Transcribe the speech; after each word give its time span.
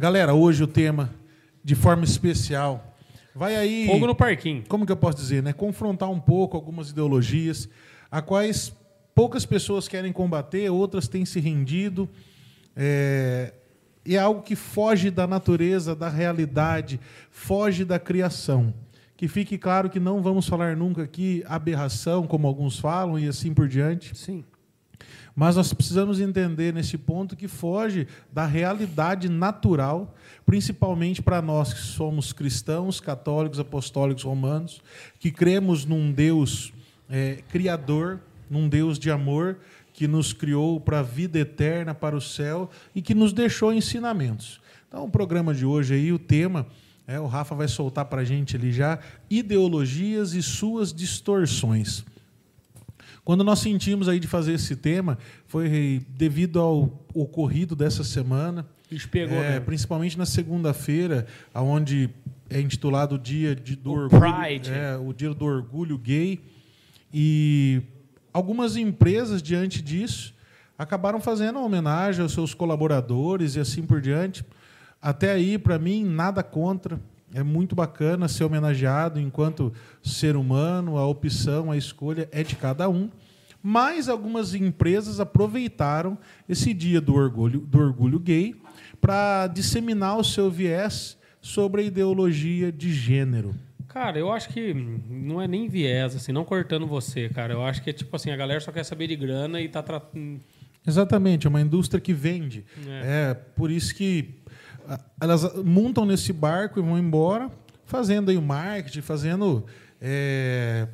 Galera, 0.00 0.32
hoje 0.32 0.62
o 0.62 0.68
tema, 0.68 1.12
de 1.64 1.74
forma 1.74 2.04
especial, 2.04 2.96
vai 3.34 3.56
aí. 3.56 3.84
Fogo 3.88 4.06
no 4.06 4.14
parquinho. 4.14 4.62
Como 4.68 4.86
que 4.86 4.92
eu 4.92 4.96
posso 4.96 5.18
dizer, 5.18 5.42
né? 5.42 5.52
Confrontar 5.52 6.08
um 6.08 6.20
pouco 6.20 6.56
algumas 6.56 6.90
ideologias, 6.90 7.68
a 8.08 8.22
quais 8.22 8.72
poucas 9.12 9.44
pessoas 9.44 9.88
querem 9.88 10.12
combater, 10.12 10.70
outras 10.70 11.08
têm 11.08 11.24
se 11.24 11.40
rendido. 11.40 12.08
É, 12.76 13.52
e 14.06 14.14
é 14.14 14.20
algo 14.20 14.40
que 14.40 14.54
foge 14.54 15.10
da 15.10 15.26
natureza, 15.26 15.96
da 15.96 16.08
realidade, 16.08 17.00
foge 17.28 17.84
da 17.84 17.98
criação. 17.98 18.72
Que 19.16 19.26
fique 19.26 19.58
claro 19.58 19.90
que 19.90 19.98
não 19.98 20.22
vamos 20.22 20.46
falar 20.46 20.76
nunca 20.76 21.02
aqui 21.02 21.42
aberração, 21.44 22.24
como 22.24 22.46
alguns 22.46 22.78
falam, 22.78 23.18
e 23.18 23.26
assim 23.26 23.52
por 23.52 23.66
diante. 23.66 24.16
Sim. 24.16 24.44
Mas 25.38 25.54
nós 25.54 25.72
precisamos 25.72 26.18
entender 26.18 26.74
nesse 26.74 26.98
ponto 26.98 27.36
que 27.36 27.46
foge 27.46 28.08
da 28.32 28.44
realidade 28.44 29.28
natural, 29.28 30.12
principalmente 30.44 31.22
para 31.22 31.40
nós 31.40 31.72
que 31.72 31.78
somos 31.78 32.32
cristãos, 32.32 32.98
católicos, 32.98 33.60
apostólicos, 33.60 34.24
romanos, 34.24 34.82
que 35.20 35.30
cremos 35.30 35.84
num 35.84 36.10
Deus 36.10 36.72
é, 37.08 37.38
criador, 37.50 38.18
num 38.50 38.68
Deus 38.68 38.98
de 38.98 39.12
amor, 39.12 39.58
que 39.92 40.08
nos 40.08 40.32
criou 40.32 40.80
para 40.80 40.98
a 40.98 41.04
vida 41.04 41.38
eterna, 41.38 41.94
para 41.94 42.16
o 42.16 42.20
céu 42.20 42.68
e 42.92 43.00
que 43.00 43.14
nos 43.14 43.32
deixou 43.32 43.72
ensinamentos. 43.72 44.60
Então, 44.88 45.04
o 45.04 45.08
programa 45.08 45.54
de 45.54 45.64
hoje 45.64 45.94
aí, 45.94 46.12
o 46.12 46.18
tema 46.18 46.66
é, 47.06 47.20
o 47.20 47.26
Rafa 47.26 47.54
vai 47.54 47.68
soltar 47.68 48.06
para 48.06 48.22
a 48.22 48.24
gente 48.24 48.56
ali 48.56 48.72
já 48.72 48.98
ideologias 49.30 50.34
e 50.34 50.42
suas 50.42 50.92
distorções. 50.92 52.04
Quando 53.28 53.44
nós 53.44 53.58
sentimos 53.58 54.08
aí 54.08 54.18
de 54.18 54.26
fazer 54.26 54.54
esse 54.54 54.74
tema, 54.74 55.18
foi 55.46 56.00
devido 56.08 56.58
ao 56.58 57.04
ocorrido 57.12 57.76
dessa 57.76 58.02
semana. 58.02 58.66
Isso 58.90 59.06
pegou, 59.06 59.36
é, 59.36 59.60
principalmente 59.60 60.16
na 60.16 60.24
segunda-feira, 60.24 61.26
onde 61.54 62.08
é 62.48 62.58
intitulado 62.58 63.16
o 63.16 63.18
Dia 63.18 63.54
de, 63.54 63.76
do 63.76 63.90
o 63.90 63.96
Orgulho, 64.04 64.22
Pride. 64.22 64.70
É, 64.70 64.96
o 64.96 65.12
Dia 65.12 65.34
do 65.34 65.44
Orgulho 65.44 65.98
Gay. 65.98 66.40
E 67.12 67.82
algumas 68.32 68.76
empresas, 68.76 69.42
diante 69.42 69.82
disso, 69.82 70.32
acabaram 70.78 71.20
fazendo 71.20 71.60
homenagem 71.60 72.22
aos 72.22 72.32
seus 72.32 72.54
colaboradores 72.54 73.56
e 73.56 73.60
assim 73.60 73.82
por 73.82 74.00
diante. 74.00 74.42
Até 75.02 75.32
aí, 75.32 75.58
para 75.58 75.78
mim, 75.78 76.02
nada 76.02 76.42
contra. 76.42 76.98
É 77.34 77.42
muito 77.42 77.76
bacana 77.76 78.26
ser 78.26 78.44
homenageado 78.44 79.20
enquanto 79.20 79.70
ser 80.02 80.34
humano, 80.34 80.96
a 80.96 81.06
opção, 81.06 81.70
a 81.70 81.76
escolha 81.76 82.26
é 82.32 82.42
de 82.42 82.56
cada 82.56 82.88
um. 82.88 83.10
Mas 83.62 84.08
algumas 84.08 84.54
empresas 84.54 85.20
aproveitaram 85.20 86.16
esse 86.48 86.72
dia 86.72 87.00
do 87.00 87.14
orgulho, 87.14 87.60
do 87.60 87.78
orgulho 87.78 88.18
gay 88.18 88.54
para 89.00 89.46
disseminar 89.48 90.16
o 90.16 90.24
seu 90.24 90.50
viés 90.50 91.18
sobre 91.40 91.82
a 91.82 91.84
ideologia 91.84 92.70
de 92.70 92.92
gênero. 92.92 93.54
Cara, 93.88 94.18
eu 94.18 94.30
acho 94.30 94.50
que 94.50 94.74
não 94.74 95.40
é 95.40 95.48
nem 95.48 95.68
viés, 95.68 96.14
assim, 96.14 96.30
não 96.30 96.44
cortando 96.44 96.86
você, 96.86 97.28
cara. 97.28 97.54
Eu 97.54 97.64
acho 97.64 97.82
que 97.82 97.90
é 97.90 97.92
tipo 97.92 98.14
assim, 98.14 98.30
a 98.30 98.36
galera 98.36 98.60
só 98.60 98.70
quer 98.70 98.84
saber 98.84 99.06
de 99.06 99.16
grana 99.16 99.60
e 99.60 99.68
tá 99.68 99.82
tratando. 99.82 100.40
Exatamente, 100.86 101.46
é 101.46 101.50
uma 101.50 101.60
indústria 101.60 102.00
que 102.00 102.12
vende. 102.12 102.64
É. 102.86 103.30
É, 103.30 103.34
por 103.34 103.70
isso 103.70 103.94
que 103.94 104.36
elas 105.20 105.54
montam 105.62 106.04
nesse 106.04 106.32
barco 106.32 106.78
e 106.78 106.82
vão 106.82 106.98
embora, 106.98 107.50
fazendo 107.84 108.30
aí 108.30 108.36
o 108.36 108.42
marketing, 108.42 109.00
fazendo 109.00 109.66
é, 110.00 110.86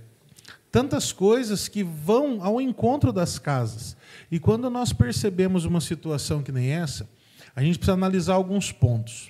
tantas 0.75 1.13
coisas 1.13 1.69
que 1.69 1.85
vão 1.85 2.43
ao 2.43 2.61
encontro 2.61 3.13
das 3.13 3.39
casas. 3.39 3.97
E 4.29 4.41
quando 4.41 4.69
nós 4.69 4.93
percebemos 4.93 5.65
uma 5.65 5.81
situação 5.81 6.43
que 6.43 6.51
nem 6.51 6.71
essa, 6.71 7.09
a 7.55 7.63
gente 7.63 7.79
precisa 7.79 7.93
analisar 7.93 8.35
alguns 8.35 8.73
pontos. 8.73 9.29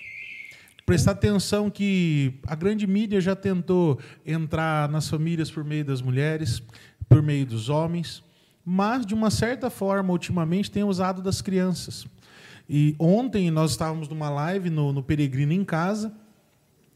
Prestar 0.86 1.10
atenção 1.10 1.68
que 1.68 2.32
a 2.46 2.54
grande 2.54 2.86
mídia 2.86 3.20
já 3.20 3.36
tentou 3.36 4.00
entrar 4.24 4.88
nas 4.88 5.06
famílias 5.06 5.50
por 5.50 5.62
meio 5.62 5.84
das 5.84 6.00
mulheres, 6.00 6.62
por 7.10 7.20
meio 7.22 7.44
dos 7.44 7.68
homens, 7.68 8.24
mas, 8.64 9.04
de 9.04 9.12
uma 9.12 9.30
certa 9.30 9.68
forma, 9.68 10.12
ultimamente 10.12 10.70
tem 10.70 10.82
usado 10.82 11.20
das 11.20 11.42
crianças. 11.42 12.06
E 12.66 12.96
ontem 12.98 13.50
nós 13.50 13.72
estávamos 13.72 14.08
numa 14.08 14.30
live 14.30 14.70
no, 14.70 14.94
no 14.94 15.02
Peregrino 15.02 15.52
em 15.52 15.62
Casa 15.62 16.10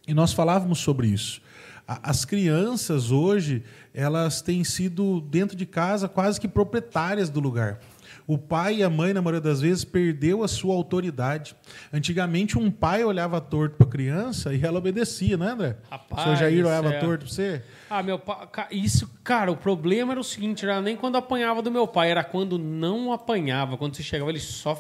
e 0.07 0.15
nós 0.15 0.33
falávamos 0.33 0.79
sobre 0.79 1.09
isso. 1.09 1.43
As 1.89 2.27
crianças 2.27 3.11
hoje, 3.11 3.65
elas 3.95 4.43
têm 4.43 4.63
sido 4.63 5.23
dentro 5.23 5.57
de 5.57 5.65
casa 5.65 6.07
quase 6.07 6.39
que 6.39 6.47
proprietárias 6.47 7.31
do 7.31 7.41
lugar. 7.41 7.81
O 8.27 8.37
pai 8.37 8.77
e 8.77 8.83
a 8.83 8.91
mãe, 8.91 9.15
na 9.15 9.23
maioria 9.23 9.41
das 9.41 9.63
vezes, 9.63 9.87
perdeu 9.87 10.45
a 10.45 10.49
sua 10.49 10.75
autoridade. 10.75 11.57
Antigamente, 11.91 12.59
um 12.59 12.71
pai 12.71 13.03
olhava 13.03 13.41
torto 13.41 13.77
para 13.77 13.87
a 13.87 13.91
criança 13.91 14.53
e 14.53 14.63
ela 14.63 14.77
obedecia, 14.77 15.39
né, 15.39 15.47
André? 15.47 15.77
Rapaz 15.91 16.21
o 16.21 16.25
seu 16.25 16.37
Jair 16.37 16.67
olhava 16.67 16.91
céu. 16.91 17.01
torto 17.01 17.25
para 17.25 17.35
você? 17.35 17.63
Ah, 17.89 18.03
meu 18.03 18.19
pai. 18.19 18.47
Isso, 18.71 19.11
cara, 19.25 19.51
o 19.51 19.57
problema 19.57 20.13
era 20.13 20.21
o 20.21 20.25
seguinte: 20.25 20.67
era 20.67 20.83
nem 20.83 20.95
quando 20.95 21.17
apanhava 21.17 21.63
do 21.63 21.71
meu 21.71 21.89
pai, 21.89 22.11
era 22.11 22.23
quando 22.23 22.59
não 22.59 23.15
apanhava. 23.15 23.79
Quando 23.79 23.97
você 23.97 24.03
chegava, 24.03 24.31
ele 24.31 24.41
só. 24.41 24.75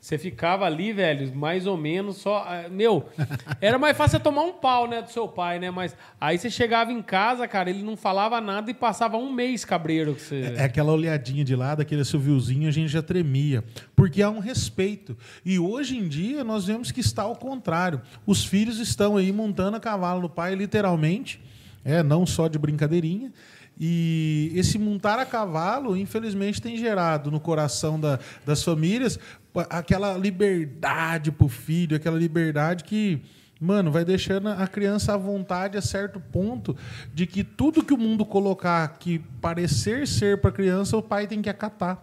Você 0.00 0.16
ficava 0.16 0.64
ali, 0.64 0.94
velho, 0.94 1.34
mais 1.36 1.66
ou 1.66 1.76
menos 1.76 2.16
só. 2.16 2.38
ah, 2.48 2.68
Meu, 2.70 3.06
era 3.60 3.78
mais 3.78 3.94
fácil 3.94 4.18
tomar 4.18 4.42
um 4.44 4.54
pau, 4.54 4.88
né, 4.88 5.02
do 5.02 5.10
seu 5.10 5.28
pai, 5.28 5.58
né? 5.58 5.70
Mas 5.70 5.94
aí 6.18 6.38
você 6.38 6.48
chegava 6.48 6.90
em 6.90 7.02
casa, 7.02 7.46
cara, 7.46 7.68
ele 7.68 7.82
não 7.82 7.98
falava 7.98 8.40
nada 8.40 8.70
e 8.70 8.74
passava 8.74 9.18
um 9.18 9.30
mês 9.30 9.62
cabreiro 9.62 10.14
que 10.14 10.22
você. 10.22 10.54
É 10.56 10.64
aquela 10.64 10.92
olhadinha 10.92 11.44
de 11.44 11.54
lado, 11.54 11.82
aquele 11.82 12.00
assoviozinho, 12.00 12.66
a 12.66 12.72
gente 12.72 12.88
já 12.88 13.02
tremia. 13.02 13.62
Porque 13.94 14.22
há 14.22 14.30
um 14.30 14.38
respeito. 14.38 15.14
E 15.44 15.58
hoje 15.58 15.98
em 15.98 16.08
dia 16.08 16.42
nós 16.42 16.64
vemos 16.64 16.90
que 16.90 17.00
está 17.00 17.24
ao 17.24 17.36
contrário. 17.36 18.00
Os 18.24 18.42
filhos 18.42 18.78
estão 18.78 19.18
aí 19.18 19.30
montando 19.30 19.76
a 19.76 19.80
cavalo 19.80 20.22
do 20.22 20.30
pai, 20.30 20.54
literalmente, 20.54 21.42
é, 21.84 22.02
não 22.02 22.24
só 22.24 22.48
de 22.48 22.58
brincadeirinha. 22.58 23.30
E 23.82 24.52
esse 24.54 24.78
montar 24.78 25.18
a 25.18 25.24
cavalo, 25.24 25.96
infelizmente, 25.96 26.60
tem 26.60 26.76
gerado 26.76 27.30
no 27.30 27.40
coração 27.40 27.98
da- 27.98 28.18
das 28.44 28.62
famílias 28.62 29.18
aquela 29.70 30.18
liberdade 30.18 31.32
para 31.32 31.46
o 31.46 31.48
filho, 31.48 31.96
aquela 31.96 32.18
liberdade 32.18 32.84
que 32.84 33.22
Mano, 33.62 33.90
vai 33.92 34.06
deixando 34.06 34.48
a 34.48 34.66
criança 34.66 35.12
à 35.12 35.18
vontade 35.18 35.76
a 35.76 35.82
certo 35.82 36.18
ponto 36.18 36.74
de 37.12 37.26
que 37.26 37.44
tudo 37.44 37.84
que 37.84 37.92
o 37.92 37.98
mundo 37.98 38.24
colocar 38.24 38.88
que 38.98 39.18
parecer 39.38 40.08
ser 40.08 40.40
para 40.40 40.48
a 40.48 40.52
criança, 40.52 40.96
o 40.96 41.02
pai 41.02 41.26
tem 41.26 41.42
que 41.42 41.50
acatar. 41.50 42.02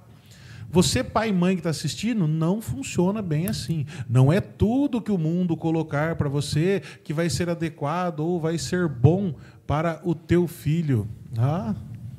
Você, 0.70 1.04
pai 1.04 1.30
e 1.30 1.34
mãe 1.34 1.56
que 1.56 1.62
está 1.62 1.72
assistindo, 1.72 2.28
não 2.28 2.62
funciona 2.62 3.24
bem 3.24 3.48
assim. 3.48 3.88
Não 4.08 4.32
é 4.32 4.40
tudo 4.40 5.02
que 5.02 5.12
o 5.12 5.18
mundo 5.18 5.58
colocar 5.58 6.16
para 6.16 6.30
você 6.30 6.84
que 7.04 7.12
vai 7.12 7.28
ser 7.28 7.50
adequado 7.50 8.20
ou 8.20 8.40
vai 8.40 8.60
ser 8.60 8.88
bom 8.88 9.34
para 9.66 10.00
o 10.04 10.14
teu 10.14 10.48
filho. 10.48 11.08
Ah, 11.38 11.76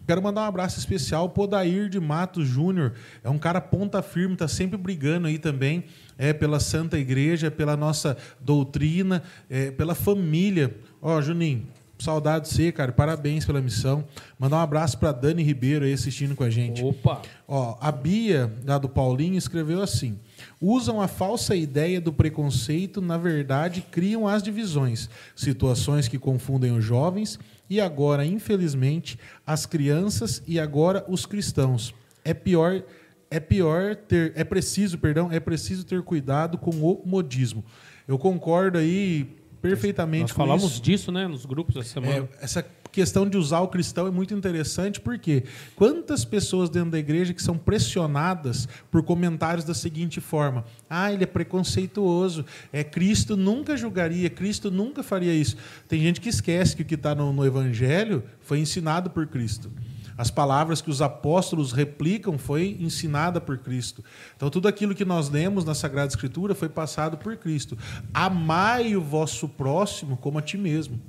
Quero 0.08 0.22
mandar 0.22 0.40
um 0.40 0.44
abraço 0.44 0.78
especial 0.78 1.28
pro 1.28 1.42
Odair 1.42 1.90
de 1.90 2.00
Matos 2.00 2.48
Júnior. 2.48 2.94
É 3.22 3.28
um 3.28 3.36
cara 3.36 3.60
ponta 3.60 4.00
firme, 4.00 4.32
está 4.32 4.48
sempre 4.48 4.78
brigando 4.78 5.26
aí 5.26 5.38
também 5.38 5.84
é, 6.16 6.32
pela 6.32 6.58
Santa 6.58 6.98
Igreja, 6.98 7.50
pela 7.50 7.76
nossa 7.76 8.16
doutrina, 8.40 9.22
é, 9.50 9.70
pela 9.70 9.94
família. 9.94 10.74
Ó, 11.02 11.20
Juninho, 11.20 11.66
saudade 11.98 12.48
de 12.48 12.54
você, 12.54 12.72
cara. 12.72 12.90
Parabéns 12.90 13.44
pela 13.44 13.60
missão. 13.60 14.02
Mandar 14.38 14.56
um 14.56 14.60
abraço 14.60 14.96
para 14.96 15.12
Dani 15.12 15.42
Ribeiro 15.42 15.84
aí 15.84 15.92
assistindo 15.92 16.34
com 16.34 16.42
a 16.42 16.48
gente. 16.48 16.82
Opa! 16.82 17.20
Ó, 17.46 17.76
a 17.78 17.92
Bia, 17.92 18.50
lá 18.64 18.78
do 18.78 18.88
Paulinho, 18.88 19.36
escreveu 19.36 19.82
assim: 19.82 20.18
usam 20.60 21.00
a 21.00 21.08
falsa 21.08 21.54
ideia 21.54 22.00
do 22.00 22.12
preconceito, 22.12 23.00
na 23.00 23.16
verdade, 23.16 23.82
criam 23.90 24.26
as 24.26 24.42
divisões, 24.42 25.08
situações 25.34 26.08
que 26.08 26.18
confundem 26.18 26.72
os 26.76 26.84
jovens 26.84 27.38
e 27.70 27.80
agora, 27.80 28.24
infelizmente, 28.24 29.18
as 29.46 29.66
crianças 29.66 30.42
e 30.46 30.58
agora 30.58 31.04
os 31.08 31.26
cristãos. 31.26 31.94
É 32.24 32.32
pior, 32.34 32.82
é 33.30 33.40
pior 33.40 33.94
ter, 33.94 34.32
é 34.34 34.44
preciso, 34.44 34.98
perdão, 34.98 35.30
é 35.30 35.40
preciso 35.40 35.84
ter 35.84 36.02
cuidado 36.02 36.58
com 36.58 36.70
o 36.70 37.02
modismo. 37.04 37.64
Eu 38.06 38.18
concordo 38.18 38.78
aí 38.78 39.36
perfeitamente 39.60 40.22
Nós 40.22 40.32
falamos 40.32 40.72
isso. 40.72 40.82
disso, 40.82 41.12
né, 41.12 41.26
nos 41.26 41.44
grupos 41.44 41.76
essa 41.76 41.88
semana. 41.94 42.28
É, 42.40 42.44
essa 42.44 42.62
questão 42.90 43.28
de 43.28 43.36
usar 43.36 43.60
o 43.60 43.68
cristão 43.68 44.06
é 44.06 44.10
muito 44.10 44.34
interessante 44.34 45.00
porque 45.00 45.44
quantas 45.76 46.24
pessoas 46.24 46.70
dentro 46.70 46.90
da 46.90 46.98
igreja 46.98 47.34
que 47.34 47.42
são 47.42 47.56
pressionadas 47.56 48.68
por 48.90 49.02
comentários 49.02 49.64
da 49.64 49.74
seguinte 49.74 50.20
forma: 50.20 50.64
ah, 50.88 51.12
ele 51.12 51.24
é 51.24 51.26
preconceituoso, 51.26 52.44
é 52.72 52.82
Cristo 52.82 53.36
nunca 53.36 53.76
julgaria, 53.76 54.30
Cristo 54.30 54.70
nunca 54.70 55.02
faria 55.02 55.34
isso. 55.34 55.56
Tem 55.86 56.00
gente 56.00 56.20
que 56.20 56.28
esquece 56.28 56.76
que 56.76 56.82
o 56.82 56.84
que 56.84 56.94
está 56.94 57.14
no, 57.14 57.32
no 57.32 57.44
Evangelho 57.44 58.22
foi 58.40 58.58
ensinado 58.58 59.10
por 59.10 59.26
Cristo. 59.26 59.70
As 60.18 60.32
palavras 60.32 60.82
que 60.82 60.90
os 60.90 61.00
apóstolos 61.00 61.70
replicam 61.70 62.36
foi 62.36 62.76
ensinada 62.80 63.40
por 63.40 63.56
Cristo. 63.58 64.02
Então, 64.36 64.50
tudo 64.50 64.66
aquilo 64.66 64.92
que 64.92 65.04
nós 65.04 65.30
lemos 65.30 65.64
na 65.64 65.76
Sagrada 65.76 66.08
Escritura 66.08 66.56
foi 66.56 66.68
passado 66.68 67.16
por 67.16 67.36
Cristo. 67.36 67.78
Amai 68.12 68.96
o 68.96 69.00
vosso 69.00 69.48
próximo 69.48 70.16
como 70.16 70.36
a 70.36 70.42
ti 70.42 70.58
mesmo. 70.58 71.00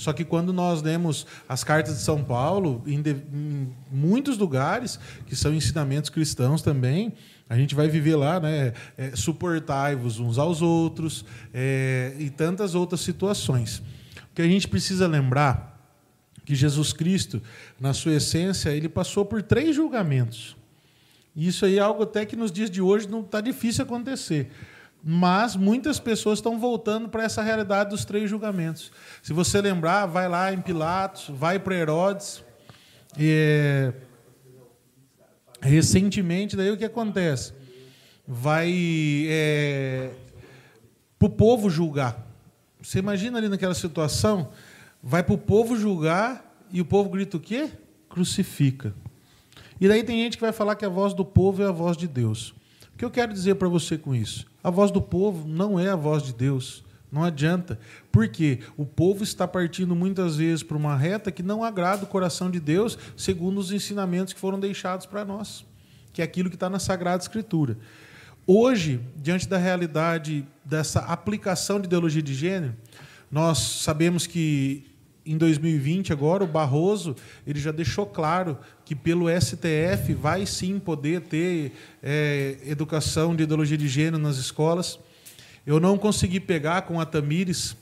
Só 0.00 0.14
que 0.14 0.24
quando 0.24 0.50
nós 0.50 0.80
lemos 0.80 1.26
as 1.46 1.62
cartas 1.62 1.98
de 1.98 2.00
São 2.00 2.24
Paulo, 2.24 2.82
em, 2.86 3.02
de, 3.02 3.10
em 3.10 3.70
muitos 3.92 4.38
lugares, 4.38 4.98
que 5.26 5.36
são 5.36 5.52
ensinamentos 5.52 6.08
cristãos 6.08 6.62
também, 6.62 7.12
a 7.46 7.54
gente 7.54 7.74
vai 7.74 7.86
viver 7.86 8.16
lá, 8.16 8.40
né? 8.40 8.72
É, 8.96 9.14
Suportai-vos 9.14 10.18
uns 10.18 10.38
aos 10.38 10.62
outros 10.62 11.22
é, 11.52 12.16
e 12.18 12.30
tantas 12.30 12.74
outras 12.74 13.02
situações. 13.02 13.82
O 14.32 14.34
que 14.34 14.40
a 14.40 14.48
gente 14.48 14.66
precisa 14.68 15.06
lembrar 15.06 15.78
que 16.46 16.54
Jesus 16.54 16.94
Cristo, 16.94 17.42
na 17.78 17.92
sua 17.92 18.14
essência, 18.14 18.70
ele 18.70 18.88
passou 18.88 19.26
por 19.26 19.42
três 19.42 19.76
julgamentos. 19.76 20.56
Isso 21.36 21.66
aí 21.66 21.76
é 21.76 21.82
algo 21.82 22.04
até 22.04 22.24
que 22.24 22.36
nos 22.36 22.50
dias 22.50 22.70
de 22.70 22.80
hoje 22.80 23.06
não 23.06 23.20
está 23.20 23.42
difícil 23.42 23.84
acontecer. 23.84 24.50
Mas 25.02 25.56
muitas 25.56 25.98
pessoas 25.98 26.38
estão 26.38 26.58
voltando 26.58 27.08
para 27.08 27.24
essa 27.24 27.42
realidade 27.42 27.90
dos 27.90 28.04
três 28.04 28.28
julgamentos. 28.28 28.92
Se 29.22 29.32
você 29.32 29.60
lembrar, 29.60 30.06
vai 30.06 30.28
lá 30.28 30.52
em 30.52 30.60
Pilatos, 30.60 31.26
vai 31.28 31.58
para 31.58 31.74
Herodes. 31.74 32.44
E, 33.18 33.92
recentemente, 35.60 36.56
daí 36.56 36.70
o 36.70 36.76
que 36.76 36.84
acontece? 36.84 37.54
Vai 38.26 39.26
é, 39.28 40.10
para 41.18 41.26
o 41.26 41.30
povo 41.30 41.70
julgar. 41.70 42.26
Você 42.82 42.98
imagina 42.98 43.38
ali 43.38 43.48
naquela 43.48 43.74
situação, 43.74 44.50
vai 45.02 45.22
para 45.22 45.34
o 45.34 45.38
povo 45.38 45.76
julgar 45.76 46.62
e 46.70 46.80
o 46.80 46.84
povo 46.84 47.10
grita 47.10 47.36
o 47.36 47.40
quê? 47.40 47.70
Crucifica. 48.08 48.94
E 49.80 49.88
daí 49.88 50.04
tem 50.04 50.22
gente 50.22 50.36
que 50.36 50.42
vai 50.42 50.52
falar 50.52 50.76
que 50.76 50.84
a 50.84 50.88
voz 50.88 51.14
do 51.14 51.24
povo 51.24 51.62
é 51.62 51.66
a 51.66 51.72
voz 51.72 51.96
de 51.96 52.06
Deus. 52.06 52.54
O 52.94 52.98
que 52.98 53.04
eu 53.04 53.10
quero 53.10 53.32
dizer 53.32 53.54
para 53.54 53.68
você 53.68 53.96
com 53.96 54.14
isso? 54.14 54.49
A 54.62 54.70
voz 54.70 54.90
do 54.90 55.00
povo 55.00 55.48
não 55.48 55.78
é 55.78 55.88
a 55.88 55.96
voz 55.96 56.22
de 56.22 56.32
Deus. 56.32 56.84
Não 57.10 57.24
adianta. 57.24 57.78
Porque 58.12 58.60
o 58.76 58.84
povo 58.84 59.24
está 59.24 59.48
partindo 59.48 59.94
muitas 59.94 60.36
vezes 60.36 60.62
para 60.62 60.76
uma 60.76 60.96
reta 60.96 61.32
que 61.32 61.42
não 61.42 61.64
agrada 61.64 62.04
o 62.04 62.06
coração 62.06 62.50
de 62.50 62.60
Deus, 62.60 62.96
segundo 63.16 63.58
os 63.58 63.72
ensinamentos 63.72 64.32
que 64.32 64.40
foram 64.40 64.60
deixados 64.60 65.06
para 65.06 65.24
nós, 65.24 65.64
que 66.12 66.22
é 66.22 66.24
aquilo 66.24 66.48
que 66.48 66.56
está 66.56 66.70
na 66.70 66.78
Sagrada 66.78 67.22
Escritura. 67.22 67.76
Hoje, 68.46 69.00
diante 69.16 69.48
da 69.48 69.58
realidade 69.58 70.46
dessa 70.64 71.00
aplicação 71.00 71.80
de 71.80 71.86
ideologia 71.86 72.22
de 72.22 72.34
gênero, 72.34 72.74
nós 73.30 73.58
sabemos 73.58 74.26
que 74.26 74.89
em 75.24 75.36
2020 75.36 76.12
agora 76.12 76.42
o 76.42 76.46
Barroso 76.46 77.14
ele 77.46 77.60
já 77.60 77.70
deixou 77.70 78.06
claro 78.06 78.58
que 78.84 78.94
pelo 78.94 79.26
STF 79.28 80.14
vai 80.14 80.46
sim 80.46 80.78
poder 80.78 81.22
ter 81.22 81.72
é, 82.02 82.56
educação 82.64 83.36
de 83.36 83.42
ideologia 83.42 83.76
de 83.76 83.88
gênero 83.88 84.18
nas 84.18 84.36
escolas. 84.36 84.98
Eu 85.66 85.78
não 85.78 85.98
consegui 85.98 86.40
pegar 86.40 86.82
com 86.82 87.00
a 87.00 87.04
Tamires, 87.04 87.76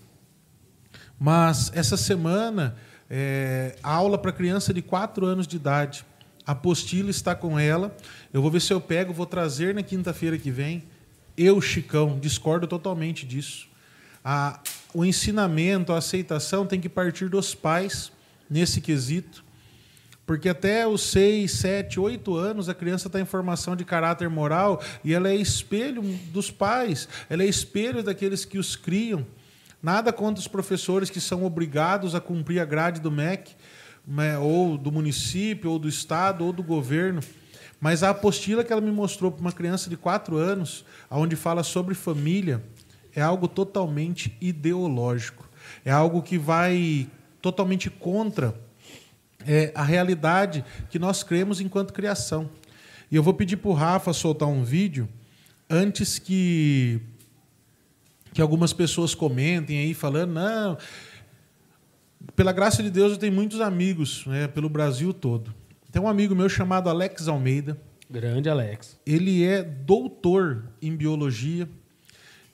mas 1.19 1.71
essa 1.75 1.97
semana 1.97 2.77
é, 3.09 3.77
aula 3.83 4.19
para 4.19 4.33
criança 4.33 4.75
de 4.75 4.83
4 4.83 5.25
anos 5.25 5.47
de 5.47 5.57
idade. 5.57 6.05
A 6.47 6.53
apostila 6.53 7.11
está 7.11 7.35
com 7.35 7.59
ela. 7.59 7.95
Eu 8.33 8.43
vou 8.43 8.51
ver 8.51 8.61
se 8.61 8.73
eu 8.73 8.81
pego, 8.81 9.13
vou 9.13 9.27
trazer 9.27 9.75
na 9.75 9.83
quinta-feira 9.83 10.39
que 10.39 10.51
vem. 10.51 10.85
Eu, 11.37 11.61
Chicão, 11.61 12.19
discordo 12.19 12.67
totalmente 12.67 13.27
disso. 13.27 13.69
A, 14.25 14.61
o 14.95 15.05
ensinamento, 15.05 15.93
a 15.93 15.99
aceitação 15.99 16.67
tem 16.67 16.81
que 16.81 16.89
partir 16.89 17.29
dos 17.29 17.55
pais 17.55 18.11
nesse 18.49 18.81
quesito. 18.81 19.45
Porque 20.27 20.49
até 20.49 20.87
os 20.87 21.01
6, 21.03 21.51
7, 21.51 21.99
8 21.99 22.37
anos 22.37 22.69
a 22.69 22.75
criança 22.75 23.07
está 23.09 23.19
em 23.19 23.25
formação 23.25 23.75
de 23.75 23.85
caráter 23.85 24.29
moral 24.29 24.83
e 25.03 25.15
ela 25.15 25.31
é 25.31 25.35
espelho 25.35 26.03
dos 26.33 26.51
pais, 26.51 27.09
ela 27.31 27.43
é 27.43 27.47
espelho 27.47 28.03
daqueles 28.03 28.45
que 28.45 28.59
os 28.59 28.77
criam. 28.77 29.27
Nada 29.83 30.13
contra 30.13 30.41
os 30.41 30.49
professores 30.49 31.09
que 31.09 31.21
são 31.21 31.45
obrigados 31.45 32.15
a 32.15 32.21
cumprir 32.21 32.61
a 32.61 32.65
grade 32.65 33.01
do 33.01 33.11
MEC, 33.11 33.53
né, 34.07 34.39
ou 34.39 34.77
do 34.77 34.91
município, 34.91 35.71
ou 35.71 35.79
do 35.79 35.89
estado, 35.89 36.45
ou 36.45 36.53
do 36.53 36.63
governo. 36.63 37.21
Mas 37.81 38.03
a 38.03 38.11
apostila 38.11 38.65
que 38.65 38.73
ela 38.73 38.83
me 38.83 38.91
mostrou 38.91 39.31
para 39.31 39.41
uma 39.41 39.53
criança 39.53 39.89
de 39.89 39.97
4 39.97 40.37
anos, 40.37 40.85
onde 41.11 41.37
fala 41.37 41.63
sobre 41.63 41.95
família, 41.95 42.63
é 43.19 43.23
algo 43.23 43.49
totalmente 43.49 44.37
ideológico. 44.41 45.49
É 45.85 45.91
algo 45.91 46.23
que 46.23 46.39
vai 46.39 47.09
totalmente 47.43 47.91
contra 47.91 48.55
é, 49.45 49.73
a 49.75 49.83
realidade 49.83 50.65
que 50.89 50.99
nós 50.99 51.25
cremos 51.25 51.61
enquanto 51.61 51.93
criação. 51.93 52.49
E 53.11 53.17
eu 53.17 53.23
vou 53.23 53.35
pedir 53.35 53.57
para 53.57 53.71
o 53.71 53.75
Rafa 53.75 54.13
soltar 54.13 54.49
um 54.49 54.63
vídeo 54.63 55.09
antes 55.69 56.19
que, 56.19 57.01
que 58.33 58.41
algumas 58.41 58.73
pessoas 58.73 59.17
comentem 59.17 59.79
aí 59.81 59.95
falando, 59.95 60.33
não. 60.33 60.79
Pela 62.37 62.53
graça 62.53 62.83
de 62.83 62.91
Deus, 62.91 63.13
eu 63.13 63.19
tenho 63.19 63.33
muitos 63.33 63.61
amigos 63.61 64.25
né, 64.27 64.47
pelo 64.47 64.69
Brasil 64.69 65.13
todo. 65.13 65.53
Tem 65.91 66.01
um 66.01 66.09
amigo 66.09 66.37
meu 66.37 66.49
chamado 66.49 66.89
Alex 66.89 67.27
Almeida. 67.27 67.81
Grande 68.09 68.49
Alex. 68.49 68.97
Ele 69.05 69.45
é 69.45 69.63
doutor 69.63 70.65
em 70.81 70.95
biologia 70.95 71.69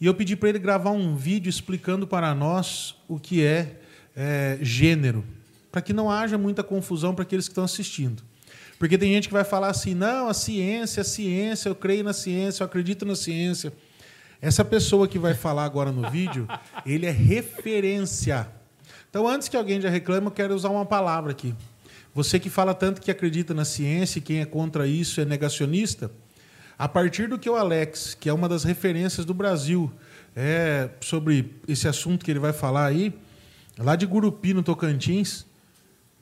e 0.04 0.06
eu 0.06 0.12
pedi 0.12 0.36
para 0.36 0.50
ele 0.50 0.58
gravar 0.58 0.90
um 0.90 1.16
vídeo 1.16 1.48
explicando 1.48 2.06
para 2.06 2.34
nós 2.34 2.94
o 3.08 3.18
que 3.18 3.42
é, 3.42 3.80
é 4.14 4.58
gênero, 4.60 5.24
para 5.72 5.80
que 5.80 5.94
não 5.94 6.10
haja 6.10 6.36
muita 6.36 6.62
confusão 6.62 7.14
para 7.14 7.22
aqueles 7.22 7.48
que 7.48 7.52
estão 7.52 7.64
assistindo. 7.64 8.22
Porque 8.78 8.98
tem 8.98 9.14
gente 9.14 9.28
que 9.28 9.32
vai 9.32 9.44
falar 9.44 9.68
assim: 9.68 9.94
não, 9.94 10.28
a 10.28 10.34
ciência, 10.34 11.00
a 11.00 11.04
ciência, 11.04 11.70
eu 11.70 11.74
creio 11.74 12.04
na 12.04 12.12
ciência, 12.12 12.62
eu 12.62 12.66
acredito 12.66 13.06
na 13.06 13.16
ciência. 13.16 13.72
Essa 14.42 14.62
pessoa 14.62 15.08
que 15.08 15.18
vai 15.18 15.32
falar 15.32 15.64
agora 15.64 15.90
no 15.90 16.10
vídeo, 16.10 16.46
ele 16.84 17.06
é 17.06 17.10
referência. 17.10 18.46
Então, 19.08 19.26
antes 19.26 19.48
que 19.48 19.56
alguém 19.56 19.80
já 19.80 19.88
reclame, 19.88 20.26
eu 20.26 20.32
quero 20.32 20.54
usar 20.54 20.68
uma 20.68 20.84
palavra 20.84 21.30
aqui. 21.30 21.54
Você 22.14 22.38
que 22.38 22.50
fala 22.50 22.74
tanto 22.74 23.00
que 23.00 23.10
acredita 23.10 23.54
na 23.54 23.64
ciência 23.64 24.18
e 24.18 24.20
quem 24.20 24.42
é 24.42 24.44
contra 24.44 24.86
isso 24.86 25.18
é 25.18 25.24
negacionista, 25.24 26.10
a 26.78 26.88
partir 26.88 27.28
do 27.28 27.38
que 27.38 27.48
o 27.48 27.54
Alex, 27.54 28.14
que 28.14 28.28
é 28.28 28.32
uma 28.32 28.48
das 28.48 28.64
referências 28.64 29.24
do 29.24 29.32
Brasil, 29.32 29.90
é 30.34 30.90
sobre 31.00 31.54
esse 31.68 31.86
assunto 31.86 32.24
que 32.24 32.30
ele 32.30 32.40
vai 32.40 32.52
falar 32.52 32.86
aí, 32.86 33.14
lá 33.78 33.94
de 33.94 34.04
Gurupi, 34.06 34.52
no 34.52 34.62
Tocantins, 34.62 35.46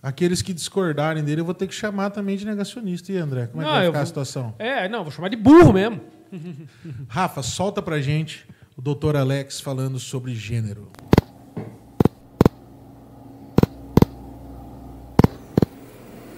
aqueles 0.02 0.42
que 0.42 0.52
discordarem 0.52 1.24
dele, 1.24 1.40
eu 1.40 1.44
vou 1.44 1.54
ter 1.54 1.66
que 1.66 1.74
chamar 1.74 2.10
também 2.10 2.36
de 2.36 2.44
negacionista. 2.44 3.10
E 3.12 3.16
André, 3.16 3.46
como 3.46 3.62
é 3.62 3.64
que 3.64 3.70
vai 3.70 3.80
ficar 3.86 3.92
vou... 3.92 4.02
a 4.02 4.06
situação? 4.06 4.54
É, 4.58 4.88
não, 4.88 5.02
vou 5.02 5.12
chamar 5.12 5.28
de 5.28 5.36
burro 5.36 5.72
mesmo. 5.72 6.00
Rafa, 7.08 7.42
solta 7.42 7.80
pra 7.80 8.00
gente 8.00 8.46
o 8.76 8.82
doutor 8.82 9.16
Alex 9.16 9.60
falando 9.60 9.98
sobre 9.98 10.34
gênero. 10.34 10.90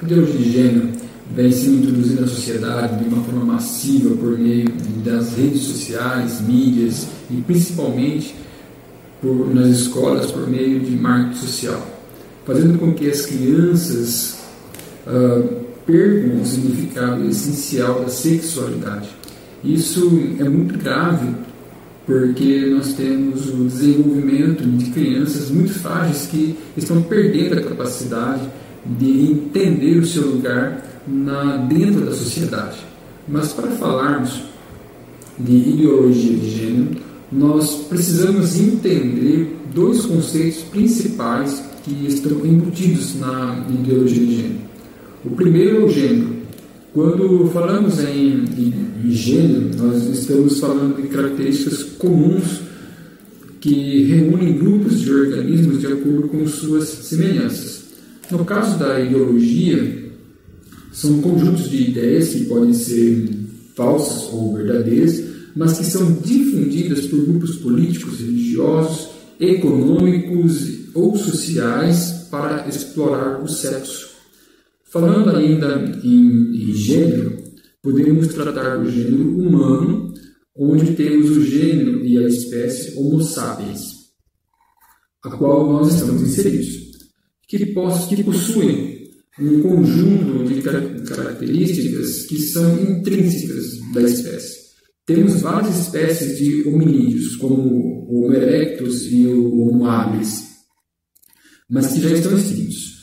Ideologia 0.02 0.38
de 0.38 0.52
gênero 0.52 1.13
vem 1.34 1.50
sendo 1.50 1.78
introduzida 1.78 2.20
na 2.20 2.26
sociedade 2.28 3.02
de 3.02 3.08
uma 3.12 3.22
forma 3.24 3.44
massiva 3.44 4.14
por 4.14 4.38
meio 4.38 4.70
das 5.04 5.36
redes 5.36 5.62
sociais, 5.62 6.40
mídias 6.40 7.08
e 7.30 7.40
principalmente 7.42 8.34
por, 9.20 9.52
nas 9.52 9.68
escolas 9.68 10.30
por 10.30 10.48
meio 10.48 10.80
de 10.80 10.92
marketing 10.92 11.40
social, 11.40 11.86
fazendo 12.46 12.78
com 12.78 12.92
que 12.94 13.08
as 13.08 13.26
crianças 13.26 14.38
uh, 15.06 15.64
percam 15.84 16.40
o 16.40 16.46
significado 16.46 17.28
essencial 17.28 18.00
da 18.00 18.08
sexualidade. 18.08 19.08
Isso 19.64 20.20
é 20.38 20.48
muito 20.48 20.78
grave 20.78 21.34
porque 22.06 22.66
nós 22.66 22.92
temos 22.92 23.48
o 23.48 23.64
desenvolvimento 23.64 24.62
de 24.62 24.90
crianças 24.90 25.50
muito 25.50 25.72
frágeis 25.72 26.26
que 26.30 26.54
estão 26.76 27.02
perdendo 27.02 27.58
a 27.58 27.62
capacidade 27.62 28.42
de 28.84 29.32
entender 29.32 29.98
o 29.98 30.06
seu 30.06 30.26
lugar 30.26 30.93
na, 31.06 31.56
dentro 31.56 32.04
da 32.04 32.12
sociedade. 32.12 32.78
Mas 33.28 33.52
para 33.52 33.70
falarmos 33.72 34.42
de 35.38 35.52
ideologia 35.52 36.36
de 36.36 36.50
gênero, 36.50 36.96
nós 37.32 37.86
precisamos 37.88 38.58
entender 38.58 39.56
dois 39.74 40.04
conceitos 40.06 40.62
principais 40.62 41.64
que 41.82 42.06
estão 42.06 42.44
embutidos 42.46 43.18
na 43.18 43.64
ideologia 43.68 44.26
de 44.26 44.36
gênero. 44.36 44.60
O 45.24 45.30
primeiro 45.30 45.82
é 45.82 45.84
o 45.84 45.90
gênero. 45.90 46.34
Quando 46.92 47.50
falamos 47.52 47.98
em, 47.98 48.44
em, 48.56 48.74
em 49.04 49.10
gênero, 49.10 49.70
nós 49.76 50.06
estamos 50.06 50.60
falando 50.60 51.02
de 51.02 51.08
características 51.08 51.82
comuns 51.98 52.60
que 53.60 54.04
reúnem 54.04 54.58
grupos 54.58 55.00
de 55.00 55.10
organismos 55.10 55.80
de 55.80 55.86
acordo 55.86 56.28
com 56.28 56.46
suas 56.46 56.86
semelhanças. 56.86 57.84
No 58.30 58.44
caso 58.44 58.78
da 58.78 59.00
ideologia, 59.00 60.03
são 60.94 61.20
conjuntos 61.20 61.68
de 61.68 61.90
ideias 61.90 62.28
que 62.28 62.44
podem 62.44 62.72
ser 62.72 63.28
falsas 63.74 64.32
ou 64.32 64.54
verdadeiras, 64.54 65.24
mas 65.56 65.76
que 65.76 65.84
são 65.84 66.12
difundidas 66.20 67.06
por 67.08 67.20
grupos 67.26 67.56
políticos, 67.56 68.20
religiosos, 68.20 69.08
econômicos 69.40 70.94
ou 70.94 71.16
sociais 71.16 72.28
para 72.30 72.68
explorar 72.68 73.42
o 73.42 73.48
sexo. 73.48 74.10
Falando 74.84 75.30
ainda 75.30 76.00
em, 76.04 76.70
em 76.70 76.72
gênero, 76.72 77.42
podemos 77.82 78.28
tratar 78.28 78.76
do 78.76 78.88
gênero 78.88 79.36
humano, 79.36 80.14
onde 80.56 80.94
temos 80.94 81.30
o 81.30 81.44
gênero 81.44 82.04
e 82.04 82.18
a 82.18 82.28
espécie 82.28 82.96
Homo 82.96 83.20
sapiens, 83.20 84.12
a 85.24 85.30
qual 85.30 85.66
nós 85.72 85.92
estamos 85.92 86.22
inseridos. 86.22 86.68
que, 87.48 87.58
que 87.58 88.22
possuem 88.22 88.93
um 89.38 89.62
conjunto 89.62 90.44
de 90.44 90.62
características 90.62 92.22
que 92.26 92.38
são 92.38 92.80
intrínsecas 92.80 93.78
da 93.92 94.02
espécie. 94.02 94.64
Temos 95.06 95.40
várias 95.40 95.76
espécies 95.76 96.38
de 96.38 96.68
hominídeos, 96.68 97.36
como 97.36 97.60
o 98.08 98.24
Homo 98.24 98.34
erectus 98.34 99.06
e 99.10 99.26
o 99.26 99.60
Homo 99.60 99.86
habilis, 99.86 100.44
mas 101.68 101.92
que 101.92 102.00
já 102.00 102.10
estão 102.10 102.38
extintos. 102.38 102.94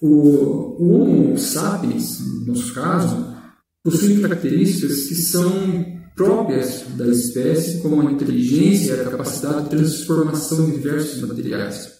O, 0.00 0.08
o 0.08 0.92
Homo 0.92 1.36
sapiens, 1.36 2.20
no 2.20 2.46
nosso 2.46 2.72
caso, 2.72 3.36
possui 3.82 4.20
características 4.20 5.08
que 5.08 5.14
são 5.16 6.00
próprias 6.14 6.84
da 6.96 7.08
espécie, 7.08 7.80
como 7.80 8.00
a 8.00 8.12
inteligência 8.12 8.94
e 8.94 9.00
a 9.00 9.10
capacidade 9.10 9.64
de 9.64 9.70
transformação 9.70 10.66
de 10.66 10.76
diversos 10.76 11.20
materiais. 11.22 11.90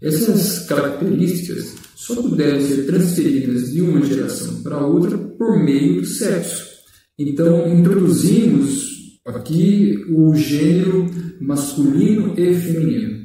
Essas 0.00 0.66
características 0.66 1.74
só 1.94 2.20
puderam 2.20 2.60
ser 2.60 2.86
transferidas 2.86 3.72
de 3.72 3.80
uma 3.80 4.04
geração 4.04 4.62
para 4.62 4.86
outra 4.86 5.16
por 5.16 5.62
meio 5.62 6.00
do 6.00 6.06
sexo. 6.06 6.64
Então, 7.18 7.72
introduzimos 7.72 9.18
aqui 9.24 9.96
o 10.10 10.34
gênero 10.34 11.06
masculino 11.40 12.34
e 12.36 12.54
feminino. 12.54 13.24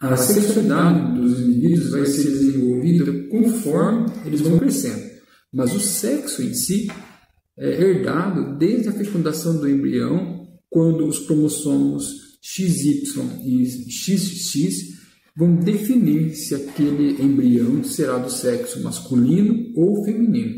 A 0.00 0.16
sexualidade 0.16 1.20
dos 1.20 1.40
indivíduos 1.40 1.90
vai 1.90 2.06
ser 2.06 2.30
desenvolvida 2.30 3.12
conforme 3.30 4.06
eles 4.24 4.40
vão 4.40 4.58
crescendo, 4.58 5.02
mas 5.52 5.74
o 5.74 5.80
sexo 5.80 6.42
em 6.42 6.52
si 6.54 6.90
é 7.58 7.80
herdado 7.80 8.58
desde 8.58 8.88
a 8.88 8.92
fecundação 8.92 9.56
do 9.56 9.68
embrião, 9.68 10.46
quando 10.68 11.06
os 11.06 11.20
cromossomos 11.20 12.38
XY 12.42 13.22
e 13.44 13.64
XX 13.66 14.95
vão 15.36 15.54
definir 15.56 16.34
se 16.34 16.54
aquele 16.54 17.22
embrião 17.22 17.84
será 17.84 18.16
do 18.16 18.30
sexo 18.30 18.82
masculino 18.82 19.72
ou 19.76 20.02
feminino. 20.04 20.54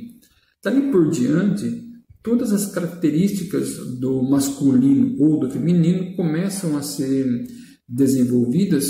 Daí 0.63 0.91
por 0.91 1.11
diante, 1.11 1.85
todas 2.23 2.53
as 2.53 2.67
características 2.67 3.99
do 3.99 4.23
masculino 4.23 5.17
ou 5.19 5.41
do 5.41 5.51
feminino 5.51 6.15
começam 6.15 6.77
a 6.77 6.83
ser 6.83 7.27
desenvolvidas, 7.89 8.87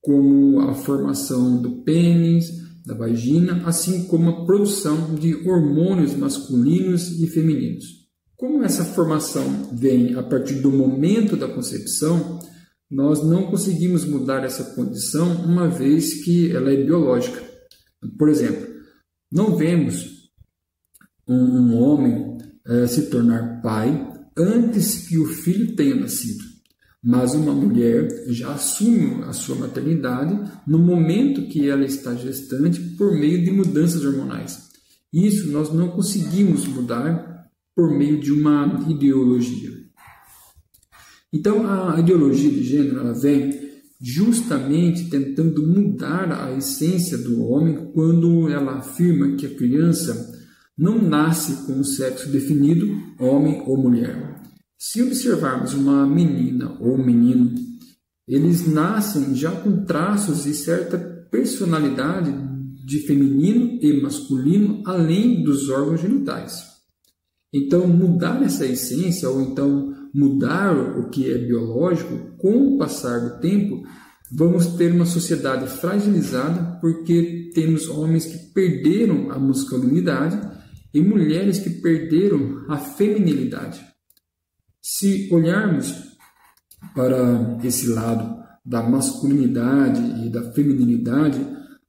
como 0.00 0.60
a 0.60 0.74
formação 0.74 1.60
do 1.60 1.82
pênis, 1.82 2.64
da 2.86 2.94
vagina, 2.94 3.66
assim 3.66 4.04
como 4.04 4.28
a 4.28 4.44
produção 4.44 5.14
de 5.14 5.34
hormônios 5.48 6.14
masculinos 6.14 7.18
e 7.20 7.26
femininos. 7.26 8.04
Como 8.36 8.62
essa 8.62 8.84
formação 8.84 9.70
vem 9.72 10.14
a 10.14 10.22
partir 10.22 10.56
do 10.56 10.70
momento 10.70 11.36
da 11.36 11.48
concepção, 11.48 12.38
nós 12.90 13.24
não 13.24 13.46
conseguimos 13.46 14.04
mudar 14.04 14.44
essa 14.44 14.74
condição 14.74 15.44
uma 15.44 15.68
vez 15.68 16.22
que 16.24 16.54
ela 16.54 16.72
é 16.72 16.84
biológica. 16.84 17.42
Por 18.18 18.28
exemplo, 18.28 18.66
não 19.32 19.56
vemos 19.56 20.30
um, 21.26 21.34
um 21.34 21.76
homem 21.76 22.38
é, 22.66 22.86
se 22.86 23.10
tornar 23.10 23.60
pai 23.62 24.12
antes 24.36 25.06
que 25.08 25.18
o 25.18 25.26
filho 25.26 25.74
tenha 25.74 25.94
nascido. 25.94 26.44
Mas 27.02 27.34
uma 27.34 27.52
mulher 27.52 28.08
já 28.28 28.54
assume 28.54 29.24
a 29.24 29.32
sua 29.32 29.56
maternidade 29.56 30.50
no 30.66 30.78
momento 30.78 31.48
que 31.48 31.68
ela 31.68 31.84
está 31.84 32.14
gestante 32.14 32.80
por 32.80 33.12
meio 33.12 33.44
de 33.44 33.50
mudanças 33.50 34.04
hormonais. 34.04 34.70
Isso 35.12 35.50
nós 35.52 35.72
não 35.72 35.90
conseguimos 35.90 36.66
mudar 36.66 37.50
por 37.76 37.90
meio 37.90 38.18
de 38.18 38.32
uma 38.32 38.86
ideologia. 38.88 39.83
Então 41.34 41.66
a 41.66 41.98
ideologia 41.98 42.48
de 42.48 42.62
gênero 42.62 43.00
ela 43.00 43.12
vem 43.12 43.64
justamente 44.00 45.10
tentando 45.10 45.66
mudar 45.66 46.30
a 46.30 46.56
essência 46.56 47.18
do 47.18 47.42
homem 47.42 47.90
quando 47.92 48.48
ela 48.48 48.78
afirma 48.78 49.34
que 49.34 49.44
a 49.44 49.54
criança 49.54 50.32
não 50.78 51.02
nasce 51.02 51.66
com 51.66 51.80
o 51.80 51.84
sexo 51.84 52.28
definido, 52.28 52.86
homem 53.18 53.64
ou 53.66 53.76
mulher. 53.76 54.42
Se 54.78 55.02
observarmos 55.02 55.74
uma 55.74 56.06
menina 56.06 56.76
ou 56.80 56.96
menino, 56.96 57.52
eles 58.28 58.66
nascem 58.66 59.34
já 59.34 59.50
com 59.50 59.84
traços 59.84 60.46
e 60.46 60.54
certa 60.54 60.98
personalidade 61.30 62.32
de 62.84 63.00
feminino 63.06 63.78
e 63.82 64.00
masculino, 64.00 64.82
além 64.86 65.42
dos 65.42 65.68
órgãos 65.68 66.00
genitais. 66.00 66.62
Então, 67.52 67.88
mudar 67.88 68.42
essa 68.42 68.66
essência, 68.66 69.30
ou 69.30 69.40
então 69.40 70.03
mudar 70.14 70.76
o 70.76 71.10
que 71.10 71.30
é 71.30 71.36
biológico, 71.36 72.36
com 72.38 72.74
o 72.74 72.78
passar 72.78 73.18
do 73.18 73.40
tempo, 73.40 73.82
vamos 74.30 74.68
ter 74.76 74.92
uma 74.92 75.04
sociedade 75.04 75.66
fragilizada, 75.66 76.78
porque 76.80 77.50
temos 77.52 77.88
homens 77.88 78.24
que 78.24 78.38
perderam 78.52 79.32
a 79.32 79.38
masculinidade 79.38 80.38
e 80.92 81.00
mulheres 81.00 81.58
que 81.58 81.70
perderam 81.70 82.64
a 82.68 82.78
feminilidade. 82.78 83.84
Se 84.80 85.28
olharmos 85.32 85.92
para 86.94 87.58
esse 87.64 87.88
lado 87.88 88.44
da 88.64 88.82
masculinidade 88.82 90.26
e 90.26 90.30
da 90.30 90.52
feminilidade, 90.52 91.44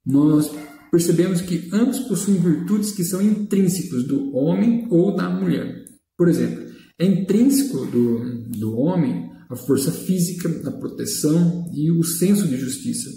nós 0.05 0.51
percebemos 0.91 1.41
que 1.41 1.69
ambos 1.71 1.99
possuem 1.99 2.39
virtudes 2.39 2.91
que 2.91 3.03
são 3.03 3.21
intrínsecas 3.21 4.03
do 4.07 4.33
homem 4.35 4.87
ou 4.89 5.15
da 5.15 5.29
mulher. 5.29 5.85
Por 6.17 6.27
exemplo, 6.27 6.64
é 6.99 7.05
intrínseco 7.05 7.85
do, 7.85 8.43
do 8.49 8.77
homem 8.77 9.29
a 9.49 9.55
força 9.55 9.91
física, 9.91 10.49
a 10.67 10.71
proteção 10.71 11.69
e 11.73 11.91
o 11.91 12.03
senso 12.03 12.47
de 12.47 12.57
justiça. 12.57 13.09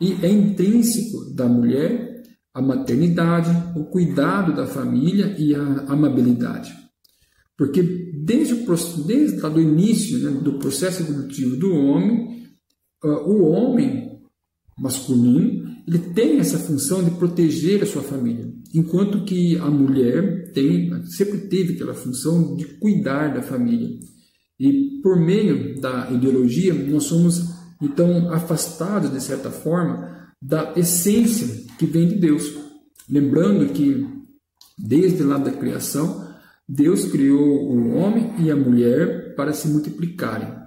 E 0.00 0.12
é 0.24 0.30
intrínseco 0.30 1.34
da 1.34 1.48
mulher 1.48 2.22
a 2.54 2.62
maternidade, 2.62 3.50
o 3.78 3.84
cuidado 3.84 4.54
da 4.54 4.66
família 4.66 5.36
e 5.38 5.54
a 5.54 5.62
amabilidade. 5.92 6.74
Porque 7.56 7.82
desde 8.24 8.54
o, 8.54 9.04
desde 9.06 9.44
o 9.44 9.60
início 9.60 10.18
né, 10.18 10.40
do 10.40 10.58
processo 10.58 11.02
evolutivo 11.02 11.56
do 11.56 11.72
homem, 11.72 12.46
uh, 13.04 13.30
o 13.30 13.42
homem 13.48 14.20
masculino 14.78 15.68
ele 15.86 15.98
tem 15.98 16.38
essa 16.38 16.58
função 16.58 17.02
de 17.02 17.12
proteger 17.12 17.82
a 17.82 17.86
sua 17.86 18.02
família, 18.02 18.52
enquanto 18.74 19.24
que 19.24 19.56
a 19.58 19.70
mulher 19.70 20.52
tem 20.52 21.04
sempre 21.06 21.38
teve 21.48 21.74
aquela 21.74 21.94
função 21.94 22.56
de 22.56 22.64
cuidar 22.64 23.34
da 23.34 23.42
família. 23.42 23.98
E 24.58 25.00
por 25.02 25.18
meio 25.18 25.80
da 25.80 26.10
ideologia 26.10 26.74
nós 26.74 27.04
somos 27.04 27.42
então 27.80 28.32
afastados 28.32 29.12
de 29.12 29.22
certa 29.22 29.50
forma 29.50 30.16
da 30.42 30.74
essência 30.76 31.66
que 31.78 31.86
vem 31.86 32.08
de 32.08 32.16
Deus, 32.16 32.52
lembrando 33.08 33.72
que 33.72 34.06
desde 34.78 35.22
lá 35.22 35.38
da 35.38 35.50
criação 35.50 36.26
Deus 36.68 37.06
criou 37.06 37.70
o 37.70 37.94
homem 37.94 38.34
e 38.38 38.50
a 38.50 38.56
mulher 38.56 39.34
para 39.34 39.52
se 39.52 39.68
multiplicarem. 39.68 40.58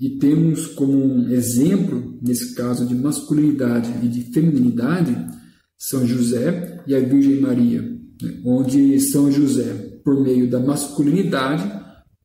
E 0.00 0.18
temos 0.18 0.66
como 0.68 0.92
um 0.92 1.28
exemplo, 1.28 2.18
nesse 2.22 2.54
caso 2.54 2.86
de 2.86 2.94
masculinidade 2.94 3.92
e 4.02 4.08
de 4.08 4.32
feminilidade, 4.32 5.14
São 5.80 6.06
José 6.06 6.82
e 6.86 6.94
a 6.94 7.00
Virgem 7.00 7.40
Maria, 7.40 7.80
né? 7.80 8.42
onde 8.44 9.00
São 9.00 9.32
José, 9.32 9.72
por 10.04 10.22
meio 10.22 10.50
da 10.50 10.60
masculinidade, 10.60 11.64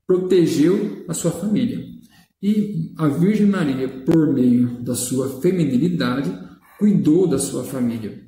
protegeu 0.06 1.06
a 1.08 1.14
sua 1.14 1.32
família. 1.32 1.80
E 2.44 2.92
a 2.98 3.08
Virgem 3.08 3.48
Maria, 3.48 3.88
por 4.04 4.34
meio 4.34 4.84
da 4.84 4.94
sua 4.94 5.40
feminilidade, 5.40 6.38
cuidou 6.78 7.28
da 7.28 7.40
sua 7.40 7.64
família. 7.64 8.26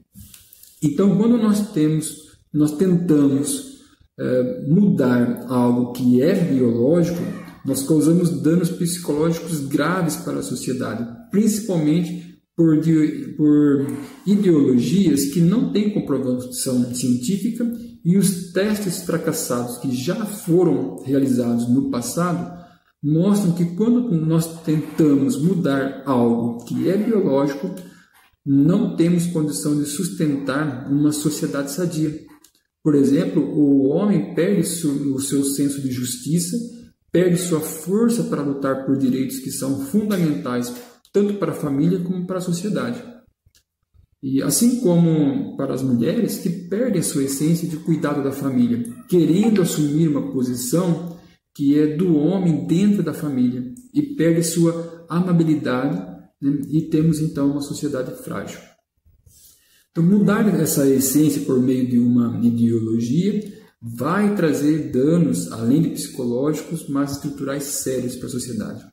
Então, 0.82 1.18
quando 1.18 1.38
nós 1.38 1.74
temos, 1.74 2.38
nós 2.54 2.78
tentamos 2.78 3.82
é, 4.18 4.66
mudar 4.66 5.46
algo 5.50 5.92
que 5.92 6.22
é 6.22 6.34
biológico, 6.36 7.22
nós 7.66 7.84
causamos 7.86 8.42
danos 8.42 8.70
psicológicos 8.70 9.60
graves 9.68 10.16
para 10.16 10.40
a 10.40 10.44
sociedade, 10.44 11.06
principalmente 11.30 12.37
por, 12.58 12.76
por 13.38 13.88
ideologias 14.26 15.26
que 15.26 15.40
não 15.40 15.72
têm 15.72 15.94
comprovação 15.94 16.92
científica 16.96 17.72
e 18.04 18.18
os 18.18 18.52
testes 18.52 19.04
fracassados 19.04 19.78
que 19.78 19.96
já 19.96 20.26
foram 20.26 21.04
realizados 21.04 21.70
no 21.70 21.92
passado 21.92 22.58
mostram 23.04 23.52
que 23.52 23.76
quando 23.76 24.10
nós 24.12 24.64
tentamos 24.64 25.40
mudar 25.40 26.02
algo 26.04 26.66
que 26.66 26.90
é 26.90 26.98
biológico, 26.98 27.76
não 28.44 28.96
temos 28.96 29.28
condição 29.28 29.78
de 29.78 29.86
sustentar 29.86 30.92
uma 30.92 31.12
sociedade 31.12 31.72
sadia. 31.72 32.26
Por 32.84 32.96
exemplo, 32.96 33.44
o 33.44 33.90
homem 33.90 34.34
perde 34.34 34.62
o 34.62 35.20
seu 35.20 35.44
senso 35.44 35.80
de 35.80 35.92
justiça, 35.92 36.58
perde 37.12 37.38
sua 37.38 37.60
força 37.60 38.24
para 38.24 38.42
lutar 38.42 38.86
por 38.86 38.98
direitos 38.98 39.40
que 39.40 39.52
são 39.52 39.86
fundamentais 39.86 40.74
tanto 41.18 41.34
para 41.40 41.52
a 41.52 41.56
família 41.56 41.98
como 41.98 42.28
para 42.28 42.38
a 42.38 42.42
sociedade. 42.42 43.04
E 44.22 44.40
assim 44.44 44.80
como 44.82 45.58
para 45.58 45.74
as 45.74 45.82
mulheres 45.82 46.38
que 46.38 46.50
perdem 46.50 47.00
a 47.00 47.04
sua 47.04 47.24
essência 47.24 47.68
de 47.68 47.78
cuidado 47.78 48.24
da 48.24 48.32
família, 48.32 48.84
querendo 49.10 49.64
assumir 49.64 50.08
uma 50.08 50.32
posição 50.32 51.18
que 51.56 51.80
é 51.80 51.96
do 51.96 52.16
homem 52.16 52.68
dentro 52.68 53.02
da 53.02 53.16
família 53.16 53.74
e 53.92 54.02
perde 54.16 54.44
sua 54.44 55.06
amabilidade, 55.10 55.96
né? 56.40 56.62
e 56.70 56.82
temos 56.82 57.20
então 57.20 57.50
uma 57.50 57.62
sociedade 57.62 58.12
frágil. 58.24 58.60
Então, 59.90 60.04
mudar 60.04 60.48
essa 60.62 60.88
essência 60.88 61.42
por 61.42 61.60
meio 61.60 61.90
de 61.90 61.98
uma 61.98 62.40
ideologia 62.46 63.42
vai 63.82 64.36
trazer 64.36 64.92
danos, 64.92 65.52
além 65.52 65.82
de 65.82 65.90
psicológicos, 65.90 66.88
mas 66.88 67.14
estruturais 67.14 67.64
sérios 67.64 68.16
para 68.16 68.28
a 68.28 68.32
sociedade. 68.32 68.86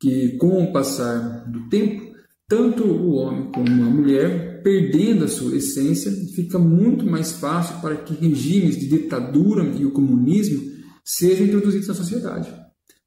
Que, 0.00 0.36
com 0.36 0.62
o 0.62 0.72
passar 0.72 1.50
do 1.50 1.68
tempo, 1.68 2.08
tanto 2.48 2.84
o 2.84 3.10
homem 3.12 3.50
como 3.52 3.68
a 3.68 3.90
mulher, 3.90 4.62
perdendo 4.62 5.24
a 5.24 5.28
sua 5.28 5.56
essência, 5.56 6.10
fica 6.34 6.58
muito 6.58 7.04
mais 7.04 7.32
fácil 7.32 7.80
para 7.80 7.96
que 7.96 8.14
regimes 8.14 8.78
de 8.78 8.88
ditadura 8.88 9.64
e 9.76 9.84
o 9.84 9.90
comunismo 9.90 10.62
sejam 11.04 11.46
introduzidos 11.46 11.88
na 11.88 11.94
sociedade. 11.94 12.50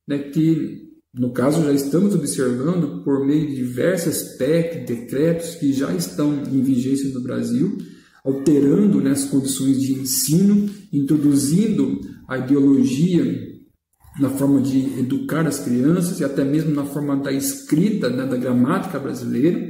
Né? 0.07 0.19
Que, 0.19 0.89
no 1.13 1.33
caso, 1.33 1.63
já 1.63 1.74
estamos 1.74 2.13
observando 2.13 3.03
por 3.03 3.25
meio 3.25 3.48
de 3.48 3.55
diversas 3.55 4.38
PEC, 4.38 4.86
decretos 4.86 5.55
que 5.55 5.74
já 5.74 5.91
estão 5.93 6.43
em 6.43 6.62
vigência 6.62 7.10
no 7.10 7.21
Brasil, 7.21 7.77
alterando 8.24 9.01
né, 9.01 9.12
as 9.12 9.25
condições 9.25 9.79
de 9.79 9.93
ensino, 9.93 10.69
introduzindo 10.93 12.00
a 12.27 12.38
ideologia 12.38 13.50
na 14.20 14.30
forma 14.30 14.62
de 14.62 15.00
educar 15.00 15.48
as 15.48 15.60
crianças 15.60 16.20
e 16.20 16.24
até 16.24 16.44
mesmo 16.44 16.74
na 16.74 16.86
forma 16.86 17.15
da 17.15 17.32
escrita, 17.32 18.10
né, 18.10 18.25
da 18.25 18.38
gramática 18.38 19.00
brasileira. 19.00 19.70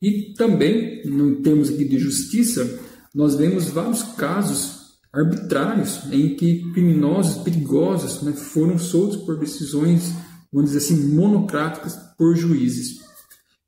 E 0.00 0.34
também, 0.34 1.02
em 1.04 1.42
termos 1.42 1.70
aqui 1.70 1.84
de 1.84 1.98
justiça, 1.98 2.78
nós 3.14 3.36
vemos 3.36 3.68
vários 3.68 4.02
casos 4.02 4.84
arbitrários 5.12 6.00
em 6.10 6.34
que 6.34 6.70
criminosos 6.72 7.42
perigosos 7.42 8.22
né, 8.22 8.32
foram 8.32 8.78
soltos 8.78 9.18
por 9.18 9.38
decisões, 9.38 10.12
vamos 10.52 10.72
dizer 10.72 10.84
assim, 10.84 11.14
monocráticas 11.14 11.96
por 12.18 12.36
juízes. 12.36 13.00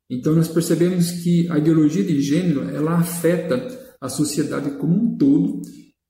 Então 0.09 0.33
nós 0.33 0.47
percebemos 0.47 1.11
que 1.11 1.49
a 1.49 1.57
ideologia 1.57 2.03
de 2.03 2.21
gênero 2.21 2.69
ela 2.69 2.97
afeta 2.97 3.67
a 3.99 4.09
sociedade 4.09 4.71
como 4.71 4.93
um 4.93 5.17
todo 5.17 5.61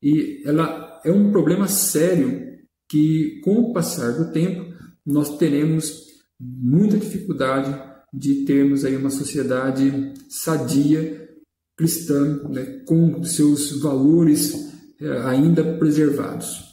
e 0.01 0.42
ela 0.46 1.01
é 1.04 1.12
um 1.12 1.32
problema 1.32 1.68
sério 1.68 2.47
que, 2.88 3.41
com 3.44 3.60
o 3.60 3.74
passar 3.74 4.12
do 4.13 4.32
tempo, 4.32 4.74
nós 5.06 5.38
teremos 5.38 6.08
muita 6.39 6.98
dificuldade 6.98 7.75
de 8.13 8.46
termos 8.46 8.86
aí 8.86 8.96
uma 8.96 9.10
sociedade 9.10 10.13
sadia, 10.29 11.27
cristã, 11.75 12.41
né, 12.50 12.82
com 12.86 13.24
seus 13.24 13.79
valores 13.82 14.74
é, 15.00 15.20
ainda 15.27 15.63
preservados. 15.77 16.65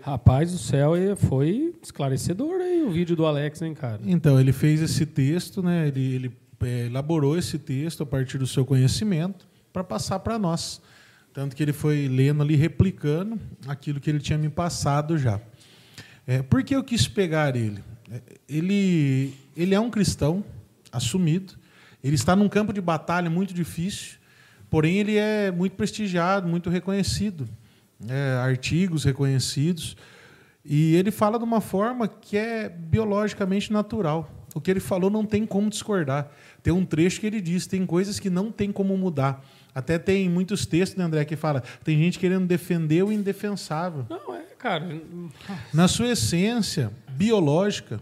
Rapaz 0.00 0.52
do 0.52 0.58
céu, 0.58 0.92
foi 1.16 1.74
esclarecedor 1.82 2.60
aí 2.60 2.82
o 2.82 2.90
vídeo 2.90 3.14
do 3.14 3.26
Alex, 3.26 3.60
hein, 3.60 3.74
cara? 3.74 4.00
Então, 4.04 4.40
ele 4.40 4.52
fez 4.52 4.80
esse 4.80 5.04
texto, 5.04 5.62
né? 5.62 5.88
Ele, 5.88 6.14
ele 6.14 6.36
é, 6.62 6.86
elaborou 6.86 7.36
esse 7.36 7.58
texto 7.58 8.02
a 8.02 8.06
partir 8.06 8.38
do 8.38 8.46
seu 8.46 8.64
conhecimento 8.64 9.46
para 9.72 9.84
passar 9.84 10.18
para 10.20 10.38
nós. 10.38 10.80
Tanto 11.32 11.54
que 11.54 11.62
ele 11.62 11.72
foi 11.72 12.08
lendo 12.08 12.42
ali, 12.42 12.56
replicando 12.56 13.38
aquilo 13.66 14.00
que 14.00 14.10
ele 14.10 14.18
tinha 14.18 14.36
me 14.36 14.48
passado 14.48 15.16
já. 15.16 15.40
É, 16.26 16.42
por 16.42 16.62
que 16.62 16.74
eu 16.74 16.82
quis 16.82 17.06
pegar 17.06 17.54
ele? 17.54 17.82
É, 18.10 18.20
ele, 18.48 19.34
ele 19.56 19.74
é 19.74 19.80
um 19.80 19.90
cristão 19.90 20.44
assumido, 20.90 21.54
ele 22.02 22.16
está 22.16 22.34
num 22.34 22.48
campo 22.48 22.72
de 22.72 22.80
batalha 22.80 23.30
muito 23.30 23.54
difícil, 23.54 24.18
porém 24.68 24.98
ele 24.98 25.16
é 25.16 25.52
muito 25.52 25.76
prestigiado, 25.76 26.48
muito 26.48 26.68
reconhecido. 26.68 27.48
É, 28.08 28.38
artigos 28.42 29.04
reconhecidos. 29.04 29.96
E 30.64 30.94
ele 30.96 31.10
fala 31.10 31.38
de 31.38 31.44
uma 31.44 31.60
forma 31.60 32.08
que 32.08 32.36
é 32.36 32.68
biologicamente 32.68 33.72
natural. 33.72 34.30
O 34.54 34.60
que 34.60 34.70
ele 34.70 34.80
falou 34.80 35.10
não 35.10 35.24
tem 35.24 35.46
como 35.46 35.70
discordar. 35.70 36.30
Tem 36.62 36.72
um 36.72 36.84
trecho 36.84 37.20
que 37.20 37.26
ele 37.26 37.40
diz: 37.40 37.66
tem 37.66 37.84
coisas 37.86 38.18
que 38.18 38.30
não 38.30 38.50
tem 38.50 38.72
como 38.72 38.96
mudar. 38.96 39.44
Até 39.74 39.98
tem 39.98 40.28
muitos 40.28 40.66
textos, 40.66 40.98
né, 40.98 41.04
André, 41.04 41.24
que 41.24 41.36
fala: 41.36 41.62
tem 41.84 41.98
gente 41.98 42.18
querendo 42.18 42.46
defender 42.46 43.02
o 43.04 43.12
indefensável. 43.12 44.06
Não, 44.08 44.34
é, 44.34 44.42
cara. 44.58 45.00
Na 45.72 45.86
sua 45.86 46.08
essência 46.08 46.92
biológica, 47.10 48.00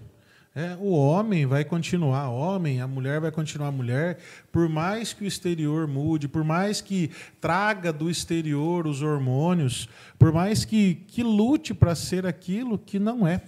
é, 0.54 0.76
o 0.80 0.90
homem 0.90 1.46
vai 1.46 1.64
continuar 1.64 2.30
homem, 2.30 2.80
a 2.80 2.86
mulher 2.88 3.20
vai 3.20 3.30
continuar 3.30 3.70
mulher, 3.70 4.18
por 4.50 4.68
mais 4.68 5.12
que 5.12 5.22
o 5.22 5.26
exterior 5.26 5.86
mude, 5.86 6.26
por 6.26 6.42
mais 6.42 6.80
que 6.80 7.12
traga 7.40 7.92
do 7.92 8.10
exterior 8.10 8.86
os 8.86 9.00
hormônios, 9.00 9.88
por 10.18 10.32
mais 10.32 10.64
que, 10.64 10.96
que 11.06 11.22
lute 11.22 11.72
para 11.72 11.94
ser 11.94 12.26
aquilo 12.26 12.76
que 12.76 12.98
não 12.98 13.24
é. 13.24 13.40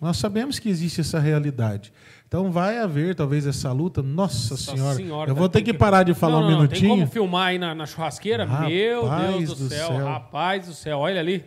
Nós 0.00 0.18
sabemos 0.18 0.58
que 0.58 0.68
existe 0.68 1.00
essa 1.00 1.18
realidade. 1.18 1.92
Então 2.26 2.50
vai 2.50 2.78
haver 2.78 3.14
talvez 3.14 3.46
essa 3.46 3.70
luta. 3.72 4.02
Nossa, 4.02 4.54
Nossa 4.54 4.56
senhora, 4.56 4.96
senhora, 4.96 5.30
eu 5.30 5.34
vou 5.34 5.48
ter 5.48 5.62
que 5.62 5.72
parar 5.72 6.02
de 6.02 6.12
falar 6.12 6.40
não, 6.40 6.42
não, 6.42 6.48
um 6.48 6.62
minutinho. 6.62 6.80
Tem 6.80 6.98
como 6.98 7.06
filmar 7.06 7.48
aí 7.48 7.58
na, 7.58 7.74
na 7.74 7.86
churrasqueira? 7.86 8.44
Rapaz 8.44 8.72
Meu 8.72 9.08
Deus 9.08 9.48
do, 9.50 9.54
do 9.54 9.68
céu, 9.68 9.88
céu, 9.88 10.06
rapaz 10.06 10.66
do 10.66 10.74
céu, 10.74 10.98
olha 10.98 11.20
ali. 11.20 11.44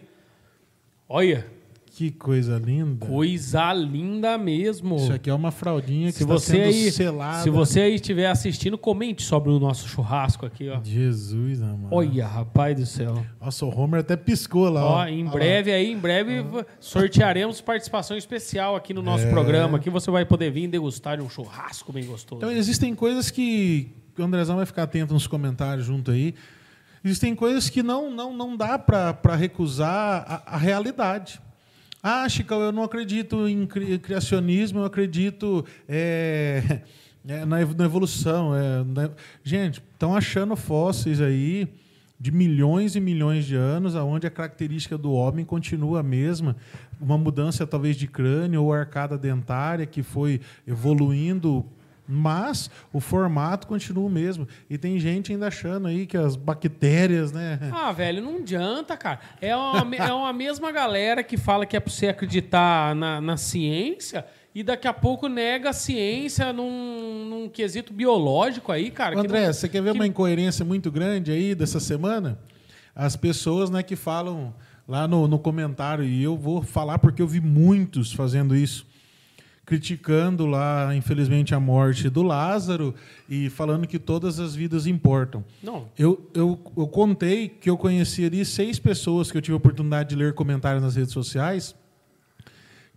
Olha. 1.07 1.58
Que 1.99 2.11
coisa 2.11 2.57
linda. 2.57 3.05
Coisa 3.05 3.73
linda 3.73 4.37
mesmo. 4.37 4.95
Isso 4.95 5.11
aqui 5.11 5.29
é 5.29 5.33
uma 5.33 5.51
fraldinha 5.51 6.13
que 6.13 6.19
se 6.19 6.23
está 6.23 6.33
você 6.33 6.53
sendo 6.53 6.63
aí, 6.63 6.91
selada. 6.93 7.43
Se 7.43 7.49
você 7.49 7.81
aí 7.81 7.95
estiver 7.95 8.27
assistindo, 8.27 8.77
comente 8.77 9.21
sobre 9.21 9.51
o 9.51 9.59
nosso 9.59 9.85
churrasco 9.85 10.45
aqui, 10.45 10.69
ó. 10.69 10.79
Jesus, 10.81 11.61
amado. 11.61 11.89
Olha, 11.91 12.25
rapaz 12.25 12.77
do 12.77 12.85
céu. 12.85 13.21
Nossa, 13.41 13.65
o 13.65 13.77
Homer 13.77 13.99
até 13.99 14.15
piscou 14.15 14.69
lá, 14.69 14.81
ó. 14.81 14.93
ó 14.99 15.07
em 15.07 15.25
breve 15.25 15.73
aí, 15.73 15.91
em 15.91 15.97
breve 15.97 16.45
sortearemos 16.79 17.59
participação 17.59 18.15
especial 18.15 18.77
aqui 18.77 18.93
no 18.93 19.01
nosso 19.01 19.25
é. 19.25 19.29
programa. 19.29 19.77
Aqui 19.77 19.89
você 19.89 20.09
vai 20.09 20.23
poder 20.23 20.51
vir 20.51 20.69
degustar 20.69 21.17
de 21.17 21.23
um 21.23 21.29
churrasco 21.29 21.91
bem 21.91 22.05
gostoso. 22.05 22.39
Então 22.39 22.49
existem 22.49 22.95
coisas 22.95 23.29
que 23.29 23.91
o 24.17 24.23
Andrezão 24.23 24.55
vai 24.55 24.65
ficar 24.65 24.83
atento 24.83 25.13
nos 25.13 25.27
comentários 25.27 25.85
junto 25.85 26.11
aí. 26.11 26.33
Existem 27.03 27.35
coisas 27.35 27.69
que 27.69 27.83
não 27.83 28.09
não, 28.09 28.33
não 28.33 28.55
dá 28.55 28.79
para 28.79 29.35
recusar 29.35 30.23
a, 30.25 30.55
a 30.55 30.57
realidade. 30.57 31.41
Ah, 32.01 32.27
Chico, 32.29 32.53
eu 32.53 32.71
não 32.71 32.83
acredito 32.83 33.47
em 33.47 33.67
criacionismo, 33.67 34.79
eu 34.79 34.85
acredito 34.85 35.65
é, 35.87 36.81
é, 37.27 37.43
na 37.45 37.61
evolução. 37.61 38.55
É, 38.55 38.83
na... 38.85 39.11
Gente, 39.43 39.81
estão 39.93 40.15
achando 40.15 40.55
fósseis 40.55 41.19
aí 41.19 41.67
de 42.17 42.31
milhões 42.31 42.95
e 42.95 42.99
milhões 42.99 43.45
de 43.45 43.55
anos, 43.55 43.95
aonde 43.95 44.27
a 44.27 44.29
característica 44.29 44.97
do 44.97 45.11
homem 45.11 45.45
continua 45.45 46.01
a 46.01 46.03
mesma, 46.03 46.55
uma 46.99 47.17
mudança 47.17 47.65
talvez 47.65 47.95
de 47.95 48.07
crânio 48.07 48.63
ou 48.63 48.73
arcada 48.73 49.17
dentária 49.17 49.85
que 49.85 50.03
foi 50.03 50.41
evoluindo 50.67 51.65
mas 52.11 52.71
o 52.91 52.99
formato 52.99 53.67
continua 53.67 54.05
o 54.05 54.09
mesmo. 54.09 54.47
E 54.67 54.79
tem 54.79 54.99
gente 54.99 55.31
ainda 55.31 55.47
achando 55.47 55.87
aí 55.87 56.07
que 56.07 56.17
as 56.17 56.35
bactérias, 56.35 57.31
né? 57.31 57.59
Ah, 57.71 57.91
velho, 57.91 58.23
não 58.23 58.37
adianta, 58.37 58.97
cara. 58.97 59.19
É 59.39 59.55
uma, 59.55 59.95
é 59.95 60.11
uma 60.11 60.33
mesma 60.33 60.71
galera 60.71 61.21
que 61.21 61.37
fala 61.37 61.67
que 61.67 61.77
é 61.77 61.79
para 61.79 61.93
você 61.93 62.07
acreditar 62.07 62.95
na, 62.95 63.21
na 63.21 63.37
ciência 63.37 64.25
e 64.55 64.63
daqui 64.63 64.87
a 64.87 64.93
pouco 64.93 65.27
nega 65.27 65.69
a 65.69 65.73
ciência 65.73 66.51
num, 66.51 67.25
num 67.29 67.49
quesito 67.49 67.93
biológico 67.93 68.71
aí, 68.71 68.89
cara. 68.89 69.19
André, 69.19 69.45
não, 69.45 69.53
você 69.53 69.69
quer 69.69 69.83
ver 69.83 69.91
que... 69.91 69.99
uma 69.99 70.07
incoerência 70.07 70.65
muito 70.65 70.91
grande 70.91 71.31
aí 71.31 71.53
dessa 71.53 71.79
semana? 71.79 72.39
As 72.95 73.15
pessoas 73.15 73.69
né, 73.69 73.83
que 73.83 73.95
falam 73.95 74.53
lá 74.87 75.07
no, 75.07 75.27
no 75.27 75.37
comentário, 75.37 76.03
e 76.03 76.23
eu 76.23 76.35
vou 76.35 76.63
falar 76.63 76.97
porque 76.97 77.21
eu 77.21 77.27
vi 77.27 77.39
muitos 77.39 78.11
fazendo 78.11 78.55
isso 78.55 78.87
criticando 79.69 80.47
lá, 80.47 80.95
infelizmente, 80.95 81.53
a 81.53 81.59
morte 81.59 82.09
do 82.09 82.23
Lázaro 82.23 82.95
e 83.29 83.51
falando 83.51 83.85
que 83.85 83.99
todas 83.99 84.39
as 84.39 84.55
vidas 84.55 84.87
importam. 84.87 85.45
Não. 85.61 85.85
Eu, 85.95 86.27
eu, 86.33 86.59
eu 86.75 86.87
contei 86.87 87.47
que 87.47 87.69
eu 87.69 87.77
conheci 87.77 88.25
ali 88.25 88.43
seis 88.43 88.79
pessoas 88.79 89.31
que 89.31 89.37
eu 89.37 89.41
tive 89.43 89.53
a 89.53 89.57
oportunidade 89.57 90.09
de 90.09 90.15
ler 90.15 90.33
comentários 90.33 90.81
nas 90.81 90.95
redes 90.95 91.13
sociais 91.13 91.75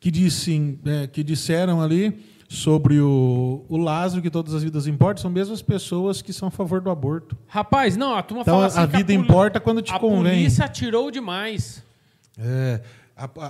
que, 0.01 0.11
dissem, 0.11 0.79
é, 0.87 1.07
que 1.07 1.23
disseram 1.23 1.83
ali 1.83 2.25
sobre 2.49 2.99
o, 3.01 3.67
o 3.69 3.77
Lázaro, 3.77 4.23
que 4.23 4.31
todas 4.31 4.55
as 4.55 4.63
vidas 4.63 4.87
importam, 4.87 5.21
são 5.21 5.31
mesmo 5.31 5.53
as 5.53 5.61
pessoas 5.61 6.23
que 6.23 6.33
são 6.33 6.49
a 6.49 6.51
favor 6.51 6.81
do 6.81 6.89
aborto. 6.89 7.37
Rapaz, 7.49 7.99
não, 7.99 8.15
a 8.15 8.23
turma 8.23 8.41
então, 8.41 8.55
fala 8.55 8.67
assim 8.69 8.79
a 8.79 8.87
vida 8.87 9.13
a 9.13 9.15
importa 9.15 9.61
quando 9.61 9.83
te 9.83 9.93
a 9.93 9.99
convém. 9.99 10.33
A 10.33 10.35
polícia 10.37 10.65
atirou 10.65 11.11
demais. 11.11 11.85
É, 12.39 12.81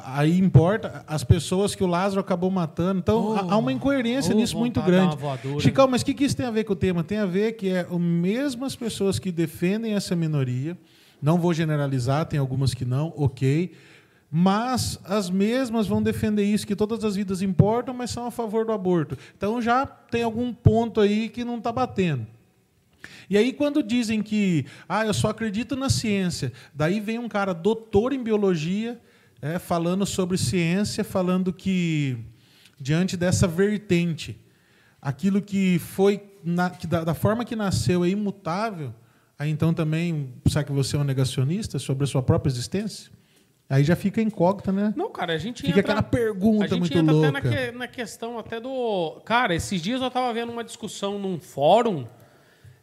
Aí 0.04 0.38
importa 0.38 1.04
as 1.06 1.24
pessoas 1.24 1.74
que 1.74 1.82
o 1.82 1.86
Lázaro 1.86 2.20
acabou 2.20 2.50
matando. 2.50 2.98
Então 2.98 3.34
oh, 3.34 3.52
há 3.52 3.56
uma 3.56 3.72
incoerência 3.72 4.34
oh, 4.34 4.36
nisso 4.36 4.58
muito 4.58 4.80
grande. 4.82 5.16
Chicão, 5.60 5.88
mas 5.88 6.02
o 6.02 6.04
que, 6.04 6.14
que 6.14 6.24
isso 6.24 6.36
tem 6.36 6.46
a 6.46 6.50
ver 6.50 6.64
com 6.64 6.72
o 6.72 6.76
tema? 6.76 7.02
Tem 7.02 7.18
a 7.18 7.26
ver 7.26 7.52
que 7.52 7.70
é 7.70 7.86
mesmo 7.98 8.64
as 8.64 8.76
pessoas 8.76 9.18
que 9.18 9.32
defendem 9.32 9.94
essa 9.94 10.14
minoria. 10.14 10.76
Não 11.20 11.38
vou 11.38 11.54
generalizar, 11.54 12.26
tem 12.26 12.38
algumas 12.38 12.74
que 12.74 12.84
não, 12.84 13.12
ok. 13.16 13.72
Mas 14.30 14.98
as 15.04 15.30
mesmas 15.30 15.86
vão 15.86 16.02
defender 16.02 16.42
isso, 16.42 16.66
que 16.66 16.74
todas 16.74 17.04
as 17.04 17.16
vidas 17.16 17.42
importam, 17.42 17.94
mas 17.94 18.10
são 18.10 18.26
a 18.26 18.30
favor 18.30 18.64
do 18.64 18.72
aborto. 18.72 19.16
Então 19.36 19.60
já 19.60 19.86
tem 19.86 20.22
algum 20.22 20.52
ponto 20.52 21.00
aí 21.00 21.28
que 21.28 21.44
não 21.44 21.58
está 21.58 21.70
batendo. 21.70 22.26
E 23.28 23.36
aí, 23.36 23.52
quando 23.52 23.82
dizem 23.82 24.22
que 24.22 24.66
ah, 24.88 25.06
eu 25.06 25.14
só 25.14 25.28
acredito 25.28 25.76
na 25.76 25.88
ciência, 25.88 26.52
daí 26.74 27.00
vem 27.00 27.18
um 27.18 27.28
cara 27.28 27.52
doutor 27.52 28.12
em 28.12 28.22
biologia 28.22 29.00
é, 29.42 29.58
falando 29.58 30.06
sobre 30.06 30.38
ciência, 30.38 31.02
falando 31.02 31.52
que, 31.52 32.16
diante 32.80 33.16
dessa 33.16 33.48
vertente, 33.48 34.40
aquilo 35.00 35.42
que 35.42 35.80
foi 35.80 36.22
na, 36.44 36.70
que 36.70 36.86
da, 36.86 37.02
da 37.02 37.12
forma 37.12 37.44
que 37.44 37.56
nasceu 37.56 38.04
é 38.04 38.08
imutável, 38.08 38.94
aí 39.36 39.50
então 39.50 39.74
também, 39.74 40.32
sabe 40.48 40.66
que 40.66 40.72
você 40.72 40.94
é 40.94 41.00
um 41.00 41.04
negacionista 41.04 41.76
sobre 41.80 42.04
a 42.04 42.06
sua 42.06 42.22
própria 42.22 42.50
existência? 42.50 43.10
Aí 43.68 43.82
já 43.82 43.96
fica 43.96 44.20
incógnita, 44.20 44.70
né? 44.70 44.92
Não, 44.94 45.10
cara, 45.10 45.32
a 45.32 45.38
gente 45.38 45.62
Fica 45.62 45.80
entra... 45.80 45.80
aquela 45.80 46.02
pergunta 46.02 46.66
a 46.66 46.68
gente 46.68 46.78
muito 46.78 46.98
entra 46.98 47.12
louca. 47.12 47.38
até 47.38 47.72
na, 47.72 47.78
na 47.78 47.88
questão 47.88 48.38
até 48.38 48.60
do... 48.60 49.20
Cara, 49.24 49.54
esses 49.54 49.80
dias 49.80 50.02
eu 50.02 50.10
tava 50.10 50.32
vendo 50.34 50.52
uma 50.52 50.62
discussão 50.62 51.18
num 51.18 51.40
fórum... 51.40 52.06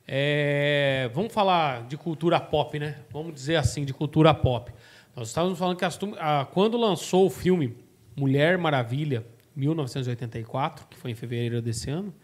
é, 0.08 1.12
Vamos 1.13 1.32
falar 1.32 1.84
de 1.88 1.95
cultura 1.95 2.39
pop, 2.39 2.80
né? 2.80 2.98
Vamos 3.12 3.36
dizer 3.36 3.58
assim, 3.58 3.86
de 3.86 3.93
cultura 3.93 4.34
pop. 4.34 4.74
Nós 5.19 5.27
estávamos 5.27 5.60
falando 5.60 5.75
que 5.75 5.84
as 5.84 5.99
ah, 6.17 6.47
quando 6.53 6.77
lançou 6.77 7.25
o 7.25 7.29
filme 7.29 7.75
Mulher 8.15 8.58
Maravilha, 8.58 9.25
1984, 9.53 10.88
que 10.88 10.95
foi 10.95 11.12
em 11.12 11.13
fevereiro 11.13 11.62
desse 11.62 11.89
ano, 11.89 12.15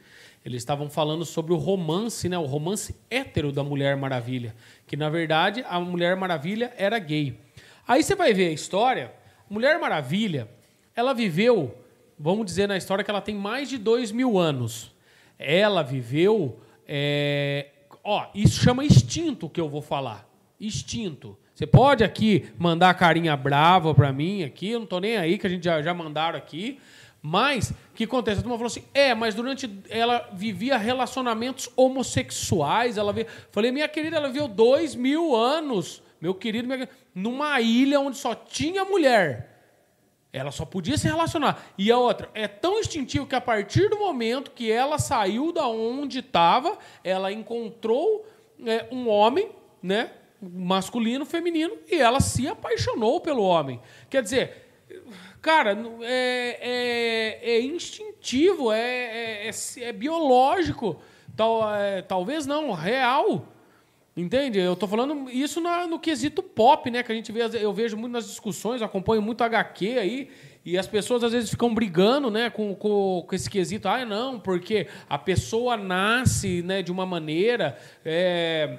eles 0.46 0.62
estavam 0.62 0.90
falando 0.90 1.26
sobre 1.26 1.52
o 1.52 1.58
romance, 1.58 2.30
né? 2.30 2.38
O 2.38 2.46
romance 2.46 2.96
hétero 3.10 3.52
da 3.52 3.62
Mulher 3.66 3.98
Maravilha. 3.98 4.56
Que, 4.88 4.96
na 4.96 5.10
verdade, 5.10 5.62
a 5.68 5.78
Mulher 5.78 6.16
Maravilha 6.16 6.74
era 6.78 6.98
gay. 6.98 7.38
Aí 7.86 8.02
você 8.02 8.16
vai 8.16 8.34
ver 8.34 8.48
a 8.48 8.54
história. 8.54 9.12
Mulher 9.50 9.78
Maravilha, 9.78 10.50
ela 10.96 11.14
viveu, 11.14 11.78
vamos 12.18 12.46
dizer 12.46 12.66
na 12.66 12.78
história 12.78 13.04
que 13.04 13.12
ela 13.12 13.20
tem 13.20 13.36
mais 13.36 13.68
de 13.68 13.78
dois 13.78 14.10
mil 14.10 14.38
anos. 14.38 14.96
Ela 15.38 15.84
viveu. 15.84 16.62
é, 16.88 17.72
Ó, 18.02 18.26
isso 18.34 18.64
chama 18.64 18.86
instinto 18.86 19.50
que 19.50 19.60
eu 19.60 19.68
vou 19.68 19.82
falar. 19.82 20.26
Instinto. 20.58 21.38
Você 21.56 21.66
pode 21.66 22.04
aqui 22.04 22.50
mandar 22.60 22.94
carinha 22.96 23.36
brava 23.38 23.96
pra 23.96 24.12
mim 24.12 24.44
aqui, 24.44 24.72
eu 24.72 24.80
não 24.80 24.86
tô 24.86 25.00
nem 25.00 25.16
aí, 25.16 25.38
que 25.38 25.48
a 25.48 25.50
gente 25.50 25.64
já, 25.64 25.82
já 25.82 25.94
mandaram 25.94 26.38
aqui. 26.38 26.82
Mas, 27.22 27.70
o 27.70 27.76
que 27.96 28.04
acontece? 28.04 28.40
A 28.40 28.44
turma 28.44 28.58
falou 28.58 28.68
assim: 28.68 28.84
é, 28.94 29.16
mas 29.16 29.34
durante. 29.34 29.68
Ela 29.90 30.30
vivia 30.34 30.78
relacionamentos 30.78 31.70
homossexuais. 31.76 32.98
Ela 32.98 33.14
vivia, 33.14 33.32
falei, 33.52 33.72
minha 33.72 33.88
querida, 33.88 34.18
ela 34.18 34.28
viveu 34.28 34.50
dois 34.50 34.96
mil 34.96 35.34
anos, 35.34 36.04
meu 36.20 36.36
querido, 36.36 36.68
minha, 36.68 36.90
numa 37.16 37.60
ilha 37.62 38.02
onde 38.02 38.18
só 38.18 38.36
tinha 38.36 38.84
mulher. 38.84 39.56
Ela 40.34 40.52
só 40.52 40.66
podia 40.66 40.98
se 40.98 41.08
relacionar. 41.08 41.66
E 41.78 41.90
a 41.90 41.98
outra, 41.98 42.30
é 42.34 42.50
tão 42.50 42.80
instintivo 42.82 43.26
que 43.26 43.36
a 43.36 43.40
partir 43.40 43.90
do 43.90 43.98
momento 43.98 44.52
que 44.52 44.70
ela 44.70 45.00
saiu 45.00 45.54
da 45.54 45.66
onde 45.66 46.20
estava, 46.20 46.78
ela 47.02 47.32
encontrou 47.32 48.28
é, 48.66 48.86
um 48.92 49.08
homem, 49.08 49.50
né? 49.82 50.12
Masculino, 50.54 51.26
feminino, 51.26 51.76
e 51.90 51.96
ela 51.96 52.20
se 52.20 52.48
apaixonou 52.48 53.20
pelo 53.22 53.44
homem. 53.44 53.80
Quer 54.10 54.22
dizer, 54.24 54.68
cara, 55.42 55.78
é, 56.02 56.58
é- 57.42 57.52
é 57.58 57.62
instintivo, 57.62 58.72
é, 58.72 58.80
é- 58.80 59.50
é- 59.50 59.84
é 59.84 59.92
biológico. 59.94 61.00
Tal, 61.36 61.76
é, 61.76 62.02
talvez 62.02 62.46
não, 62.46 62.72
real. 62.72 63.48
Entende? 64.18 64.58
Eu 64.60 64.78
tô 64.78 64.88
falando 64.88 65.30
isso 65.30 65.60
na- 65.60 65.86
no 65.86 66.00
quesito 66.00 66.42
pop, 66.42 66.90
né? 66.90 67.04
Que 67.04 67.12
a 67.12 67.16
gente 67.16 67.34
vê, 67.34 67.42
eu 67.62 67.74
vejo 67.74 67.98
muito 67.98 68.14
nas 68.14 68.26
discussões, 68.28 68.82
acompanho 68.82 69.22
muito 69.22 69.44
HQ 69.44 69.98
aí, 70.00 70.30
e 70.64 70.78
as 70.78 70.88
pessoas 70.88 71.22
às 71.22 71.34
vezes 71.34 71.50
ficam 71.50 71.74
brigando, 71.74 72.32
né, 72.32 72.50
com, 72.50 72.74
com, 72.74 73.26
com 73.28 73.36
esse 73.36 73.50
quesito. 73.50 73.90
Ah, 73.90 74.06
não, 74.06 74.40
porque 74.40 74.88
a 75.10 75.18
pessoa 75.18 75.76
nasce 75.76 76.62
né, 76.62 76.82
de 76.82 76.94
uma 76.94 77.06
maneira. 77.06 77.78
é, 78.06 78.78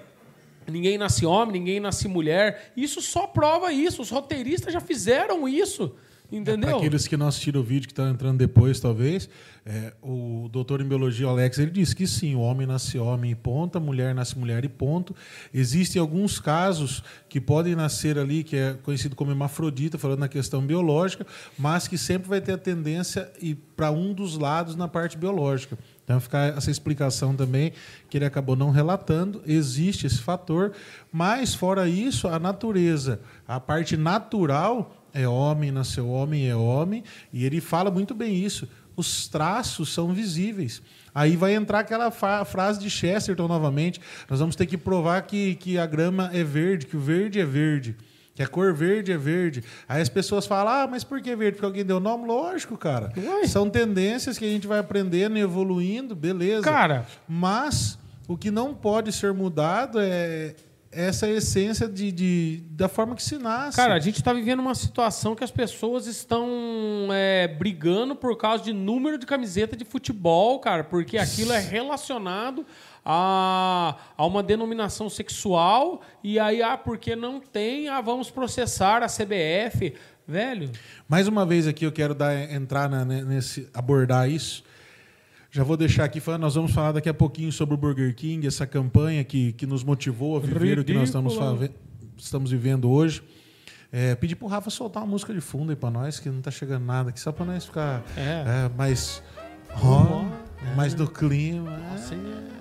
ninguém 0.69 0.99
nasce 0.99 1.25
homem, 1.25 1.59
ninguém 1.59 1.81
nasce 1.81 2.09
mulher. 2.09 2.73
Isso 2.77 3.01
só 3.01 3.27
prova 3.27 3.73
isso. 3.73 4.03
Os 4.03 4.11
roteiristas 4.11 4.73
já 4.73 4.81
fizeram 4.81 5.49
isso. 5.49 5.95
Entendeu? 6.31 6.71
Para 6.71 6.79
aqueles 6.79 7.07
que 7.07 7.17
não 7.17 7.29
assistiram 7.29 7.61
o 7.61 7.63
vídeo, 7.63 7.87
que 7.87 7.93
estão 7.93 8.09
entrando 8.09 8.39
depois, 8.39 8.81
talvez, 8.81 9.29
é, 9.65 9.93
o 10.03 10.49
doutor 10.51 10.81
em 10.81 10.85
biologia, 10.85 11.27
Alex, 11.27 11.59
ele 11.59 11.71
disse 11.71 11.95
que 11.95 12.07
sim, 12.07 12.35
o 12.35 12.41
homem 12.41 12.67
nasce 12.67 12.99
homem 12.99 13.31
e 13.31 13.35
ponto, 13.35 13.79
a 13.79 13.81
mulher 13.81 14.15
nasce 14.15 14.37
mulher 14.37 14.65
e 14.65 14.69
ponto. 14.69 15.15
Existem 15.55 16.01
alguns 16.01 16.41
casos 16.41 17.03
que 17.29 17.41
podem 17.41 17.77
nascer 17.77 18.19
ali, 18.19 18.43
que 18.43 18.57
é 18.57 18.75
conhecido 18.83 19.15
como 19.15 19.31
hermafrodita, 19.31 19.99
falando 19.99 20.21
na 20.21 20.29
questão 20.29 20.61
biológica, 20.61 21.25
mas 21.57 21.87
que 21.87 21.97
sempre 21.97 22.29
vai 22.29 22.41
ter 22.41 22.53
a 22.53 22.59
tendência 22.59 23.31
para 23.77 23.93
um 23.93 24.13
dos 24.13 24.37
lados 24.37 24.75
na 24.75 24.89
parte 24.89 25.17
biológica. 25.17 25.79
Então, 26.07 26.21
ficar 26.21 26.57
essa 26.57 26.71
explicação 26.71 27.35
também, 27.35 27.73
que 28.09 28.17
ele 28.17 28.25
acabou 28.25 28.55
não 28.55 28.71
relatando, 28.71 29.43
existe 29.45 30.07
esse 30.07 30.19
fator, 30.19 30.73
mas, 31.11 31.53
fora 31.53 31.89
isso, 31.89 32.29
a 32.29 32.39
natureza, 32.39 33.21
a 33.47 33.59
parte 33.59 33.97
natural 33.97 34.95
é 35.13 35.27
homem, 35.27 35.73
nasceu 35.73 36.09
homem, 36.09 36.49
é 36.49 36.55
homem, 36.55 37.03
e 37.33 37.45
ele 37.45 37.61
fala 37.61 37.91
muito 37.91 38.15
bem 38.15 38.37
isso. 38.37 38.69
Os 38.95 39.27
traços 39.27 39.93
são 39.93 40.13
visíveis. 40.13 40.81
Aí 41.13 41.35
vai 41.35 41.57
entrar 41.57 41.81
aquela 41.81 42.11
frase 42.11 42.79
de 42.79 42.89
Chesterton 42.89 43.49
novamente. 43.49 44.01
Nós 44.31 44.39
vamos 44.39 44.55
ter 44.55 44.67
que 44.67 44.79
provar 44.79 45.21
que, 45.23 45.57
que 45.57 45.77
a 45.77 45.87
grama 45.87 46.31
é 46.33 46.45
verde, 46.45 46.87
que 46.87 46.97
o 46.97 47.01
verde 47.01 47.41
é 47.41 47.45
verde, 47.45 47.97
que 48.37 48.43
a 48.43 48.47
cor 48.47 48.73
verde 48.73 49.11
é 49.11 49.17
verde. 49.17 49.65
Aí 49.89 50.01
as 50.01 50.09
pessoas 50.09 50.47
falam, 50.47 50.73
ah, 50.73 50.87
mas 50.87 51.03
por 51.03 51.21
que 51.21 51.35
verde? 51.35 51.53
Porque 51.55 51.67
alguém 51.67 51.85
deu 51.85 51.99
nome? 51.99 52.27
Lógico, 52.27 52.77
cara. 52.77 53.11
Ué. 53.17 53.47
São 53.49 53.69
tendências 53.69 54.39
que 54.39 54.45
a 54.45 54.49
gente 54.49 54.67
vai 54.69 54.79
aprendendo 54.79 55.37
e 55.37 55.41
evoluindo, 55.41 56.15
beleza. 56.15 56.63
Cara, 56.63 57.07
Mas 57.27 57.99
o 58.29 58.37
que 58.37 58.51
não 58.51 58.75
pode 58.75 59.11
ser 59.11 59.33
mudado 59.33 59.99
é 60.01 60.55
essa 60.93 61.29
essência 61.29 61.87
de, 61.89 62.11
de- 62.13 62.63
da 62.71 62.89
forma 62.89 63.15
que 63.15 63.23
se 63.23 63.37
nasce. 63.37 63.77
Cara, 63.77 63.95
a 63.95 63.99
gente 63.99 64.17
está 64.17 64.33
vivendo 64.33 64.61
uma 64.61 64.75
situação 64.75 65.35
que 65.35 65.45
as 65.45 65.51
pessoas 65.51 66.07
estão 66.07 67.09
é, 67.13 67.49
brigando 67.49 68.15
por 68.17 68.37
causa 68.37 68.65
de 68.65 68.73
número 68.73 69.19
de 69.19 69.27
camiseta 69.27 69.77
de 69.77 69.85
futebol, 69.85 70.59
cara, 70.59 70.85
porque 70.85 71.19
aquilo 71.19 71.53
é 71.53 71.59
relacionado 71.59 72.65
a, 73.09 73.95
a 74.17 74.27
uma 74.27 74.43
denominação 74.43 75.09
sexual 75.09 76.03
e 76.25 76.41
aí, 76.41 76.61
ah, 76.61 76.77
porque 76.77 77.15
não 77.15 77.41
tem, 77.41 77.89
ah, 77.89 78.01
vamos 78.01 78.31
processar 78.31 79.01
a 79.03 79.07
CBF. 79.07 79.95
Velho, 80.27 80.69
Mais 81.09 81.29
uma 81.29 81.47
vez 81.47 81.69
aqui 81.69 81.87
eu 81.87 81.93
quero 81.93 82.13
dar, 82.13 82.35
entrar 82.53 82.91
na- 82.91 83.05
ne- 83.05 83.23
nesse 83.23 83.69
abordar 83.73 84.29
isso. 84.29 84.65
Já 85.53 85.63
vou 85.63 85.77
deixar 85.77 86.03
aqui 86.05 86.19
falando, 86.19 86.41
nós 86.43 86.57
vamos 86.57 86.73
falar 86.73 86.91
daqui 86.93 87.09
a 87.09 87.15
pouquinho 87.15 87.53
sobre 87.53 87.77
o 87.77 87.79
Burger 87.79 88.13
King, 88.15 88.45
essa 88.45 88.67
campanha 88.67 89.23
que, 89.23 89.53
que 89.53 89.65
nos 89.67 89.85
motivou 89.85 90.37
a 90.37 90.41
viver 90.41 90.81
o 90.81 90.85
que 90.85 90.93
nós 90.93 91.05
estamos, 91.11 91.35
Ridícula. 91.35 91.71
estamos 92.19 92.51
vivendo 92.51 92.91
hoje. 92.91 93.23
É, 93.93 94.17
pedir 94.17 94.35
pro 94.35 94.49
Rafa 94.49 94.69
soltar 94.69 95.05
uma 95.05 95.09
música 95.13 95.33
de 95.33 95.41
fundo 95.41 95.71
aí 95.71 95.77
pra 95.77 95.93
nós, 95.93 96.19
que 96.19 96.29
não 96.29 96.43
tá 96.43 96.51
chegando 96.51 96.85
nada 96.85 97.11
aqui, 97.11 97.21
só 97.21 97.31
pra 97.31 97.45
nós 97.47 97.65
ficar 97.65 98.03
É. 98.17 98.67
é, 98.67 98.69
mais, 98.77 99.23
ó, 99.81 100.25
mais 100.75 100.93
do 100.93 101.09
clima. 101.09 101.81
é. 102.53 102.56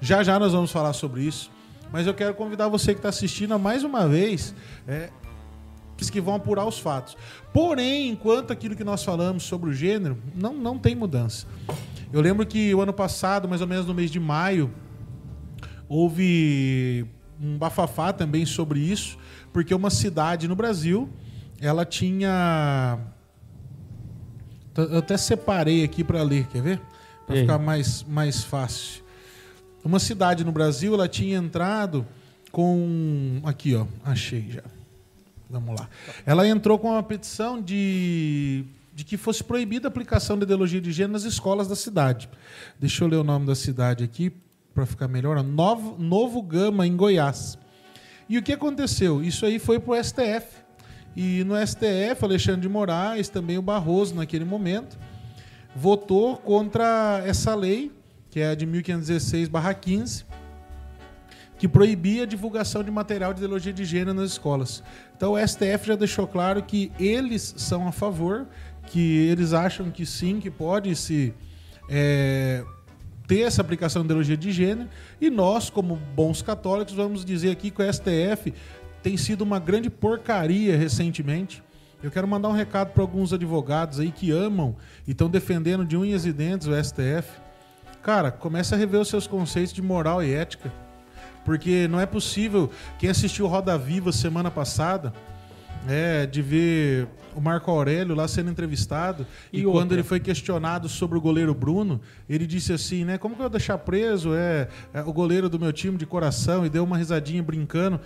Já 0.00 0.22
já 0.22 0.38
nós 0.38 0.52
vamos 0.52 0.70
falar 0.70 0.92
sobre 0.92 1.22
isso. 1.22 1.50
Mas 1.92 2.06
eu 2.06 2.14
quero 2.14 2.34
convidar 2.34 2.68
você 2.68 2.92
que 2.92 2.98
está 2.98 3.08
assistindo 3.08 3.54
a 3.54 3.58
mais 3.58 3.82
uma 3.82 4.06
vez. 4.06 4.54
É, 4.86 5.10
que 6.12 6.20
vão 6.20 6.36
apurar 6.36 6.64
os 6.64 6.78
fatos. 6.78 7.16
Porém, 7.52 8.10
enquanto 8.10 8.52
aquilo 8.52 8.76
que 8.76 8.84
nós 8.84 9.02
falamos 9.02 9.42
sobre 9.42 9.70
o 9.70 9.72
gênero, 9.72 10.16
não, 10.32 10.54
não 10.54 10.78
tem 10.78 10.94
mudança. 10.94 11.46
Eu 12.12 12.20
lembro 12.20 12.46
que 12.46 12.72
o 12.72 12.80
ano 12.80 12.92
passado, 12.92 13.48
mais 13.48 13.60
ou 13.60 13.66
menos 13.66 13.84
no 13.84 13.92
mês 13.92 14.10
de 14.10 14.20
maio, 14.20 14.72
houve 15.88 17.04
um 17.40 17.58
bafafá 17.58 18.12
também 18.12 18.46
sobre 18.46 18.78
isso, 18.78 19.18
porque 19.52 19.74
uma 19.74 19.90
cidade 19.90 20.46
no 20.46 20.54
Brasil, 20.54 21.08
ela 21.60 21.84
tinha 21.84 22.98
eu 24.76 24.98
até 24.98 25.16
separei 25.16 25.82
aqui 25.82 26.04
para 26.04 26.22
ler, 26.22 26.46
quer 26.46 26.62
ver? 26.62 26.80
Para 27.26 27.36
ficar 27.36 27.58
mais, 27.58 28.04
mais 28.04 28.44
fácil. 28.44 29.02
Uma 29.84 29.98
cidade 29.98 30.44
no 30.44 30.52
Brasil, 30.52 30.94
ela 30.94 31.08
tinha 31.08 31.38
entrado 31.38 32.06
com. 32.50 33.40
Aqui, 33.44 33.74
ó. 33.74 33.86
Achei 34.04 34.50
já. 34.50 34.62
Vamos 35.48 35.78
lá. 35.78 35.88
Ela 36.26 36.46
entrou 36.46 36.78
com 36.78 36.90
uma 36.90 37.02
petição 37.02 37.60
de, 37.60 38.64
de 38.94 39.04
que 39.04 39.16
fosse 39.16 39.42
proibida 39.42 39.88
a 39.88 39.90
aplicação 39.90 40.36
da 40.36 40.44
ideologia 40.44 40.80
de 40.80 40.92
gênero 40.92 41.14
nas 41.14 41.24
escolas 41.24 41.68
da 41.68 41.76
cidade. 41.76 42.28
Deixa 42.78 43.02
eu 43.02 43.08
ler 43.08 43.16
o 43.16 43.24
nome 43.24 43.46
da 43.46 43.54
cidade 43.54 44.04
aqui 44.04 44.30
para 44.74 44.84
ficar 44.84 45.08
melhor. 45.08 45.42
Novo, 45.42 45.96
Novo 45.98 46.42
Gama, 46.42 46.86
em 46.86 46.94
Goiás. 46.96 47.58
E 48.28 48.36
o 48.36 48.42
que 48.42 48.52
aconteceu? 48.52 49.22
Isso 49.22 49.46
aí 49.46 49.58
foi 49.58 49.78
para 49.78 49.92
o 49.98 50.04
STF. 50.04 50.46
E 51.16 51.42
no 51.44 51.54
STF, 51.66 52.22
Alexandre 52.22 52.60
de 52.60 52.68
Moraes, 52.68 53.28
também 53.28 53.58
o 53.58 53.62
Barroso, 53.62 54.14
naquele 54.14 54.44
momento, 54.44 54.98
votou 55.74 56.36
contra 56.36 57.22
essa 57.26 57.54
lei, 57.54 57.90
que 58.38 58.42
é 58.42 58.50
a 58.50 58.54
de 58.54 58.64
1516-15, 58.68 60.24
que 61.58 61.66
proibia 61.66 62.22
a 62.22 62.26
divulgação 62.26 62.84
de 62.84 62.90
material 62.90 63.34
de 63.34 63.40
ideologia 63.40 63.72
de 63.72 63.84
gênero 63.84 64.14
nas 64.14 64.30
escolas. 64.30 64.80
Então 65.16 65.32
o 65.32 65.38
STF 65.44 65.88
já 65.88 65.96
deixou 65.96 66.24
claro 66.24 66.62
que 66.62 66.92
eles 67.00 67.52
são 67.56 67.88
a 67.88 67.90
favor, 67.90 68.46
que 68.86 69.00
eles 69.00 69.52
acham 69.52 69.90
que 69.90 70.06
sim, 70.06 70.38
que 70.38 70.52
pode 70.52 70.94
se 70.94 71.34
é, 71.90 72.62
ter 73.26 73.40
essa 73.40 73.60
aplicação 73.60 74.02
de 74.02 74.06
ideologia 74.06 74.36
de 74.36 74.52
gênero, 74.52 74.88
e 75.20 75.28
nós, 75.30 75.68
como 75.68 75.96
bons 76.14 76.40
católicos, 76.40 76.94
vamos 76.94 77.24
dizer 77.24 77.50
aqui 77.50 77.72
que 77.72 77.82
o 77.82 77.92
STF 77.92 78.54
tem 79.02 79.16
sido 79.16 79.42
uma 79.42 79.58
grande 79.58 79.90
porcaria 79.90 80.76
recentemente. 80.76 81.60
Eu 82.00 82.12
quero 82.12 82.28
mandar 82.28 82.50
um 82.50 82.52
recado 82.52 82.92
para 82.92 83.02
alguns 83.02 83.32
advogados 83.32 83.98
aí 83.98 84.12
que 84.12 84.30
amam 84.30 84.76
e 85.08 85.10
estão 85.10 85.28
defendendo 85.28 85.84
de 85.84 85.96
unhas 85.96 86.24
e 86.24 86.32
dentes 86.32 86.68
o 86.68 86.84
STF. 86.84 87.47
Cara, 88.08 88.30
comece 88.30 88.74
a 88.74 88.78
rever 88.78 88.98
os 88.98 89.08
seus 89.08 89.26
conceitos 89.26 89.70
de 89.70 89.82
moral 89.82 90.24
e 90.24 90.32
ética. 90.32 90.72
Porque 91.44 91.86
não 91.88 92.00
é 92.00 92.06
possível. 92.06 92.70
Quem 92.98 93.10
assistiu 93.10 93.46
Roda 93.46 93.76
Viva 93.76 94.12
semana 94.12 94.50
passada, 94.50 95.12
é, 95.86 96.24
de 96.24 96.40
ver 96.40 97.06
o 97.36 97.40
Marco 97.42 97.70
Aurélio 97.70 98.14
lá 98.14 98.26
sendo 98.26 98.50
entrevistado 98.50 99.26
e, 99.52 99.60
e 99.60 99.64
quando 99.64 99.92
ele 99.92 100.02
foi 100.02 100.18
questionado 100.20 100.88
sobre 100.88 101.18
o 101.18 101.20
goleiro 101.20 101.52
Bruno, 101.52 102.00
ele 102.26 102.46
disse 102.46 102.72
assim, 102.72 103.04
né? 103.04 103.18
Como 103.18 103.34
que 103.34 103.42
eu 103.42 103.44
vou 103.44 103.50
deixar 103.50 103.76
preso 103.76 104.34
é, 104.34 104.68
é, 104.94 105.02
o 105.02 105.12
goleiro 105.12 105.50
do 105.50 105.60
meu 105.60 105.70
time 105.70 105.98
de 105.98 106.06
coração 106.06 106.64
e 106.64 106.70
deu 106.70 106.84
uma 106.84 106.96
risadinha 106.96 107.42
brincando. 107.42 108.00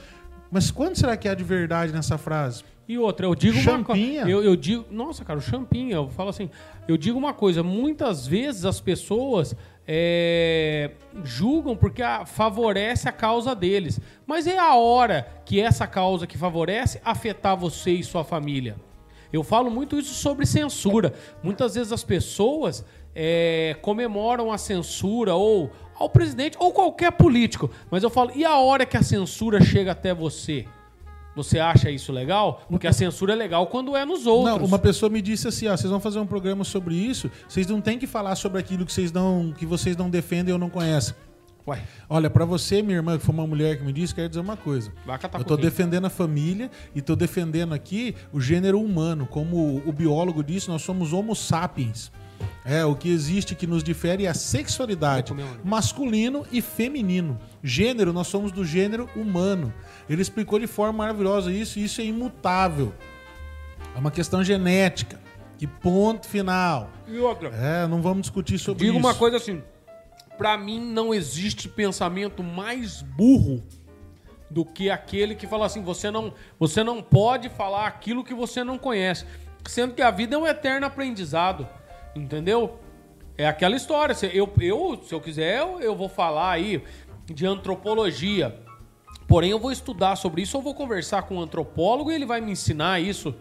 Mas 0.51 0.73
quando 0.73 0.97
será 0.97 1.17
que 1.17 1.29
há 1.29 1.35
de 1.35 1.45
verdade 1.45 1.93
nessa 1.93 2.19
frase? 2.19 2.65
E 2.89 2.99
outra, 2.99 3.27
eu 3.27 3.35
digo 3.37 3.57
Champinha. 3.59 4.23
uma 4.23 4.31
eu, 4.31 4.43
eu 4.43 4.57
digo, 4.57 4.85
nossa, 4.91 5.25
cara, 5.25 5.39
o 5.39 5.43
champinha, 5.43 5.95
eu 5.95 6.09
falo 6.11 6.31
assim, 6.31 6.51
eu 6.89 6.97
digo 6.97 7.17
uma 7.17 7.33
coisa, 7.33 7.63
muitas 7.63 8.27
vezes 8.27 8.65
as 8.65 8.81
pessoas 8.81 9.55
é, 9.87 10.93
julgam 11.25 11.77
porque 11.77 12.03
a, 12.03 12.25
favorece 12.25 13.09
a 13.09 13.13
causa 13.13 13.55
deles. 13.55 14.01
Mas 14.27 14.47
é 14.47 14.59
a 14.59 14.75
hora 14.75 15.27
que 15.45 15.61
essa 15.61 15.87
causa 15.87 16.27
que 16.27 16.39
favorece 16.39 17.01
afetar 17.05 17.57
você 17.57 17.91
e 17.93 18.05
sua 18.05 18.25
família. 18.25 18.77
Eu 19.33 19.43
falo 19.43 19.71
muito 19.71 19.99
isso 19.99 20.13
sobre 20.15 20.45
censura. 20.45 21.15
Muitas 21.43 21.75
vezes 21.75 21.93
as 21.93 22.05
pessoas 22.05 22.85
é, 23.15 23.77
comemoram 23.81 24.53
a 24.53 24.59
censura 24.59 25.35
ou 25.35 25.71
ao 25.95 26.09
presidente 26.09 26.57
ou 26.59 26.73
qualquer 26.73 27.13
político. 27.13 27.71
Mas 27.91 28.03
eu 28.03 28.11
falo, 28.11 28.33
e 28.35 28.45
a 28.45 28.59
hora 28.59 28.85
que 28.85 28.97
a 28.97 29.03
censura 29.03 29.61
chega 29.63 29.93
até 29.93 30.13
você? 30.13 30.67
Você 31.35 31.59
acha 31.59 31.91
isso 31.91 32.13
legal? 32.13 32.63
Porque 32.69 32.87
a 32.87 32.93
censura 32.93 33.33
é 33.33 33.37
legal 33.37 33.67
quando 33.67 33.97
é 33.97 34.05
nos 34.05 34.27
outros. 34.27 34.59
Não, 34.59 34.67
uma 34.67 34.79
pessoa 34.79 35.09
me 35.09 35.23
disse 35.23 35.49
assim: 35.49 35.67
ó, 35.69 35.77
vocês 35.77 35.91
vão 35.91 36.01
fazer 36.01 36.19
um 36.19 36.27
programa 36.27 36.65
sobre 36.65 36.95
isso, 36.95 37.31
vocês 37.49 37.67
não 37.67 37.81
têm 37.81 37.99
que 37.99 38.07
falar 38.07 38.35
sobre 38.35 38.59
aquilo 38.59 38.85
que 38.85 38.93
vocês 38.93 39.11
não, 39.11 39.53
que 39.57 39.65
vocês 39.65 39.97
não 39.97 40.11
defendem 40.11 40.53
ou 40.53 40.59
não 40.59 40.69
conhecem. 40.69 41.15
Ué. 41.67 41.81
Olha, 42.09 42.29
para 42.29 42.45
você, 42.45 42.83
minha 42.83 42.97
irmã, 42.97 43.17
que 43.17 43.25
foi 43.25 43.35
uma 43.35 43.47
mulher 43.47 43.79
que 43.79 43.85
me 43.85 43.93
disse, 43.93 44.15
quero 44.15 44.29
dizer 44.29 44.41
uma 44.41 44.57
coisa. 44.57 44.93
Eu 45.39 45.45
tô 45.45 45.57
defendendo 45.57 46.07
a 46.07 46.11
família 46.11 46.71
e 46.95 47.01
tô 47.01 47.15
defendendo 47.15 47.73
aqui 47.73 48.17
o 48.33 48.41
gênero 48.41 48.81
humano. 48.81 49.27
Como 49.27 49.81
o 49.87 49.93
biólogo 49.93 50.43
disse, 50.43 50.69
nós 50.69 50.83
somos 50.83 51.13
homo 51.13 51.37
sapiens. 51.37 52.11
É, 52.65 52.85
o 52.85 52.95
que 52.95 53.09
existe 53.09 53.55
que 53.55 53.67
nos 53.67 53.83
difere 53.83 54.27
é 54.27 54.29
a 54.29 54.35
sexualidade, 54.35 55.33
masculino 55.65 56.47
e 56.51 56.61
feminino. 56.61 57.39
Gênero, 57.63 58.13
nós 58.13 58.27
somos 58.27 58.53
do 58.53 58.65
gênero 58.65 59.09
humano. 59.17 59.73
Ele 60.09 60.23
explicou 60.23 60.59
de 60.59 60.67
forma 60.67 60.99
maravilhosa 60.99 61.53
isso, 61.53 61.79
e 61.79 61.85
isso 61.85 62.01
é 62.01 62.05
imutável. 62.05 62.93
É 63.95 63.99
uma 63.99 64.11
questão 64.11 64.43
genética. 64.43 65.21
E 65.61 65.67
ponto 65.67 66.27
final. 66.27 66.91
E 67.07 67.19
outra? 67.19 67.51
É, 67.51 67.87
não 67.87 68.03
vamos 68.03 68.23
discutir 68.23 68.59
sobre 68.59 68.85
Digo 68.85 68.99
isso. 68.99 68.99
Digo 68.99 69.09
uma 69.09 69.15
coisa 69.15 69.37
assim, 69.37 69.63
para 70.37 70.59
mim 70.59 70.81
não 70.81 71.15
existe 71.15 71.69
pensamento 71.69 72.43
mais 72.43 73.01
burro 73.01 73.63
do 74.51 74.65
que 74.65 74.91
aquele 74.91 75.35
que 75.35 75.47
fala 75.47 75.67
assim, 75.67 75.83
você 75.83 76.11
não, 76.11 76.35
você 76.59 76.83
não 76.83 77.01
pode 77.01 77.49
falar 77.49 77.87
aquilo 77.87 78.25
que 78.25 78.35
você 78.35 78.65
não 78.65 78.77
conhece, 78.77 79.25
sendo 79.67 79.95
que 79.95 80.03
a 80.03 80.11
vida 80.11 80.35
é 80.35 80.39
um 80.39 80.47
eterno 80.47 80.85
aprendizado. 80.85 81.67
Entendeu? 82.15 82.79
É 83.37 83.47
aquela 83.47 83.77
história. 83.77 84.15
Eu, 84.33 84.53
eu 84.61 85.03
se 85.05 85.15
eu 85.15 85.21
quiser, 85.21 85.61
eu, 85.61 85.81
eu 85.81 85.97
vou 85.97 86.09
falar 86.09 86.53
aí 86.53 86.83
de 87.27 87.47
antropologia. 87.47 88.55
Porém, 89.27 89.51
eu 89.51 89.59
vou 89.59 89.73
estudar 89.73 90.17
sobre 90.17 90.43
isso, 90.43 90.57
eu 90.57 90.61
vou 90.61 90.75
conversar 90.75 91.23
com 91.23 91.37
um 91.37 91.41
antropólogo 91.41 92.11
e 92.11 92.15
ele 92.15 92.27
vai 92.27 92.41
me 92.41 92.53
ensinar 92.53 93.01
isso. 93.01 93.35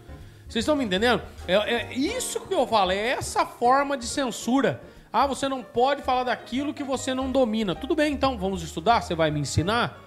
Vocês 0.48 0.62
estão 0.62 0.76
me 0.76 0.84
entendendo? 0.84 1.22
É, 1.46 1.54
é, 1.54 1.94
isso 1.94 2.40
que 2.40 2.54
eu 2.54 2.66
falo, 2.66 2.92
é 2.92 3.08
essa 3.08 3.44
forma 3.44 3.96
de 3.96 4.06
censura. 4.06 4.82
Ah, 5.12 5.26
você 5.26 5.48
não 5.48 5.62
pode 5.62 6.02
falar 6.02 6.24
daquilo 6.24 6.72
que 6.72 6.82
você 6.82 7.12
não 7.14 7.30
domina. 7.30 7.74
Tudo 7.74 7.94
bem, 7.94 8.14
então, 8.14 8.38
vamos 8.38 8.62
estudar? 8.62 9.02
Você 9.02 9.14
vai 9.14 9.30
me 9.30 9.40
ensinar? 9.40 10.00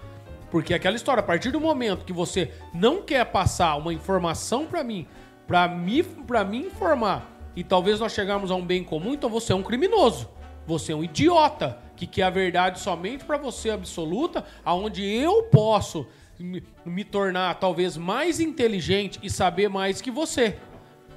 Porque 0.49 0.73
é 0.73 0.77
aquela 0.77 0.95
história, 0.95 1.21
a 1.21 1.25
partir 1.25 1.51
do 1.51 1.59
momento 1.59 2.05
que 2.05 2.13
você 2.13 2.51
não 2.73 3.01
quer 3.03 3.25
passar 3.25 3.75
uma 3.75 3.93
informação 3.93 4.65
para 4.65 4.83
mim, 4.83 5.07
para 5.45 5.67
me, 5.67 6.01
pra 6.01 6.43
me 6.43 6.59
informar 6.59 7.34
e 7.55 7.63
talvez 7.63 7.99
nós 7.99 8.13
chegarmos 8.13 8.51
a 8.51 8.55
um 8.55 8.65
bem 8.65 8.83
comum, 8.83 9.13
então 9.13 9.29
você 9.29 9.53
é 9.53 9.55
um 9.55 9.63
criminoso. 9.63 10.29
Você 10.67 10.91
é 10.91 10.95
um 10.95 11.03
idiota 11.03 11.79
que 11.95 12.07
quer 12.07 12.23
a 12.23 12.29
verdade 12.29 12.79
somente 12.79 13.23
para 13.23 13.37
você 13.37 13.69
absoluta, 13.69 14.43
aonde 14.63 15.03
eu 15.03 15.43
posso 15.43 16.07
me, 16.39 16.63
me, 16.83 17.03
tornar 17.03 17.55
talvez 17.55 17.95
mais 17.95 18.39
inteligente 18.39 19.19
e 19.21 19.29
saber 19.29 19.69
mais 19.69 20.01
que 20.01 20.11
você. 20.11 20.57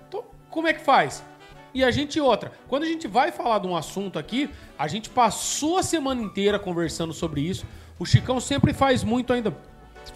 Então, 0.07 0.25
como 0.51 0.69
é 0.69 0.75
que 0.75 0.81
faz? 0.81 1.25
E 1.75 1.83
a 1.83 1.91
gente 1.91 2.21
outra, 2.21 2.53
quando 2.69 2.85
a 2.85 2.87
gente 2.87 3.09
vai 3.09 3.33
falar 3.33 3.59
de 3.59 3.67
um 3.67 3.77
assunto 3.77 4.19
aqui, 4.19 4.49
a 4.79 4.87
gente 4.87 5.11
passou 5.11 5.79
a 5.79 5.83
semana 5.83 6.23
inteira 6.23 6.59
conversando 6.59 7.13
sobre 7.13 7.41
isso. 7.41 7.67
O 7.99 8.07
Chicão 8.07 8.41
sempre 8.41 8.73
faz 8.73 9.03
muito 9.03 9.33
ainda 9.33 9.51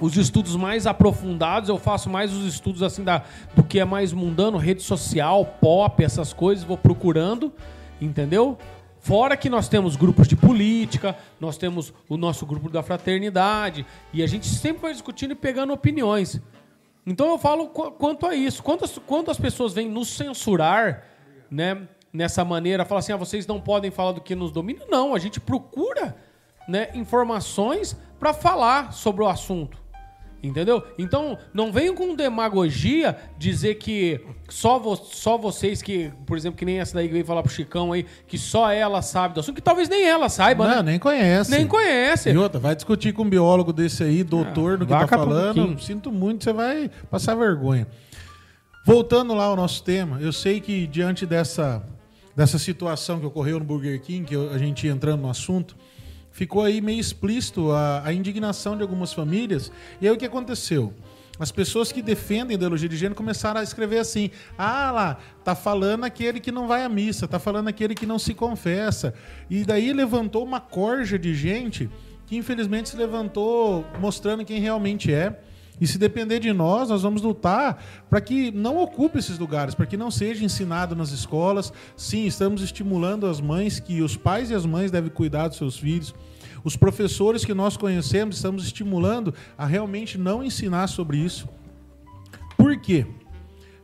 os 0.01 0.17
estudos 0.17 0.57
mais 0.57 0.87
aprofundados, 0.87 1.69
eu 1.69 1.79
faço 1.79 2.11
mais 2.11 2.33
os 2.33 2.47
estudos 2.47 2.83
assim 2.83 3.05
da, 3.05 3.23
do 3.55 3.63
que 3.63 3.79
é 3.81 3.85
mais 3.85 4.13
mundano, 4.13 4.59
rede 4.59 4.83
social, 4.83 5.45
pop, 5.61 6.03
essas 6.03 6.33
coisas, 6.33 6.65
vou 6.65 6.79
procurando, 6.79 7.53
entendeu? 8.01 8.59
Fora 9.01 9.37
que 9.37 9.51
nós 9.51 9.69
temos 9.69 9.97
grupos 9.97 10.29
de 10.29 10.37
política, 10.37 11.17
nós 11.41 11.57
temos 11.57 11.93
o 12.09 12.17
nosso 12.17 12.47
grupo 12.47 12.71
da 12.71 12.83
fraternidade, 12.83 13.85
e 14.13 14.23
a 14.23 14.27
gente 14.27 14.47
sempre 14.47 14.83
vai 14.83 14.93
discutindo 14.93 15.33
e 15.33 15.35
pegando 15.35 15.73
opiniões. 15.73 16.41
Então 17.07 17.31
eu 17.31 17.39
falo 17.39 17.67
quanto 17.69 18.27
a 18.27 18.35
isso. 18.35 18.63
Quantas, 18.63 18.97
quantas 18.99 19.39
pessoas 19.39 19.73
vêm 19.73 19.89
nos 19.89 20.09
censurar, 20.09 21.05
né? 21.51 21.89
Nessa 22.13 22.45
maneira, 22.45 22.85
falar 22.85 22.99
assim, 22.99 23.13
ah, 23.13 23.17
vocês 23.17 23.47
não 23.47 23.59
podem 23.59 23.91
falar 23.91 24.13
do 24.13 24.21
que 24.21 24.35
nos 24.35 24.53
domina. 24.53 24.85
Não, 24.89 25.15
a 25.15 25.19
gente 25.19 25.41
procura 25.41 26.15
né, 26.69 26.91
informações 26.95 27.97
para 28.21 28.35
falar 28.35 28.93
sobre 28.93 29.25
o 29.25 29.29
assunto. 29.29 29.82
Entendeu? 30.43 30.83
Então, 30.99 31.39
não 31.55 31.71
venham 31.71 31.95
com 31.95 32.17
demagogia 32.17 33.17
dizer 33.39 33.77
que 33.77 34.21
só, 34.49 34.77
vo 34.77 34.97
só 34.97 35.39
vocês 35.39 35.81
que, 35.81 36.11
por 36.27 36.37
exemplo, 36.37 36.59
que 36.59 36.65
nem 36.65 36.81
essa 36.81 36.95
daí 36.95 37.07
que 37.07 37.13
veio 37.13 37.25
falar 37.25 37.45
pro 37.45 37.53
Chicão 37.53 37.93
aí, 37.93 38.05
que 38.27 38.37
só 38.37 38.69
ela 38.69 39.01
sabe 39.03 39.35
do 39.35 39.41
assunto, 39.41 39.55
que 39.55 39.63
talvez 39.63 39.89
nem 39.89 40.05
ela 40.05 40.29
saiba, 40.29 40.67
não, 40.67 40.77
né? 40.77 40.83
nem 40.83 40.99
conhece. 40.99 41.51
Nem 41.51 41.65
conhece. 41.67 42.31
E 42.31 42.37
outra, 42.37 42.59
vai 42.59 42.75
discutir 42.75 43.13
com 43.13 43.23
um 43.23 43.31
biólogo 43.31 43.73
desse 43.73 44.03
aí, 44.03 44.25
doutor, 44.25 44.75
ah, 44.75 44.77
no 44.79 44.87
que 44.87 44.93
tá 44.93 45.07
falando. 45.07 45.81
Sinto 45.81 46.11
muito, 46.11 46.43
você 46.43 46.53
vai 46.53 46.91
passar 47.09 47.37
vergonha. 47.37 47.87
Voltando 48.85 49.33
lá 49.35 49.45
ao 49.45 49.55
nosso 49.55 49.85
tema, 49.85 50.21
eu 50.21 50.33
sei 50.33 50.61
que 50.61 50.89
diante 50.89 51.25
dessa, 51.25 51.85
dessa 52.35 52.59
situação 52.59 53.21
que 53.21 53.27
ocorreu 53.27 53.61
no 53.61 53.65
Burger 53.65 54.01
King, 54.03 54.27
que 54.27 54.35
a 54.35 54.59
gente 54.59 54.89
ia 54.89 54.93
entrando 54.93 55.21
no 55.21 55.31
assunto, 55.31 55.77
ficou 56.33 56.63
aí 56.63 56.81
meio 56.81 56.99
explícito 56.99 57.71
a, 57.71 58.03
a 58.05 58.13
indignação 58.13 58.77
de 58.77 58.83
algumas 58.83 59.13
famílias. 59.13 59.71
E 60.01 60.09
aí 60.09 60.13
o 60.13 60.17
que 60.17 60.27
aconteceu? 60.27 60.93
As 61.39 61.51
pessoas 61.51 61.91
que 61.91 62.03
defendem 62.03 62.53
a 62.53 62.55
ideologia 62.55 62.89
de 62.89 62.97
gênero 62.97 63.15
começaram 63.15 63.61
a 63.61 63.63
escrever 63.63 63.99
assim: 63.99 64.31
ah 64.57 64.91
lá, 64.91 65.19
tá 65.45 65.55
falando 65.55 66.05
aquele 66.05 66.41
que 66.41 66.53
não 66.53 66.67
vai 66.67 66.85
à 66.85 66.89
missa, 66.89 67.27
tá 67.27 67.39
falando 67.39 67.69
aquele 67.69 67.95
que 67.95 68.07
não 68.07 68.19
se 68.19 68.35
confessa. 68.35 69.15
E 69.49 69.65
daí 69.65 69.93
levantou 69.93 70.45
uma 70.45 70.61
corja 70.61 71.19
de 71.19 71.35
gente 71.35 71.89
que 72.27 72.37
infelizmente 72.37 72.89
se 72.89 72.97
levantou 72.97 73.85
mostrando 74.01 74.45
quem 74.45 74.61
realmente 74.61 75.13
é. 75.13 75.39
E 75.81 75.87
se 75.87 75.99
depender 75.99 76.39
de 76.39 76.53
nós, 76.53 76.91
nós 76.91 77.03
vamos 77.03 77.23
lutar 77.23 77.83
para 78.09 78.21
que 78.21 78.51
não 78.51 78.79
ocupe 78.79 79.19
esses 79.19 79.39
lugares, 79.39 79.75
para 79.75 79.87
que 79.87 79.97
não 79.97 80.11
seja 80.11 80.45
ensinado 80.45 80.95
nas 80.95 81.11
escolas. 81.11 81.73
Sim, 81.97 82.27
estamos 82.27 82.63
estimulando 82.63 83.27
as 83.27 83.41
mães 83.41 83.81
que 83.81 84.01
os 84.01 84.17
pais 84.17 84.51
e 84.51 84.55
as 84.55 84.65
mães 84.65 84.91
devem 84.91 85.11
cuidar 85.11 85.49
dos 85.49 85.57
seus 85.57 85.77
filhos. 85.77 86.15
Os 86.63 86.77
professores 86.77 87.45
que 87.45 87.55
nós 87.55 87.77
conhecemos, 87.77 88.37
estamos 88.37 88.65
estimulando 88.65 89.35
a 89.59 89.67
realmente 89.67 90.17
não 90.17 90.45
ensinar 90.45 90.87
sobre 90.87 91.19
isso. 91.19 91.49
Por 92.57 92.77
quê? 92.81 93.07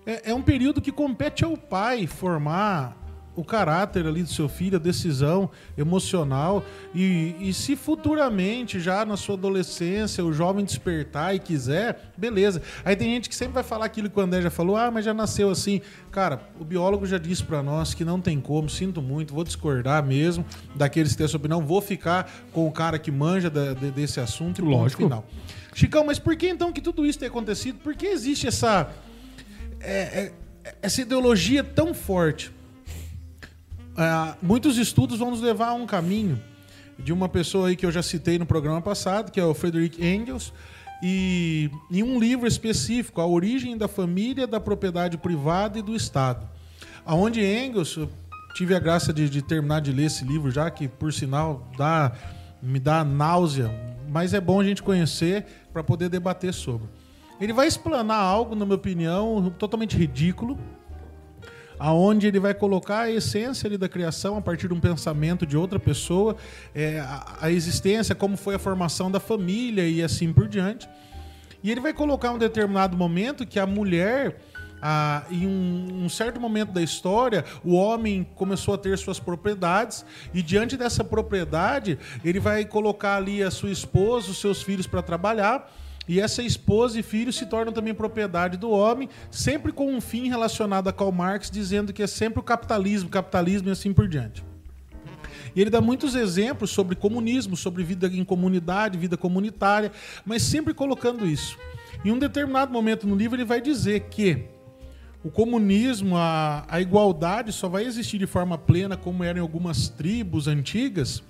É, 0.06 0.30
é 0.30 0.34
um 0.34 0.42
período 0.42 0.80
que 0.80 0.92
compete 0.92 1.44
ao 1.44 1.56
pai 1.56 2.06
formar 2.06 2.96
o 3.38 3.44
caráter 3.44 4.04
ali 4.04 4.24
do 4.24 4.28
seu 4.28 4.48
filho, 4.48 4.78
a 4.78 4.80
decisão 4.80 5.48
emocional. 5.76 6.64
E, 6.92 7.36
e 7.38 7.54
se 7.54 7.76
futuramente, 7.76 8.80
já 8.80 9.04
na 9.04 9.16
sua 9.16 9.36
adolescência, 9.36 10.24
o 10.24 10.32
jovem 10.32 10.64
despertar 10.64 11.36
e 11.36 11.38
quiser, 11.38 12.10
beleza. 12.16 12.60
Aí 12.84 12.96
tem 12.96 13.14
gente 13.14 13.28
que 13.28 13.36
sempre 13.36 13.54
vai 13.54 13.62
falar 13.62 13.84
aquilo 13.84 14.10
que 14.10 14.18
o 14.18 14.20
André 14.20 14.42
já 14.42 14.50
falou, 14.50 14.76
ah, 14.76 14.90
mas 14.90 15.04
já 15.04 15.14
nasceu 15.14 15.50
assim. 15.50 15.80
Cara, 16.10 16.42
o 16.58 16.64
biólogo 16.64 17.06
já 17.06 17.16
disse 17.16 17.44
para 17.44 17.62
nós 17.62 17.94
que 17.94 18.04
não 18.04 18.20
tem 18.20 18.40
como, 18.40 18.68
sinto 18.68 19.00
muito, 19.00 19.32
vou 19.32 19.44
discordar 19.44 20.04
mesmo 20.04 20.44
daqueles 20.74 21.12
que 21.12 21.18
têm 21.18 21.24
essa 21.24 21.36
opinião, 21.36 21.64
vou 21.64 21.80
ficar 21.80 22.28
com 22.52 22.66
o 22.66 22.72
cara 22.72 22.98
que 22.98 23.12
manja 23.12 23.48
da, 23.48 23.72
de, 23.72 23.92
desse 23.92 24.18
assunto 24.18 24.60
e 24.60 24.64
Lógico. 24.64 25.04
final. 25.04 25.24
Chicão, 25.74 26.04
mas 26.04 26.18
por 26.18 26.34
que 26.34 26.48
então 26.48 26.72
que 26.72 26.80
tudo 26.80 27.06
isso 27.06 27.20
tem 27.20 27.28
acontecido? 27.28 27.78
Por 27.78 27.94
que 27.94 28.06
existe 28.06 28.48
essa, 28.48 28.90
é, 29.78 30.32
é, 30.64 30.74
essa 30.82 31.02
ideologia 31.02 31.62
tão 31.62 31.94
forte? 31.94 32.57
Uh, 33.98 34.36
muitos 34.40 34.78
estudos 34.78 35.18
vão 35.18 35.32
nos 35.32 35.40
levar 35.40 35.70
a 35.70 35.74
um 35.74 35.84
caminho 35.84 36.40
de 36.96 37.12
uma 37.12 37.28
pessoa 37.28 37.66
aí 37.66 37.74
que 37.74 37.84
eu 37.84 37.90
já 37.90 38.00
citei 38.00 38.38
no 38.38 38.46
programa 38.46 38.80
passado, 38.80 39.32
que 39.32 39.40
é 39.40 39.44
o 39.44 39.52
Frederick 39.52 40.00
Engels, 40.00 40.52
e 41.02 41.68
em 41.90 42.04
um 42.04 42.16
livro 42.20 42.46
específico, 42.46 43.20
A 43.20 43.26
Origem 43.26 43.76
da 43.76 43.88
Família, 43.88 44.46
da 44.46 44.60
Propriedade 44.60 45.18
Privada 45.18 45.80
e 45.80 45.82
do 45.82 45.96
Estado, 45.96 46.48
aonde 47.04 47.44
Engels 47.44 47.98
tive 48.54 48.72
a 48.72 48.78
graça 48.78 49.12
de, 49.12 49.28
de 49.28 49.42
terminar 49.42 49.80
de 49.80 49.90
ler 49.90 50.04
esse 50.04 50.24
livro 50.24 50.48
já, 50.48 50.70
que 50.70 50.86
por 50.86 51.12
sinal 51.12 51.68
dá, 51.76 52.12
me 52.62 52.78
dá 52.78 53.02
náusea, 53.02 53.68
mas 54.08 54.32
é 54.32 54.40
bom 54.40 54.60
a 54.60 54.64
gente 54.64 54.80
conhecer 54.80 55.44
para 55.72 55.82
poder 55.82 56.08
debater 56.08 56.54
sobre. 56.54 56.86
Ele 57.40 57.52
vai 57.52 57.66
explanar 57.66 58.20
algo, 58.20 58.54
na 58.54 58.64
minha 58.64 58.76
opinião, 58.76 59.52
totalmente 59.58 59.96
ridículo, 59.96 60.56
aonde 61.78 62.26
ele 62.26 62.40
vai 62.40 62.54
colocar 62.54 63.00
a 63.00 63.10
essência 63.10 63.66
ali 63.66 63.78
da 63.78 63.88
criação 63.88 64.36
a 64.36 64.40
partir 64.40 64.68
de 64.68 64.74
um 64.74 64.80
pensamento 64.80 65.46
de 65.46 65.56
outra 65.56 65.78
pessoa, 65.78 66.36
é, 66.74 66.98
a, 67.00 67.38
a, 67.42 67.52
existência, 67.52 68.14
como 68.14 68.36
foi 68.36 68.54
a 68.54 68.58
formação 68.58 69.10
da 69.10 69.20
família 69.20 69.86
e 69.86 70.02
assim 70.02 70.32
por 70.32 70.48
diante. 70.48 70.88
E 71.62 71.70
ele 71.70 71.80
vai 71.80 71.92
colocar 71.92 72.30
um 72.32 72.38
determinado 72.38 72.96
momento 72.96 73.46
que 73.46 73.58
a 73.58 73.66
mulher, 73.66 74.40
ah, 74.80 75.24
em 75.30 75.46
um, 75.46 76.04
um, 76.04 76.08
certo 76.08 76.40
momento 76.40 76.72
da 76.72 76.82
história, 76.82 77.44
o 77.64 77.74
homem 77.74 78.26
começou 78.34 78.74
a 78.74 78.78
ter 78.78 78.96
suas 78.96 79.18
propriedades 79.18 80.04
e 80.32 80.40
diante 80.40 80.76
dessa 80.76 81.02
propriedade 81.02 81.98
ele 82.24 82.38
vai 82.38 82.64
colocar 82.64 83.16
ali 83.16 83.42
a 83.42 83.50
sua 83.50 83.70
esposa, 83.70 84.30
os 84.30 84.40
seus 84.40 84.62
filhos 84.62 84.86
para 84.86 85.02
trabalhar 85.02 85.68
e 86.08 86.18
essa 86.18 86.42
esposa 86.42 86.98
e 86.98 87.02
filhos 87.02 87.36
se 87.36 87.44
tornam 87.44 87.72
também 87.72 87.92
propriedade 87.92 88.56
do 88.56 88.70
homem, 88.70 89.08
sempre 89.30 89.70
com 89.70 89.92
um 89.92 90.00
fim 90.00 90.28
relacionado 90.28 90.88
a 90.88 90.92
Karl 90.92 91.12
Marx, 91.12 91.50
dizendo 91.50 91.92
que 91.92 92.02
é 92.02 92.06
sempre 92.06 92.40
o 92.40 92.42
capitalismo, 92.42 93.10
capitalismo 93.10 93.68
e 93.68 93.72
assim 93.72 93.92
por 93.92 94.08
diante. 94.08 94.42
E 95.54 95.60
ele 95.60 95.70
dá 95.70 95.80
muitos 95.80 96.14
exemplos 96.14 96.70
sobre 96.70 96.96
comunismo, 96.96 97.56
sobre 97.56 97.82
vida 97.82 98.06
em 98.06 98.24
comunidade, 98.24 98.98
vida 98.98 99.16
comunitária, 99.16 99.92
mas 100.24 100.42
sempre 100.42 100.72
colocando 100.72 101.26
isso. 101.26 101.58
Em 102.04 102.10
um 102.10 102.18
determinado 102.18 102.72
momento 102.72 103.06
no 103.06 103.14
livro, 103.14 103.36
ele 103.36 103.44
vai 103.44 103.60
dizer 103.60 104.00
que 104.08 104.44
o 105.22 105.30
comunismo, 105.30 106.16
a, 106.16 106.64
a 106.68 106.80
igualdade 106.80 107.52
só 107.52 107.68
vai 107.68 107.84
existir 107.84 108.18
de 108.18 108.26
forma 108.26 108.56
plena, 108.56 108.96
como 108.96 109.24
era 109.24 109.38
em 109.38 109.42
algumas 109.42 109.88
tribos 109.88 110.46
antigas, 110.46 111.22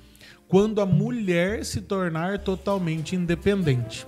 quando 0.46 0.80
a 0.80 0.86
mulher 0.86 1.64
se 1.64 1.80
tornar 1.80 2.38
totalmente 2.38 3.16
independente. 3.16 4.06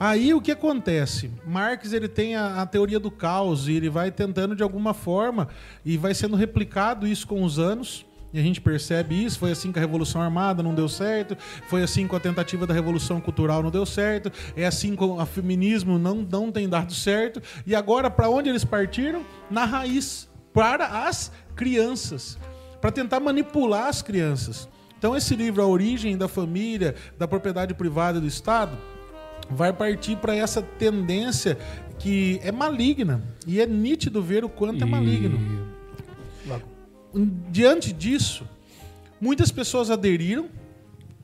Aí 0.00 0.32
o 0.32 0.40
que 0.40 0.50
acontece? 0.50 1.30
Marx 1.46 1.92
ele 1.92 2.08
tem 2.08 2.34
a, 2.34 2.62
a, 2.62 2.66
teoria 2.66 2.98
do 2.98 3.10
caos 3.10 3.68
e 3.68 3.74
ele 3.74 3.90
vai 3.90 4.10
tentando 4.10 4.56
de 4.56 4.62
alguma 4.62 4.94
forma 4.94 5.46
e 5.84 5.98
vai 5.98 6.14
sendo 6.14 6.36
replicado 6.36 7.06
isso 7.06 7.26
com 7.26 7.44
os 7.44 7.58
anos. 7.58 8.06
E 8.32 8.38
a 8.38 8.42
gente 8.42 8.62
percebe 8.62 9.22
isso. 9.22 9.38
Foi 9.38 9.50
assim 9.50 9.70
com 9.70 9.78
a 9.78 9.82
Revolução 9.82 10.22
Armada, 10.22 10.62
não 10.62 10.74
deu 10.74 10.88
certo. 10.88 11.36
Foi 11.68 11.82
assim 11.82 12.06
com 12.06 12.16
a 12.16 12.20
tentativa 12.20 12.66
da 12.66 12.72
Revolução 12.72 13.20
Cultural, 13.20 13.62
não 13.62 13.70
deu 13.70 13.84
certo. 13.84 14.32
É 14.56 14.64
assim 14.64 14.96
com 14.96 15.20
o 15.20 15.26
feminismo, 15.26 15.98
não, 15.98 16.14
não 16.14 16.50
tem 16.50 16.66
dado 16.66 16.94
certo. 16.94 17.42
E 17.66 17.74
agora, 17.74 18.08
para 18.08 18.30
onde 18.30 18.48
eles 18.48 18.64
partiram? 18.64 19.22
Na 19.50 19.66
raiz, 19.66 20.30
para 20.54 21.06
as 21.06 21.30
crianças. 21.54 22.38
Para 22.80 22.90
tentar 22.90 23.20
manipular 23.20 23.88
as 23.88 24.00
crianças. 24.00 24.66
Então, 24.98 25.14
esse 25.14 25.36
livro, 25.36 25.62
A 25.62 25.66
Origem 25.66 26.16
da 26.16 26.28
Família, 26.28 26.94
da 27.18 27.28
Propriedade 27.28 27.74
Privada 27.74 28.18
do 28.18 28.26
Estado, 28.26 28.78
vai 29.50 29.72
partir 29.72 30.16
para 30.16 30.34
essa 30.34 30.62
tendência 30.62 31.58
que 31.98 32.40
é 32.42 32.52
maligna. 32.52 33.22
E 33.46 33.60
é 33.60 33.66
nítido 33.66 34.22
ver 34.22 34.44
o 34.44 34.48
quanto 34.48 34.82
é 34.82 34.86
e... 34.86 34.88
é 34.88 34.90
maligno. 34.90 35.70
Diante 37.50 37.92
disso, 37.92 38.46
muitas 39.20 39.50
pessoas 39.50 39.90
aderiram, 39.90 40.48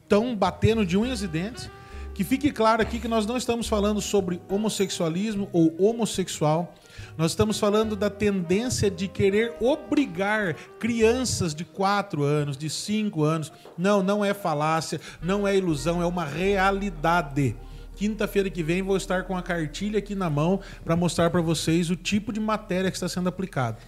estão 0.03 0.35
batendo 0.35 0.85
de 0.85 0.97
unhas 0.97 1.23
e 1.23 1.29
dentes. 1.29 1.71
Que 2.13 2.25
fique 2.25 2.51
claro 2.51 2.81
aqui 2.81 2.99
que 2.99 3.09
nós 3.09 3.27
não 3.27 3.37
estamos 3.37 3.69
falando 3.69 4.01
sobre 4.01 4.41
homossexualismo 4.49 5.51
ou 5.53 5.77
homossexual. 5.79 6.75
Nós 7.17 7.33
estamos 7.33 7.59
falando 7.59 7.95
da 7.95 8.09
tendência 8.09 8.91
de 8.91 9.07
querer 9.07 9.55
obrigar 9.61 10.55
crianças 10.79 11.55
de 11.55 11.63
4 11.63 12.23
anos, 12.23 12.57
de 12.57 12.71
5 12.71 13.23
anos. 13.23 13.53
Não, 13.77 14.03
não 14.03 14.25
é 14.25 14.33
falácia, 14.33 14.99
não 15.23 15.47
é 15.47 15.55
ilusão, 15.55 16.01
é 16.01 16.07
uma 16.07 16.25
realidade. 16.25 17.55
Quinta-feira 17.97 18.51
que 18.51 18.63
vem 18.63 18.83
vou 18.83 18.97
estar 18.97 19.25
com 19.25 19.37
a 19.37 19.43
cartilha 19.43 19.99
aqui 19.99 20.15
na 20.15 20.29
mão 20.29 20.61
para 20.85 20.95
mostrar 20.95 21.31
para 21.31 21.41
vocês 21.41 21.91
o 21.91 21.97
tipo 21.97 22.33
de 22.33 22.39
matéria 22.39 22.91
que 22.91 22.97
está 22.97 23.09
sendo 23.09 23.29
aplicado. 23.29 23.79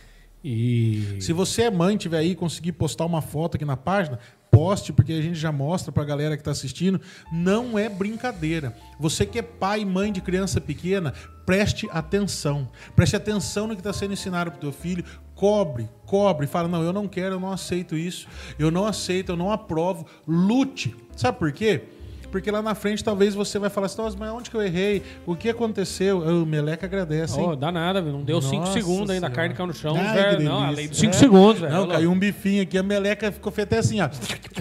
E 0.42 1.16
se 1.20 1.32
você 1.32 1.62
é 1.62 1.70
mãe, 1.70 1.96
tiver 1.96 2.18
aí 2.18 2.34
conseguir 2.34 2.72
postar 2.72 3.04
uma 3.04 3.20
foto 3.20 3.56
aqui 3.56 3.64
na 3.64 3.76
página, 3.76 4.18
poste, 4.50 4.92
porque 4.92 5.12
a 5.12 5.20
gente 5.20 5.34
já 5.34 5.52
mostra 5.52 5.92
para 5.92 6.02
a 6.02 6.06
galera 6.06 6.36
que 6.36 6.40
está 6.40 6.52
assistindo. 6.52 7.00
Não 7.30 7.78
é 7.78 7.88
brincadeira. 7.88 8.74
Você 8.98 9.26
que 9.26 9.38
é 9.38 9.42
pai 9.42 9.80
e 9.80 9.84
mãe 9.84 10.10
de 10.10 10.20
criança 10.20 10.60
pequena, 10.60 11.12
preste 11.44 11.86
atenção. 11.90 12.68
Preste 12.96 13.14
atenção 13.14 13.66
no 13.66 13.74
que 13.74 13.80
está 13.80 13.92
sendo 13.92 14.14
ensinado 14.14 14.50
para 14.50 14.58
o 14.58 14.60
teu 14.60 14.72
filho. 14.72 15.04
Cobre, 15.34 15.88
cobre. 16.06 16.46
Fala, 16.46 16.66
não, 16.66 16.82
eu 16.82 16.92
não 16.92 17.06
quero, 17.06 17.34
eu 17.34 17.40
não 17.40 17.52
aceito 17.52 17.96
isso. 17.96 18.26
Eu 18.58 18.70
não 18.70 18.86
aceito, 18.86 19.32
eu 19.32 19.36
não 19.36 19.52
aprovo. 19.52 20.06
Lute. 20.26 20.96
Sabe 21.16 21.38
por 21.38 21.52
quê? 21.52 21.84
Porque 22.30 22.50
lá 22.50 22.60
na 22.60 22.74
frente 22.74 23.02
talvez 23.02 23.34
você 23.34 23.58
vai 23.58 23.70
falar 23.70 23.86
assim, 23.86 24.16
mas 24.18 24.30
onde 24.30 24.50
que 24.50 24.56
eu 24.56 24.62
errei? 24.62 25.02
O 25.26 25.34
que 25.34 25.48
aconteceu? 25.48 26.18
O 26.18 26.46
Meleca 26.46 26.86
agradece. 26.86 27.38
Oh, 27.38 27.56
dá 27.56 27.72
nada, 27.72 28.00
não 28.02 28.22
deu 28.22 28.40
5 28.40 28.66
segundos 28.68 29.10
ainda, 29.10 29.26
a 29.26 29.30
carne 29.30 29.54
caiu 29.54 29.66
no 29.66 29.74
chão. 29.74 29.96
Ai, 29.96 30.14
velho, 30.14 30.42
não, 30.42 30.64
a 30.64 30.70
lei 30.70 30.88
dos 30.88 30.98
5 30.98 31.14
é. 31.14 31.18
segundos, 31.18 31.60
velho. 31.60 31.72
Não, 31.72 31.88
caiu 31.88 32.10
um 32.10 32.18
bifinho 32.18 32.62
aqui, 32.62 32.76
a 32.76 32.82
Meleca 32.82 33.32
ficou 33.32 33.52
até 33.56 33.78
assim, 33.78 34.00
ó. 34.00 34.08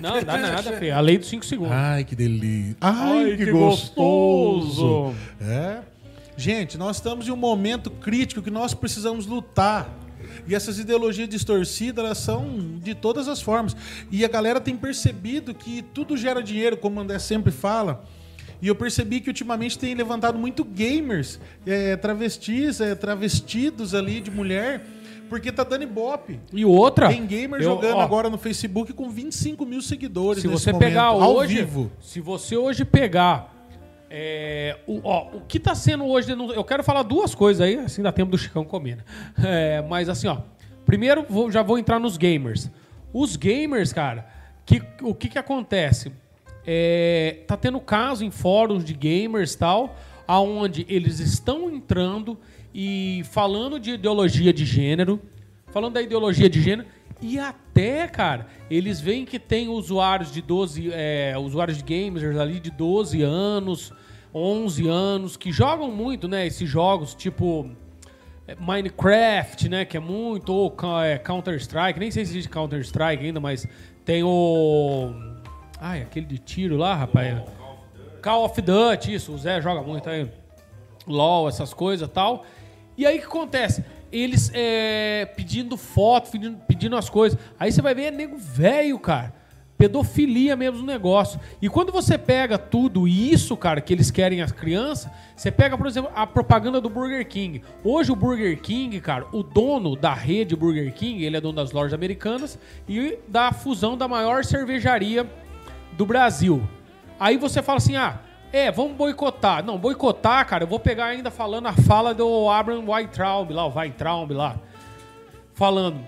Não, 0.01 0.23
dá 0.23 0.37
nada, 0.37 0.73
filho. 0.73 0.95
A 0.95 0.99
lei 0.99 1.17
dos 1.17 1.27
5 1.27 1.45
segundos. 1.45 1.73
Ai, 1.73 2.03
que 2.03 2.15
delícia. 2.15 2.77
Ai, 2.81 3.31
Ai 3.31 3.37
que, 3.37 3.45
que, 3.45 3.51
gostoso. 3.51 4.65
gostoso. 4.67 5.15
É. 5.41 5.79
Gente, 6.35 6.77
nós 6.77 6.97
estamos 6.97 7.27
em 7.27 7.31
um 7.31 7.35
momento 7.35 7.89
crítico 7.89 8.41
que 8.41 8.51
nós 8.51 8.73
precisamos 8.73 9.25
lutar. 9.25 9.89
E 10.47 10.55
essas 10.55 10.79
ideologias 10.79 11.27
distorcidas, 11.27 12.03
elas 12.03 12.17
são 12.17 12.79
de 12.81 12.95
todas 12.95 13.27
as 13.27 13.41
formas. 13.41 13.75
E 14.11 14.23
a 14.23 14.27
galera 14.27 14.61
tem 14.61 14.77
percebido 14.77 15.53
que 15.53 15.81
tudo 15.93 16.15
gera 16.15 16.41
dinheiro, 16.41 16.77
como 16.77 16.99
o 16.99 17.03
André 17.03 17.19
sempre 17.19 17.51
fala. 17.51 18.03
E 18.61 18.67
eu 18.67 18.75
percebi 18.75 19.19
que 19.19 19.29
ultimamente 19.29 19.77
tem 19.77 19.93
levantado 19.93 20.37
muito 20.37 20.63
gamers, 20.63 21.39
é, 21.65 21.95
travestis, 21.95 22.81
é, 22.81 22.95
travestidos 22.95 23.93
ali 23.93 24.19
de 24.19 24.31
mulher, 24.31 24.83
porque 25.29 25.51
tá 25.51 25.63
dando 25.63 25.83
ibope. 25.83 26.39
E 26.51 26.65
outra. 26.65 27.09
Tem 27.09 27.25
gamer 27.25 27.61
eu, 27.61 27.65
jogando 27.65 27.97
ó, 27.97 28.01
agora 28.01 28.29
no 28.29 28.37
Facebook 28.37 28.93
com 28.93 29.09
25 29.09 29.65
mil 29.65 29.81
seguidores. 29.81 30.41
Se 30.41 30.47
você 30.47 30.71
momento, 30.71 30.87
pegar 30.87 31.11
hoje, 31.11 31.55
vivo. 31.57 31.91
Se 32.01 32.19
você 32.19 32.57
hoje 32.57 32.83
pegar 32.83 33.56
é, 34.09 34.77
o, 34.87 35.01
ó, 35.03 35.37
o 35.37 35.41
que 35.41 35.57
está 35.57 35.75
sendo 35.75 36.05
hoje. 36.05 36.31
Eu 36.31 36.63
quero 36.63 36.83
falar 36.83 37.03
duas 37.03 37.35
coisas 37.35 37.61
aí, 37.61 37.77
assim 37.77 38.01
dá 38.01 38.11
tempo 38.11 38.31
do 38.31 38.37
Chicão 38.37 38.63
comer. 38.63 38.97
Né? 38.97 39.03
É, 39.43 39.81
mas 39.81 40.09
assim, 40.09 40.27
ó. 40.27 40.37
Primeiro, 40.85 41.25
vou, 41.29 41.51
já 41.51 41.61
vou 41.61 41.77
entrar 41.77 41.99
nos 41.99 42.15
gamers. 42.15 42.71
Os 43.13 43.35
gamers, 43.35 43.91
cara, 43.91 44.25
que, 44.65 44.81
o 45.01 45.13
que, 45.13 45.27
que 45.27 45.37
acontece? 45.37 46.11
É, 46.65 47.39
tá 47.47 47.57
tendo 47.57 47.79
caso 47.79 48.23
em 48.23 48.31
fóruns 48.31 48.85
de 48.85 48.93
gamers 48.93 49.55
tal, 49.55 49.97
aonde 50.27 50.85
eles 50.89 51.19
estão 51.19 51.69
entrando 51.69 52.37
e 52.73 53.23
falando 53.31 53.79
de 53.79 53.91
ideologia 53.91 54.53
de 54.53 54.65
gênero, 54.65 55.21
falando 55.67 55.93
da 55.93 56.01
ideologia 56.01 56.49
de 56.49 56.61
gênero, 56.61 56.87
e 57.21 57.39
até, 57.39 58.07
cara, 58.07 58.47
eles 58.69 58.99
veem 58.99 59.25
que 59.25 59.39
tem 59.39 59.67
usuários 59.67 60.31
de 60.31 60.41
12, 60.41 60.91
é, 60.93 61.35
usuários 61.37 61.77
de 61.77 61.83
gamers 61.83 62.37
ali 62.37 62.59
de 62.59 62.69
12 62.69 63.21
anos, 63.21 63.93
11 64.33 64.87
anos, 64.87 65.37
que 65.37 65.51
jogam 65.51 65.91
muito, 65.91 66.27
né, 66.27 66.45
esses 66.45 66.69
jogos 66.69 67.15
tipo 67.15 67.69
é, 68.47 68.55
Minecraft, 68.55 69.69
né, 69.69 69.85
que 69.85 69.97
é 69.97 69.99
muito, 69.99 70.53
ou 70.53 70.75
é, 71.03 71.17
Counter-Strike, 71.17 71.99
nem 71.99 72.11
sei 72.11 72.25
se 72.25 72.31
existe 72.31 72.49
Counter-Strike 72.49 73.25
ainda, 73.25 73.39
mas 73.39 73.67
tem 74.05 74.23
o... 74.23 75.11
Ai, 75.79 76.01
aquele 76.01 76.25
de 76.25 76.37
tiro 76.37 76.77
lá, 76.77 76.95
rapaz. 76.95 77.41
Call 78.21 78.45
of 78.45 78.61
Duty, 78.61 79.13
isso, 79.13 79.31
o 79.33 79.37
Zé 79.37 79.61
joga 79.61 79.81
muito 79.81 80.09
aí. 80.09 80.29
LOL, 81.07 81.47
essas 81.47 81.73
coisas 81.73 82.09
tal. 82.09 82.45
E 82.97 83.05
aí 83.05 83.17
o 83.17 83.21
que 83.21 83.27
acontece? 83.27 83.85
Eles 84.11 84.51
é, 84.53 85.25
pedindo 85.35 85.77
foto, 85.77 86.31
pedindo, 86.31 86.57
pedindo 86.67 86.95
as 86.95 87.09
coisas. 87.09 87.37
Aí 87.59 87.71
você 87.71 87.81
vai 87.81 87.93
ver, 87.93 88.03
é 88.03 88.11
nego 88.11 88.37
velho, 88.37 88.97
cara. 88.99 89.33
Pedofilia 89.77 90.55
mesmo 90.55 90.79
no 90.79 90.85
negócio. 90.85 91.39
E 91.61 91.69
quando 91.69 91.91
você 91.91 92.17
pega 92.17 92.57
tudo 92.57 93.07
isso, 93.07 93.55
cara, 93.55 93.79
que 93.79 93.93
eles 93.93 94.09
querem 94.09 94.41
as 94.41 94.51
crianças, 94.51 95.11
você 95.35 95.51
pega, 95.51 95.77
por 95.77 95.85
exemplo, 95.85 96.11
a 96.15 96.25
propaganda 96.25 96.81
do 96.81 96.89
Burger 96.89 97.27
King. 97.27 97.61
Hoje 97.83 98.11
o 98.11 98.15
Burger 98.15 98.59
King, 98.59 98.99
cara, 98.99 99.27
o 99.31 99.43
dono 99.43 99.95
da 99.95 100.13
rede 100.13 100.55
Burger 100.55 100.91
King, 100.93 101.23
ele 101.23 101.37
é 101.37 101.41
dono 101.41 101.57
das 101.57 101.71
lojas 101.71 101.93
americanas 101.93 102.57
e 102.89 103.19
da 103.27 103.51
fusão 103.51 103.95
da 103.95 104.07
maior 104.07 104.43
cervejaria 104.43 105.29
do 105.95 106.05
Brasil. 106.07 106.67
Aí 107.19 107.37
você 107.37 107.61
fala 107.61 107.77
assim: 107.77 107.95
ah, 107.95 108.19
é, 108.51 108.71
vamos 108.71 108.93
boicotar. 108.93 109.63
Não, 109.63 109.77
boicotar, 109.77 110.45
cara, 110.47 110.63
eu 110.63 110.67
vou 110.67 110.79
pegar 110.79 111.05
ainda 111.05 111.29
falando 111.29 111.67
a 111.67 111.73
fala 111.73 112.13
do 112.13 112.49
Abraham 112.49 112.85
Weintraub 112.87 113.51
lá, 113.51 113.65
o 113.65 113.75
Weintraub 113.75 114.31
lá. 114.31 114.57
Falando, 115.53 115.99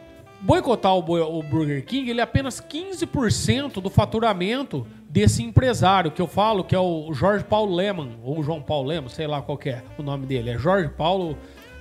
boicotar 0.41 0.93
o, 0.95 0.99
o 0.99 1.43
Burger 1.43 1.85
King, 1.85 2.09
ele 2.09 2.19
é 2.19 2.23
apenas 2.23 2.61
15% 2.61 3.81
do 3.81 3.89
faturamento 3.89 4.85
desse 5.09 5.43
empresário, 5.43 6.11
que 6.11 6.21
eu 6.21 6.27
falo 6.27 6.63
que 6.63 6.75
é 6.75 6.79
o 6.79 7.11
Jorge 7.13 7.43
Paulo 7.43 7.75
Lehmann, 7.75 8.19
ou 8.23 8.43
João 8.43 8.61
Paulo 8.61 8.87
Lehmann, 8.87 9.09
sei 9.09 9.27
lá 9.27 9.41
qual 9.41 9.59
é 9.65 9.81
o 9.97 10.03
nome 10.03 10.25
dele. 10.25 10.51
É 10.51 10.57
Jorge 10.57 10.89
Paulo... 10.89 11.37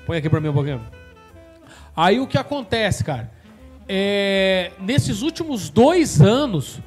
Põe 0.07 0.17
aqui 0.17 0.31
pra 0.31 0.41
mim 0.41 0.49
um 0.49 0.55
pouquinho. 0.55 0.81
Aí 1.95 2.19
o 2.19 2.27
que 2.27 2.39
acontece, 2.39 3.05
cara? 3.05 3.31
é, 3.89 4.71
nesses 4.79 5.23
últimos 5.23 5.71
dois 5.71 6.21
anos, 6.21 6.79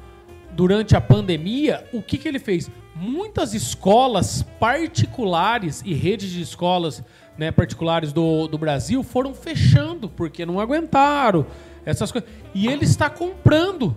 durante 0.52 0.94
a 0.94 1.00
pandemia, 1.00 1.84
o 1.92 2.00
que, 2.00 2.16
que 2.16 2.28
ele 2.28 2.38
fez? 2.38 2.70
Muitas 3.04 3.52
escolas 3.52 4.44
particulares 4.60 5.82
e 5.84 5.92
redes 5.92 6.30
de 6.30 6.40
escolas 6.40 7.02
né, 7.36 7.50
particulares 7.50 8.12
do, 8.12 8.46
do 8.46 8.56
Brasil 8.56 9.02
foram 9.02 9.34
fechando 9.34 10.08
porque 10.08 10.46
não 10.46 10.60
aguentaram 10.60 11.44
essas 11.84 12.12
coisas. 12.12 12.30
E 12.54 12.68
ele 12.68 12.84
está 12.84 13.10
comprando. 13.10 13.96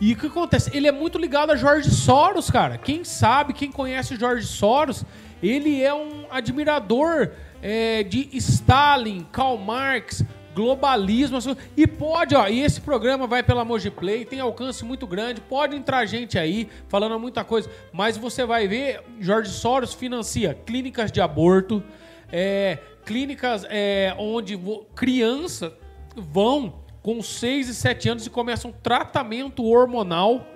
E 0.00 0.14
o 0.14 0.16
que 0.16 0.26
acontece? 0.26 0.74
Ele 0.74 0.88
é 0.88 0.92
muito 0.92 1.18
ligado 1.18 1.52
a 1.52 1.56
Jorge 1.56 1.90
Soros, 1.90 2.50
cara. 2.50 2.78
Quem 2.78 3.04
sabe, 3.04 3.52
quem 3.52 3.70
conhece 3.70 4.16
Jorge 4.16 4.46
Soros, 4.46 5.04
ele 5.42 5.82
é 5.82 5.92
um 5.92 6.24
admirador 6.30 7.32
é, 7.60 8.02
de 8.04 8.26
Stalin, 8.32 9.26
Karl 9.30 9.58
Marx, 9.58 10.24
globalismo. 10.54 11.38
E 11.76 11.86
pode, 11.86 12.34
ó, 12.34 12.48
e 12.48 12.60
esse 12.60 12.80
programa 12.80 13.26
vai 13.26 13.42
pela 13.42 13.64
Mojiplay, 13.64 14.24
tem 14.24 14.40
alcance 14.40 14.84
muito 14.84 15.06
grande, 15.06 15.40
pode 15.40 15.76
entrar 15.76 16.04
gente 16.06 16.38
aí 16.38 16.68
falando 16.88 17.18
muita 17.18 17.44
coisa, 17.44 17.70
mas 17.92 18.16
você 18.16 18.44
vai 18.44 18.68
ver, 18.68 19.02
Jorge 19.20 19.50
Soros 19.50 19.92
financia 19.94 20.54
clínicas 20.54 21.10
de 21.10 21.20
aborto, 21.20 21.82
é, 22.30 22.78
clínicas 23.04 23.66
é, 23.68 24.14
onde 24.18 24.58
crianças 24.94 25.72
vão 26.16 26.80
com 27.02 27.22
6 27.22 27.68
e 27.68 27.74
7 27.74 28.08
anos 28.08 28.26
e 28.26 28.30
começam 28.30 28.70
um 28.70 28.74
tratamento 28.74 29.64
hormonal 29.64 30.46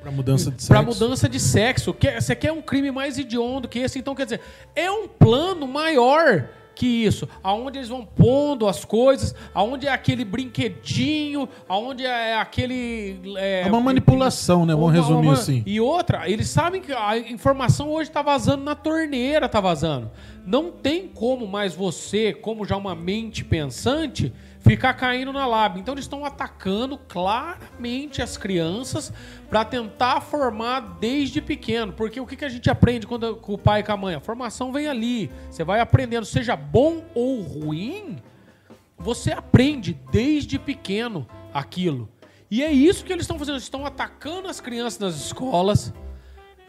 para 0.00 0.10
mudança 0.10 0.50
de 0.50 0.62
sexo. 0.62 0.68
Para 0.68 0.82
mudança 0.82 1.28
de 1.28 1.38
sexo. 1.38 1.94
Você 2.18 2.34
quer 2.34 2.52
um 2.52 2.62
crime 2.62 2.90
mais 2.90 3.18
hediondo 3.18 3.68
que 3.68 3.78
esse? 3.78 3.98
Então, 3.98 4.14
quer 4.14 4.24
dizer, 4.24 4.40
é 4.74 4.90
um 4.90 5.06
plano 5.06 5.66
maior 5.66 6.48
que 6.80 6.86
isso, 6.86 7.28
aonde 7.44 7.76
eles 7.76 7.90
vão 7.90 8.06
pondo 8.06 8.66
as 8.66 8.86
coisas, 8.86 9.34
aonde 9.52 9.86
é 9.86 9.92
aquele 9.92 10.24
brinquedinho, 10.24 11.46
aonde 11.68 12.06
é 12.06 12.34
aquele 12.38 13.20
é, 13.36 13.64
é 13.66 13.68
uma 13.68 13.82
manipulação, 13.82 14.64
né? 14.64 14.74
Vamos 14.74 14.94
resumir 14.94 15.26
uma, 15.26 15.34
assim. 15.34 15.62
E 15.66 15.78
outra, 15.78 16.26
eles 16.26 16.48
sabem 16.48 16.80
que 16.80 16.90
a 16.90 17.18
informação 17.18 17.90
hoje 17.90 18.08
está 18.08 18.22
vazando 18.22 18.64
na 18.64 18.74
torneira, 18.74 19.44
está 19.44 19.60
vazando. 19.60 20.10
Não 20.46 20.72
tem 20.72 21.06
como 21.06 21.46
mais 21.46 21.74
você, 21.74 22.32
como 22.32 22.64
já 22.64 22.78
uma 22.78 22.94
mente 22.94 23.44
pensante, 23.44 24.32
ficar 24.60 24.94
caindo 24.94 25.32
na 25.32 25.46
lábia. 25.46 25.80
Então 25.80 25.94
eles 25.94 26.04
estão 26.04 26.24
atacando 26.24 26.96
claramente 26.96 28.22
as 28.22 28.36
crianças 28.36 29.12
para 29.48 29.64
tentar 29.64 30.20
formar 30.20 30.98
desde 31.00 31.40
pequeno. 31.40 31.92
Porque 31.92 32.20
o 32.20 32.26
que, 32.26 32.36
que 32.36 32.44
a 32.44 32.48
gente 32.48 32.70
aprende 32.70 33.06
quando 33.06 33.36
com 33.36 33.54
o 33.54 33.58
pai 33.58 33.80
e 33.80 33.82
com 33.82 33.92
a 33.92 33.96
mãe? 33.96 34.14
A 34.14 34.20
formação 34.20 34.72
vem 34.72 34.86
ali. 34.86 35.30
Você 35.50 35.64
vai 35.64 35.80
aprendendo, 35.80 36.24
seja 36.24 36.54
bom 36.54 37.04
ou 37.14 37.40
ruim, 37.40 38.18
você 38.98 39.32
aprende 39.32 39.98
desde 40.12 40.58
pequeno 40.58 41.26
aquilo. 41.52 42.08
E 42.50 42.62
é 42.62 42.70
isso 42.70 43.04
que 43.04 43.12
eles 43.12 43.24
estão 43.24 43.38
fazendo. 43.38 43.54
Eles 43.54 43.64
estão 43.64 43.86
atacando 43.86 44.48
as 44.48 44.60
crianças 44.60 44.98
nas 44.98 45.14
escolas 45.16 45.92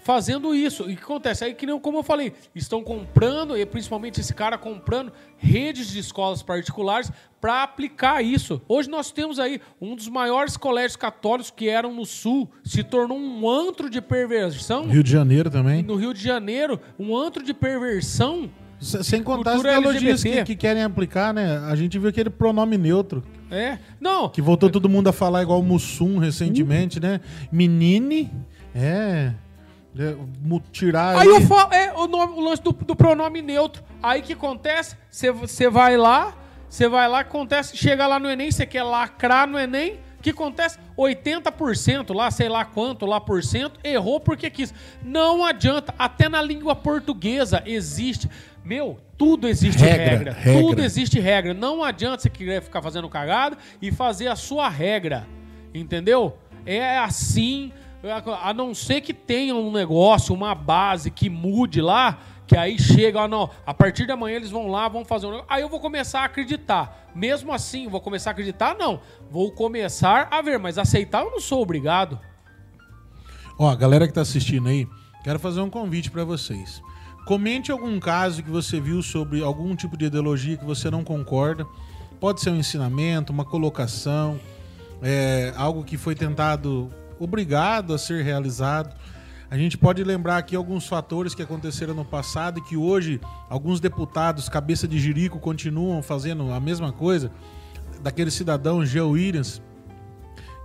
fazendo 0.04 0.54
isso. 0.54 0.90
E 0.90 0.94
o 0.94 0.98
que 0.98 1.04
acontece? 1.04 1.44
Aí, 1.44 1.54
que 1.54 1.66
nem 1.66 1.80
como 1.80 2.00
eu 2.00 2.04
falei, 2.04 2.34
estão 2.54 2.84
comprando, 2.84 3.58
e 3.58 3.66
principalmente 3.66 4.20
esse 4.20 4.34
cara 4.34 4.58
comprando 4.58 5.12
redes 5.38 5.90
de 5.90 6.00
escolas 6.00 6.44
particulares 6.44 7.12
para 7.40 7.64
aplicar 7.64 8.22
isso. 8.22 8.62
Hoje 8.68 8.90
nós 8.90 9.12
temos 9.12 9.40
aí 9.40 9.60
um 9.80 9.96
dos 9.96 10.08
maiores 10.08 10.58
colégios 10.58 10.96
católicos 10.96 11.52
que 11.52 11.68
eram 11.68 11.94
no 11.94 12.06
Sul, 12.06 12.50
se 12.64 12.84
tornou 12.84 13.18
um 13.18 13.50
antro 13.50 13.90
de 13.90 14.02
perversão. 14.02 14.86
Rio 14.86 15.04
de 15.04 15.12
Janeiro 15.12 15.50
também. 15.50 15.82
No 15.84 15.96
Rio 15.96 16.14
de 16.14 16.24
Janeiro, 16.24 16.80
um 17.00 17.16
antro 17.16 17.44
de 17.44 17.54
perversão. 17.54 18.50
Sem 18.80 19.22
contar 19.22 19.54
as 19.54 19.60
ideologias 19.60 20.24
que, 20.24 20.44
que, 20.44 20.56
querem 20.56 20.82
aplicar, 20.82 21.32
né? 21.32 21.60
A 21.70 21.76
gente 21.76 22.00
viu 22.00 22.10
aquele 22.10 22.32
pronome 22.32 22.80
neutro. 22.80 23.24
É. 23.52 23.78
Não. 24.00 24.28
Que 24.28 24.42
voltou 24.42 24.72
todo 24.72 24.90
mundo 24.90 25.08
a 25.08 25.14
falar 25.14 25.44
igual 25.44 25.60
o 25.60 25.64
Mussum 25.64 26.18
recentemente, 26.18 27.00
né? 27.00 27.22
Menine. 27.52 28.32
É. 28.74 29.34
É, 29.98 30.16
tirar. 30.72 31.18
Aí, 31.18 31.28
aí 31.28 31.28
eu 31.28 31.42
falo, 31.42 31.74
é 31.74 31.94
o, 31.94 32.08
nome, 32.08 32.34
o 32.34 32.42
lance 32.42 32.62
do, 32.62 32.72
do 32.72 32.96
pronome 32.96 33.42
neutro. 33.42 33.84
Aí 34.02 34.22
que 34.22 34.34
acontece? 34.34 34.96
Você 35.10 35.70
vai 35.70 35.98
lá, 35.98 36.36
você 36.70 36.88
vai 36.88 37.08
lá, 37.10 37.20
acontece, 37.20 37.76
chega 37.76 38.08
lá 38.08 38.18
no 38.18 38.30
Enem, 38.30 38.52
você 38.52 38.66
quer 38.66 38.84
lacrar 38.84 39.48
no 39.48 39.60
Enem. 39.60 40.00
O 40.18 40.22
que 40.22 40.30
acontece? 40.30 40.78
80% 40.96 42.14
lá, 42.14 42.30
sei 42.30 42.48
lá 42.48 42.64
quanto 42.64 43.08
lá 43.08 43.20
por 43.20 43.44
cento, 43.44 43.80
errou 43.84 44.20
porque 44.20 44.50
quis. 44.52 44.72
Não 45.04 45.44
adianta, 45.44 45.94
até 45.98 46.30
na 46.30 46.42
língua 46.42 46.76
portuguesa 46.76 47.64
existe. 47.66 48.30
Meu, 48.64 49.00
tudo 49.18 49.48
existe 49.48 49.82
regra, 49.82 50.06
regra. 50.06 50.34
regra. 50.34 50.62
Tudo 50.62 50.82
existe 50.84 51.20
regra. 51.20 51.54
Não 51.56 51.84
adianta 51.84 52.22
você 52.22 52.30
querer 52.30 52.62
ficar 52.62 52.84
fazendo 52.84 53.10
cagada 53.10 53.58
e 53.82 53.92
fazer 53.92 54.28
a 54.28 54.36
sua 54.36 54.70
regra. 54.70 55.28
Entendeu? 55.74 56.38
É 56.66 57.00
assim 57.00 57.72
a 58.42 58.54
não 58.54 58.74
ser 58.74 59.02
que 59.02 59.14
tenha 59.14 59.56
um 59.56 59.72
negócio, 59.72 60.34
uma 60.34 60.56
base 60.56 61.12
que 61.12 61.30
mude 61.30 61.82
lá, 61.82 62.20
que 62.48 62.58
aí 62.58 62.78
chega, 62.80 63.22
ah, 63.22 63.28
não, 63.28 63.50
a 63.66 63.74
partir 63.74 64.06
de 64.06 64.12
amanhã 64.12 64.36
eles 64.36 64.50
vão 64.50 64.68
lá, 64.68 64.88
vão 64.88 65.06
fazer 65.06 65.28
um 65.28 65.30
negócio. 65.30 65.48
Aí 65.50 65.62
eu 65.62 65.70
vou 65.70 65.80
começar 65.80 66.22
a 66.22 66.26
acreditar. 66.26 67.10
Mesmo 67.14 67.54
assim, 67.54 67.88
vou 67.88 68.02
começar 68.02 68.32
a 68.32 68.34
acreditar? 68.34 68.76
Não. 68.76 69.00
Vou 69.30 69.52
começar 69.52 70.28
a 70.32 70.42
ver, 70.42 70.58
mas 70.58 70.78
aceitar 70.78 71.24
eu 71.24 71.32
não 71.32 71.40
sou 71.40 71.62
obrigado. 71.62 72.20
Ó, 73.58 73.70
a 73.70 73.76
galera 73.76 74.08
que 74.08 74.14
tá 74.14 74.22
assistindo 74.22 74.68
aí, 74.68 74.88
quero 75.24 75.40
fazer 75.40 75.62
um 75.62 75.70
convite 75.70 76.10
para 76.10 76.24
vocês. 76.24 76.82
Comente 77.26 77.72
algum 77.72 78.00
caso 78.00 78.42
que 78.42 78.50
você 78.50 78.80
viu 78.82 79.04
sobre 79.04 79.44
algum 79.44 79.76
tipo 79.76 79.96
de 79.96 80.06
ideologia 80.06 80.58
que 80.58 80.66
você 80.66 80.90
não 80.90 81.04
concorda. 81.04 81.66
Pode 82.20 82.42
ser 82.42 82.50
um 82.50 82.56
ensinamento, 82.56 83.32
uma 83.32 83.46
colocação, 83.46 84.40
é, 85.02 85.54
algo 85.56 85.84
que 85.84 85.98
foi 85.98 86.16
tentado 86.16 86.92
obrigado 87.24 87.94
a 87.94 87.98
ser 87.98 88.24
realizado. 88.24 88.96
A 89.50 89.58
gente 89.58 89.78
pode 89.78 90.04
lembrar 90.04 90.38
aqui 90.38 90.56
alguns 90.56 90.88
fatores 90.88 91.36
que 91.36 91.42
aconteceram 91.42 91.94
no 91.94 92.06
passado 92.06 92.60
e 92.60 92.64
que 92.64 92.78
hoje 92.78 93.20
alguns 93.50 93.80
deputados, 93.80 94.48
cabeça 94.48 94.88
de 94.88 94.98
jirico, 94.98 95.40
continuam 95.40 96.02
fazendo 96.02 96.52
a 96.52 96.60
mesma 96.60 96.92
coisa. 96.92 97.32
Daquele 98.02 98.32
cidadão, 98.32 98.86
Geo 98.86 99.10
Williams, 99.10 99.62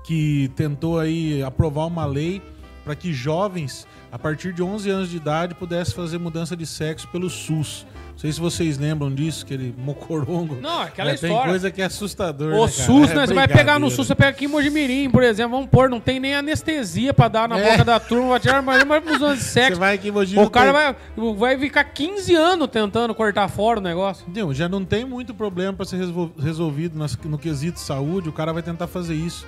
que 0.07 0.51
tentou 0.55 1.01
aí 1.01 1.43
aprovar 1.43 1.87
uma 1.87 2.07
lei 2.07 2.41
para 2.85 2.95
que 2.95 3.13
jovens 3.13 3.87
a 4.17 4.19
partir 4.19 4.51
de 4.51 4.62
11 4.62 4.89
anos 4.89 5.11
de 5.11 5.19
idade 5.19 5.55
pudessem 5.55 5.95
fazer 5.95 6.17
mudança 6.17 6.57
de 6.57 6.64
sexo 6.64 7.07
pelo 7.09 7.29
SUS. 7.29 7.87
Não 8.12 8.19
sei 8.19 8.33
se 8.33 8.41
vocês 8.41 8.79
lembram 8.79 9.14
disso, 9.14 9.45
aquele 9.45 9.75
mocorongo. 9.77 10.57
Não, 10.59 10.81
aquela 10.81 11.11
é, 11.11 11.14
história. 11.14 11.37
Tem 11.37 11.47
coisa 11.51 11.71
que 11.71 11.83
é 11.83 11.85
assustador. 11.85 12.55
O 12.55 12.64
né, 12.64 12.69
SUS, 12.69 13.11
né? 13.11 13.25
É 13.25 13.27
você 13.27 13.35
vai 13.35 13.47
pegar 13.47 13.79
no 13.79 13.91
SUS, 13.91 14.07
você 14.07 14.14
pega 14.14 14.31
aqui 14.31 14.47
em 14.47 14.49
Mojimirim, 14.49 15.11
por 15.11 15.23
exemplo, 15.23 15.51
vamos 15.51 15.69
pôr, 15.69 15.91
não 15.91 16.01
tem 16.01 16.19
nem 16.19 16.35
anestesia 16.35 17.12
pra 17.12 17.29
dar 17.29 17.47
na 17.47 17.59
é. 17.59 17.73
boca 17.73 17.85
da 17.85 18.01
turma, 18.01 18.31
vai 18.31 18.41
tirar 18.41 18.62
mais 18.62 18.83
uma 18.83 19.01
de 19.37 19.43
sexo. 19.43 19.75
Você 19.75 19.81
vai 19.81 19.97
aqui 19.97 20.09
em 20.09 20.12
Mojimirim. 20.12 20.47
O 20.47 20.51
cara 20.51 20.73
vai, 20.73 20.97
vai 21.37 21.59
ficar 21.59 21.85
15 21.85 22.35
anos 22.35 22.69
tentando 22.69 23.14
cortar 23.14 23.49
fora 23.49 23.81
o 23.81 23.83
negócio. 23.83 24.25
Não, 24.35 24.55
já 24.55 24.67
não 24.67 24.83
tem 24.83 25.05
muito 25.05 25.35
problema 25.35 25.75
pra 25.75 25.85
ser 25.85 26.01
resolvido 26.39 26.99
no 27.25 27.37
quesito 27.37 27.79
saúde, 27.79 28.31
o 28.31 28.33
cara 28.33 28.51
vai 28.51 28.62
tentar 28.62 28.87
fazer 28.87 29.14
isso. 29.14 29.47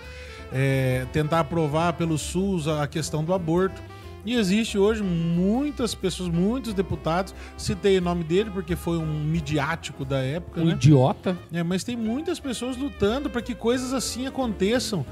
É, 0.53 1.07
tentar 1.11 1.41
aprovar 1.41 1.95
pelo 1.95 2.19
SUS 2.19 2.69
a 2.69 2.87
questão 2.87 3.25
do 3.25 3.33
aborto. 3.33 3.81
E 4.29 4.35
existe 4.35 4.77
hoje 4.77 5.03
muitas 5.03 5.95
pessoas, 5.95 6.29
muitos 6.29 6.75
deputados, 6.75 7.35
citei 7.57 7.97
o 7.97 8.03
nome 8.03 8.23
dele 8.23 8.51
porque 8.51 8.77
foi 8.77 8.99
um 8.99 9.25
midiático 9.25 10.05
da 10.05 10.19
época. 10.19 10.61
Um 10.61 10.67
né? 10.67 10.73
idiota. 10.73 11.35
É, 11.51 11.63
mas 11.63 11.83
tem 11.83 11.97
muitas 11.97 12.39
pessoas 12.39 12.77
lutando 12.77 13.31
para 13.31 13.41
que 13.41 13.55
coisas 13.55 13.95
assim 13.95 14.27
aconteçam. 14.27 15.03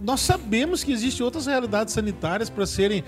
Nós 0.00 0.20
sabemos 0.20 0.82
que 0.82 0.90
existem 0.90 1.24
outras 1.24 1.46
realidades 1.46 1.94
sanitárias 1.94 2.50
para 2.50 2.66
serem. 2.66 3.04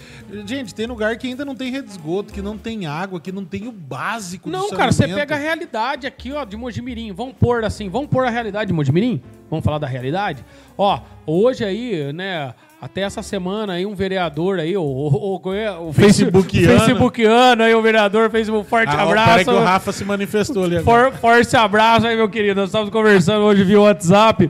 Gente, 0.47 0.73
tem 0.73 0.87
lugar 0.87 1.17
que 1.19 1.27
ainda 1.27 1.45
não 1.45 1.57
tem 1.57 1.73
rede 1.73 1.87
de 1.87 1.91
esgoto, 1.91 2.33
que 2.33 2.41
não 2.41 2.57
tem 2.57 2.87
água, 2.87 3.21
que 3.21 3.33
não 3.33 3.45
tem 3.45 3.67
o 3.67 3.73
básico 3.73 4.49
Não, 4.49 4.71
cara, 4.71 4.93
você 4.93 5.09
pega 5.09 5.35
a 5.35 5.39
realidade 5.39 6.07
aqui, 6.07 6.31
ó, 6.31 6.45
de 6.45 6.57
Mojimirim. 6.57 7.11
Vamos 7.13 7.35
pôr 7.35 7.65
assim, 7.65 7.89
vamos 7.89 8.09
pôr 8.09 8.25
a 8.25 8.31
realidade 8.31 8.69
de 8.69 8.73
Mojimirim? 8.73 9.21
Vamos 9.51 9.65
falar 9.65 9.79
da 9.79 9.89
realidade? 9.89 10.45
Ó, 10.77 11.01
hoje 11.27 11.65
aí, 11.65 12.13
né, 12.13 12.55
até 12.81 13.01
essa 13.01 13.23
semana 13.23 13.73
aí 13.73 13.85
um 13.85 13.95
vereador 13.95 14.61
aí, 14.61 14.77
o, 14.77 14.83
o, 14.83 15.41
o, 15.43 15.89
o 15.89 15.93
Facebookiano. 15.93 16.79
Facebookiano 16.79 17.63
aí, 17.65 17.75
o 17.75 17.83
vereador 17.83 18.31
fez 18.31 18.49
um 18.49 18.63
forte 18.63 18.95
ah, 18.95 19.03
abraço. 19.03 19.31
Peraí 19.31 19.45
que 19.45 19.51
o 19.51 19.65
Rafa 19.65 19.93
se 19.93 20.05
manifestou 20.05 20.65
ali 20.65 20.77
agora. 20.77 21.11
For, 21.11 21.19
forte 21.19 21.57
abraço 21.57 22.07
aí, 22.07 22.17
meu 22.17 22.29
querido. 22.29 22.61
Nós 22.61 22.69
estamos 22.69 22.89
conversando 22.91 23.41
hoje 23.41 23.65
via 23.65 23.81
WhatsApp. 23.81 24.49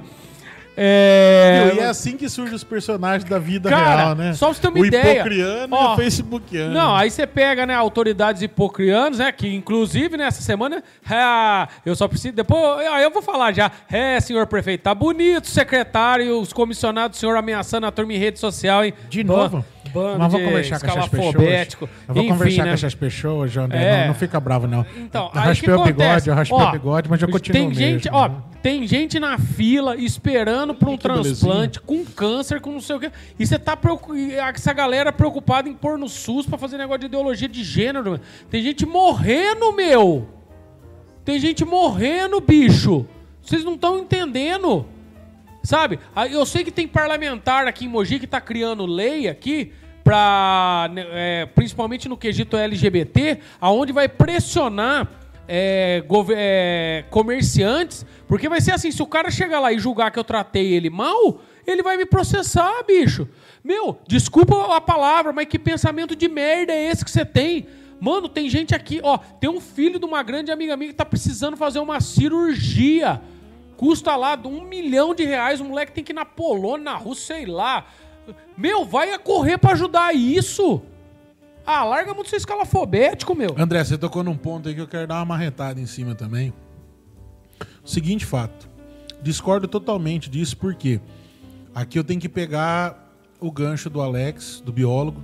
É... 0.80 1.72
E 1.74 1.78
é 1.80 1.86
assim 1.86 2.16
que 2.16 2.28
surgem 2.28 2.54
os 2.54 2.62
personagens 2.62 3.28
da 3.28 3.36
vida 3.36 3.68
Cara, 3.68 3.96
real, 3.96 4.14
né? 4.14 4.32
Só 4.32 4.46
pra 4.46 4.54
você 4.54 4.60
ter 4.60 4.68
uma 4.68 4.78
o 4.78 4.86
ideia. 4.86 5.04
O 5.04 5.10
hipocriano 5.16 5.76
Ó, 5.76 5.90
e 5.90 5.92
o 5.92 5.96
facebookiano. 5.96 6.72
Não, 6.72 6.94
aí 6.94 7.10
você 7.10 7.26
pega, 7.26 7.66
né, 7.66 7.74
autoridades 7.74 8.42
hipocrianos, 8.42 9.18
né, 9.18 9.32
que 9.32 9.52
inclusive 9.52 10.16
nessa 10.16 10.40
semana, 10.40 10.82
é, 11.10 11.68
eu 11.84 11.96
só 11.96 12.06
preciso, 12.06 12.34
depois, 12.34 12.86
aí 12.86 13.02
eu 13.02 13.10
vou 13.10 13.22
falar 13.22 13.52
já, 13.52 13.72
é, 13.90 14.20
senhor 14.20 14.46
prefeito, 14.46 14.82
tá 14.82 14.94
bonito, 14.94 15.48
secretário, 15.48 16.40
os 16.40 16.52
comissionados, 16.52 17.18
senhor 17.18 17.36
ameaçando 17.36 17.84
a 17.84 17.90
turma 17.90 18.12
em 18.12 18.18
rede 18.18 18.38
social, 18.38 18.84
hein? 18.84 18.94
De 19.08 19.24
novo? 19.24 19.64
Bando 19.92 20.18
Mas 20.18 20.32
vou 20.32 20.40
conversar 20.40 20.80
com 20.80 20.86
essas 20.86 21.08
pessoas. 21.08 21.34
Eu 21.36 21.88
vou 22.08 22.22
Enfim, 22.22 22.28
conversar 22.32 22.64
né? 22.64 22.68
com 22.70 22.74
essas 22.74 22.94
pessoas, 22.94 23.50
João. 23.50 23.68
É. 23.70 24.00
Não, 24.00 24.06
não, 24.08 24.14
fica 24.14 24.38
bravo, 24.38 24.66
não. 24.66 24.84
Então, 24.96 25.30
eu 25.34 25.40
raspei 25.40 25.74
o 25.74 25.84
bigode, 25.84 26.28
eu 26.28 26.34
raspei 26.34 26.58
o 26.58 26.72
bigode, 26.72 27.08
mas 27.08 27.22
eu 27.22 27.28
continuo 27.28 27.52
Tem 27.52 27.68
mesmo, 27.68 27.80
gente, 27.80 28.08
ó, 28.12 28.30
Tem 28.62 28.86
gente 28.86 29.18
na 29.18 29.38
fila 29.38 29.96
esperando 29.96 30.74
por 30.74 30.88
um 30.88 30.96
que 30.96 31.02
transplante, 31.02 31.80
com 31.80 32.04
câncer, 32.04 32.60
com 32.60 32.72
não 32.72 32.80
sei 32.80 32.96
o 32.96 33.00
quê. 33.00 33.10
E 33.38 33.46
você 33.46 33.58
tá 33.58 33.78
essa 34.54 34.72
galera 34.72 35.12
preocupada 35.12 35.68
em 35.68 35.74
pôr 35.74 35.98
no 35.98 36.08
SUS 36.08 36.46
pra 36.46 36.58
fazer 36.58 36.76
negócio 36.76 37.00
de 37.00 37.06
ideologia 37.06 37.48
de 37.48 37.64
gênero. 37.64 38.20
Tem 38.50 38.62
gente 38.62 38.84
morrendo, 38.84 39.72
meu. 39.72 40.28
Tem 41.24 41.38
gente 41.38 41.64
morrendo, 41.64 42.40
bicho. 42.40 43.06
Vocês 43.42 43.64
não 43.64 43.74
estão 43.74 43.98
entendendo. 43.98 44.86
Sabe? 45.62 45.98
Aí 46.14 46.32
Eu 46.32 46.46
sei 46.46 46.64
que 46.64 46.70
tem 46.70 46.86
parlamentar 46.86 47.66
aqui 47.66 47.84
em 47.84 47.88
Mogi 47.88 48.18
que 48.18 48.26
tá 48.26 48.40
criando 48.40 48.86
lei 48.86 49.28
aqui 49.28 49.72
para 50.02 50.90
principalmente 51.54 52.08
no 52.08 52.16
quesito 52.16 52.56
LGBT, 52.56 53.40
aonde 53.60 53.92
vai 53.92 54.08
pressionar 54.08 55.06
é, 55.48 56.04
é, 56.34 57.04
comerciantes, 57.10 58.04
porque 58.26 58.48
vai 58.48 58.60
ser 58.60 58.72
assim, 58.72 58.90
se 58.90 59.02
o 59.02 59.06
cara 59.06 59.30
chegar 59.30 59.60
lá 59.60 59.72
e 59.72 59.78
julgar 59.78 60.10
que 60.10 60.18
eu 60.18 60.24
tratei 60.24 60.74
ele 60.74 60.90
mal, 60.90 61.40
ele 61.66 61.82
vai 61.82 61.96
me 61.96 62.04
processar, 62.04 62.82
bicho. 62.86 63.26
Meu, 63.64 63.98
desculpa 64.06 64.76
a 64.76 64.80
palavra, 64.80 65.32
mas 65.32 65.46
que 65.46 65.58
pensamento 65.58 66.14
de 66.14 66.28
merda 66.28 66.72
é 66.72 66.90
esse 66.90 67.04
que 67.04 67.10
você 67.10 67.24
tem? 67.24 67.66
Mano, 68.00 68.28
tem 68.28 68.48
gente 68.48 68.74
aqui, 68.74 69.00
ó, 69.02 69.18
tem 69.18 69.50
um 69.50 69.60
filho 69.60 69.98
de 69.98 70.04
uma 70.04 70.22
grande 70.22 70.52
amiga 70.52 70.76
minha 70.76 70.90
que 70.90 70.96
tá 70.96 71.04
precisando 71.04 71.56
fazer 71.56 71.80
uma 71.80 72.00
cirurgia. 72.00 73.20
Custa 73.78 74.16
lá 74.16 74.34
de 74.34 74.48
um 74.48 74.64
milhão 74.64 75.14
de 75.14 75.24
reais, 75.24 75.60
o 75.60 75.64
moleque 75.64 75.92
tem 75.92 76.02
que 76.02 76.10
ir 76.10 76.14
na 76.14 76.24
Polônia, 76.24 76.82
na 76.82 76.96
Rússia, 76.96 77.36
sei 77.36 77.46
lá. 77.46 77.86
Meu, 78.56 78.84
vai 78.84 79.12
a 79.12 79.18
correr 79.20 79.56
pra 79.56 79.70
ajudar 79.70 80.12
isso. 80.12 80.82
Ah, 81.64 81.84
larga 81.84 82.12
muito 82.12 82.28
ser 82.28 82.38
escalafobético, 82.38 83.36
meu. 83.36 83.54
André, 83.56 83.84
você 83.84 83.96
tocou 83.96 84.24
num 84.24 84.36
ponto 84.36 84.68
aí 84.68 84.74
que 84.74 84.80
eu 84.80 84.88
quero 84.88 85.06
dar 85.06 85.14
uma 85.14 85.26
marretada 85.26 85.80
em 85.80 85.86
cima 85.86 86.16
também. 86.16 86.52
Seguinte 87.84 88.26
fato. 88.26 88.68
Discordo 89.22 89.68
totalmente 89.68 90.28
disso, 90.28 90.56
porque 90.56 91.00
aqui 91.72 92.00
eu 92.00 92.02
tenho 92.02 92.20
que 92.20 92.28
pegar 92.28 93.14
o 93.38 93.48
gancho 93.52 93.88
do 93.88 94.00
Alex, 94.00 94.60
do 94.60 94.72
biólogo. 94.72 95.22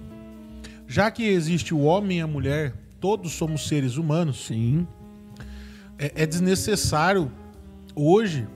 Já 0.87 1.11
que 1.11 1.25
existe 1.25 1.75
o 1.75 1.81
homem 1.81 2.19
e 2.19 2.21
a 2.21 2.27
mulher, 2.29 2.73
todos 3.01 3.33
somos 3.33 3.67
seres 3.67 3.97
humanos. 3.97 4.47
Sim. 4.47 4.87
é, 5.99 6.23
é 6.23 6.27
desnecessário 6.27 7.33
hoje 7.95 8.47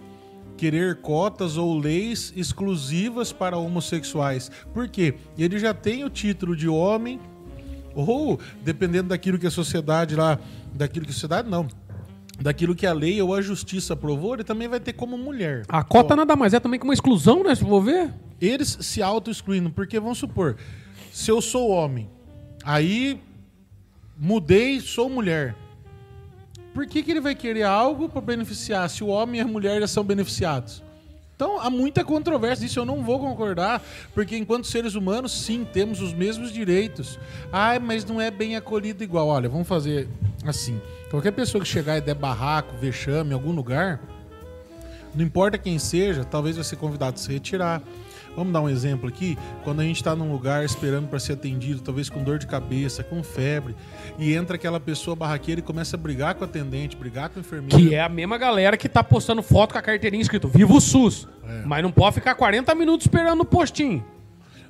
querer 0.56 0.96
cotas 0.96 1.56
ou 1.56 1.78
leis 1.78 2.32
exclusivas 2.36 3.32
para 3.32 3.56
homossexuais. 3.56 4.50
Por 4.74 4.88
quê? 4.88 5.14
Ele 5.38 5.58
já 5.58 5.72
tem 5.72 6.04
o 6.04 6.10
título 6.10 6.56
de 6.56 6.68
homem, 6.68 7.20
ou 7.94 8.38
dependendo 8.62 9.10
daquilo 9.10 9.38
que 9.38 9.46
a 9.46 9.50
sociedade 9.50 10.16
lá. 10.16 10.38
Daquilo 10.74 11.04
que 11.04 11.12
a 11.12 11.14
sociedade 11.14 11.48
não. 11.48 11.68
Daquilo 12.40 12.74
que 12.74 12.86
a 12.86 12.92
lei 12.92 13.20
ou 13.20 13.34
a 13.34 13.40
justiça 13.40 13.94
aprovou, 13.94 14.34
ele 14.34 14.44
também 14.44 14.68
vai 14.68 14.78
ter 14.78 14.92
como 14.92 15.16
mulher. 15.16 15.64
A 15.68 15.82
cota 15.82 16.14
nada 16.14 16.36
mais 16.36 16.54
é 16.54 16.60
também 16.60 16.78
que 16.78 16.84
uma 16.84 16.94
exclusão, 16.94 17.42
né? 17.42 17.54
Se 17.54 17.64
for 17.64 17.80
ver. 17.80 18.12
Eles 18.40 18.78
se 18.80 19.02
auto-excluindo, 19.02 19.70
porque 19.70 19.98
vamos 19.98 20.18
supor, 20.18 20.56
se 21.12 21.30
eu 21.30 21.40
sou 21.42 21.70
homem, 21.70 22.08
aí 22.64 23.20
mudei, 24.16 24.80
sou 24.80 25.10
mulher. 25.10 25.56
Por 26.78 26.86
que, 26.86 27.02
que 27.02 27.10
ele 27.10 27.20
vai 27.20 27.34
querer 27.34 27.64
algo 27.64 28.08
para 28.08 28.20
beneficiar 28.20 28.88
se 28.88 29.02
o 29.02 29.08
homem 29.08 29.40
e 29.40 29.42
a 29.42 29.46
mulher 29.48 29.80
já 29.80 29.88
são 29.88 30.04
beneficiados? 30.04 30.80
Então 31.34 31.60
há 31.60 31.68
muita 31.68 32.04
controvérsia, 32.04 32.66
isso 32.66 32.78
eu 32.78 32.84
não 32.84 33.02
vou 33.02 33.18
concordar, 33.18 33.82
porque 34.14 34.36
enquanto 34.36 34.68
seres 34.68 34.94
humanos, 34.94 35.32
sim, 35.32 35.66
temos 35.72 36.00
os 36.00 36.14
mesmos 36.14 36.52
direitos. 36.52 37.18
Ah, 37.52 37.80
mas 37.80 38.04
não 38.04 38.20
é 38.20 38.30
bem 38.30 38.54
acolhido 38.54 39.02
igual. 39.02 39.26
Olha, 39.26 39.48
vamos 39.48 39.66
fazer 39.66 40.08
assim: 40.46 40.80
qualquer 41.10 41.32
pessoa 41.32 41.60
que 41.60 41.68
chegar 41.68 41.98
e 41.98 42.00
der 42.00 42.14
barraco, 42.14 42.72
vexame 42.76 43.30
em 43.30 43.34
algum 43.34 43.50
lugar, 43.50 44.00
não 45.12 45.24
importa 45.24 45.58
quem 45.58 45.80
seja, 45.80 46.24
talvez 46.24 46.54
vai 46.54 46.64
ser 46.64 46.76
convidado 46.76 47.16
a 47.16 47.18
se 47.18 47.32
retirar. 47.32 47.82
Vamos 48.38 48.52
dar 48.52 48.60
um 48.60 48.68
exemplo 48.68 49.08
aqui. 49.08 49.36
Quando 49.64 49.80
a 49.80 49.82
gente 49.82 49.96
está 49.96 50.14
num 50.14 50.30
lugar 50.30 50.64
esperando 50.64 51.08
para 51.08 51.18
ser 51.18 51.32
atendido, 51.32 51.80
talvez 51.80 52.08
com 52.08 52.22
dor 52.22 52.38
de 52.38 52.46
cabeça, 52.46 53.02
com 53.02 53.20
febre, 53.20 53.74
e 54.16 54.32
entra 54.32 54.54
aquela 54.54 54.78
pessoa 54.78 55.16
barraqueira 55.16 55.58
e 55.58 55.62
começa 55.62 55.96
a 55.96 55.98
brigar 55.98 56.36
com 56.36 56.42
o 56.42 56.44
atendente, 56.44 56.96
brigar 56.96 57.30
com 57.30 57.38
o 57.38 57.40
enfermeiro. 57.40 57.76
Que 57.76 57.96
é 57.96 58.00
a 58.00 58.08
mesma 58.08 58.38
galera 58.38 58.76
que 58.76 58.88
tá 58.88 59.02
postando 59.02 59.42
foto 59.42 59.72
com 59.72 59.78
a 59.78 59.82
carteirinha 59.82 60.22
escrito 60.22 60.46
Viva 60.46 60.72
o 60.72 60.80
SUS. 60.80 61.26
É. 61.44 61.62
Mas 61.66 61.82
não 61.82 61.90
pode 61.90 62.14
ficar 62.14 62.36
40 62.36 62.72
minutos 62.76 63.06
esperando 63.06 63.40
o 63.40 63.44
postinho. 63.44 64.04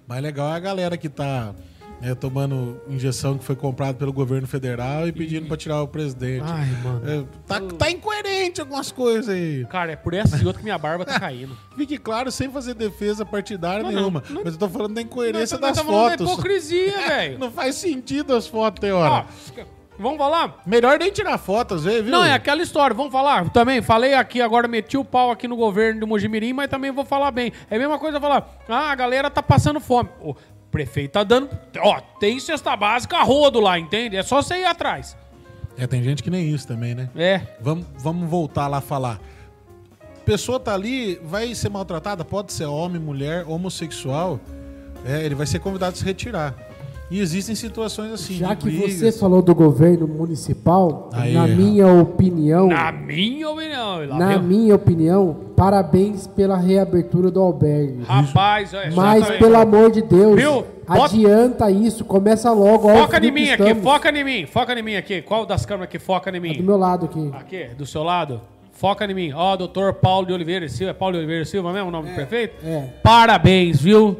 Mais 0.06 0.22
legal 0.22 0.50
é 0.50 0.56
a 0.56 0.60
galera 0.60 0.96
que 0.96 1.10
tá 1.10 1.54
é, 2.02 2.14
tomando 2.14 2.80
injeção 2.88 3.36
que 3.36 3.44
foi 3.44 3.56
comprada 3.56 3.94
pelo 3.94 4.12
governo 4.12 4.46
federal 4.46 5.08
e 5.08 5.12
pedindo 5.12 5.46
para 5.46 5.56
tirar 5.56 5.82
o 5.82 5.88
presidente. 5.88 6.44
Ai, 6.46 6.66
mano. 6.84 7.02
É, 7.10 7.24
tá, 7.46 7.60
tá 7.60 7.90
incoerente 7.90 8.60
algumas 8.60 8.92
coisas 8.92 9.28
aí. 9.28 9.64
Cara, 9.66 9.92
é 9.92 9.96
por 9.96 10.14
essa 10.14 10.36
e 10.36 10.46
outra 10.46 10.58
que 10.60 10.64
minha 10.64 10.78
barba 10.78 11.04
tá 11.04 11.18
caindo. 11.18 11.56
Fique 11.76 11.98
claro, 11.98 12.30
sem 12.30 12.50
fazer 12.50 12.74
defesa 12.74 13.24
partidária 13.24 13.82
Não, 13.82 13.90
não, 13.90 13.98
nenhuma. 13.98 14.22
não- 14.30 14.42
Mas 14.44 14.54
eu 14.54 14.58
tô 14.60 14.68
falando 14.68 14.94
da 14.94 15.02
incoerência 15.02 15.58
das 15.58 15.76
tá 15.76 15.84
falando 15.84 16.10
da 16.10 16.18
fotos. 16.18 16.32
hipocrisia, 16.32 16.98
velho. 17.08 17.38
Não 17.38 17.50
faz 17.50 17.74
sentido 17.74 18.34
as 18.34 18.46
fotos, 18.46 18.80
tem 18.80 18.92
hora. 18.92 19.26
vamos 19.98 20.18
falar? 20.18 20.62
Melhor 20.64 20.98
nem 21.00 21.10
tirar 21.10 21.36
foto, 21.38 21.74
às 21.74 21.82
vezes, 21.84 22.02
viu? 22.02 22.12
Não, 22.12 22.24
é 22.24 22.32
aquela 22.32 22.62
história, 22.62 22.94
vamos 22.94 23.10
falar? 23.12 23.50
Também 23.50 23.82
falei 23.82 24.14
aqui, 24.14 24.40
agora 24.40 24.68
meti 24.68 24.96
o 24.96 25.04
pau 25.04 25.30
aqui 25.32 25.48
no 25.48 25.56
governo 25.56 25.98
de 26.00 26.06
Mojimirim, 26.06 26.52
mas 26.52 26.68
também 26.70 26.92
vou 26.92 27.04
falar 27.04 27.30
bem. 27.32 27.52
É 27.68 27.74
a 27.74 27.78
mesma 27.78 27.98
coisa 27.98 28.20
falar, 28.20 28.56
ah, 28.68 28.90
a 28.90 28.94
galera 28.94 29.28
tá 29.28 29.42
passando 29.42 29.80
fome. 29.80 30.08
O 30.68 30.70
prefeito 30.70 31.12
tá 31.12 31.24
dando, 31.24 31.48
ó, 31.78 31.98
tem 32.20 32.38
cesta 32.38 32.76
básica 32.76 33.16
a 33.16 33.22
rodo 33.22 33.58
lá, 33.58 33.78
entende? 33.78 34.16
É 34.16 34.22
só 34.22 34.42
você 34.42 34.58
ir 34.58 34.66
atrás. 34.66 35.16
É, 35.78 35.86
tem 35.86 36.02
gente 36.02 36.22
que 36.22 36.28
nem 36.28 36.46
isso 36.46 36.66
também, 36.68 36.94
né? 36.94 37.08
É. 37.16 37.40
Vamos, 37.58 37.86
vamos 37.96 38.28
voltar 38.28 38.68
lá 38.68 38.76
a 38.76 38.82
falar. 38.82 39.18
Pessoa 40.26 40.60
tá 40.60 40.74
ali, 40.74 41.14
vai 41.24 41.54
ser 41.54 41.70
maltratada, 41.70 42.22
pode 42.22 42.52
ser 42.52 42.66
homem, 42.66 43.00
mulher, 43.00 43.46
homossexual. 43.48 44.38
É, 45.06 45.24
ele 45.24 45.34
vai 45.34 45.46
ser 45.46 45.58
convidado 45.58 45.94
a 45.94 45.96
se 45.96 46.04
retirar. 46.04 46.54
E 47.10 47.20
existem 47.20 47.54
situações 47.54 48.12
assim. 48.12 48.34
Já 48.34 48.54
que 48.54 48.66
brigas. 48.66 48.92
você 48.94 49.10
falou 49.12 49.40
do 49.40 49.54
governo 49.54 50.06
municipal, 50.06 51.08
Aí, 51.12 51.32
na 51.32 51.46
minha 51.46 51.86
opinião, 51.86 52.68
Na 52.68 52.92
minha 52.92 53.48
opinião, 53.48 54.06
na 54.06 54.38
minha 54.38 54.74
opinião, 54.74 55.34
parabéns 55.56 56.26
pela 56.26 56.56
reabertura 56.58 57.30
do 57.30 57.40
albergue. 57.40 58.02
Rapaz, 58.02 58.74
olha 58.74 58.90
Mas 58.94 59.16
exatamente. 59.22 59.38
pelo 59.42 59.56
amor 59.56 59.90
de 59.90 60.02
Deus, 60.02 60.36
Viu? 60.36 60.66
Bota- 60.86 61.04
adianta 61.14 61.70
isso, 61.70 62.04
começa 62.04 62.52
logo. 62.52 62.88
Foca 62.90 63.18
em 63.24 63.30
mim 63.30 63.44
que 63.44 63.50
aqui, 63.52 63.62
estamos. 63.62 63.82
foca 63.82 64.10
em 64.10 64.24
mim, 64.24 64.46
foca 64.46 64.78
em 64.78 64.82
mim 64.82 64.96
aqui. 64.96 65.22
Qual 65.22 65.46
das 65.46 65.64
câmeras 65.64 65.90
que 65.90 65.98
foca 65.98 66.28
em 66.30 66.34
Do 66.34 66.40
mim? 66.42 66.60
meu 66.62 66.76
lado 66.76 67.06
aqui. 67.06 67.30
Aqui, 67.32 67.68
do 67.76 67.86
seu 67.86 68.02
lado. 68.02 68.40
Foca 68.72 69.04
em 69.06 69.14
mim. 69.14 69.32
Ó, 69.34 69.56
doutor 69.56 69.94
Paulo 69.94 70.26
de 70.26 70.32
Oliveira 70.32 70.68
Silva. 70.68 70.90
É 70.90 70.94
Paulo 70.94 71.14
de 71.14 71.18
Oliveira 71.18 71.44
Silva 71.46 71.72
mesmo 71.72 71.88
o 71.88 71.90
nome 71.90 72.10
do 72.10 72.14
prefeito? 72.14 72.54
é. 72.64 72.84
Parabéns, 73.02 73.80
viu? 73.80 74.18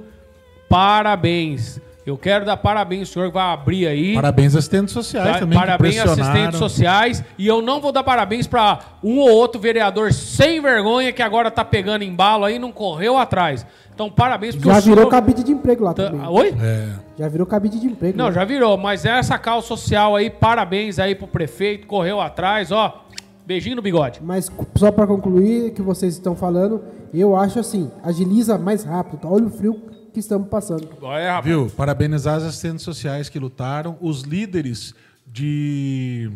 Parabéns. 0.69 1.81
Eu 2.11 2.17
quero 2.19 2.45
dar 2.45 2.57
parabéns 2.57 3.09
ao 3.09 3.13
senhor 3.13 3.29
que 3.29 3.35
vai 3.35 3.53
abrir 3.53 3.87
aí. 3.87 4.15
Parabéns 4.15 4.55
assistentes 4.57 4.93
sociais 4.93 5.33
Pa- 5.33 5.39
também. 5.41 5.59
que 5.59 5.65
parabéns 5.65 5.95
pressionaram. 5.97 6.23
assistentes 6.33 6.59
sociais. 6.59 7.25
E 7.39 7.47
eu 7.47 7.61
não 7.63 7.81
vou 7.81 7.93
dar 7.93 8.03
parabéns 8.03 8.47
pra 8.47 8.79
um 9.03 9.19
ou 9.19 9.31
outro 9.31 9.61
vereador 9.61 10.13
sem 10.13 10.61
vergonha 10.61 11.13
que 11.13 11.23
agora 11.23 11.51
tá 11.51 11.65
pegando 11.65 12.03
embalo 12.05 12.45
aí 12.45 12.57
e 12.57 12.59
não 12.59 12.73
correu 12.73 13.17
atrás. 13.17 13.67
Então, 13.95 14.09
parabéns 14.09 14.55
porque 14.55 14.69
Já 14.71 14.79
o 14.79 14.81
virou 14.83 14.97
senhor... 14.99 15.11
cabide 15.11 15.43
de 15.43 15.51
emprego 15.53 15.83
lá 15.85 15.93
Tá- 15.93 16.11
também. 16.11 16.27
Oi? 16.29 16.55
É. 16.63 16.89
Já 17.19 17.29
virou 17.29 17.47
cabide 17.47 17.81
de 17.81 17.87
emprego. 17.89 18.17
Não, 18.17 18.27
né? 18.27 18.33
já 18.33 18.45
virou, 18.45 18.77
mas 18.79 19.05
essa 19.05 19.37
causa 19.37 19.67
social 19.67 20.15
aí, 20.15 20.31
parabéns 20.31 20.99
aí 21.01 21.15
pro 21.17 21.27
prefeito, 21.27 21.87
correu 21.87 22.21
atrás, 22.21 22.71
ó. 22.71 23.05
Beijinho 23.45 23.77
no 23.77 23.83
bigode. 23.83 24.21
Mas 24.23 24.51
só 24.77 24.93
para 24.93 25.07
concluir 25.07 25.71
o 25.71 25.75
que 25.75 25.83
vocês 25.83 26.15
estão 26.15 26.37
falando, 26.37 26.83
eu 27.13 27.35
acho 27.37 27.59
assim, 27.59 27.91
agiliza 28.05 28.57
mais 28.59 28.85
rápido. 28.85 29.21
tá? 29.21 29.29
Olha 29.29 29.47
o 29.47 29.51
frio 29.51 29.81
que 30.13 30.21
estamos 30.21 30.49
passando. 30.49 30.89
Olha, 31.01 31.33
rapaz. 31.33 31.45
Viu? 31.45 31.71
Parabenizar 31.71 32.37
as 32.37 32.43
assistentes 32.45 32.85
sociais 32.85 33.29
que 33.29 33.39
lutaram, 33.39 33.97
os 34.01 34.23
líderes 34.23 34.95
de, 35.27 36.31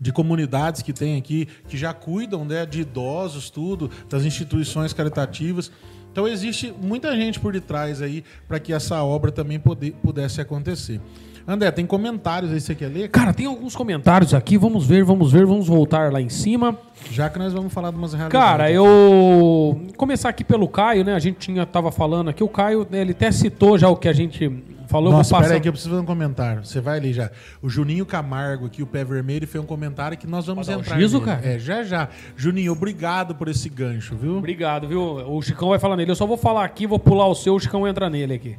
de 0.00 0.12
comunidades 0.12 0.82
que 0.82 0.92
tem 0.92 1.16
aqui, 1.16 1.46
que 1.68 1.76
já 1.76 1.92
cuidam 1.92 2.44
né, 2.44 2.66
de 2.66 2.80
idosos, 2.80 3.50
tudo, 3.50 3.90
das 4.08 4.24
instituições 4.24 4.92
caritativas. 4.92 5.70
Então 6.10 6.26
existe 6.26 6.72
muita 6.80 7.14
gente 7.14 7.38
por 7.38 7.52
detrás 7.52 8.00
aí 8.00 8.24
para 8.48 8.58
que 8.58 8.72
essa 8.72 9.02
obra 9.02 9.30
também 9.30 9.60
pudesse 9.60 10.40
acontecer. 10.40 11.00
André, 11.48 11.70
tem 11.70 11.86
comentários 11.86 12.50
aí 12.50 12.56
que 12.56 12.62
você 12.64 12.74
quer 12.74 12.88
ler? 12.88 13.08
Cara, 13.08 13.32
tem 13.32 13.46
alguns 13.46 13.76
comentários 13.76 14.34
aqui, 14.34 14.58
vamos 14.58 14.84
ver, 14.84 15.04
vamos 15.04 15.30
ver, 15.30 15.46
vamos 15.46 15.68
voltar 15.68 16.12
lá 16.12 16.20
em 16.20 16.28
cima. 16.28 16.76
Já 17.10 17.30
que 17.30 17.38
nós 17.38 17.52
vamos 17.52 17.72
falar 17.72 17.92
de 17.92 17.96
umas 17.96 18.12
realidades. 18.12 18.48
Cara, 18.48 18.70
eu 18.70 19.80
começar 19.96 20.28
aqui 20.28 20.42
pelo 20.42 20.66
Caio, 20.66 21.04
né? 21.04 21.14
A 21.14 21.20
gente 21.20 21.38
tinha 21.38 21.64
tava 21.64 21.92
falando 21.92 22.30
aqui, 22.30 22.42
o 22.42 22.48
Caio, 22.48 22.84
né, 22.90 23.00
ele 23.00 23.12
até 23.12 23.30
citou 23.30 23.78
já 23.78 23.88
o 23.88 23.96
que 23.96 24.08
a 24.08 24.12
gente 24.12 24.50
falou, 24.88 25.12
Nossa, 25.12 25.36
passar. 25.36 25.54
aí 25.54 25.60
que 25.60 25.68
eu 25.68 25.72
preciso 25.72 25.90
fazer 25.90 26.02
um 26.02 26.06
comentário. 26.06 26.64
Você 26.64 26.80
vai 26.80 26.98
ali 26.98 27.12
já. 27.12 27.30
O 27.62 27.68
Juninho 27.68 28.04
Camargo 28.04 28.66
aqui, 28.66 28.82
o 28.82 28.86
Pé 28.86 29.04
Vermelho, 29.04 29.46
fez 29.46 29.62
um 29.62 29.66
comentário 29.66 30.18
que 30.18 30.26
nós 30.26 30.46
vamos 30.46 30.66
Pode 30.66 30.80
entrar 30.80 30.96
nele. 30.96 31.20
cara? 31.20 31.40
É, 31.44 31.58
já 31.60 31.84
já. 31.84 32.08
Juninho, 32.36 32.72
obrigado 32.72 33.36
por 33.36 33.46
esse 33.46 33.68
gancho, 33.68 34.16
viu? 34.16 34.36
Obrigado, 34.38 34.88
viu? 34.88 35.00
O 35.00 35.40
Chicão 35.42 35.68
vai 35.68 35.78
falar 35.78 35.96
nele. 35.96 36.10
Eu 36.10 36.16
só 36.16 36.26
vou 36.26 36.36
falar 36.36 36.64
aqui, 36.64 36.88
vou 36.88 36.98
pular 36.98 37.28
o 37.28 37.36
seu, 37.36 37.54
o 37.54 37.60
Chicão 37.60 37.86
entra 37.86 38.10
nele 38.10 38.34
aqui. 38.34 38.56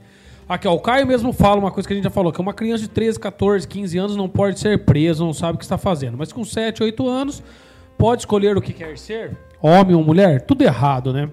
Aqui, 0.48 0.68
ó, 0.68 0.74
o 0.74 0.80
Caio 0.80 1.06
mesmo 1.06 1.34
fala 1.34 1.60
uma 1.60 1.72
coisa 1.72 1.88
que 1.88 1.94
a 1.94 1.96
gente 1.96 2.06
já 2.06 2.10
falou, 2.10 2.32
que 2.32 2.40
uma 2.40 2.54
criança 2.54 2.84
de 2.84 2.90
13, 2.90 3.20
14, 3.20 3.68
15 3.68 3.98
anos 3.98 4.16
não 4.16 4.30
pode 4.30 4.60
ser 4.60 4.86
presa, 4.86 5.24
não 5.24 5.34
sabe 5.34 5.56
o 5.56 5.58
que 5.58 5.66
está 5.66 5.78
fazendo. 5.78 6.18
Mas 6.18 6.32
com 6.32 6.44
7, 6.46 6.84
8 6.84 7.08
anos, 7.08 7.44
pode 7.98 8.22
escolher 8.22 8.56
o 8.56 8.62
que 8.62 8.72
quer 8.72 8.98
ser, 8.98 9.38
homem 9.62 9.96
ou 9.96 10.04
mulher, 10.04 10.42
tudo 10.42 10.62
errado, 10.64 11.12
né? 11.12 11.30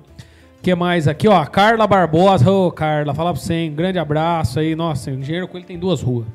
que 0.65 0.75
mais 0.75 1.07
aqui, 1.07 1.29
ó? 1.29 1.45
Carla 1.45 1.87
Barbosa. 1.87 2.51
Ô, 2.51 2.73
Carla, 2.73 3.13
fala 3.13 3.35
pra 3.35 3.41
você, 3.41 3.53
hein? 3.53 3.75
Grande 3.75 3.99
abraço 3.99 4.59
aí. 4.59 4.75
Nossa, 4.75 5.11
o 5.11 5.15
engenheiro 5.15 5.47
com 5.47 5.59
ele 5.59 5.67
tem 5.67 5.79
duas 5.79 6.01
ruas. 6.01 6.27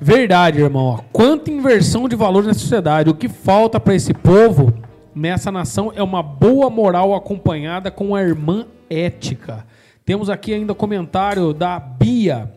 Verdade, 0.00 0.62
irmão. 0.62 0.84
Ó. 0.86 1.00
Quanta 1.12 1.50
inversão 1.50 2.08
de 2.08 2.16
valores 2.16 2.46
na 2.46 2.54
sociedade. 2.54 3.10
O 3.10 3.14
que 3.14 3.28
falta 3.28 3.78
para 3.78 3.94
esse 3.94 4.14
povo 4.14 4.72
nessa 5.14 5.52
nação 5.52 5.92
é 5.94 6.02
uma 6.02 6.22
boa 6.22 6.70
moral 6.70 7.14
acompanhada 7.14 7.90
com 7.90 8.16
a 8.16 8.22
irmã 8.22 8.66
ética. 8.88 9.66
Temos 10.08 10.30
aqui 10.30 10.54
ainda 10.54 10.74
comentário 10.74 11.52
da 11.52 11.78
Bia. 11.78 12.50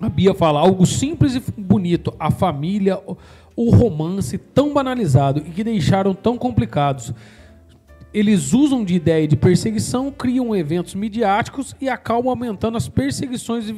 A 0.00 0.08
Bia 0.08 0.32
fala 0.32 0.60
algo 0.60 0.86
simples 0.86 1.34
e 1.34 1.42
bonito. 1.60 2.14
A 2.18 2.30
família, 2.30 2.98
o 3.54 3.68
romance 3.68 4.38
tão 4.38 4.72
banalizado 4.72 5.40
e 5.40 5.50
que 5.50 5.62
deixaram 5.62 6.14
tão 6.14 6.38
complicados 6.38 7.12
eles 8.14 8.54
usam 8.54 8.82
de 8.82 8.94
ideia 8.94 9.28
de 9.28 9.36
perseguição, 9.36 10.10
criam 10.10 10.56
eventos 10.56 10.94
midiáticos 10.94 11.76
e 11.82 11.86
acabam 11.86 12.30
aumentando 12.30 12.78
as 12.78 12.88
perseguições 12.88 13.70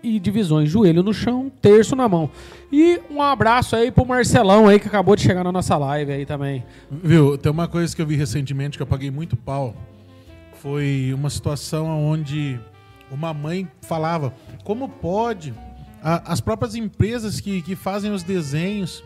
e 0.00 0.20
divisões. 0.20 0.70
Joelho 0.70 1.02
no 1.02 1.12
chão, 1.12 1.50
terço 1.60 1.96
na 1.96 2.08
mão. 2.08 2.30
E 2.70 3.00
um 3.10 3.20
abraço 3.20 3.74
aí 3.74 3.90
pro 3.90 4.06
Marcelão 4.06 4.68
aí 4.68 4.78
que 4.78 4.86
acabou 4.86 5.16
de 5.16 5.22
chegar 5.22 5.42
na 5.42 5.50
nossa 5.50 5.76
live 5.76 6.12
aí 6.12 6.24
também. 6.24 6.64
Viu, 6.88 7.36
tem 7.36 7.50
uma 7.50 7.66
coisa 7.66 7.94
que 7.96 8.00
eu 8.00 8.06
vi 8.06 8.14
recentemente 8.14 8.78
que 8.78 8.82
eu 8.82 8.86
paguei 8.86 9.10
muito 9.10 9.36
pau. 9.36 9.74
Foi 10.60 11.12
uma 11.14 11.30
situação 11.30 11.86
onde 12.04 12.60
uma 13.10 13.32
mãe 13.32 13.68
falava 13.82 14.34
como 14.64 14.88
pode 14.88 15.54
a, 16.02 16.32
as 16.32 16.40
próprias 16.40 16.74
empresas 16.74 17.40
que, 17.40 17.62
que 17.62 17.74
fazem 17.74 18.12
os 18.12 18.22
desenhos 18.22 19.02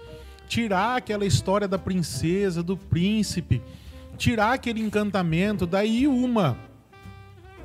tirar 0.48 0.96
aquela 0.96 1.24
história 1.24 1.68
da 1.68 1.78
princesa, 1.78 2.62
do 2.62 2.76
príncipe 2.76 3.62
tirar 4.16 4.52
aquele 4.52 4.80
encantamento. 4.80 5.66
Daí 5.66 6.06
uma 6.06 6.56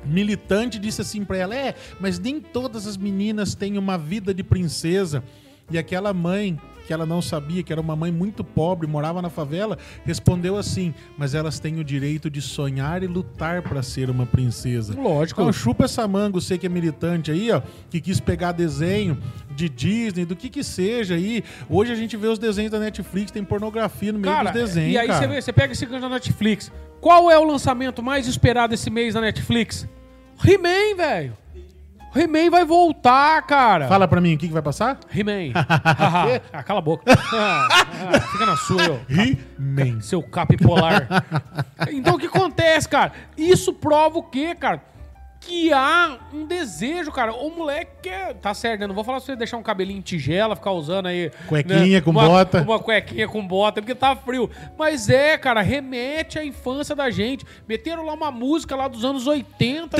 militante 0.04 0.78
disse 0.78 1.00
assim 1.00 1.24
para 1.24 1.36
ela: 1.36 1.54
É, 1.54 1.74
mas 2.00 2.18
nem 2.18 2.40
todas 2.40 2.86
as 2.86 2.96
meninas 2.96 3.54
têm 3.54 3.78
uma 3.78 3.96
vida 3.96 4.34
de 4.34 4.42
princesa. 4.42 5.22
E 5.70 5.76
aquela 5.76 6.14
mãe, 6.14 6.58
que 6.88 6.92
ela 6.94 7.04
não 7.04 7.20
sabia, 7.20 7.62
que 7.62 7.70
era 7.70 7.82
uma 7.82 7.94
mãe 7.94 8.10
muito 8.10 8.42
pobre, 8.42 8.86
morava 8.86 9.20
na 9.20 9.28
favela, 9.28 9.76
respondeu 10.06 10.56
assim: 10.56 10.94
Mas 11.18 11.34
elas 11.34 11.60
têm 11.60 11.78
o 11.78 11.84
direito 11.84 12.30
de 12.30 12.40
sonhar 12.40 13.02
e 13.02 13.06
lutar 13.06 13.60
para 13.60 13.82
ser 13.82 14.08
uma 14.08 14.24
princesa. 14.24 14.98
Lógico. 14.98 15.42
Então 15.42 15.52
chupa 15.52 15.84
essa 15.84 16.08
manga, 16.08 16.40
você 16.40 16.56
que 16.56 16.64
é 16.64 16.68
militante 16.68 17.30
aí, 17.30 17.50
ó, 17.50 17.60
que 17.90 18.00
quis 18.00 18.18
pegar 18.20 18.52
desenho 18.52 19.18
de 19.54 19.68
Disney, 19.68 20.24
do 20.24 20.34
que 20.34 20.48
que 20.48 20.64
seja 20.64 21.14
aí. 21.14 21.44
Hoje 21.68 21.92
a 21.92 21.94
gente 21.94 22.16
vê 22.16 22.26
os 22.26 22.38
desenhos 22.38 22.72
da 22.72 22.78
Netflix, 22.78 23.30
tem 23.30 23.44
pornografia 23.44 24.10
no 24.10 24.18
meio 24.18 24.34
cara, 24.34 24.50
dos 24.50 24.62
desenhos. 24.62 24.94
E 24.94 24.98
aí 24.98 25.08
cara. 25.08 25.18
você 25.20 25.26
vê, 25.26 25.42
você 25.42 25.52
pega 25.52 25.74
esse 25.74 25.84
gancho 25.84 26.00
da 26.00 26.08
Netflix. 26.08 26.72
Qual 27.02 27.30
é 27.30 27.38
o 27.38 27.44
lançamento 27.44 28.02
mais 28.02 28.26
esperado 28.26 28.72
esse 28.72 28.88
mês 28.88 29.12
da 29.12 29.20
Netflix? 29.20 29.86
He-Man, 30.42 30.96
velho. 30.96 31.36
He-Man 32.14 32.50
vai 32.50 32.64
voltar, 32.64 33.42
cara. 33.42 33.88
Fala 33.88 34.08
pra 34.08 34.20
mim, 34.20 34.34
o 34.34 34.38
que, 34.38 34.48
que 34.48 34.52
vai 34.52 34.62
passar? 34.62 34.98
He-Man. 35.14 35.52
ah, 36.52 36.62
cala 36.62 36.78
a 36.78 36.82
boca. 36.82 37.04
Ah, 37.32 38.20
fica 38.32 38.46
na 38.46 38.56
sua, 38.56 38.82
eu. 38.82 39.00
He-Man. 39.08 40.00
Seu 40.00 40.22
capipolar. 40.22 41.06
então 41.92 42.14
o 42.14 42.18
que 42.18 42.26
acontece, 42.26 42.88
cara? 42.88 43.12
Isso 43.36 43.72
prova 43.72 44.18
o 44.18 44.22
quê, 44.22 44.54
cara? 44.54 44.82
Que 45.40 45.72
há 45.72 46.18
um 46.32 46.44
desejo, 46.44 47.12
cara. 47.12 47.32
O 47.32 47.50
moleque 47.50 47.92
quer. 48.02 48.34
Tá 48.34 48.52
certo, 48.52 48.80
né? 48.80 48.86
Não 48.86 48.94
vou 48.94 49.04
falar 49.04 49.18
pra 49.18 49.26
você 49.26 49.36
deixar 49.36 49.56
um 49.56 49.62
cabelinho 49.62 49.98
em 49.98 50.02
tigela, 50.02 50.56
ficar 50.56 50.72
usando 50.72 51.06
aí. 51.06 51.30
Cuequinha 51.46 51.98
né? 51.98 52.00
com 52.00 52.10
uma, 52.10 52.26
bota. 52.26 52.62
Uma 52.62 52.78
cuequinha 52.78 53.28
com 53.28 53.46
bota, 53.46 53.80
porque 53.80 53.94
tá 53.94 54.16
frio. 54.16 54.50
Mas 54.76 55.08
é, 55.08 55.38
cara, 55.38 55.62
remete 55.62 56.38
à 56.38 56.44
infância 56.44 56.94
da 56.94 57.08
gente. 57.10 57.46
Meteram 57.68 58.04
lá 58.04 58.14
uma 58.14 58.30
música 58.30 58.74
lá 58.74 58.88
dos 58.88 59.04
anos 59.04 59.26
80. 59.26 59.96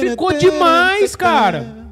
Ficou 0.00 0.32
demais, 0.32 1.16
cara. 1.16 1.86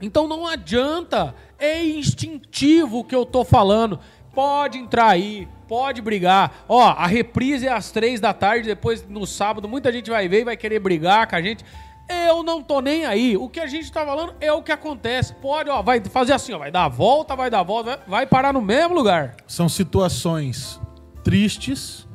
Então 0.00 0.28
não 0.28 0.46
adianta. 0.46 1.34
É 1.58 1.84
instintivo 1.84 3.00
o 3.00 3.04
que 3.04 3.14
eu 3.14 3.26
tô 3.26 3.44
falando. 3.44 3.98
Pode 4.32 4.78
entrar 4.78 5.08
aí, 5.08 5.48
pode 5.66 6.00
brigar. 6.00 6.64
Ó, 6.68 6.80
a 6.80 7.08
reprise 7.08 7.66
é 7.66 7.72
às 7.72 7.90
três 7.90 8.20
da 8.20 8.32
tarde, 8.32 8.68
depois 8.68 9.04
no 9.08 9.26
sábado 9.26 9.68
muita 9.68 9.90
gente 9.90 10.08
vai 10.08 10.28
ver 10.28 10.42
e 10.42 10.44
vai 10.44 10.56
querer 10.56 10.78
brigar 10.78 11.26
com 11.26 11.34
a 11.34 11.42
gente. 11.42 11.64
Eu 12.08 12.42
não 12.42 12.62
tô 12.62 12.80
nem 12.80 13.04
aí. 13.04 13.36
O 13.36 13.48
que 13.48 13.60
a 13.60 13.66
gente 13.66 13.90
tá 13.92 14.04
falando 14.04 14.34
é 14.40 14.52
o 14.52 14.62
que 14.62 14.72
acontece. 14.72 15.34
Pode, 15.34 15.68
ó, 15.68 15.82
vai 15.82 16.00
fazer 16.00 16.32
assim, 16.32 16.52
ó, 16.52 16.58
vai 16.58 16.70
dar 16.70 16.84
a 16.84 16.88
volta, 16.88 17.34
vai 17.34 17.50
dar 17.50 17.60
a 17.60 17.62
volta, 17.62 18.00
vai, 18.06 18.26
parar 18.26 18.52
no 18.52 18.62
mesmo 18.62 18.94
lugar. 18.94 19.36
São 19.46 19.68
situações 19.68 20.80
tristes, 21.22 22.06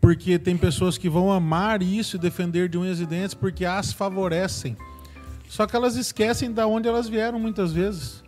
porque 0.00 0.38
tem 0.38 0.56
pessoas 0.56 0.98
que 0.98 1.08
vão 1.08 1.30
amar 1.30 1.82
isso 1.82 2.16
e 2.16 2.18
defender 2.18 2.68
de 2.68 2.76
unhas 2.76 3.00
e 3.00 3.06
dentes 3.06 3.34
porque 3.34 3.64
as 3.64 3.92
favorecem. 3.92 4.76
Só 5.48 5.66
que 5.66 5.76
elas 5.76 5.96
esquecem 5.96 6.50
de 6.50 6.62
onde 6.64 6.88
elas 6.88 7.08
vieram 7.08 7.38
muitas 7.38 7.72
vezes. 7.72 8.23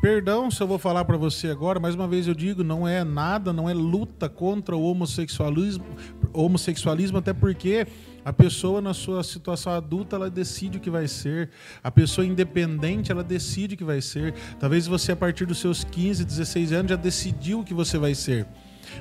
Perdão 0.00 0.48
se 0.48 0.62
eu 0.62 0.66
vou 0.66 0.78
falar 0.78 1.04
para 1.04 1.16
você 1.16 1.48
agora, 1.48 1.80
mais 1.80 1.96
uma 1.96 2.06
vez 2.06 2.28
eu 2.28 2.34
digo, 2.34 2.62
não 2.62 2.86
é 2.86 3.02
nada, 3.02 3.52
não 3.52 3.68
é 3.68 3.74
luta 3.74 4.28
contra 4.28 4.76
o 4.76 4.82
homossexualismo, 4.82 5.84
homossexualismo 6.32 7.18
até 7.18 7.32
porque 7.32 7.84
a 8.24 8.32
pessoa 8.32 8.80
na 8.80 8.94
sua 8.94 9.24
situação 9.24 9.72
adulta 9.72 10.14
ela 10.14 10.30
decide 10.30 10.78
o 10.78 10.80
que 10.80 10.88
vai 10.88 11.08
ser. 11.08 11.50
A 11.82 11.90
pessoa 11.90 12.24
independente 12.24 13.10
ela 13.10 13.24
decide 13.24 13.74
o 13.74 13.78
que 13.78 13.82
vai 13.82 14.00
ser. 14.00 14.34
Talvez 14.60 14.86
você 14.86 15.12
a 15.12 15.16
partir 15.16 15.46
dos 15.46 15.58
seus 15.58 15.82
15, 15.82 16.24
16 16.24 16.72
anos 16.72 16.90
já 16.90 16.96
decidiu 16.96 17.60
o 17.60 17.64
que 17.64 17.74
você 17.74 17.98
vai 17.98 18.14
ser. 18.14 18.46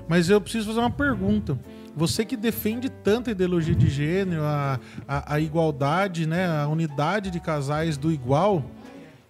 Mas 0.08 0.32
eu 0.32 0.42
preciso 0.42 0.66
fazer 0.66 0.80
uma 0.80 0.90
pergunta. 0.90 1.60
Você 1.96 2.26
que 2.26 2.36
defende 2.36 2.90
tanto 2.90 3.30
a 3.30 3.34
ideologia 3.34 3.76
de 3.76 3.88
gênero, 3.88 4.42
a, 4.42 4.80
a, 5.08 5.36
a 5.36 5.40
igualdade, 5.40 6.26
né, 6.26 6.48
a 6.48 6.68
unidade 6.68 7.30
de 7.30 7.40
casais 7.40 7.98
do 7.98 8.12
igual, 8.12 8.66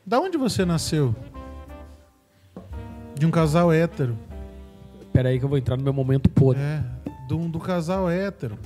da 0.05 0.17
onde 0.19 0.37
você 0.37 0.63
nasceu? 0.63 1.13
De 3.17 3.25
um 3.25 3.31
casal 3.31 3.71
hétero. 3.71 4.17
Pera 5.11 5.29
aí 5.29 5.39
que 5.39 5.45
eu 5.45 5.49
vou 5.49 5.57
entrar 5.57 5.75
no 5.75 5.83
meu 5.83 5.93
momento 5.93 6.29
podre. 6.29 6.61
É, 6.61 6.83
do, 7.27 7.47
do 7.47 7.59
casal 7.59 8.09
hétero. 8.09 8.57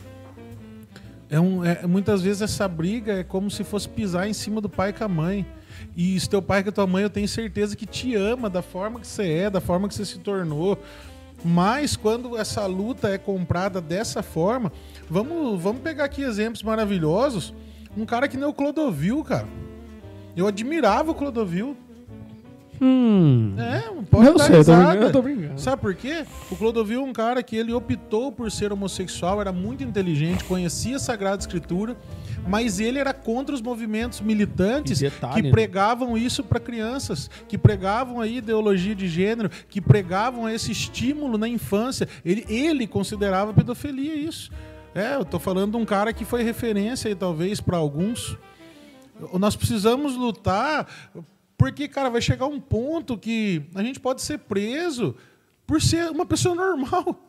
É 1.30 1.40
um, 1.40 1.64
é, 1.64 1.88
muitas 1.88 2.22
vezes 2.22 2.42
essa 2.42 2.68
briga 2.68 3.14
é 3.14 3.24
como 3.24 3.50
se 3.50 3.64
fosse 3.64 3.88
pisar 3.88 4.28
em 4.28 4.34
cima 4.34 4.60
do 4.60 4.68
pai 4.68 4.92
com 4.92 5.06
a 5.06 5.08
mãe. 5.08 5.46
E 5.96 6.20
se 6.20 6.30
teu 6.30 6.42
pai 6.42 6.62
com 6.62 6.70
a 6.70 6.72
tua 6.74 6.86
mãe, 6.86 7.04
eu 7.04 7.10
tenho 7.10 7.28
certeza 7.28 7.76
que 7.76 7.86
te 7.86 8.16
ama 8.16 8.50
da 8.50 8.62
forma 8.62 9.00
que 9.00 9.08
você 9.08 9.32
é, 9.32 9.50
da 9.50 9.62
forma 9.62 9.88
que 9.88 9.96
você 9.96 10.04
se 10.04 10.20
tornou. 10.20 10.78
Mas 11.44 11.96
quando 11.96 12.38
essa 12.38 12.66
luta 12.66 13.10
é 13.10 13.18
comprada 13.18 13.80
dessa 13.80 14.22
forma, 14.22 14.72
vamos, 15.10 15.62
vamos 15.62 15.82
pegar 15.82 16.04
aqui 16.04 16.22
exemplos 16.22 16.62
maravilhosos. 16.62 17.54
Um 17.98 18.06
cara 18.06 18.28
que 18.28 18.36
nem 18.36 18.46
o 18.46 18.54
Clodovil, 18.54 19.24
cara. 19.24 19.48
Eu 20.36 20.48
admirava 20.48 21.12
o 21.12 21.16
Clodovil. 21.16 21.78
Hum. 22.84 23.54
É, 23.60 23.82
pode 24.10 24.26
Eu 24.26 24.36
dar 24.38 24.46
sei, 24.46 24.56
eu 24.58 24.66
tô 24.66 24.72
risada. 24.72 24.84
brincando, 24.88 25.06
eu 25.06 25.12
tô 25.12 25.22
brincando. 25.22 25.62
Sabe 25.62 25.82
por 25.82 25.94
quê? 25.94 26.26
O 26.50 26.56
Clodovil 26.56 27.02
é 27.02 27.04
um 27.04 27.14
cara 27.14 27.44
que 27.44 27.56
ele 27.56 27.72
optou 27.72 28.32
por 28.32 28.52
ser 28.52 28.74
homossexual, 28.74 29.40
era 29.40 29.52
muito 29.52 29.84
inteligente, 29.84 30.44
conhecia 30.46 30.96
a 30.96 31.00
Sagrada 31.00 31.40
Escritura, 31.42 31.96
mas 32.48 32.80
ele 32.80 32.98
era 32.98 33.14
contra 33.14 33.54
os 33.54 33.62
movimentos 33.62 34.20
militantes 34.20 34.98
detalhe, 35.00 35.36
que 35.36 35.42
né? 35.44 35.52
pregavam 35.52 36.18
isso 36.18 36.44
para 36.44 36.60
crianças, 36.60 37.30
que 37.48 37.56
pregavam 37.58 38.20
a 38.20 38.26
ideologia 38.26 38.96
de 38.96 39.08
gênero, 39.08 39.50
que 39.70 39.80
pregavam 39.80 40.50
esse 40.50 40.72
estímulo 40.72 41.38
na 41.38 41.48
infância. 41.48 42.08
Ele, 42.26 42.44
ele 42.50 42.88
considerava 42.88 43.54
pedofilia 43.54 44.16
isso. 44.16 44.52
É, 44.96 45.16
eu 45.16 45.24
tô 45.24 45.38
falando 45.38 45.72
de 45.74 45.78
um 45.78 45.86
cara 45.86 46.12
que 46.12 46.26
foi 46.26 46.42
referência 46.42 47.08
aí, 47.10 47.16
talvez, 47.16 47.62
para 47.62 47.78
alguns. 47.78 48.36
Nós 49.34 49.56
precisamos 49.56 50.16
lutar, 50.16 50.88
porque, 51.62 51.88
cara, 51.88 52.10
vai 52.10 52.20
chegar 52.20 52.48
um 52.48 52.60
ponto 52.60 53.16
que 53.16 53.62
a 53.76 53.84
gente 53.84 54.00
pode 54.00 54.24
ser 54.24 54.40
preso 54.40 55.16
por 55.68 55.80
ser 55.80 56.10
uma 56.10 56.26
pessoa 56.26 56.56
normal. 56.56 57.24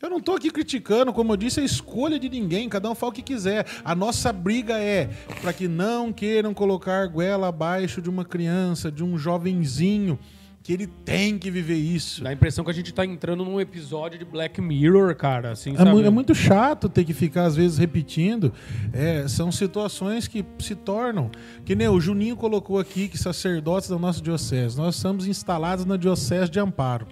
Eu 0.00 0.08
não 0.08 0.18
estou 0.18 0.36
aqui 0.36 0.52
criticando, 0.52 1.12
como 1.12 1.32
eu 1.32 1.36
disse, 1.36 1.58
a 1.58 1.64
escolha 1.64 2.16
de 2.16 2.28
ninguém, 2.28 2.68
cada 2.68 2.88
um 2.88 2.94
fala 2.94 3.10
o 3.10 3.12
que 3.12 3.22
quiser. 3.22 3.66
A 3.84 3.92
nossa 3.92 4.32
briga 4.32 4.78
é 4.78 5.06
para 5.42 5.52
que 5.52 5.66
não 5.66 6.12
queiram 6.12 6.54
colocar 6.54 7.08
goela 7.08 7.48
abaixo 7.48 8.00
de 8.00 8.08
uma 8.08 8.24
criança, 8.24 8.88
de 8.88 9.02
um 9.02 9.18
jovenzinho, 9.18 10.16
que 10.64 10.72
ele 10.72 10.86
tem 10.86 11.38
que 11.38 11.50
viver 11.50 11.74
isso. 11.76 12.24
Dá 12.24 12.30
a 12.30 12.32
impressão 12.32 12.64
que 12.64 12.70
a 12.70 12.74
gente 12.74 12.90
tá 12.92 13.04
entrando 13.04 13.44
num 13.44 13.60
episódio 13.60 14.18
de 14.18 14.24
Black 14.24 14.62
Mirror, 14.62 15.14
cara. 15.14 15.50
Assim, 15.52 15.74
É, 15.76 15.84
mu- 15.84 16.00
é 16.00 16.08
muito 16.08 16.34
chato 16.34 16.88
ter 16.88 17.04
que 17.04 17.12
ficar, 17.12 17.44
às 17.44 17.54
vezes, 17.54 17.76
repetindo. 17.76 18.50
É, 18.90 19.28
são 19.28 19.52
situações 19.52 20.26
que 20.26 20.42
se 20.58 20.74
tornam. 20.74 21.30
Que 21.66 21.74
nem 21.76 21.86
o 21.86 22.00
Juninho 22.00 22.34
colocou 22.34 22.78
aqui 22.78 23.08
que 23.08 23.18
sacerdotes 23.18 23.90
da 23.90 23.98
nossa 23.98 24.22
diocese. 24.22 24.74
Nós 24.76 24.96
estamos 24.96 25.26
instalados 25.26 25.84
na 25.84 25.98
diocese 25.98 26.50
de 26.50 26.58
Amparo. 26.58 27.06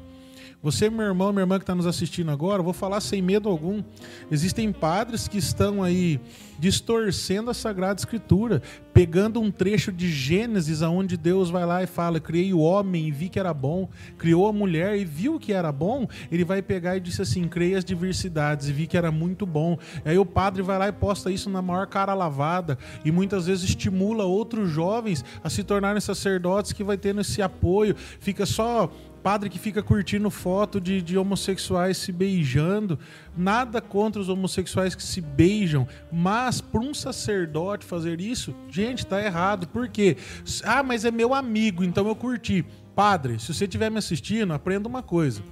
Você, 0.63 0.89
meu 0.89 1.05
irmão, 1.05 1.33
minha 1.33 1.43
irmã 1.43 1.59
que 1.59 1.65
está 1.65 1.75
nos 1.75 1.89
assistindo 1.89 2.31
agora, 2.31 2.63
vou 2.63 2.73
falar 2.73 3.01
sem 3.01 3.21
medo 3.21 3.49
algum. 3.49 3.83
Existem 4.31 4.71
padres 4.71 5.27
que 5.27 5.37
estão 5.39 5.83
aí 5.83 6.21
distorcendo 6.57 7.51
a 7.51 7.55
Sagrada 7.55 7.99
Escritura, 7.99 8.63
pegando 8.95 9.41
um 9.41 9.51
trecho 9.51 9.91
de 9.91 10.09
Gênesis, 10.09 10.81
aonde 10.81 11.17
Deus 11.17 11.51
vai 11.51 11.67
lá 11.67 11.83
e 11.83 11.89
fala: 11.89 12.21
Criei 12.21 12.55
o 12.55 12.61
homem 12.61 13.09
e 13.09 13.11
vi 13.11 13.29
que 13.29 13.41
era 13.41 13.53
bom, 13.53 13.89
criou 14.17 14.47
a 14.47 14.53
mulher 14.53 14.97
e 14.97 15.05
viu 15.05 15.41
que 15.41 15.53
era 15.53 15.73
bom. 15.73 16.07
Ele 16.31 16.45
vai 16.45 16.63
pegar 16.63 16.97
e 16.97 17.01
disse 17.01 17.21
assim: 17.21 17.49
Criei 17.49 17.75
as 17.75 17.85
diversidades 17.85 18.69
e 18.69 18.73
vi 18.73 18.87
que 18.87 18.97
era 18.97 19.11
muito 19.11 19.45
bom. 19.45 19.77
Aí 20.05 20.17
o 20.17 20.25
padre 20.25 20.63
vai 20.63 20.79
lá 20.79 20.87
e 20.87 20.93
posta 20.93 21.29
isso 21.29 21.51
na 21.51 21.61
maior 21.61 21.89
cara 21.89 22.15
lavada 22.15 22.79
e 23.05 23.11
muitas 23.11 23.49
vezes 23.49 23.65
estimula 23.65 24.25
outros 24.25 24.71
jovens 24.71 25.25
a 25.43 25.51
se 25.51 25.65
tornarem 25.65 26.01
sacerdotes 26.01 26.73
que 26.73 26.85
vai 26.85 26.97
tendo 26.97 27.21
esse 27.21 27.43
apoio, 27.43 27.97
fica 28.21 28.47
só 28.47 28.89
padre 29.23 29.49
que 29.49 29.59
fica 29.59 29.83
curtindo 29.83 30.31
foto 30.31 30.81
de, 30.81 31.01
de, 31.01 31.17
homossexuais 31.17 31.97
se 31.97 32.11
beijando. 32.11 32.99
Nada 33.37 33.81
contra 33.81 34.21
os 34.21 34.29
homossexuais 34.29 34.95
que 34.95 35.03
se 35.03 35.21
beijam, 35.21 35.87
mas 36.11 36.61
para 36.61 36.81
um 36.81 36.93
sacerdote 36.93 37.85
fazer 37.85 38.21
isso, 38.21 38.55
gente, 38.69 39.07
tá 39.07 39.23
errado. 39.23 39.69
Por 39.69 39.89
quê? 39.89 40.17
Ah, 40.65 40.83
mas 40.83 41.05
é 41.05 41.11
meu 41.11 41.35
amigo, 41.35 41.85
então 41.85 42.07
eu 42.09 42.17
curti. 42.17 42.65
Padre, 42.95 43.39
se 43.39 43.55
você 43.55 43.65
estiver 43.65 43.91
me 43.91 43.99
assistindo, 43.99 44.53
aprenda 44.53 44.89
uma 44.89 45.03
coisa. 45.03 45.43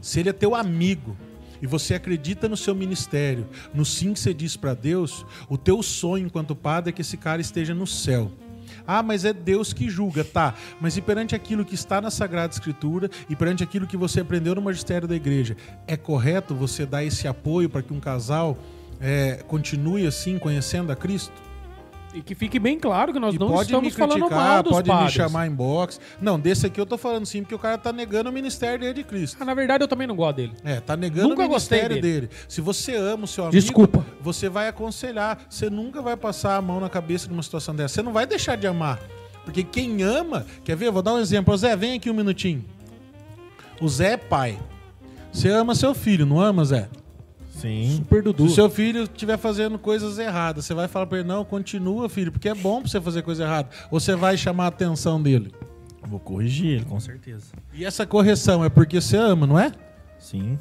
Se 0.00 0.20
ele 0.20 0.30
é 0.30 0.32
teu 0.32 0.54
amigo, 0.54 1.16
e 1.62 1.66
você 1.66 1.94
acredita 1.94 2.48
no 2.48 2.56
seu 2.56 2.74
ministério, 2.74 3.46
no 3.74 3.84
sim 3.84 4.14
que 4.14 4.20
você 4.20 4.32
diz 4.32 4.56
para 4.56 4.72
Deus, 4.72 5.26
o 5.48 5.58
teu 5.58 5.82
sonho 5.82 6.26
enquanto 6.26 6.56
padre 6.56 6.88
é 6.90 6.92
que 6.92 7.02
esse 7.02 7.16
cara 7.16 7.40
esteja 7.40 7.74
no 7.74 7.86
céu. 7.86 8.32
Ah, 8.92 9.04
mas 9.04 9.24
é 9.24 9.32
Deus 9.32 9.72
que 9.72 9.88
julga, 9.88 10.24
tá? 10.24 10.52
Mas 10.80 10.96
e 10.96 11.00
perante 11.00 11.32
aquilo 11.32 11.64
que 11.64 11.76
está 11.76 12.00
na 12.00 12.10
Sagrada 12.10 12.52
Escritura 12.52 13.08
e 13.28 13.36
perante 13.36 13.62
aquilo 13.62 13.86
que 13.86 13.96
você 13.96 14.20
aprendeu 14.20 14.52
no 14.52 14.60
magistério 14.60 15.06
da 15.06 15.14
igreja, 15.14 15.56
é 15.86 15.96
correto 15.96 16.56
você 16.56 16.84
dar 16.84 17.04
esse 17.04 17.28
apoio 17.28 17.70
para 17.70 17.82
que 17.82 17.92
um 17.92 18.00
casal 18.00 18.58
é, 19.00 19.44
continue 19.46 20.08
assim, 20.08 20.40
conhecendo 20.40 20.90
a 20.90 20.96
Cristo? 20.96 21.49
E 22.12 22.20
que 22.20 22.34
fique 22.34 22.58
bem 22.58 22.78
claro 22.78 23.12
que 23.12 23.20
nós 23.20 23.34
e 23.34 23.38
não 23.38 23.48
pode 23.48 23.62
estamos 23.70 23.84
me 23.84 23.90
criticar, 23.94 24.18
falando 24.18 24.30
mal 24.34 24.62
dos 24.62 24.72
pode 24.72 24.88
padres. 24.88 25.06
me 25.06 25.16
chamar 25.16 25.46
em 25.46 25.50
box. 25.50 26.00
Não, 26.20 26.40
desse 26.40 26.66
aqui 26.66 26.80
eu 26.80 26.86
tô 26.86 26.98
falando 26.98 27.24
sim, 27.24 27.42
porque 27.42 27.54
o 27.54 27.58
cara 27.58 27.78
tá 27.78 27.92
negando 27.92 28.30
o 28.30 28.32
ministério 28.32 28.80
dele 28.80 28.94
de 28.94 29.04
Cristo. 29.04 29.36
Ah, 29.40 29.44
na 29.44 29.54
verdade, 29.54 29.84
eu 29.84 29.88
também 29.88 30.06
não 30.08 30.16
gosto 30.16 30.36
dele. 30.36 30.52
É, 30.64 30.80
tá 30.80 30.96
negando 30.96 31.28
Nunca 31.28 31.42
o 31.44 31.48
ministério 31.48 31.90
gostei 31.94 32.02
dele. 32.02 32.30
Se 32.48 32.60
você 32.60 32.96
ama 32.96 33.24
o 33.24 33.26
seu 33.28 33.44
amigo, 33.44 33.60
Desculpa. 33.60 34.04
você 34.20 34.48
vai 34.48 34.66
aconselhar. 34.66 35.38
Você 35.48 35.70
nunca 35.70 36.02
vai 36.02 36.16
passar 36.16 36.56
a 36.56 36.62
mão 36.62 36.80
na 36.80 36.88
cabeça 36.88 37.28
de 37.28 37.32
uma 37.32 37.42
situação 37.42 37.74
dessa. 37.74 37.94
Você 37.94 38.02
não 38.02 38.12
vai 38.12 38.26
deixar 38.26 38.56
de 38.56 38.66
amar. 38.66 38.98
Porque 39.44 39.62
quem 39.62 40.02
ama, 40.02 40.46
quer 40.64 40.76
ver? 40.76 40.90
Vou 40.90 41.02
dar 41.02 41.14
um 41.14 41.18
exemplo. 41.18 41.56
Zé, 41.56 41.76
vem 41.76 41.94
aqui 41.94 42.10
um 42.10 42.14
minutinho. 42.14 42.64
O 43.80 43.88
Zé 43.88 44.12
é 44.12 44.16
pai. 44.16 44.58
Você 45.32 45.48
ama 45.48 45.74
seu 45.76 45.94
filho, 45.94 46.26
não 46.26 46.40
ama, 46.40 46.64
Zé? 46.64 46.88
Sim. 47.60 47.94
Super 47.96 48.18
Se 48.18 48.22
Dudu. 48.24 48.44
o 48.44 48.48
seu 48.50 48.68
filho 48.70 49.02
estiver 49.04 49.36
fazendo 49.36 49.78
coisas 49.78 50.18
erradas, 50.18 50.64
você 50.64 50.74
vai 50.74 50.88
falar 50.88 51.06
pra 51.06 51.18
ele, 51.18 51.28
não, 51.28 51.44
continua, 51.44 52.08
filho, 52.08 52.32
porque 52.32 52.48
é 52.48 52.54
bom 52.54 52.80
pra 52.80 52.90
você 52.90 53.00
fazer 53.00 53.22
coisa 53.22 53.44
errada. 53.44 53.68
Ou 53.90 54.00
você 54.00 54.14
vai 54.16 54.36
chamar 54.36 54.64
a 54.64 54.68
atenção 54.68 55.20
dele. 55.22 55.52
Vou 56.06 56.18
corrigir 56.18 56.76
ele, 56.76 56.84
com 56.84 56.98
certeza. 56.98 57.46
E 57.74 57.84
essa 57.84 58.06
correção 58.06 58.64
é 58.64 58.68
porque 58.68 59.00
você 59.00 59.16
ama, 59.16 59.46
não 59.46 59.58
é? 59.58 59.70
Sim. 60.18 60.58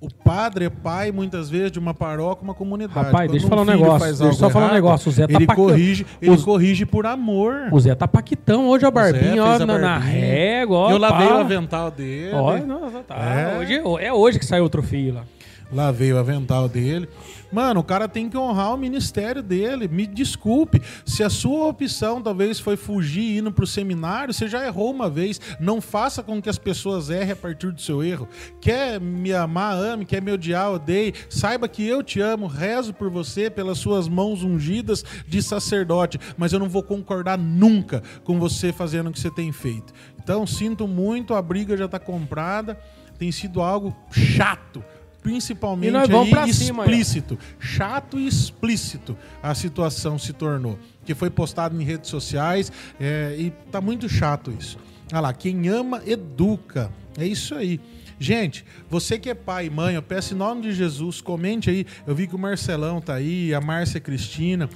O 0.00 0.08
padre 0.12 0.66
é 0.66 0.70
pai, 0.70 1.10
muitas 1.10 1.50
vezes, 1.50 1.72
de 1.72 1.78
uma 1.78 1.92
paróquia, 1.92 2.44
uma 2.44 2.54
comunidade. 2.54 2.94
Rapaz, 3.06 3.26
Quando 3.26 3.30
deixa 3.32 3.44
eu 3.44 3.46
um 3.46 3.50
falar 3.50 3.62
um 3.62 3.64
negócio, 3.64 4.06
deixa 4.06 4.24
eu 4.24 4.32
só 4.32 4.48
falar 4.48 4.64
um 4.66 4.68
errado, 4.68 4.74
negócio, 4.76 5.08
o 5.08 5.12
Zé 5.12 5.26
tá 5.26 5.32
ele 5.34 5.46
corrige, 5.48 6.06
ele 6.22 6.30
Os- 6.30 6.44
corrige 6.44 6.86
por 6.86 7.04
amor. 7.04 7.68
O 7.72 7.80
Zé 7.80 7.94
tá 7.96 8.06
paquitão 8.06 8.68
hoje, 8.68 8.86
a 8.86 8.92
barbinha, 8.92 9.42
ó, 9.44 9.54
a 9.54 9.58
na, 9.66 9.76
na 9.78 9.98
régua, 9.98 10.76
ó. 10.78 10.90
Eu 10.92 10.98
lavei 10.98 11.26
pá. 11.26 11.34
o 11.34 11.38
avental 11.38 11.90
dele. 11.90 12.30
Ó, 12.32 12.56
não, 12.58 13.02
tá. 13.02 13.16
É. 13.16 13.58
Hoje, 13.58 13.74
é 14.04 14.12
hoje 14.12 14.38
que 14.38 14.46
saiu 14.46 14.62
outro 14.62 14.84
filho 14.84 15.14
lá. 15.14 15.24
Lavei 15.70 16.12
o 16.12 16.18
avental 16.18 16.66
dele. 16.66 17.08
Mano, 17.52 17.80
o 17.80 17.84
cara 17.84 18.08
tem 18.08 18.28
que 18.28 18.36
honrar 18.36 18.74
o 18.74 18.78
ministério 18.78 19.42
dele. 19.42 19.86
Me 19.86 20.06
desculpe. 20.06 20.80
Se 21.04 21.22
a 21.22 21.28
sua 21.28 21.66
opção 21.66 22.22
talvez 22.22 22.58
foi 22.58 22.76
fugir 22.76 23.38
indo 23.38 23.52
pro 23.52 23.66
seminário, 23.66 24.32
você 24.32 24.48
já 24.48 24.64
errou 24.66 24.90
uma 24.90 25.10
vez. 25.10 25.38
Não 25.60 25.80
faça 25.80 26.22
com 26.22 26.40
que 26.40 26.48
as 26.48 26.58
pessoas 26.58 27.10
errem 27.10 27.32
a 27.32 27.36
partir 27.36 27.70
do 27.70 27.80
seu 27.80 28.02
erro. 28.02 28.26
Quer 28.60 28.98
me 28.98 29.32
amar, 29.32 29.74
ame. 29.74 30.06
Quer 30.06 30.22
me 30.22 30.32
odiar, 30.32 30.72
odeie. 30.72 31.14
Saiba 31.28 31.68
que 31.68 31.86
eu 31.86 32.02
te 32.02 32.20
amo, 32.20 32.46
rezo 32.46 32.94
por 32.94 33.10
você, 33.10 33.50
pelas 33.50 33.78
suas 33.78 34.08
mãos 34.08 34.42
ungidas 34.42 35.04
de 35.26 35.42
sacerdote. 35.42 36.18
Mas 36.38 36.52
eu 36.52 36.58
não 36.58 36.68
vou 36.68 36.82
concordar 36.82 37.36
nunca 37.36 38.02
com 38.24 38.38
você 38.38 38.72
fazendo 38.72 39.08
o 39.08 39.12
que 39.12 39.20
você 39.20 39.30
tem 39.30 39.52
feito. 39.52 39.92
Então, 40.22 40.46
sinto 40.46 40.88
muito, 40.88 41.34
a 41.34 41.42
briga 41.42 41.76
já 41.76 41.88
tá 41.88 41.98
comprada. 41.98 42.78
Tem 43.18 43.32
sido 43.32 43.60
algo 43.60 43.96
chato 44.12 44.84
principalmente 45.28 45.94
aí, 45.94 46.30
pra 46.30 46.50
cima, 46.50 46.84
explícito, 46.84 47.38
chato 47.60 48.18
e 48.18 48.26
explícito 48.26 49.16
a 49.42 49.54
situação 49.54 50.18
se 50.18 50.32
tornou, 50.32 50.78
que 51.04 51.14
foi 51.14 51.28
postado 51.28 51.78
em 51.80 51.84
redes 51.84 52.08
sociais 52.08 52.72
é, 52.98 53.36
e 53.38 53.50
tá 53.70 53.78
muito 53.80 54.08
chato 54.08 54.50
isso. 54.58 54.78
Olha 55.12 55.20
lá, 55.20 55.32
quem 55.34 55.68
ama 55.68 56.02
educa, 56.06 56.90
é 57.18 57.26
isso 57.26 57.54
aí. 57.54 57.78
Gente, 58.18 58.64
você 58.88 59.18
que 59.18 59.28
é 59.28 59.34
pai 59.34 59.66
e 59.66 59.70
mãe, 59.70 59.94
eu 59.94 60.02
peço 60.02 60.34
em 60.34 60.36
nome 60.36 60.62
de 60.62 60.72
Jesus, 60.72 61.20
comente 61.20 61.68
aí. 61.70 61.86
Eu 62.06 62.14
vi 62.14 62.26
que 62.26 62.34
o 62.34 62.38
Marcelão 62.38 63.00
tá 63.00 63.14
aí, 63.14 63.54
a 63.54 63.60
Márcia 63.60 64.00
Cristina. 64.00 64.68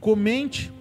Comente 0.00 0.72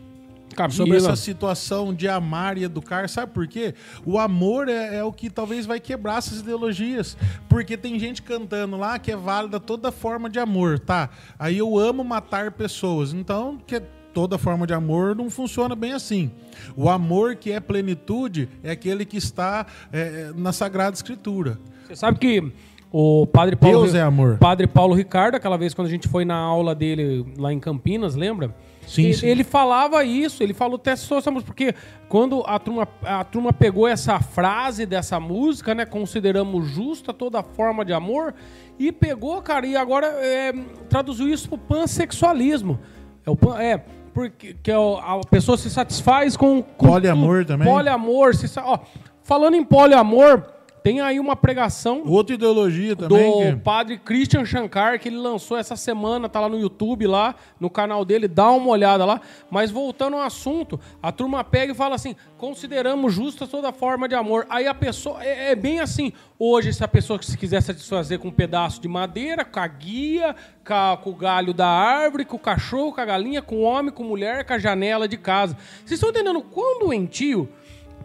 sobre 0.70 0.98
essa 0.98 1.16
situação 1.16 1.94
de 1.94 2.08
amar 2.08 2.58
e 2.58 2.64
educar. 2.64 3.08
Sabe 3.08 3.34
por 3.34 3.48
quê? 3.48 3.74
O 4.06 4.20
amor 4.20 4.68
é, 4.68 4.98
é 4.98 5.04
o 5.04 5.12
que 5.12 5.30
talvez 5.30 5.66
vai 5.66 5.80
quebrar 5.80 6.18
essas 6.18 6.40
ideologias. 6.40 7.18
Porque 7.48 7.78
tem 7.78 8.00
gente 8.00 8.22
cantando 8.22 8.78
lá 8.78 9.00
que 9.00 9.12
é 9.12 9.16
válida 9.16 9.60
toda 9.60 9.92
forma 9.92 10.30
de 10.30 10.40
amor, 10.40 10.80
tá? 10.80 11.10
Aí 11.38 11.58
eu 11.58 11.78
amo 11.78 12.04
matar 12.04 12.52
pessoas. 12.52 13.14
Então, 13.14 13.58
que 13.66 13.82
toda 14.14 14.38
forma 14.38 14.66
de 14.66 14.74
amor 14.74 15.16
não 15.16 15.30
funciona 15.30 15.76
bem 15.76 15.94
assim. 15.94 16.32
O 16.76 16.90
amor 16.90 17.36
que 17.36 17.52
é 17.52 17.60
plenitude 17.60 18.50
é 18.64 18.72
aquele 18.72 19.06
que 19.06 19.18
está 19.18 19.66
é, 19.92 20.32
na 20.36 20.52
Sagrada 20.52 20.96
Escritura. 20.96 21.60
Você 21.88 21.96
sabe 21.96 22.20
que 22.20 22.52
o 22.92 23.28
padre 23.28 23.56
Paulo. 23.56 23.84
Deus 23.84 23.94
é 23.94 24.02
amor. 24.02 24.38
Padre 24.38 24.68
Paulo 24.68 24.94
Ricardo, 24.94 25.36
aquela 25.36 25.58
vez 25.58 25.74
quando 25.74 25.88
a 25.88 25.92
gente 25.92 26.08
foi 26.08 26.26
na 26.26 26.36
aula 26.36 26.74
dele 26.74 27.26
lá 27.38 27.54
em 27.54 27.60
Campinas, 27.60 28.16
lembra? 28.16 28.56
Sim, 28.90 29.04
ele, 29.04 29.14
sim. 29.14 29.28
ele 29.28 29.44
falava 29.44 30.04
isso, 30.04 30.42
ele 30.42 30.54
falou 30.54 30.78
até 30.78 30.96
só 30.96 31.20
essa 31.20 31.30
música, 31.30 31.54
porque 31.54 31.76
quando 32.08 32.44
a 32.48 32.58
turma, 32.58 32.88
a 33.04 33.24
turma 33.24 33.54
pegou 33.54 33.88
essa 33.88 34.20
frase 34.20 34.84
dessa 34.84 35.20
música, 35.20 35.76
né? 35.76 35.86
Consideramos 35.86 36.68
justa 36.70 37.14
toda 37.14 37.44
forma 37.44 37.86
de 37.86 37.94
amor, 37.94 38.34
e 38.80 38.92
pegou, 38.92 39.40
cara, 39.44 39.68
e 39.68 39.76
agora 39.76 40.08
é, 40.08 40.52
traduziu 40.90 41.30
isso 41.30 41.50
pro 41.50 41.58
pansexualismo. 41.60 42.80
É, 43.24 43.30
o 43.30 43.36
pan, 43.36 43.62
é 43.62 43.78
porque 44.12 44.56
que 44.64 44.72
é 44.72 44.76
a 44.76 45.22
pessoa 45.30 45.56
se 45.56 45.70
satisfaz 45.70 46.36
com. 46.36 46.64
com 46.64 46.88
Poliamor 46.88 47.40
tudo. 47.40 47.48
também? 47.50 47.68
Poliamor. 47.72 48.36
Se, 48.36 48.60
ó, 48.60 48.80
falando 49.22 49.54
em 49.54 49.64
poliamor, 49.64 50.44
tem 50.84 51.02
aí 51.02 51.20
uma 51.20 51.36
pregação 51.36 52.04
Outra 52.06 52.36
ideologia 52.36 52.96
também. 52.96 53.52
do 53.52 53.58
que- 53.58 53.64
padre 53.64 53.98
Christian 53.98 54.46
Shankar, 54.46 55.00
que 55.00 55.10
ele 55.10 55.18
lançou 55.18 55.58
essa 55.58 55.76
semana, 55.76 56.30
tá 56.30 56.40
lá 56.40 56.48
no 56.50 56.60
YouTube, 56.60 57.06
lá 57.06 57.36
no 57.60 57.70
canal 57.70 58.06
dele, 58.06 58.28
dá 58.28 58.50
uma 58.52 58.70
olhada 58.70 59.04
lá. 59.06 59.20
Mas 59.52 59.72
voltando 59.72 60.16
ao 60.16 60.24
assunto, 60.24 60.80
a 61.04 61.12
turma 61.12 61.44
pega 61.44 61.74
e 61.74 61.76
fala 61.76 61.96
assim: 61.96 62.16
consideramos 62.38 63.14
justa 63.14 63.46
toda 63.46 63.72
forma 63.74 64.08
de 64.08 64.16
amor. 64.16 64.46
Aí 64.50 64.68
a 64.68 64.74
pessoa. 64.74 65.24
É, 65.24 65.52
é 65.52 65.56
bem 65.56 65.80
assim. 65.80 66.14
Hoje, 66.38 66.72
se 66.74 66.84
a 66.84 66.88
pessoa 66.88 67.22
se 67.22 67.38
quiser 67.38 67.62
satisfazer 67.62 68.18
com 68.18 68.30
um 68.30 68.32
pedaço 68.32 68.82
de 68.82 68.88
madeira, 68.88 69.44
com 69.44 69.60
a 69.60 69.68
guia, 69.68 70.34
com, 70.66 70.74
a- 70.74 70.98
com 70.98 71.10
o 71.10 71.16
galho 71.16 71.54
da 71.54 71.68
árvore, 71.68 72.24
com 72.24 72.38
o 72.38 72.40
cachorro, 72.40 72.94
com 72.94 73.02
a 73.02 73.06
galinha, 73.06 73.42
com 73.42 73.58
o 73.58 73.62
homem, 73.64 73.92
com 73.92 74.04
a 74.04 74.08
mulher, 74.08 74.46
com 74.46 74.54
a 74.54 74.58
janela 74.60 75.08
de 75.08 75.18
casa. 75.18 75.58
Vocês 75.80 75.92
estão 75.98 76.10
entendendo 76.10 76.42
quão 76.42 76.80
doentio 76.80 77.50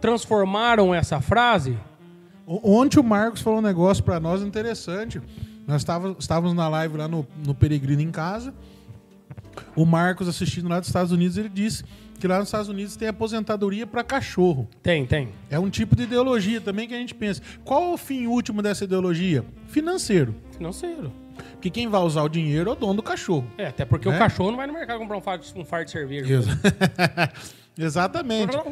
transformaram 0.01 0.93
essa 0.93 1.21
frase? 1.21 1.77
Ontem 2.47 2.99
o 2.99 3.03
Marcos 3.03 3.41
falou 3.41 3.59
um 3.59 3.61
negócio 3.61 4.03
pra 4.03 4.19
nós 4.19 4.41
interessante. 4.41 5.21
Nós 5.67 5.83
estávamos 6.19 6.53
na 6.55 6.67
live 6.69 6.97
lá 6.97 7.07
no, 7.07 7.25
no 7.45 7.55
Peregrino 7.55 8.01
em 8.01 8.11
Casa. 8.11 8.53
O 9.75 9.85
Marcos, 9.85 10.27
assistindo 10.27 10.67
lá 10.69 10.79
dos 10.79 10.89
Estados 10.89 11.11
Unidos, 11.11 11.37
ele 11.37 11.49
disse 11.49 11.83
que 12.19 12.27
lá 12.27 12.37
nos 12.39 12.47
Estados 12.47 12.69
Unidos 12.69 12.95
tem 12.95 13.07
aposentadoria 13.07 13.87
para 13.87 14.03
cachorro. 14.03 14.67
Tem, 14.83 15.05
tem. 15.05 15.29
É 15.49 15.57
um 15.57 15.69
tipo 15.69 15.95
de 15.95 16.03
ideologia 16.03 16.61
também 16.61 16.87
que 16.87 16.93
a 16.93 16.97
gente 16.97 17.15
pensa. 17.15 17.41
Qual 17.63 17.83
é 17.91 17.93
o 17.93 17.97
fim 17.97 18.27
último 18.27 18.61
dessa 18.61 18.83
ideologia? 18.83 19.43
Financeiro. 19.67 20.35
Financeiro. 20.51 21.11
Porque 21.53 21.69
quem 21.69 21.87
vai 21.89 22.01
usar 22.01 22.21
o 22.23 22.29
dinheiro 22.29 22.69
é 22.69 22.73
o 22.73 22.75
dono 22.75 22.93
do 22.95 23.03
cachorro. 23.03 23.45
É, 23.57 23.67
até 23.67 23.83
porque 23.85 24.07
Né? 24.07 24.15
o 24.15 24.19
cachorro 24.19 24.51
não 24.51 24.57
vai 24.57 24.67
no 24.67 24.73
mercado 24.73 24.99
comprar 24.99 25.17
um 25.17 25.21
fardo, 25.21 25.43
um 25.55 25.65
fardo 25.65 25.85
de 25.85 25.91
cerveja. 25.91 26.31
Exa- 26.33 26.59
Exatamente. 27.77 28.55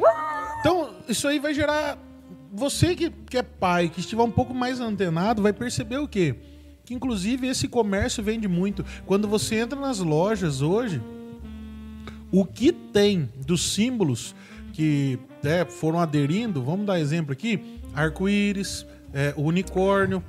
Então, 0.60 0.94
isso 1.06 1.28
aí 1.28 1.38
vai 1.38 1.52
gerar. 1.52 1.98
Você 2.54 2.94
que, 2.94 3.10
que 3.10 3.36
é 3.36 3.42
pai, 3.42 3.88
que 3.88 3.98
estiver 3.98 4.22
um 4.22 4.30
pouco 4.30 4.54
mais 4.54 4.78
antenado, 4.78 5.42
vai 5.42 5.52
perceber 5.52 5.98
o 5.98 6.06
quê? 6.06 6.36
Que 6.84 6.94
inclusive 6.94 7.48
esse 7.48 7.66
comércio 7.66 8.22
vende 8.22 8.46
muito. 8.46 8.84
Quando 9.04 9.26
você 9.26 9.56
entra 9.56 9.80
nas 9.80 9.98
lojas 9.98 10.62
hoje, 10.62 11.02
o 12.30 12.44
que 12.44 12.70
tem 12.70 13.28
dos 13.44 13.72
símbolos 13.72 14.36
que 14.72 15.18
né, 15.42 15.64
foram 15.64 15.98
aderindo, 15.98 16.62
vamos 16.62 16.86
dar 16.86 17.00
exemplo 17.00 17.32
aqui: 17.32 17.80
arco-íris, 17.92 18.86
é, 19.12 19.34
unicórnio. 19.36 20.22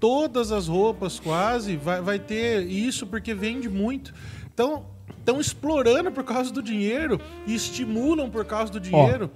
Todas 0.00 0.52
as 0.52 0.68
roupas 0.68 1.20
quase 1.20 1.76
vai, 1.76 2.00
vai 2.00 2.18
ter 2.18 2.66
isso 2.66 3.06
porque 3.06 3.34
vende 3.34 3.68
muito. 3.68 4.14
Então, 4.54 4.86
estão 5.18 5.38
explorando 5.38 6.10
por 6.10 6.24
causa 6.24 6.50
do 6.50 6.62
dinheiro 6.62 7.20
e 7.46 7.54
estimulam 7.54 8.30
por 8.30 8.46
causa 8.46 8.72
do 8.72 8.80
dinheiro. 8.80 9.30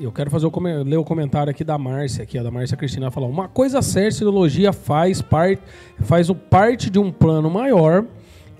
Eu 0.00 0.12
quero 0.12 0.30
fazer 0.30 0.46
o 0.46 0.52
ler 0.84 0.96
o 0.96 1.04
comentário 1.04 1.50
aqui 1.50 1.64
da 1.64 1.76
Márcia, 1.76 2.22
aqui, 2.22 2.38
ó, 2.38 2.42
da 2.42 2.52
Márcia 2.52 2.76
Cristina, 2.76 3.10
falou: 3.10 3.28
uma 3.28 3.48
coisa 3.48 3.82
certa, 3.82 4.18
a 4.18 4.22
ideologia 4.22 4.72
faz 4.72 5.20
parte, 5.20 5.60
faz 6.02 6.30
parte 6.48 6.88
de 6.88 7.00
um 7.00 7.10
plano 7.10 7.50
maior. 7.50 8.04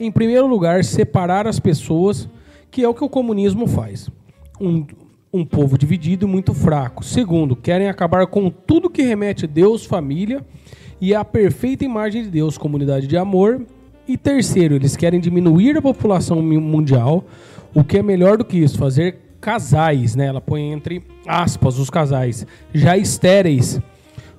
Em 0.00 0.10
primeiro 0.10 0.46
lugar, 0.48 0.84
separar 0.84 1.46
as 1.46 1.60
pessoas, 1.60 2.28
que 2.70 2.82
é 2.82 2.88
o 2.88 2.94
que 2.94 3.04
o 3.04 3.08
comunismo 3.08 3.68
faz. 3.68 4.10
Um, 4.60 4.84
um 5.32 5.44
povo 5.44 5.78
dividido 5.78 6.26
e 6.26 6.28
muito 6.28 6.52
fraco. 6.52 7.04
Segundo, 7.04 7.54
querem 7.54 7.88
acabar 7.88 8.26
com 8.26 8.50
tudo 8.50 8.90
que 8.90 9.02
remete 9.02 9.44
a 9.44 9.48
Deus, 9.48 9.84
família 9.84 10.44
e 11.00 11.14
a 11.14 11.24
perfeita 11.24 11.84
imagem 11.84 12.24
de 12.24 12.30
Deus, 12.30 12.58
comunidade 12.58 13.06
de 13.06 13.16
amor. 13.16 13.64
E 14.08 14.16
terceiro, 14.16 14.74
eles 14.74 14.96
querem 14.96 15.20
diminuir 15.20 15.76
a 15.76 15.82
população 15.82 16.42
mundial. 16.42 17.24
O 17.74 17.84
que 17.84 17.98
é 17.98 18.02
melhor 18.02 18.38
do 18.38 18.44
que 18.44 18.56
isso? 18.56 18.78
Fazer 18.78 19.27
casais, 19.40 20.14
né? 20.14 20.26
Ela 20.26 20.40
põe 20.40 20.72
entre 20.72 21.02
aspas 21.26 21.78
os 21.78 21.90
casais 21.90 22.46
já 22.72 22.96
estéreis, 22.96 23.80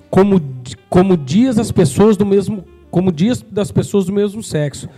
como, 0.08 0.40
como 0.88 1.16
dias 1.16 1.56
das 1.56 1.70
pessoas 1.72 2.16
do 2.16 2.26
mesmo, 2.26 2.64
como 2.90 3.12
dias 3.12 3.42
das 3.42 3.70
pessoas 3.70 4.06
do 4.06 4.12
mesmo 4.12 4.42
sexo. 4.42 4.88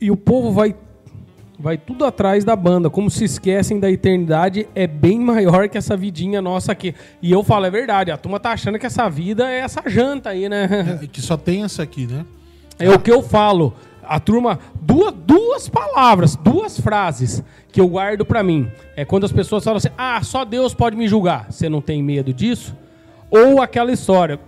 E 0.00 0.10
o 0.10 0.16
povo 0.16 0.52
vai 0.52 0.74
vai 1.58 1.76
tudo 1.76 2.04
atrás 2.04 2.44
da 2.44 2.54
banda, 2.54 2.88
como 2.88 3.10
se 3.10 3.24
esquecem 3.24 3.80
da 3.80 3.90
eternidade, 3.90 4.68
é 4.74 4.86
bem 4.86 5.18
maior 5.18 5.68
que 5.68 5.76
essa 5.76 5.96
vidinha 5.96 6.40
nossa 6.40 6.70
aqui. 6.70 6.94
E 7.20 7.32
eu 7.32 7.42
falo, 7.42 7.66
é 7.66 7.70
verdade, 7.70 8.12
a 8.12 8.16
turma 8.16 8.38
tá 8.38 8.52
achando 8.52 8.78
que 8.78 8.86
essa 8.86 9.08
vida 9.08 9.50
é 9.50 9.58
essa 9.58 9.82
janta 9.86 10.30
aí, 10.30 10.48
né? 10.48 11.00
É, 11.02 11.06
que 11.08 11.20
só 11.20 11.36
tem 11.36 11.64
essa 11.64 11.82
aqui, 11.82 12.06
né? 12.06 12.24
É 12.78 12.88
o 12.88 12.98
que 13.00 13.10
eu 13.10 13.22
falo. 13.22 13.74
A 14.08 14.18
turma, 14.18 14.58
duas, 14.80 15.12
duas 15.12 15.68
palavras, 15.68 16.34
duas 16.34 16.80
frases 16.80 17.42
que 17.70 17.78
eu 17.78 17.86
guardo 17.86 18.24
pra 18.24 18.42
mim. 18.42 18.70
É 18.96 19.04
quando 19.04 19.24
as 19.24 19.32
pessoas 19.32 19.62
falam 19.62 19.76
assim: 19.76 19.90
ah, 19.98 20.20
só 20.22 20.44
Deus 20.44 20.72
pode 20.72 20.96
me 20.96 21.06
julgar. 21.06 21.52
Você 21.52 21.68
não 21.68 21.82
tem 21.82 22.02
medo 22.02 22.32
disso? 22.32 22.74
Ou 23.30 23.60
aquela 23.60 23.92
história 23.92 24.40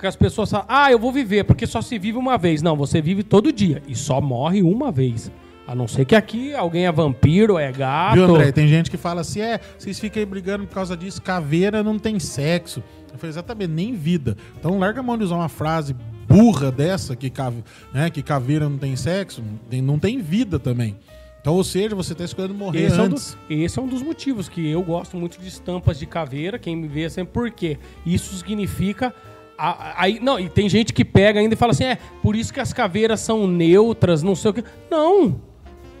que 0.00 0.06
as 0.06 0.16
pessoas 0.16 0.50
falam: 0.50 0.66
ah, 0.68 0.90
eu 0.90 0.98
vou 0.98 1.12
viver, 1.12 1.44
porque 1.44 1.66
só 1.66 1.82
se 1.82 1.98
vive 1.98 2.16
uma 2.16 2.38
vez. 2.38 2.62
Não, 2.62 2.74
você 2.74 3.02
vive 3.02 3.22
todo 3.22 3.52
dia 3.52 3.82
e 3.86 3.94
só 3.94 4.20
morre 4.20 4.62
uma 4.62 4.90
vez. 4.90 5.30
A 5.66 5.74
não 5.74 5.88
ser 5.88 6.04
que 6.04 6.14
aqui 6.14 6.54
alguém 6.54 6.86
é 6.86 6.92
vampiro, 6.92 7.58
é 7.58 7.72
gato. 7.72 8.14
Viu, 8.14 8.24
André? 8.24 8.52
Tem 8.52 8.66
gente 8.68 8.90
que 8.90 8.96
fala 8.96 9.20
assim: 9.20 9.40
é, 9.40 9.60
vocês 9.78 10.00
ficam 10.00 10.20
aí 10.20 10.26
brigando 10.26 10.66
por 10.66 10.74
causa 10.74 10.96
disso, 10.96 11.20
caveira 11.20 11.82
não 11.82 11.98
tem 11.98 12.18
sexo. 12.18 12.82
Eu 13.12 13.18
falei, 13.18 13.30
exatamente, 13.30 13.70
nem 13.70 13.94
vida. 13.94 14.36
Então 14.58 14.78
larga 14.78 15.00
a 15.00 15.02
mão 15.02 15.16
de 15.16 15.24
usar 15.24 15.36
uma 15.36 15.48
frase 15.48 15.94
burra 16.28 16.70
dessa, 16.70 17.14
que, 17.14 17.30
cave, 17.30 17.62
né, 17.92 18.10
que 18.10 18.22
caveira 18.22 18.68
não 18.68 18.78
tem 18.78 18.96
sexo, 18.96 19.42
não 19.70 19.98
tem 19.98 20.20
vida 20.20 20.58
também. 20.58 20.96
Então, 21.44 21.54
ou 21.54 21.62
seja, 21.62 21.94
você 21.94 22.14
tá 22.14 22.24
escolhendo 22.24 22.54
morrer 22.54 22.84
Esse 22.84 22.98
é, 22.98 23.02
um 23.02 23.04
antes. 23.04 23.34
dos, 23.34 23.38
esse 23.50 23.78
é 23.78 23.82
um 23.82 23.86
dos 23.86 24.00
motivos 24.00 24.48
que 24.48 24.66
eu 24.66 24.82
gosto 24.82 25.14
muito 25.14 25.38
de 25.38 25.46
estampas 25.46 25.98
de 25.98 26.06
caveira. 26.06 26.58
Quem 26.58 26.74
me 26.74 26.88
vê 26.88 27.10
sempre, 27.10 27.34
por 27.34 27.50
quê? 27.50 27.76
Isso 28.06 28.34
significa. 28.34 29.14
Aí, 29.58 30.18
não, 30.20 30.40
e 30.40 30.48
tem 30.48 30.70
gente 30.70 30.94
que 30.94 31.04
pega 31.04 31.38
ainda 31.38 31.52
e 31.52 31.56
fala 31.56 31.72
assim: 31.72 31.84
é, 31.84 31.98
por 32.22 32.34
isso 32.34 32.50
que 32.50 32.60
as 32.60 32.72
caveiras 32.72 33.20
são 33.20 33.46
neutras, 33.46 34.22
não 34.22 34.34
sei 34.34 34.50
o 34.52 34.54
quê. 34.54 34.64
Não! 34.90 35.38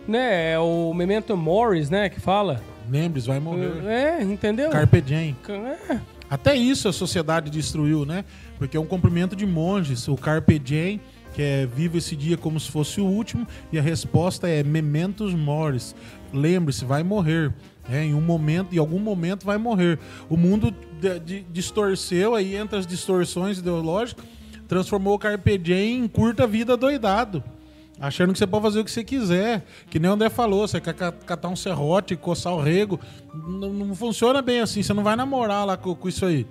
Né? 0.08 0.52
É 0.52 0.58
o 0.58 0.94
Memento 0.94 1.36
Morris, 1.36 1.90
né? 1.90 2.08
Que 2.08 2.20
fala. 2.20 2.62
Lembre-se, 2.90 3.26
vai 3.26 3.38
morrer. 3.38 3.84
É, 3.86 4.22
entendeu? 4.22 4.70
Carpe 4.70 5.02
diem. 5.02 5.36
É. 5.90 6.00
Até 6.28 6.56
isso 6.56 6.88
a 6.88 6.92
sociedade 6.92 7.50
destruiu, 7.50 8.04
né? 8.04 8.24
Porque 8.58 8.76
é 8.76 8.80
um 8.80 8.86
cumprimento 8.86 9.36
de 9.36 9.46
monges, 9.46 10.08
o 10.08 10.16
Carpe 10.16 10.58
Diem, 10.58 11.00
que 11.34 11.42
é 11.42 11.66
viva 11.66 11.98
esse 11.98 12.14
dia 12.16 12.36
como 12.36 12.58
se 12.58 12.70
fosse 12.70 13.00
o 13.00 13.04
último, 13.06 13.46
e 13.72 13.78
a 13.78 13.82
resposta 13.82 14.48
é 14.48 14.62
Mementos 14.62 15.34
Mores. 15.34 15.94
Lembre-se, 16.32 16.84
vai 16.84 17.02
morrer. 17.02 17.52
É, 17.88 18.02
em 18.02 18.14
um 18.14 18.20
momento, 18.20 18.74
em 18.74 18.78
algum 18.78 18.98
momento 18.98 19.44
vai 19.44 19.58
morrer. 19.58 19.98
O 20.30 20.36
mundo 20.36 20.74
de- 21.00 21.18
de- 21.20 21.46
distorceu, 21.52 22.34
aí 22.34 22.56
entre 22.56 22.78
as 22.78 22.86
distorções 22.86 23.58
ideológicas, 23.58 24.24
transformou 24.66 25.14
o 25.14 25.18
Carpe 25.18 25.58
Diem 25.58 26.04
em 26.04 26.08
curta 26.08 26.46
vida 26.46 26.76
doidado. 26.76 27.44
Achando 28.00 28.32
que 28.32 28.38
você 28.38 28.46
pode 28.46 28.62
fazer 28.64 28.80
o 28.80 28.84
que 28.84 28.90
você 28.90 29.04
quiser. 29.04 29.64
Que 29.88 29.98
nem 29.98 30.10
o 30.10 30.14
André 30.14 30.28
falou, 30.28 30.66
você 30.66 30.80
quer 30.80 30.94
ca- 30.94 31.12
catar 31.12 31.48
um 31.48 31.56
serrote, 31.56 32.16
coçar 32.16 32.52
o 32.52 32.60
rego. 32.60 32.98
Não, 33.32 33.72
não 33.72 33.94
funciona 33.94 34.42
bem 34.42 34.60
assim, 34.60 34.82
você 34.82 34.92
não 34.92 35.02
vai 35.04 35.14
namorar 35.16 35.64
lá 35.64 35.76
com, 35.76 35.94
com 35.94 36.08
isso 36.08 36.26
aí. 36.26 36.46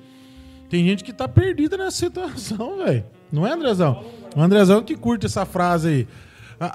Tem 0.70 0.84
gente 0.86 1.04
que 1.04 1.12
tá 1.14 1.28
perdida 1.28 1.78
nessa 1.78 1.98
situação, 1.98 2.78
velho. 2.84 3.04
Não 3.32 3.46
é, 3.46 3.52
Andrezão? 3.52 4.04
O 4.36 4.42
Andrezão 4.42 4.82
que 4.82 4.96
curte 4.96 5.26
essa 5.26 5.46
frase 5.46 5.88
aí. 5.90 6.08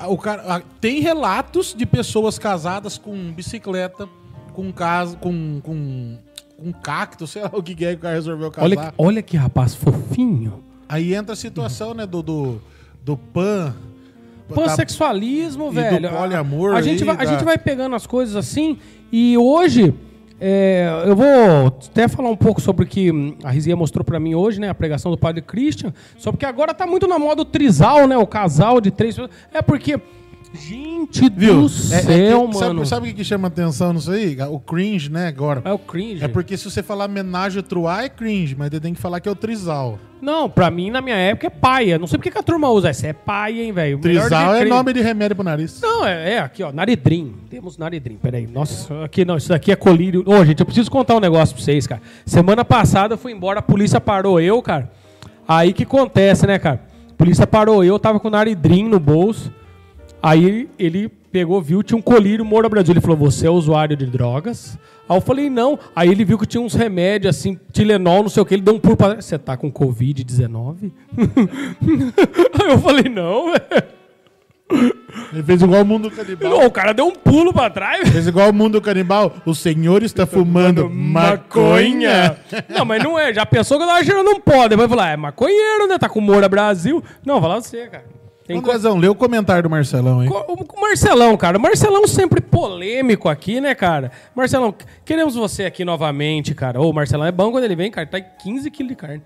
O 0.08 0.18
cara, 0.18 0.62
tem 0.80 1.00
relatos 1.00 1.74
de 1.74 1.86
pessoas 1.86 2.38
casadas 2.38 2.98
com 2.98 3.32
bicicleta, 3.32 4.06
com 4.52 4.70
casa, 4.72 5.16
com, 5.16 5.60
com, 5.62 6.18
com 6.58 6.72
cacto, 6.74 7.26
sei 7.28 7.42
lá 7.42 7.50
o 7.52 7.62
que 7.62 7.72
é 7.84 7.92
que 7.92 7.94
o 7.94 7.98
cara 8.00 8.14
resolveu 8.14 8.50
casar. 8.50 8.66
Olha, 8.66 8.94
olha 8.98 9.22
que 9.22 9.36
rapaz 9.36 9.74
fofinho. 9.74 10.62
Aí 10.88 11.14
entra 11.14 11.32
a 11.32 11.36
situação, 11.36 11.94
né, 11.94 12.06
do, 12.06 12.22
do, 12.22 12.62
do 13.02 13.16
pan. 13.16 13.74
Pansexualismo, 14.55 15.66
do 15.66 15.72
velho. 15.72 16.11
poliamor 16.11 16.74
a, 16.74 16.82
gente 16.82 17.03
aí, 17.03 17.07
vai, 17.07 17.14
a 17.14 17.18
da- 17.18 17.24
gente 17.26 17.44
vai 17.44 17.59
pegando 17.59 17.94
as 17.94 18.07
coisas 18.07 18.34
assim. 18.36 18.78
E 19.12 19.36
hoje, 19.38 19.94
é, 20.40 20.88
eu 21.07 21.16
vou 21.16 21.66
até 21.66 22.09
falar 22.09 22.30
um 22.30 22.36
pouco 22.36 22.61
sobre 22.61 22.84
o 22.84 22.88
que 22.88 23.11
a 23.44 23.51
Rizia 23.51 23.74
mostrou 23.76 24.05
pra 24.05 24.18
mim 24.20 24.34
hoje, 24.34 24.61
né? 24.61 24.68
A 24.68 24.74
pregação 24.74 25.11
do 25.11 25.18
padre 25.18 25.42
Christian. 25.42 25.92
Só 26.16 26.30
porque 26.30 26.46
agora 26.46 26.72
tá 26.74 26.86
muito 26.86 27.07
na 27.07 27.18
moda 27.18 27.42
o 27.42 27.44
trisal, 27.44 28.07
né? 28.07 28.16
O 28.16 28.26
casal 28.26 28.80
de 28.80 28.90
três 28.90 29.14
pessoas. 29.16 29.30
É 29.53 29.61
porque. 29.62 30.01
Gente 30.55 31.28
Viu? 31.28 31.55
do 31.55 31.66
É- 31.66 31.97
é 31.97 32.03
céu, 32.03 32.49
que- 32.49 32.55
mano. 32.55 32.86
Sabe, 32.86 32.89
sabe 32.89 33.11
o 33.11 33.14
que, 33.14 33.24
chama 33.24 33.49
atenção 33.49 33.93
nisso 33.93 34.11
aí? 34.11 34.36
O 34.51 34.59
cringe, 34.59 35.11
né, 35.11 35.26
agora. 35.28 35.61
É 35.64 35.72
o 35.72 35.78
cringe. 35.78 36.24
É 36.24 36.28
porque 36.28 36.57
se 36.57 36.70
você 36.70 36.82
falar 36.82 37.05
homenagem 37.05 37.61
a 37.61 37.62
truá 37.62 38.05
é 38.05 38.09
cringe, 38.09 38.57
mas 38.57 38.70
você 38.70 38.80
tem 38.80 38.95
que 38.95 39.01
falar 39.01 39.20
que 39.20 39.28
é 39.28 39.32
o 39.32 39.34
trisal. 39.34 39.99
Não, 40.20 40.49
pra 40.49 40.70
mim, 40.70 40.91
na 40.91 41.01
minha 41.01 41.14
época, 41.16 41.47
é 41.47 41.51
paia. 41.51 41.99
Não 41.99 42.07
sei 42.07 42.18
porque 42.18 42.30
que 42.30 42.39
a 42.39 42.43
turma 42.43 42.68
usa. 42.70 42.89
Essa 42.89 43.09
é 43.09 43.12
paia, 43.12 43.62
hein, 43.62 43.72
velho. 43.72 43.99
Trisal 43.99 44.55
é 44.57 44.64
nome 44.64 44.93
de 44.93 45.01
remédio 45.01 45.36
pro 45.36 45.45
nariz. 45.45 45.80
Não, 45.80 46.05
é, 46.05 46.32
é 46.34 46.39
aqui, 46.41 46.62
ó, 46.62 46.72
Naridrim. 46.72 47.34
Temos 47.49 47.78
Naridrim, 47.78 48.16
peraí. 48.16 48.47
Nossa, 48.47 49.05
aqui 49.05 49.24
não, 49.24 49.36
isso 49.36 49.51
daqui 49.51 49.70
é 49.70 49.76
colírio. 49.76 50.24
Ô, 50.26 50.45
gente, 50.45 50.61
eu 50.61 50.66
preciso 50.66 50.91
contar 50.91 51.14
um 51.14 51.20
negócio 51.20 51.55
pra 51.55 51.64
vocês, 51.64 51.86
cara. 51.86 52.01
Semana 52.26 52.64
passada 52.64 53.14
eu 53.14 53.18
fui 53.18 53.32
embora, 53.32 53.61
a 53.61 53.62
polícia 53.62 54.01
parou 54.01 54.41
eu, 54.41 54.61
cara. 54.62 54.91
Aí 55.47 55.72
que 55.72 55.84
acontece, 55.84 56.47
né, 56.47 56.59
cara? 56.59 56.80
A 57.11 57.14
polícia 57.16 57.47
parou 57.47 57.84
eu, 57.84 57.99
tava 57.99 58.18
com 58.18 58.28
Naridrim 58.28 58.89
no 58.89 58.99
bolso. 58.99 59.53
Aí 60.22 60.68
ele 60.78 61.08
pegou, 61.30 61.60
viu, 61.60 61.82
tinha 61.82 61.96
um 61.96 62.02
colírio 62.02 62.44
Moura 62.44 62.68
Brasil. 62.68 62.92
Ele 62.92 63.00
falou: 63.00 63.16
Você 63.16 63.46
é 63.46 63.50
usuário 63.50 63.96
de 63.96 64.06
drogas? 64.06 64.78
Aí 65.08 65.16
eu 65.16 65.20
falei: 65.20 65.48
Não. 65.48 65.78
Aí 65.94 66.10
ele 66.10 66.24
viu 66.24 66.38
que 66.38 66.46
tinha 66.46 66.60
uns 66.60 66.74
remédios 66.74 67.36
assim, 67.36 67.58
Tilenol, 67.72 68.22
não 68.22 68.28
sei 68.28 68.42
o 68.42 68.46
que. 68.46 68.54
Ele 68.54 68.62
deu 68.62 68.74
um 68.74 68.80
pulo 68.80 68.96
pra. 68.96 69.16
Você 69.16 69.38
tá 69.38 69.56
com 69.56 69.70
Covid-19? 69.70 70.90
Aí 72.60 72.70
eu 72.70 72.78
falei: 72.78 73.08
Não, 73.08 73.52
velho. 73.52 73.98
Ele 75.32 75.42
fez 75.42 75.62
igual 75.62 75.82
o 75.82 75.84
mundo 75.84 76.10
canibal. 76.10 76.50
Não, 76.50 76.66
O 76.66 76.70
cara 76.70 76.92
deu 76.92 77.06
um 77.06 77.14
pulo 77.14 77.54
pra 77.54 77.70
trás. 77.70 78.06
Fez 78.10 78.26
igual 78.26 78.50
o 78.50 78.52
mundo 78.52 78.80
canibal. 78.82 79.34
O 79.46 79.54
senhor 79.54 80.02
está 80.02 80.26
fumando 80.26 80.90
maconha. 80.90 82.36
Não, 82.68 82.84
mas 82.84 83.02
não 83.02 83.18
é. 83.18 83.32
Já 83.32 83.46
pensou 83.46 83.78
que 83.78 83.84
eu 83.84 83.88
tava 83.88 84.04
cheirando 84.04 84.28
um 84.28 84.40
pó. 84.40 84.68
Depois 84.68 84.88
falar, 84.88 85.10
é 85.12 85.16
maconheiro, 85.16 85.86
né? 85.86 85.96
Tá 85.96 86.08
com 86.08 86.20
Moura 86.20 86.48
Brasil. 86.50 87.02
Não, 87.24 87.40
vai 87.40 87.48
lá 87.48 87.60
você, 87.60 87.86
cara. 87.86 88.04
Tem 88.49 88.61
co- 88.61 88.68
Andrezão, 88.70 88.96
lê 88.99 89.09
o 89.09 89.14
comentário 89.14 89.62
do 89.62 89.70
Marcelão, 89.70 90.22
hein? 90.24 90.28
o 90.30 90.80
Marcelão, 90.80 91.36
cara. 91.36 91.57
O 91.59 91.61
Marcelão 91.61 92.07
sempre 92.09 92.40
polêmico 92.40 93.28
aqui, 93.28 93.61
né, 93.61 93.74
cara? 93.74 94.11
Marcelão, 94.34 94.74
queremos 95.05 95.34
você 95.36 95.66
aqui 95.66 95.84
novamente, 95.84 96.55
cara. 96.55 96.80
Ô, 96.80 96.90
o 96.90 96.92
Marcelão 96.94 97.26
é 97.26 97.30
bom 97.30 97.51
quando 97.53 97.64
ele 97.64 97.76
vem, 97.76 97.90
cara. 97.90 98.07
Tá 98.07 98.18
em 98.18 98.24
15 98.42 98.70
quilos 98.70 98.90
de 98.90 98.96
carne. 98.96 99.22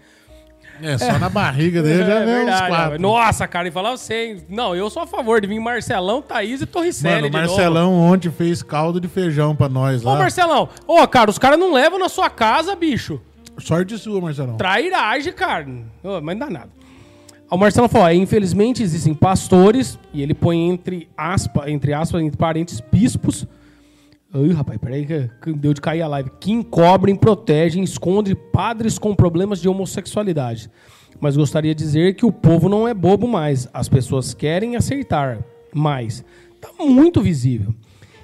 É, 0.83 0.99
só 0.99 1.17
na 1.19 1.29
barriga 1.29 1.81
dele 1.83 2.05
já 2.05 2.15
é 2.21 2.25
vem 2.25 2.35
uns 2.35 2.45
verdade. 2.47 2.67
quatro. 2.69 3.01
Nossa, 3.01 3.47
cara, 3.47 3.69
e 3.69 3.71
falar 3.71 3.93
você, 3.93 4.15
hein? 4.25 4.43
Não, 4.49 4.75
eu 4.75 4.91
sou 4.91 5.03
a 5.05 5.07
favor 5.07 5.41
de 5.41 5.47
vir 5.47 5.61
Marcelão, 5.61 6.21
Thaís 6.21 6.61
e 6.61 6.67
Torricelli 6.67 7.15
Mano, 7.15 7.27
o 7.29 7.31
de 7.31 7.37
novo. 7.37 7.49
Marcelão 7.55 7.95
ontem 7.95 8.31
fez 8.31 8.63
caldo 8.65 9.01
de 9.01 9.07
feijão 9.07 9.55
pra 9.55 9.69
nós 9.69 10.05
Ô, 10.05 10.09
lá. 10.09 10.19
Marcelão, 10.19 10.69
ô, 10.85 11.07
cara, 11.07 11.31
os 11.31 11.39
caras 11.39 11.57
não 11.61 11.73
levam 11.73 12.01
na 12.01 12.09
sua 12.09 12.29
casa, 12.29 12.75
bicho. 12.75 13.21
Sorte 13.59 13.97
sua, 13.97 14.21
Marcelão. 14.21 14.57
Trairagem, 14.57 15.33
cara. 15.33 15.69
Ô, 16.03 16.21
mas 16.21 16.37
não 16.37 16.47
dá 16.49 16.51
nada. 16.53 16.71
O 17.53 17.59
Marcelo 17.59 17.87
falou: 17.87 18.09
"É, 18.09 18.15
infelizmente 18.15 18.83
existem 18.83 19.13
pastores, 19.13 19.99
e 20.15 20.23
ele 20.23 20.33
põe 20.33 20.71
entre 20.71 21.07
aspas, 21.15 21.69
entre 21.69 21.93
aspas, 21.93 22.23
entre 22.23 22.39
parentes, 22.39 22.81
bispos. 22.81 23.47
Ai, 24.33 24.49
rapaz, 24.49 24.79
peraí 24.79 25.05
que, 25.05 25.53
deu 25.53 25.75
de 25.75 25.81
cair 25.83 26.01
a 26.01 26.09
live. 26.09 26.31
Que 26.41 26.51
encobrem, 26.51 27.15
protegem, 27.15 27.85
escondem 27.85 28.35
padres 28.35 28.99
com 28.99 29.15
problemas 29.15 29.61
de 29.61 29.69
homossexualidade. 29.69 30.71
Mas 31.21 31.37
gostaria 31.37 31.75
de 31.75 31.85
dizer 31.85 32.15
que 32.15 32.25
o 32.25 32.33
povo 32.33 32.71
não 32.71 32.89
é 32.89 32.95
bobo 32.95 33.29
mais. 33.29 33.69
As 33.75 33.87
pessoas 33.87 34.33
querem 34.33 34.75
acertar, 34.75 35.45
mas 35.75 36.25
tá 36.59 36.71
muito 36.83 37.21
visível. 37.21 37.75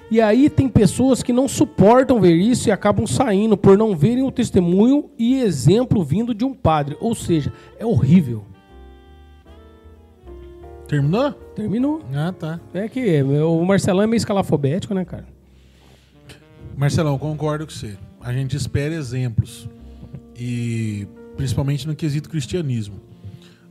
E 0.09 0.19
aí 0.19 0.49
tem 0.49 0.67
pessoas 0.67 1.21
que 1.21 1.31
não 1.31 1.47
suportam 1.47 2.19
ver 2.19 2.33
isso 2.33 2.67
e 2.67 2.71
acabam 2.71 3.05
saindo 3.05 3.55
por 3.55 3.77
não 3.77 3.95
verem 3.95 4.23
o 4.23 4.31
testemunho 4.31 5.11
e 5.19 5.39
exemplo 5.39 6.03
vindo 6.03 6.33
de 6.33 6.43
um 6.43 6.55
padre. 6.55 6.97
Ou 6.99 7.13
seja, 7.13 7.53
é 7.77 7.85
horrível. 7.85 8.43
Terminou? 10.89 11.31
Terminou. 11.55 12.01
Ah, 12.15 12.33
tá. 12.33 12.59
É 12.73 12.89
que 12.89 13.21
o 13.21 13.63
Marcelão 13.63 14.01
é 14.01 14.07
meio 14.07 14.17
escalafobético, 14.17 14.95
né, 14.95 15.05
cara? 15.05 15.27
Marcelão, 16.75 17.15
concordo 17.19 17.67
com 17.67 17.71
você. 17.71 17.95
A 18.19 18.33
gente 18.33 18.57
espera 18.57 18.95
exemplos. 18.95 19.69
E 20.35 21.07
principalmente 21.37 21.87
no 21.87 21.95
quesito 21.95 22.27
cristianismo. 22.27 22.99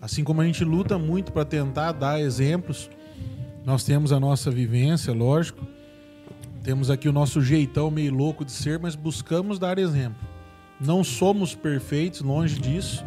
Assim 0.00 0.22
como 0.22 0.40
a 0.40 0.44
gente 0.44 0.62
luta 0.64 0.96
muito 0.96 1.32
para 1.32 1.44
tentar 1.44 1.90
dar 1.90 2.20
exemplos, 2.20 2.88
nós 3.66 3.82
temos 3.82 4.12
a 4.12 4.20
nossa 4.20 4.48
vivência, 4.48 5.12
lógico. 5.12 5.66
Temos 6.62 6.88
aqui 6.88 7.08
o 7.08 7.12
nosso 7.12 7.42
jeitão 7.42 7.90
meio 7.90 8.14
louco 8.14 8.44
de 8.44 8.52
ser, 8.52 8.78
mas 8.78 8.94
buscamos 8.94 9.58
dar 9.58 9.76
exemplo. 9.76 10.20
Não 10.80 11.02
somos 11.02 11.52
perfeitos, 11.52 12.20
longe 12.20 12.60
disso. 12.60 13.04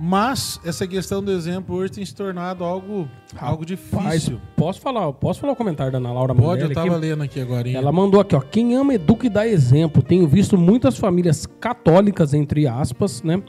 Mas 0.00 0.58
essa 0.64 0.86
questão 0.86 1.22
do 1.22 1.30
exemplo 1.30 1.76
hoje 1.76 1.92
tem 1.92 2.04
se 2.04 2.14
tornado 2.14 2.64
algo, 2.64 3.08
algo 3.38 3.64
difícil. 3.64 4.40
posso 4.56 4.80
falar, 4.80 5.12
posso 5.12 5.40
falar 5.40 5.52
o 5.52 5.56
comentário 5.56 5.92
da 5.92 5.98
Ana 5.98 6.12
Laura 6.12 6.34
Pode, 6.34 6.46
Mandelli 6.62 6.70
eu 6.70 6.74
tava 6.74 6.96
aqui? 6.96 7.06
lendo 7.06 7.22
aqui 7.22 7.40
agora. 7.40 7.68
hein? 7.68 7.74
Ela 7.76 7.92
mandou 7.92 8.20
aqui, 8.20 8.34
ó. 8.34 8.40
Quem 8.40 8.74
ama, 8.74 8.94
educa 8.94 9.26
e 9.26 9.30
dá 9.30 9.46
exemplo. 9.46 10.02
Tenho 10.02 10.26
visto 10.26 10.56
muitas 10.58 10.96
famílias 10.98 11.46
católicas, 11.60 12.34
entre 12.34 12.66
aspas, 12.66 13.22
né? 13.22 13.42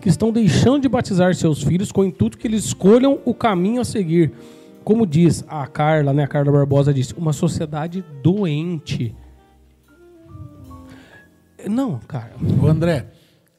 Que 0.00 0.08
estão 0.08 0.30
deixando 0.30 0.82
de 0.82 0.88
batizar 0.88 1.34
seus 1.34 1.62
filhos 1.62 1.90
com 1.90 2.02
o 2.02 2.04
intuito 2.04 2.38
que 2.38 2.46
eles 2.46 2.64
escolham 2.66 3.18
o 3.24 3.34
caminho 3.34 3.80
a 3.80 3.84
seguir. 3.84 4.32
Como 4.84 5.04
diz 5.06 5.44
a 5.48 5.66
Carla, 5.66 6.12
né? 6.12 6.22
A 6.24 6.28
Carla 6.28 6.52
Barbosa 6.52 6.94
disse, 6.94 7.14
uma 7.14 7.32
sociedade 7.32 8.04
doente. 8.22 9.12
Não, 11.68 11.98
cara. 12.06 12.32
Ô, 12.62 12.66
André, 12.66 13.06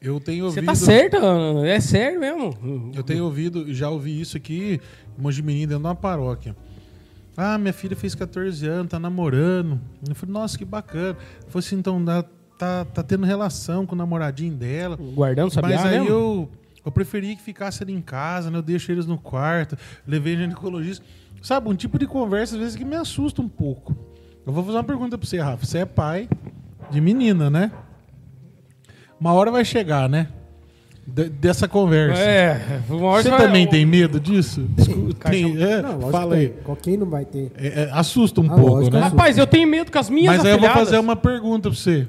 eu 0.00 0.20
tenho 0.20 0.44
Você 0.44 0.60
ouvido. 0.60 0.66
tá 0.66 0.74
certa, 0.74 1.18
Ana, 1.18 1.66
é 1.68 1.80
sério 1.80 2.20
mesmo. 2.20 2.92
Eu 2.94 3.02
tenho 3.02 3.24
ouvido, 3.24 3.72
já 3.74 3.88
ouvi 3.90 4.20
isso 4.20 4.36
aqui, 4.36 4.80
Mogi 5.18 5.42
Mirim, 5.42 5.60
dentro 5.60 5.78
de 5.78 5.84
uma 5.86 5.94
paróquia. 5.94 6.56
Ah, 7.36 7.56
minha 7.58 7.72
filha 7.72 7.94
fez 7.96 8.14
14 8.14 8.66
anos, 8.66 8.90
tá 8.90 8.98
namorando. 8.98 9.80
Eu 10.08 10.14
falei, 10.14 10.32
nossa, 10.32 10.58
que 10.58 10.64
bacana. 10.64 11.16
Eu 11.44 11.50
falei 11.50 11.66
assim, 11.66 11.76
então, 11.76 12.04
dá- 12.04 12.24
tá, 12.58 12.84
tá 12.84 13.02
tendo 13.02 13.24
relação 13.24 13.86
com 13.86 13.94
o 13.94 13.98
namoradinho 13.98 14.54
dela. 14.54 14.96
Guardando 15.14 15.52
sabiá 15.52 15.76
Mas 15.76 15.86
aí 15.86 16.00
mesmo? 16.00 16.08
eu, 16.08 16.48
eu 16.84 16.90
preferi 16.90 17.36
que 17.36 17.42
ficasse 17.42 17.80
ali 17.82 17.92
em 17.92 18.00
casa, 18.02 18.50
né? 18.50 18.58
Eu 18.58 18.62
deixo 18.62 18.90
eles 18.90 19.06
no 19.06 19.16
quarto, 19.16 19.76
levei 20.06 20.36
ginecologista. 20.36 21.04
Sabe, 21.40 21.68
um 21.68 21.74
tipo 21.76 21.96
de 21.96 22.06
conversa, 22.08 22.56
às 22.56 22.60
vezes, 22.60 22.74
que 22.76 22.84
me 22.84 22.96
assusta 22.96 23.40
um 23.40 23.48
pouco. 23.48 23.96
Eu 24.44 24.52
vou 24.52 24.64
fazer 24.64 24.76
uma 24.78 24.82
pergunta 24.84 25.16
pra 25.16 25.24
você, 25.28 25.38
Rafa. 25.38 25.64
Você 25.64 25.78
é 25.78 25.84
pai 25.86 26.28
de 26.90 27.00
menina, 27.00 27.48
né? 27.48 27.70
Uma 29.20 29.32
hora 29.32 29.50
vai 29.50 29.64
chegar, 29.64 30.08
né? 30.08 30.28
De- 31.06 31.28
dessa 31.30 31.66
conversa. 31.66 32.20
É, 32.20 32.82
uma 32.90 33.06
hora 33.06 33.22
Você 33.22 33.30
vai- 33.30 33.40
também 33.40 33.66
tem 33.66 33.86
medo 33.86 34.20
disso? 34.20 34.62
Desculpa, 34.76 35.30
tem, 35.30 35.60
é, 35.62 35.80
Não, 35.80 35.92
lógico 35.92 36.10
fala 36.10 36.34
que 36.34 36.40
aí. 36.42 36.48
tem. 36.50 36.62
Qual- 36.62 36.76
Quem 36.76 36.96
não 36.98 37.08
vai 37.08 37.24
ter? 37.24 37.50
É, 37.56 37.66
é, 37.84 37.90
assusta 37.92 38.40
um 38.42 38.46
Ah, 38.52 38.54
pouco, 38.54 38.72
né? 38.74 38.78
assusta. 38.80 39.00
Rapaz, 39.00 39.38
eu 39.38 39.46
tenho 39.46 39.66
medo 39.66 39.90
com 39.90 39.98
as 39.98 40.10
minhas 40.10 40.36
Mas 40.36 40.44
aí 40.44 40.52
eu 40.52 40.58
vou 40.58 40.66
afilhadas. 40.68 40.90
fazer 40.90 41.00
uma 41.02 41.16
pergunta 41.16 41.70
pra 41.70 41.78
você. 41.78 42.06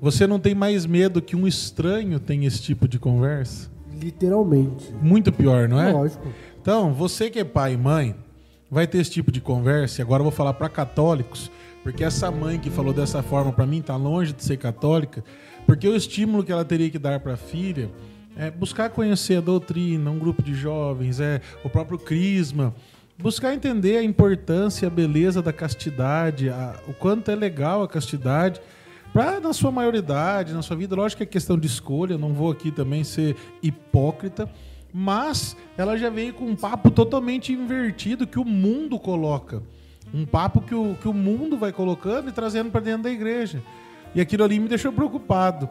Você 0.00 0.26
não 0.26 0.40
tem 0.40 0.52
mais 0.54 0.84
medo 0.84 1.22
que 1.22 1.36
um 1.36 1.46
estranho 1.46 2.18
tenha 2.18 2.46
esse 2.48 2.60
tipo 2.60 2.88
de 2.88 2.98
conversa? 2.98 3.70
Literalmente. 4.00 4.92
Muito 5.00 5.30
pior, 5.32 5.68
não 5.68 5.80
é? 5.80 5.92
Lógico. 5.92 6.26
Então, 6.60 6.92
você 6.92 7.30
que 7.30 7.38
é 7.38 7.44
pai 7.44 7.74
e 7.74 7.76
mãe, 7.76 8.16
vai 8.68 8.84
ter 8.86 8.98
esse 8.98 9.12
tipo 9.12 9.30
de 9.30 9.40
conversa. 9.40 10.00
E 10.00 10.02
agora 10.02 10.20
eu 10.20 10.24
vou 10.24 10.32
falar 10.32 10.54
para 10.54 10.68
católicos, 10.68 11.52
porque 11.84 12.02
essa 12.02 12.32
mãe 12.32 12.58
que 12.58 12.68
falou 12.68 12.92
dessa 12.92 13.22
forma 13.22 13.52
para 13.52 13.64
mim 13.64 13.80
tá 13.80 13.94
longe 13.94 14.32
de 14.32 14.42
ser 14.42 14.56
católica, 14.56 15.22
porque 15.66 15.88
o 15.88 15.96
estímulo 15.96 16.44
que 16.44 16.52
ela 16.52 16.64
teria 16.64 16.90
que 16.90 16.98
dar 16.98 17.20
para 17.20 17.34
a 17.34 17.36
filha 17.36 17.90
é 18.36 18.50
buscar 18.50 18.90
conhecer 18.90 19.36
a 19.36 19.40
doutrina, 19.40 20.10
um 20.10 20.18
grupo 20.18 20.42
de 20.42 20.54
jovens, 20.54 21.20
é 21.20 21.40
o 21.64 21.68
próprio 21.68 21.98
crisma, 21.98 22.74
buscar 23.18 23.54
entender 23.54 23.98
a 23.98 24.02
importância 24.02 24.84
e 24.84 24.88
a 24.88 24.90
beleza 24.90 25.42
da 25.42 25.52
castidade, 25.52 26.48
a- 26.48 26.74
o 26.88 26.92
quanto 26.94 27.30
é 27.30 27.34
legal 27.34 27.82
a 27.82 27.88
castidade. 27.88 28.60
Pra, 29.12 29.38
na 29.38 29.52
sua 29.52 29.70
maioridade, 29.70 30.54
na 30.54 30.62
sua 30.62 30.74
vida, 30.74 30.96
lógico 30.96 31.18
que 31.18 31.24
é 31.24 31.26
questão 31.26 31.58
de 31.58 31.66
escolha, 31.66 32.16
não 32.16 32.32
vou 32.32 32.50
aqui 32.50 32.70
também 32.70 33.04
ser 33.04 33.36
hipócrita, 33.62 34.48
mas 34.92 35.54
ela 35.76 35.96
já 35.98 36.08
veio 36.08 36.32
com 36.32 36.46
um 36.46 36.56
papo 36.56 36.90
totalmente 36.90 37.52
invertido 37.52 38.26
que 38.26 38.38
o 38.38 38.44
mundo 38.44 38.98
coloca. 38.98 39.62
Um 40.14 40.24
papo 40.26 40.60
que 40.62 40.74
o, 40.74 40.94
que 41.00 41.08
o 41.08 41.12
mundo 41.14 41.56
vai 41.58 41.72
colocando 41.72 42.28
e 42.28 42.32
trazendo 42.32 42.70
para 42.70 42.80
dentro 42.80 43.02
da 43.04 43.10
igreja. 43.10 43.62
E 44.14 44.20
aquilo 44.20 44.44
ali 44.44 44.58
me 44.58 44.68
deixou 44.68 44.92
preocupado. 44.92 45.68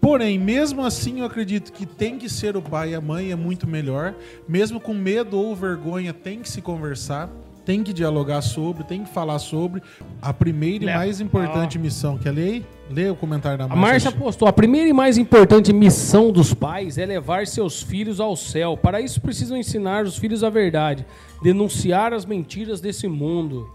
Porém, 0.00 0.38
mesmo 0.38 0.84
assim, 0.84 1.20
eu 1.20 1.26
acredito 1.26 1.72
que 1.72 1.84
tem 1.84 2.18
que 2.18 2.28
ser 2.28 2.56
o 2.56 2.62
pai 2.62 2.90
e 2.90 2.94
a 2.94 3.00
mãe 3.00 3.30
é 3.30 3.36
muito 3.36 3.66
melhor. 3.66 4.14
Mesmo 4.48 4.80
com 4.80 4.94
medo 4.94 5.38
ou 5.38 5.54
vergonha, 5.54 6.12
tem 6.12 6.40
que 6.40 6.48
se 6.48 6.62
conversar, 6.62 7.30
tem 7.64 7.82
que 7.82 7.92
dialogar 7.92 8.40
sobre, 8.40 8.82
tem 8.84 9.04
que 9.04 9.10
falar 9.10 9.38
sobre. 9.38 9.82
A 10.20 10.32
primeira 10.32 10.84
e 10.84 10.94
mais 10.94 11.20
importante 11.20 11.78
missão 11.78 12.16
que 12.16 12.28
é 12.28 12.32
lei, 12.32 12.66
lê 12.90 13.10
o 13.10 13.14
comentário 13.14 13.58
da 13.58 13.64
A 13.64 13.68
Márcia. 13.68 13.86
Márcia 13.86 14.12
postou: 14.12 14.48
a 14.48 14.52
primeira 14.52 14.88
e 14.88 14.92
mais 14.92 15.18
importante 15.18 15.72
missão 15.72 16.32
dos 16.32 16.54
pais 16.54 16.96
é 16.96 17.04
levar 17.04 17.46
seus 17.46 17.82
filhos 17.82 18.20
ao 18.20 18.34
céu. 18.36 18.76
Para 18.76 19.00
isso, 19.00 19.20
precisam 19.20 19.56
ensinar 19.56 20.04
os 20.04 20.16
filhos 20.16 20.42
a 20.42 20.48
verdade, 20.48 21.04
denunciar 21.42 22.14
as 22.14 22.24
mentiras 22.24 22.80
desse 22.80 23.06
mundo. 23.06 23.70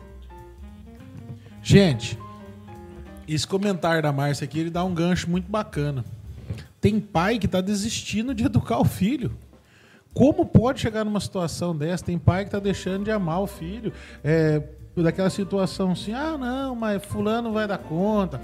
Gente, 1.62 2.18
esse 3.28 3.48
comentário 3.48 4.02
da 4.02 4.12
Márcia 4.12 4.46
aqui, 4.46 4.60
ele 4.60 4.70
dá 4.70 4.84
um 4.84 4.94
gancho 4.94 5.30
muito 5.30 5.50
bacana. 5.50 6.06
Tem 6.80 7.00
pai 7.00 7.40
que 7.40 7.48
tá 7.48 7.62
desistindo 7.62 8.34
de 8.34 8.46
educar 8.46 8.80
o 8.80 8.86
filho. 8.86 9.32
Como 10.14 10.46
pode 10.46 10.80
chegar 10.80 11.04
numa 11.04 11.20
situação 11.20 11.76
dessa? 11.76 12.06
Tem 12.06 12.18
pai 12.18 12.46
que 12.46 12.52
tá 12.52 12.60
deixando 12.60 13.04
de 13.04 13.12
amar 13.12 13.42
o 13.42 13.48
filho. 13.48 13.92
É, 14.24 14.62
daquela 14.96 15.30
situação 15.30 15.92
assim, 15.92 16.14
ah, 16.14 16.38
não, 16.38 16.76
mas 16.76 17.04
fulano 17.04 17.52
vai 17.52 17.68
dar 17.68 17.78
conta. 17.78 18.42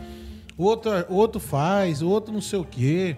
Outro, 0.58 0.92
outro 1.10 1.40
faz, 1.40 2.02
outro 2.02 2.34
não 2.34 2.42
sei 2.42 2.60
o 2.60 2.66
quê. 2.66 3.16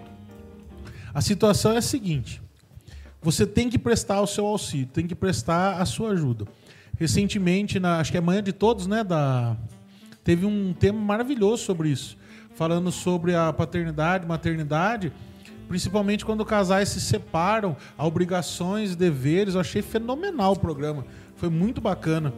A 1.12 1.20
situação 1.20 1.72
é 1.72 1.78
a 1.78 1.82
seguinte. 1.82 2.40
Você 3.22 3.46
tem 3.46 3.70
que 3.70 3.78
prestar 3.78 4.20
o 4.20 4.26
seu 4.26 4.46
auxílio, 4.46 4.88
tem 4.92 5.06
que 5.06 5.14
prestar 5.14 5.80
a 5.80 5.86
sua 5.86 6.10
ajuda. 6.10 6.44
Recentemente, 6.98 7.80
na, 7.80 7.98
acho 7.98 8.12
que 8.12 8.18
é 8.18 8.20
manhã 8.20 8.42
de 8.42 8.52
todos, 8.52 8.86
né, 8.86 9.02
da, 9.02 9.56
teve 10.24 10.44
um 10.46 10.72
tema 10.72 10.98
maravilhoso 10.98 11.62
sobre 11.64 11.90
isso, 11.90 12.16
falando 12.54 12.90
sobre 12.90 13.34
a 13.34 13.52
paternidade, 13.52 14.26
maternidade, 14.26 15.12
principalmente 15.68 16.24
quando 16.24 16.44
casais 16.44 16.88
se 16.88 17.00
separam, 17.00 17.76
obrigações 17.98 18.96
deveres. 18.96 19.54
Eu 19.54 19.60
achei 19.60 19.82
fenomenal 19.82 20.52
o 20.52 20.58
programa, 20.58 21.04
foi 21.36 21.48
muito 21.50 21.80
bacana. 21.80 22.32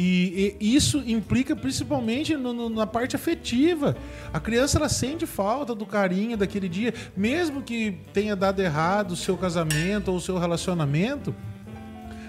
E, 0.00 0.54
e 0.60 0.76
isso 0.76 1.02
implica 1.06 1.56
principalmente 1.56 2.36
no- 2.36 2.52
no- 2.52 2.68
na 2.70 2.86
parte 2.86 3.16
afetiva. 3.16 3.96
A 4.32 4.38
criança 4.38 4.78
ela 4.78 4.88
sente 4.88 5.26
falta 5.26 5.74
do 5.74 5.84
carinho 5.84 6.36
daquele 6.36 6.68
dia, 6.68 6.94
mesmo 7.16 7.62
que 7.62 7.98
tenha 8.12 8.36
dado 8.36 8.60
errado 8.60 9.10
o 9.12 9.16
seu 9.16 9.36
casamento 9.36 10.12
ou 10.12 10.18
o 10.18 10.20
seu 10.20 10.38
relacionamento. 10.38 11.34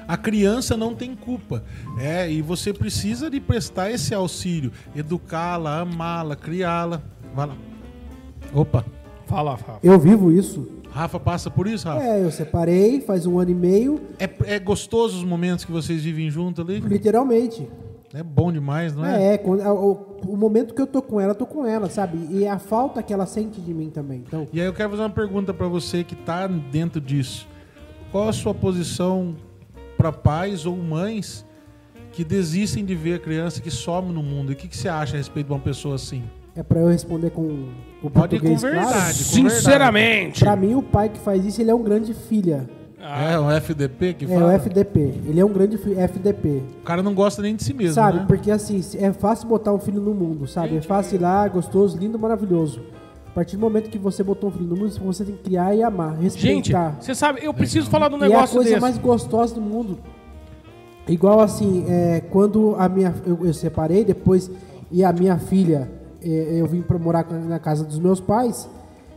A 0.10 0.18
criança 0.18 0.76
não 0.76 0.96
tem 0.96 1.16
culpa. 1.16 1.64
É, 2.00 2.30
e 2.32 2.42
você 2.42 2.74
precisa 2.74 3.30
de 3.30 3.40
prestar 3.40 3.92
esse 3.92 4.12
auxílio, 4.14 4.72
educá-la, 4.96 5.82
amá-la, 5.82 6.36
criá-la. 6.36 7.02
Vai 7.36 7.46
lá. 7.48 7.56
Opa. 8.54 8.84
Fala, 9.28 9.56
fala. 9.56 9.78
Eu 9.84 10.00
vivo 10.00 10.32
isso. 10.32 10.68
Rafa 10.90 11.20
passa 11.20 11.52
por 11.52 11.68
isso, 11.68 11.88
Rafa? 11.88 12.04
É, 12.04 12.24
eu 12.24 12.32
separei 12.32 13.00
faz 13.02 13.28
um 13.28 13.38
ano 13.38 13.52
e 13.52 13.56
meio, 13.56 14.02
É, 14.18 14.28
é 14.56 14.58
gostoso 14.60 15.18
os 15.20 15.24
momentos 15.24 15.64
que 15.64 15.72
vocês 15.72 16.04
vivem 16.04 16.32
junto 16.32 16.62
ali? 16.64 16.80
literalmente. 16.80 17.70
É 18.12 18.24
bom 18.24 18.52
demais, 18.52 18.96
não 18.96 19.06
é? 19.06 19.36
É, 19.36 19.38
quando- 19.38 19.62
o, 19.62 20.32
o 20.34 20.36
momento 20.36 20.74
que 20.74 20.82
eu 20.82 20.88
tô 20.88 21.00
com 21.00 21.20
ela, 21.22 21.34
eu 21.34 21.36
tô 21.36 21.46
com 21.46 21.64
ela, 21.64 21.88
sabe? 21.92 22.18
E 22.32 22.48
a 22.48 22.58
falta 22.58 23.04
que 23.04 23.14
ela 23.14 23.28
sente 23.28 23.62
de 23.62 23.72
mim 23.72 23.92
também. 23.92 24.24
Então, 24.28 24.48
E 24.52 24.60
aí 24.60 24.66
eu 24.66 24.74
quero 24.74 24.90
fazer 24.90 25.04
uma 25.04 25.12
pergunta 25.12 25.54
pra 25.54 25.68
você 25.68 26.04
que 26.04 26.16
tá 26.16 26.48
dentro 26.48 27.00
disso. 27.00 27.48
Qual 28.12 28.28
a 28.28 28.34
sua 28.34 28.56
posição 28.56 29.36
para 30.00 30.14
pais 30.14 30.66
ou 30.66 30.78
mães 30.78 31.46
que 32.14 32.24
desistem 32.24 32.86
de 32.86 32.96
ver 32.96 33.16
a 33.16 33.20
criança 33.20 33.62
que 33.62 33.70
some 33.70 34.14
no 34.14 34.24
mundo? 34.24 34.52
E 34.52 34.54
o 34.54 34.56
que, 34.56 34.70
que 34.70 34.78
você 34.78 34.88
acha 34.88 35.16
a 35.16 35.18
respeito 35.18 35.48
de 35.48 35.54
uma 35.54 35.60
pessoa 35.60 35.96
assim? 35.96 36.24
é 36.56 36.64
pra 36.64 36.80
eu 36.82 36.88
responder 36.90 37.30
com 37.30 37.70
o 38.04 38.10
Pode 38.10 38.36
ir 38.36 38.42
com 38.42 38.56
verdade. 38.58 38.88
claro. 38.90 39.14
Sinceramente. 39.14 40.40
Pra 40.44 40.56
mim, 40.56 40.74
o 40.76 40.82
pai 40.82 41.08
que 41.10 41.20
faz 41.20 41.46
isso, 41.46 41.62
ele 41.62 41.70
é 41.72 41.76
um 41.76 41.84
grande 41.84 42.14
filha. 42.14 42.68
É 43.00 43.40
o 43.40 43.50
FDP 43.50 44.14
que 44.14 44.26
É 44.26 44.28
fala? 44.28 44.48
o 44.48 44.52
FDP. 44.52 45.00
Ele 45.26 45.40
é 45.40 45.46
um 45.46 45.54
grande 45.54 45.78
fi- 45.78 45.94
FDP. 45.94 46.64
O 46.82 46.84
cara 46.84 47.02
não 47.02 47.14
gosta 47.14 47.42
nem 47.42 47.56
de 47.56 47.64
si 47.64 47.74
mesmo, 47.74 47.94
sabe? 47.96 48.20
né? 48.20 48.26
Porque 48.28 48.52
assim, 48.52 48.82
é 48.98 49.14
fácil 49.14 49.48
botar 49.48 49.74
um 49.74 49.80
filho 49.80 50.02
no 50.02 50.14
mundo, 50.14 50.48
sabe? 50.48 50.76
É 50.78 50.82
fácil 50.82 51.16
ir 51.16 51.22
lá, 51.22 51.48
gostoso, 51.48 51.98
lindo, 51.98 52.20
maravilhoso. 52.20 52.82
A 53.40 53.42
partir 53.42 53.56
do 53.56 53.62
momento 53.62 53.90
que 53.90 53.98
você 53.98 54.22
botou 54.22 54.50
um 54.50 54.52
filho 54.52 54.66
no 54.66 54.76
mundo, 54.76 54.92
você 55.02 55.24
tem 55.24 55.34
que 55.34 55.44
criar 55.44 55.74
e 55.74 55.82
amar, 55.82 56.18
Gente, 56.22 56.74
respeitar. 56.74 56.98
você 57.00 57.16
sabe, 57.16 57.40
eu 57.42 57.54
preciso 57.54 57.90
falar 57.90 58.10
de 58.10 58.16
um 58.16 58.18
e 58.18 58.24
é 58.24 58.26
a 58.26 58.28
negócio 58.28 58.56
coisa 58.56 58.70
desse. 58.72 58.82
mais 58.82 58.98
gostosa 58.98 59.56
do 59.56 59.62
mundo. 59.62 59.98
Igual 61.08 61.40
assim, 61.40 61.86
é, 61.88 62.22
quando 62.30 62.76
a 62.78 62.90
minha, 62.90 63.16
eu, 63.26 63.46
eu 63.46 63.54
separei, 63.54 64.04
depois 64.04 64.52
e 64.92 65.06
a 65.06 65.14
minha 65.14 65.38
filha, 65.38 65.90
é, 66.22 66.58
eu 66.60 66.66
vim 66.68 66.82
pra 66.82 67.00
morar 67.00 67.26
na 67.32 67.60
casa 67.60 67.86
dos 67.86 67.98
meus 67.98 68.20
pais, 68.20 68.70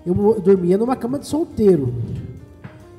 eu 0.07 0.15
dormia 0.41 0.79
numa 0.79 0.95
cama 0.95 1.19
de 1.19 1.27
solteiro. 1.27 1.93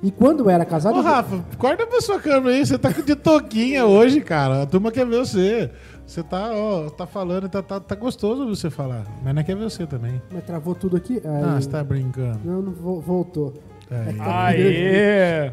E 0.03 0.11
quando 0.11 0.41
eu 0.41 0.49
era 0.49 0.65
casado, 0.65 0.99
Ô, 0.99 1.01
Rafa, 1.01 1.41
corta 1.57 1.88
pra 1.88 2.01
sua 2.01 2.19
câmera 2.19 2.53
aí. 2.53 2.65
Você 2.65 2.78
tá 2.78 2.89
de 2.89 3.15
toquinha 3.15 3.86
hoje, 3.86 4.19
cara. 4.19 4.63
A 4.63 4.65
turma 4.65 4.91
quer 4.91 5.05
ver 5.05 5.19
você. 5.19 5.71
Você 6.06 6.22
tá, 6.22 6.51
ó, 6.54 6.89
tá 6.89 7.08
falando 7.08 7.45
e 7.45 7.49
tá, 7.49 7.62
tá, 7.62 7.80
tá 7.80 7.95
gostoso 7.95 8.45
você 8.47 8.70
falar. 8.70 9.04
Mas 9.24 9.34
não 9.34 9.43
quer 9.43 9.56
ver 9.56 9.64
você 9.64 9.86
também. 9.88 10.22
mas 10.32 10.43
travou 10.43 10.76
tudo 10.76 10.97
aqui. 10.97 11.22
Ah, 11.26 11.56
Aí- 11.56 11.62
você 11.64 11.70
tá 11.70 11.84
brincando. 11.84 12.39
Não, 12.43 12.62
não 12.62 12.72
vo- 12.74 12.99
voltou. 12.99 13.54
Aí. 14.20 14.20
Aê! 14.20 15.51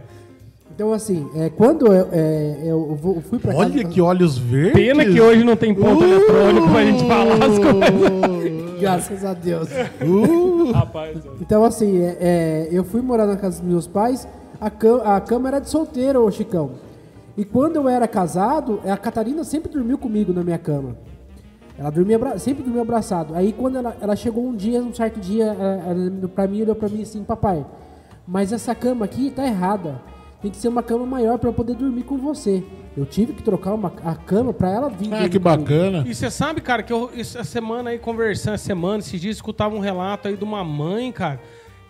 Então 0.75 0.93
assim, 0.93 1.29
é, 1.37 1.51
quando 1.51 1.87
eu, 1.93 2.09
é, 2.11 2.61
eu 2.65 2.95
vou- 2.97 3.17
eu 3.17 3.21
fui 3.23 3.39
pra 3.39 3.53
casa... 3.53 3.65
Olha 3.65 3.85
que 3.85 4.01
olhos 4.01 4.39
verdes. 4.39 4.73
Pena 4.73 5.05
que 5.05 5.21
hoje 5.21 5.45
não 5.45 5.55
tem 5.57 5.75
ponto 5.75 6.03
eletrônico 6.03 6.69
pra 6.71 6.85
gente 6.85 7.07
falar 7.07 7.35
as 7.35 7.59
coisas. 7.59 8.81
Graças 8.81 9.25
a 9.25 9.35
Deus. 9.35 9.69
Uh, 10.01 10.73
Rapaz, 10.73 11.19
Então, 11.41 11.65
assim, 11.65 11.99
é, 12.03 12.17
é, 12.21 12.69
eu 12.73 12.83
fui 12.83 13.03
morar 13.03 13.27
na 13.27 13.37
casa 13.37 13.61
dos 13.61 13.69
meus 13.69 13.87
pais, 13.87 14.27
a, 14.61 14.71
cam 14.71 15.03
a 15.05 15.21
cama 15.21 15.49
era 15.49 15.59
de 15.61 15.69
solteiro, 15.69 16.25
ô 16.25 16.31
Chicão. 16.31 16.71
E 17.41 17.45
quando 17.47 17.77
eu 17.77 17.89
era 17.89 18.07
casado, 18.07 18.83
a 18.85 18.99
Catarina 18.99 19.43
sempre 19.45 19.73
dormiu 19.73 19.97
comigo 19.97 20.31
na 20.31 20.45
minha 20.45 20.59
cama. 20.59 20.95
Ela 21.79 21.89
dormia 21.89 22.19
sempre 22.39 22.63
dormia 22.63 22.83
abraçado. 22.83 23.35
Aí 23.35 23.51
quando 23.51 23.79
ela, 23.79 23.97
ela 23.99 24.15
chegou 24.15 24.47
um 24.47 24.55
dia, 24.55 24.83
um 24.83 24.93
certo 24.93 25.19
dia, 25.19 25.47
ela, 25.47 25.83
ela, 25.89 26.29
pra 26.29 26.47
mim, 26.47 26.61
olhou 26.61 26.75
pra 26.75 26.87
mim 26.87 27.01
assim, 27.01 27.25
papai, 27.25 27.65
mas 28.29 28.53
essa 28.53 28.75
cama 28.75 29.07
aqui 29.07 29.31
tá 29.31 29.47
errada. 29.47 30.03
Tem 30.43 30.51
que 30.51 30.59
ser 30.59 30.69
uma 30.69 30.83
cama 30.83 31.07
maior 31.07 31.39
pra 31.39 31.49
eu 31.49 31.55
poder 31.55 31.75
dormir 31.77 32.03
com 32.03 32.19
você. 32.19 32.63
Eu 32.95 33.07
tive 33.07 33.33
que 33.33 33.43
trocar 33.43 33.73
uma, 33.73 33.91
a 34.05 34.15
cama 34.15 34.53
pra 34.53 34.69
ela 34.71 34.91
vir. 34.91 35.07
ah, 35.07 35.27
que 35.27 35.39
comigo. 35.39 35.65
bacana. 35.65 36.05
E 36.07 36.15
você 36.15 36.31
sabe, 36.31 36.61
cara, 36.61 36.83
que 36.83 36.93
eu 36.93 37.11
essa 37.17 37.43
semana 37.43 37.89
aí 37.89 37.99
conversando, 37.99 38.53
essa 38.53 38.67
semana, 38.67 38.99
esses 38.99 39.19
dias 39.19 39.37
escutava 39.37 39.75
um 39.75 39.81
relato 39.81 40.29
aí 40.29 40.37
de 40.37 40.45
uma 40.45 40.63
mãe, 40.63 41.11
cara, 41.11 41.41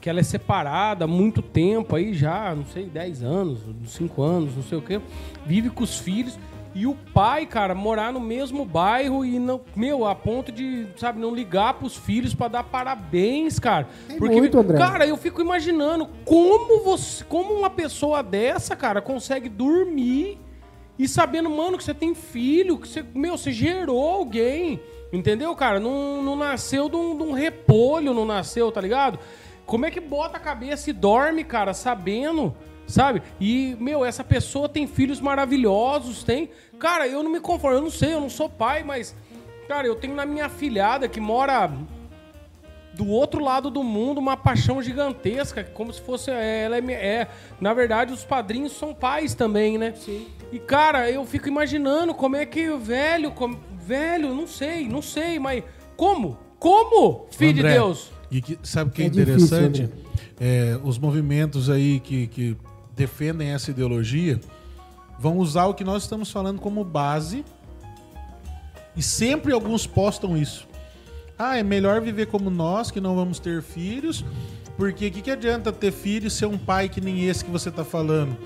que 0.00 0.08
ela 0.08 0.20
é 0.20 0.22
separada 0.22 1.04
há 1.04 1.08
muito 1.08 1.42
tempo 1.42 1.94
aí 1.94 2.14
já, 2.14 2.54
não 2.54 2.64
sei, 2.64 2.86
10 2.86 3.22
anos, 3.22 3.60
5 3.86 4.22
anos, 4.22 4.56
não 4.56 4.62
sei 4.62 4.78
o 4.78 4.82
quê, 4.82 5.00
vive 5.44 5.70
com 5.70 5.84
os 5.84 5.98
filhos. 5.98 6.38
E 6.72 6.86
o 6.86 6.94
pai, 6.94 7.46
cara, 7.46 7.74
morar 7.74 8.12
no 8.12 8.20
mesmo 8.20 8.64
bairro 8.64 9.24
e 9.24 9.40
não, 9.40 9.60
meu, 9.74 10.06
a 10.06 10.14
ponto 10.14 10.52
de, 10.52 10.86
sabe, 10.96 11.18
não 11.18 11.34
ligar 11.34 11.74
pros 11.74 11.96
filhos 11.96 12.32
pra 12.32 12.46
dar 12.46 12.62
parabéns, 12.62 13.58
cara. 13.58 13.88
Tem 14.06 14.20
muito, 14.20 14.56
André. 14.56 14.78
cara, 14.78 15.04
eu 15.04 15.16
fico 15.16 15.40
imaginando 15.40 16.08
como 16.24 16.84
você, 16.84 17.24
como 17.24 17.52
uma 17.52 17.68
pessoa 17.68 18.22
dessa, 18.22 18.76
cara, 18.76 19.02
consegue 19.02 19.48
dormir 19.48 20.38
e 20.96 21.08
sabendo, 21.08 21.50
mano, 21.50 21.76
que 21.76 21.82
você 21.82 21.94
tem 21.94 22.14
filho, 22.14 22.78
que 22.78 22.86
você, 22.86 23.04
meu, 23.14 23.36
você 23.36 23.50
gerou 23.50 24.08
alguém, 24.08 24.80
entendeu, 25.12 25.52
cara? 25.56 25.80
Não, 25.80 26.22
não 26.22 26.36
nasceu 26.36 26.88
de 26.88 26.94
um, 26.94 27.16
de 27.16 27.22
um 27.24 27.32
repolho, 27.32 28.14
não 28.14 28.24
nasceu, 28.24 28.70
tá 28.70 28.80
ligado? 28.80 29.18
Como 29.70 29.86
é 29.86 29.90
que 29.92 30.00
bota 30.00 30.36
a 30.36 30.40
cabeça 30.40 30.90
e 30.90 30.92
dorme, 30.92 31.44
cara, 31.44 31.72
sabendo, 31.72 32.52
sabe? 32.88 33.22
E, 33.40 33.76
meu, 33.78 34.04
essa 34.04 34.24
pessoa 34.24 34.68
tem 34.68 34.84
filhos 34.88 35.20
maravilhosos, 35.20 36.24
tem. 36.24 36.50
Cara, 36.76 37.06
eu 37.06 37.22
não 37.22 37.30
me 37.30 37.38
conformo, 37.38 37.76
eu 37.78 37.82
não 37.82 37.90
sei, 37.90 38.12
eu 38.14 38.20
não 38.20 38.28
sou 38.28 38.48
pai, 38.48 38.82
mas, 38.82 39.14
cara, 39.68 39.86
eu 39.86 39.94
tenho 39.94 40.12
na 40.16 40.26
minha 40.26 40.48
filhada 40.48 41.06
que 41.08 41.20
mora 41.20 41.70
do 42.94 43.06
outro 43.06 43.40
lado 43.40 43.70
do 43.70 43.84
mundo 43.84 44.18
uma 44.18 44.36
paixão 44.36 44.82
gigantesca, 44.82 45.62
como 45.62 45.92
se 45.92 46.00
fosse 46.00 46.32
é, 46.32 46.64
ela 46.64 46.76
é, 46.76 46.92
é, 46.92 47.28
na 47.60 47.72
verdade 47.72 48.12
os 48.12 48.24
padrinhos 48.24 48.72
são 48.72 48.92
pais 48.92 49.34
também, 49.34 49.78
né? 49.78 49.94
Sim. 49.94 50.26
E 50.50 50.58
cara, 50.58 51.08
eu 51.08 51.24
fico 51.24 51.46
imaginando 51.46 52.12
como 52.12 52.34
é 52.34 52.44
que 52.44 52.68
o 52.68 52.76
velho, 52.80 53.30
como- 53.30 53.60
velho, 53.80 54.34
não 54.34 54.48
sei, 54.48 54.88
não 54.88 55.00
sei, 55.00 55.38
mas 55.38 55.62
como? 55.96 56.36
Como? 56.58 57.28
Filho 57.30 57.60
André, 57.60 57.68
de 57.68 57.74
Deus. 57.76 58.10
E 58.30 58.40
que, 58.40 58.58
sabe 58.62 58.90
o 58.90 58.92
que 58.92 59.02
é, 59.02 59.06
É 59.06 59.08
difícil, 59.08 59.34
interessante? 59.34 59.82
André. 59.82 59.94
É, 60.38 60.78
os 60.82 60.98
movimentos 60.98 61.68
aí 61.68 62.00
que, 62.00 62.26
que 62.28 62.56
defendem 62.94 63.48
essa 63.48 63.70
ideologia 63.70 64.40
vão 65.18 65.38
usar 65.38 65.66
o 65.66 65.74
que 65.74 65.84
nós 65.84 66.04
estamos 66.04 66.30
falando 66.30 66.60
como 66.60 66.84
base 66.84 67.44
e 68.96 69.02
sempre 69.02 69.52
alguns 69.52 69.86
postam 69.86 70.36
isso. 70.36 70.66
Ah, 71.38 71.56
é 71.56 71.62
melhor 71.62 72.00
viver 72.00 72.26
como 72.26 72.50
nós, 72.50 72.90
que 72.90 73.00
não 73.00 73.14
vamos 73.14 73.38
ter 73.38 73.62
filhos, 73.62 74.24
porque 74.76 75.08
o 75.08 75.10
que, 75.10 75.22
que 75.22 75.30
adianta 75.30 75.72
ter 75.72 75.92
filho 75.92 76.26
e 76.26 76.30
ser 76.30 76.46
um 76.46 76.58
pai 76.58 76.88
que 76.88 77.00
nem 77.00 77.26
esse 77.26 77.44
que 77.44 77.50
você 77.50 77.68
está 77.68 77.84
falando? 77.84 78.36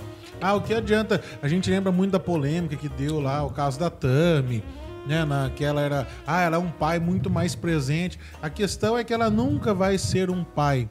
Ah, 0.40 0.54
o 0.54 0.60
que 0.60 0.74
adianta? 0.74 1.22
A 1.42 1.48
gente 1.48 1.70
lembra 1.70 1.90
muito 1.90 2.12
da 2.12 2.20
polêmica 2.20 2.76
que 2.76 2.88
deu 2.88 3.20
lá, 3.20 3.42
o 3.44 3.50
caso 3.50 3.78
da 3.78 3.88
Tami, 3.90 4.62
né? 5.06 5.24
Naquela 5.24 5.80
era, 5.80 6.06
ah, 6.26 6.40
ela 6.40 6.56
é 6.56 6.58
um 6.58 6.70
pai 6.70 6.98
muito 6.98 7.30
mais 7.30 7.54
presente. 7.54 8.18
A 8.42 8.48
questão 8.50 8.96
é 8.96 9.04
que 9.04 9.12
ela 9.12 9.30
nunca 9.30 9.74
vai 9.74 9.98
ser 9.98 10.30
um 10.30 10.44
pai. 10.44 10.88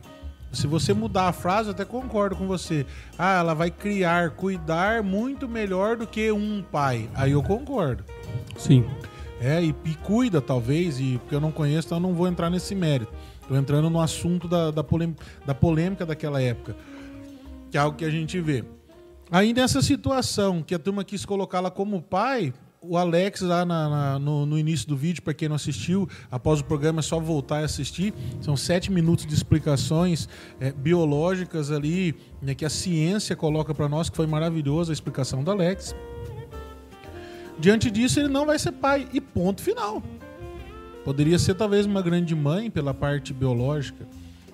Se 0.52 0.68
você 0.68 0.94
mudar 0.94 1.30
a 1.30 1.34
frase, 1.34 1.70
eu 1.70 1.72
até 1.74 1.84
concordo 1.84 2.36
com 2.36 2.46
você. 2.46 2.86
Ah, 3.18 3.40
ela 3.40 3.56
vai 3.56 3.72
criar, 3.72 4.32
cuidar 4.32 5.02
muito 5.02 5.50
melhor 5.50 5.98
do 5.98 6.06
que 6.06 6.32
um 6.32 6.64
pai. 6.72 7.10
Aí 7.16 7.32
eu 7.32 7.42
concordo. 7.42 8.04
Sim. 8.56 8.86
É, 9.42 9.62
e, 9.64 9.76
e 9.86 9.96
cuida, 9.96 10.40
talvez, 10.40 11.00
e 11.00 11.18
porque 11.18 11.36
eu 11.36 11.42
não 11.42 11.52
conheço, 11.52 11.88
então 11.88 11.98
eu 11.98 12.02
não 12.02 12.14
vou 12.14 12.28
entrar 12.28 12.52
nesse 12.52 12.76
mérito. 12.76 13.12
Tô 13.48 13.56
entrando 13.56 13.90
no 13.90 14.00
assunto 14.00 14.48
da, 14.48 14.72
da, 14.72 14.84
polêmica, 14.84 15.26
da 15.46 15.56
polêmica 15.56 16.06
daquela 16.06 16.42
época. 16.42 16.76
Que 17.70 17.78
é 17.78 17.82
algo 17.82 17.98
que 17.98 18.06
a 18.06 18.12
gente 18.12 18.40
vê. 18.40 18.64
Aí 19.32 19.54
nessa 19.54 19.82
situação, 19.82 20.62
que 20.62 20.76
a 20.76 20.80
turma 20.80 21.04
quis 21.04 21.26
colocá-la 21.26 21.72
como 21.72 22.00
pai, 22.00 22.54
o 22.84 22.98
Alex 22.98 23.42
lá 23.42 23.64
na- 23.66 23.90
na- 23.90 24.20
no, 24.20 24.46
no 24.46 24.60
início 24.60 24.88
do 24.88 24.96
vídeo, 24.98 25.22
para 25.24 25.34
quem 25.34 25.48
não 25.48 25.56
assistiu, 25.56 26.08
após 26.30 26.60
o 26.60 26.66
programa 26.66 27.00
é 27.00 27.02
só 27.02 27.20
voltar 27.20 27.62
e 27.62 27.64
assistir. 27.64 28.14
São 28.42 28.58
sete 28.58 28.92
minutos 28.92 29.26
de 29.26 29.34
explicações 29.34 30.28
é, 30.60 30.72
biológicas 30.72 31.72
ali, 31.72 32.14
né, 32.42 32.54
que 32.54 32.66
a 32.66 32.70
ciência 32.70 33.36
coloca 33.36 33.74
para 33.74 33.88
nós, 33.88 34.10
que 34.10 34.16
foi 34.18 34.28
maravilhosa 34.28 34.92
a 34.92 34.94
explicação 34.94 35.44
do 35.44 35.50
Alex. 35.52 35.96
Diante 37.60 37.90
disso, 37.90 38.20
ele 38.20 38.28
não 38.30 38.46
vai 38.46 38.60
ser 38.60 38.72
pai. 38.74 39.08
E 39.14 39.22
ponto 39.22 39.62
final. 39.62 40.02
Poderia 41.06 41.38
ser 41.38 41.54
talvez 41.56 41.86
uma 41.86 42.02
grande 42.02 42.34
mãe 42.36 42.70
pela 42.70 42.94
parte 42.94 43.34
biológica. 43.34 44.06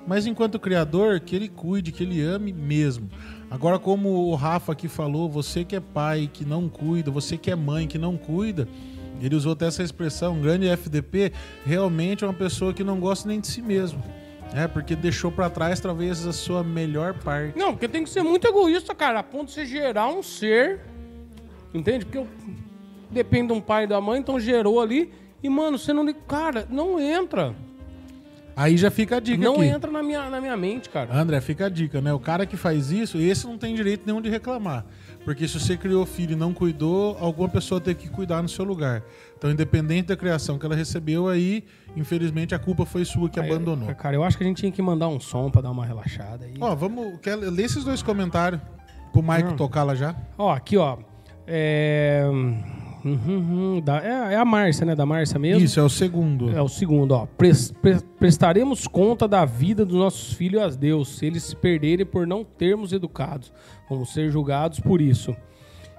Mas 0.09 0.25
enquanto 0.25 0.57
criador, 0.57 1.19
que 1.19 1.35
ele 1.35 1.47
cuide, 1.47 1.91
que 1.91 2.01
ele 2.01 2.19
ame 2.19 2.51
mesmo. 2.51 3.07
Agora, 3.47 3.77
como 3.77 4.09
o 4.09 4.33
Rafa 4.33 4.71
aqui 4.71 4.87
falou, 4.87 5.29
você 5.29 5.63
que 5.63 5.75
é 5.75 5.79
pai 5.79 6.27
que 6.33 6.43
não 6.43 6.67
cuida, 6.67 7.11
você 7.11 7.37
que 7.37 7.51
é 7.51 7.55
mãe 7.55 7.87
que 7.87 7.99
não 7.99 8.17
cuida, 8.17 8.67
ele 9.21 9.35
usou 9.35 9.53
até 9.53 9.67
essa 9.67 9.83
expressão, 9.83 10.33
um 10.33 10.41
grande 10.41 10.67
FDP, 10.67 11.31
realmente 11.63 12.23
é 12.23 12.27
uma 12.27 12.33
pessoa 12.33 12.73
que 12.73 12.83
não 12.83 12.99
gosta 12.99 13.27
nem 13.27 13.39
de 13.39 13.45
si 13.45 13.61
mesmo. 13.61 14.03
É, 14.51 14.67
porque 14.67 14.95
deixou 14.95 15.31
pra 15.31 15.47
trás 15.47 15.79
talvez 15.79 16.25
a 16.25 16.33
sua 16.33 16.63
melhor 16.63 17.13
parte. 17.13 17.55
Não, 17.55 17.73
porque 17.73 17.87
tem 17.87 18.03
que 18.03 18.09
ser 18.09 18.23
muito 18.23 18.47
egoísta, 18.47 18.95
cara, 18.95 19.19
a 19.19 19.23
ponto 19.23 19.49
de 19.49 19.53
você 19.53 19.65
gerar 19.67 20.07
um 20.07 20.23
ser. 20.23 20.79
Entende? 21.71 22.05
Porque 22.05 22.17
eu 22.17 22.27
depende 23.11 23.49
de 23.49 23.53
um 23.53 23.61
pai 23.61 23.83
e 23.83 23.87
da 23.87 24.01
mãe, 24.01 24.19
então 24.19 24.39
gerou 24.39 24.81
ali. 24.81 25.13
E, 25.43 25.47
mano, 25.49 25.77
você 25.77 25.93
não. 25.93 26.11
Cara, 26.27 26.65
não 26.67 26.99
entra. 26.99 27.55
Aí 28.59 28.75
já 28.75 28.91
fica 28.91 29.15
a 29.15 29.19
dica 29.21 29.41
não 29.41 29.55
aqui. 29.55 29.63
entra 29.65 29.89
na 29.89 30.03
minha, 30.03 30.29
na 30.29 30.41
minha 30.41 30.57
mente, 30.57 30.89
cara. 30.89 31.15
André, 31.17 31.39
fica 31.39 31.67
a 31.67 31.69
dica, 31.69 32.01
né? 32.01 32.11
O 32.13 32.19
cara 32.19 32.45
que 32.45 32.57
faz 32.57 32.91
isso, 32.91 33.17
esse 33.17 33.47
não 33.47 33.57
tem 33.57 33.73
direito 33.73 34.03
nenhum 34.05 34.21
de 34.21 34.29
reclamar. 34.29 34.85
Porque 35.23 35.47
se 35.47 35.57
você 35.59 35.77
criou 35.77 36.05
filho 36.05 36.33
e 36.33 36.35
não 36.35 36.53
cuidou, 36.53 37.15
alguma 37.21 37.47
pessoa 37.47 37.79
tem 37.79 37.95
que 37.95 38.09
cuidar 38.09 38.41
no 38.41 38.49
seu 38.49 38.65
lugar. 38.65 39.01
Então, 39.37 39.49
independente 39.49 40.07
da 40.09 40.17
criação 40.17 40.59
que 40.59 40.65
ela 40.65 40.75
recebeu, 40.75 41.29
aí, 41.29 41.63
infelizmente, 41.95 42.53
a 42.53 42.59
culpa 42.59 42.85
foi 42.85 43.05
sua 43.05 43.29
que 43.29 43.39
abandonou. 43.39 43.93
Cara, 43.95 44.15
eu 44.17 44.23
acho 44.25 44.37
que 44.37 44.43
a 44.43 44.47
gente 44.47 44.57
tinha 44.57 44.71
que 44.71 44.81
mandar 44.81 45.07
um 45.07 45.19
som 45.21 45.49
pra 45.49 45.61
dar 45.61 45.71
uma 45.71 45.85
relaxada 45.85 46.43
aí. 46.45 46.55
Ó, 46.59 46.75
vamos. 46.75 47.17
Quer 47.21 47.35
ler 47.37 47.63
esses 47.63 47.85
dois 47.85 48.03
comentários 48.03 48.59
pro 49.13 49.23
Maico 49.23 49.51
Hum. 49.51 49.55
tocar 49.55 49.83
lá 49.83 49.95
já? 49.95 50.13
Ó, 50.37 50.51
aqui, 50.51 50.75
ó. 50.75 50.97
É. 51.47 52.23
Uhum, 53.03 53.17
uhum, 53.75 53.81
da- 53.81 54.01
é, 54.03 54.33
é 54.33 54.35
a 54.35 54.43
Márcia, 54.45 54.85
né? 54.85 54.95
Da 54.95 55.05
Márcia 55.05 55.39
mesmo. 55.39 55.63
Isso, 55.63 55.79
é 55.79 55.83
o 55.83 55.89
segundo. 55.89 56.49
É 56.55 56.61
o 56.61 56.67
segundo, 56.67 57.11
ó. 57.13 57.25
Pres- 57.25 57.71
pre- 57.81 57.99
prestaremos 58.19 58.87
conta 58.87 59.27
da 59.27 59.45
vida 59.45 59.85
dos 59.85 59.97
nossos 59.97 60.33
filhos 60.33 60.61
a 60.61 60.67
Deus, 60.69 61.17
se 61.17 61.25
eles 61.25 61.43
se 61.43 61.55
perderem 61.55 62.05
por 62.05 62.27
não 62.27 62.43
termos 62.43 62.91
educados. 62.93 63.51
Vamos 63.89 64.11
ser 64.13 64.29
julgados 64.31 64.79
por 64.79 65.01
isso. 65.01 65.35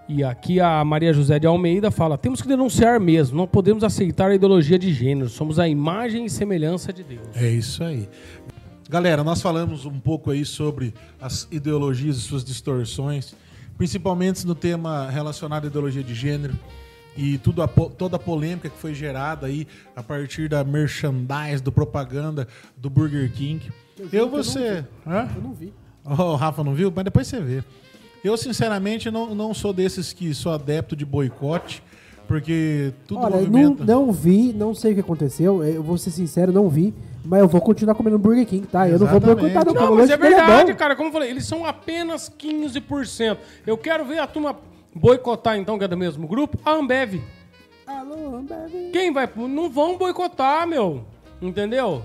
E 0.08 0.24
aqui 0.24 0.58
a 0.60 0.84
Maria 0.84 1.12
José 1.12 1.38
de 1.38 1.46
Almeida 1.46 1.90
fala: 1.90 2.18
temos 2.18 2.42
que 2.42 2.48
denunciar 2.48 2.98
mesmo, 2.98 3.36
não 3.36 3.46
podemos 3.46 3.84
aceitar 3.84 4.30
a 4.30 4.34
ideologia 4.34 4.78
de 4.78 4.92
gênero, 4.92 5.28
somos 5.28 5.58
a 5.58 5.68
imagem 5.68 6.24
e 6.24 6.30
semelhança 6.30 6.92
de 6.92 7.02
Deus. 7.04 7.28
É 7.36 7.48
isso 7.48 7.82
aí. 7.84 8.08
Galera, 8.88 9.22
nós 9.22 9.40
falamos 9.40 9.86
um 9.86 10.00
pouco 10.00 10.32
aí 10.32 10.44
sobre 10.44 10.92
as 11.20 11.46
ideologias 11.52 12.16
e 12.16 12.20
suas 12.20 12.42
distorções, 12.44 13.36
principalmente 13.78 14.44
no 14.44 14.54
tema 14.56 15.08
relacionado 15.08 15.64
à 15.64 15.66
ideologia 15.68 16.02
de 16.02 16.12
gênero 16.12 16.54
e 17.16 17.38
tudo 17.38 17.62
a 17.62 17.68
toda 17.68 18.16
a 18.16 18.18
polêmica 18.18 18.68
que 18.68 18.78
foi 18.78 18.94
gerada 18.94 19.46
aí 19.46 19.66
a 19.94 20.02
partir 20.02 20.48
da 20.48 20.64
merchandise, 20.64 21.62
do 21.62 21.72
propaganda 21.72 22.46
do 22.76 22.88
Burger 22.88 23.30
King. 23.32 23.70
Eu, 24.12 24.26
não 24.26 24.30
você. 24.30 24.84
Eu 25.06 25.42
não 25.42 25.52
vi. 25.52 25.72
Oh, 26.04 26.32
o 26.32 26.36
Rafa 26.36 26.64
não 26.64 26.74
viu? 26.74 26.92
Mas 26.94 27.04
depois 27.04 27.26
você 27.26 27.40
vê. 27.40 27.62
Eu, 28.22 28.36
sinceramente, 28.36 29.10
não, 29.10 29.34
não 29.34 29.54
sou 29.54 29.72
desses 29.72 30.12
que 30.12 30.34
sou 30.34 30.52
adepto 30.52 30.94
de 30.94 31.06
boicote, 31.06 31.82
porque 32.28 32.92
tudo 33.06 33.20
Olha, 33.22 33.36
não, 33.36 33.42
movimenta. 33.42 33.84
não 33.84 34.12
vi, 34.12 34.52
não 34.52 34.74
sei 34.74 34.92
o 34.92 34.94
que 34.94 35.00
aconteceu. 35.00 35.64
Eu 35.64 35.82
vou 35.82 35.96
ser 35.96 36.10
sincero, 36.10 36.52
não 36.52 36.68
vi. 36.68 36.94
Mas 37.24 37.40
eu 37.40 37.48
vou 37.48 37.60
continuar 37.60 37.94
comendo 37.94 38.18
Burger 38.18 38.46
King, 38.46 38.66
tá? 38.66 38.88
Eu 38.88 38.98
não 38.98 39.06
vou 39.06 39.20
boicotar, 39.20 39.64
não. 39.64 39.74
Não, 39.74 39.96
mas 39.96 40.10
é 40.10 40.16
verdade, 40.16 40.72
bom. 40.72 40.78
cara. 40.78 40.96
Como 40.96 41.08
eu 41.08 41.12
falei, 41.12 41.30
eles 41.30 41.46
são 41.46 41.66
apenas 41.66 42.30
15%. 42.30 43.36
Eu 43.66 43.76
quero 43.76 44.04
ver 44.04 44.18
a 44.18 44.26
turma 44.26 44.56
boicotar, 44.94 45.56
então, 45.56 45.78
que 45.78 45.84
é 45.84 45.88
do 45.88 45.96
mesmo 45.96 46.26
grupo, 46.26 46.58
a 46.64 46.72
Ambev. 46.72 47.20
Alô, 47.86 48.36
Ambev. 48.36 48.90
Quem 48.92 49.12
vai. 49.12 49.28
Não 49.36 49.68
vão 49.70 49.96
boicotar, 49.96 50.66
meu. 50.66 51.04
Entendeu? 51.42 52.02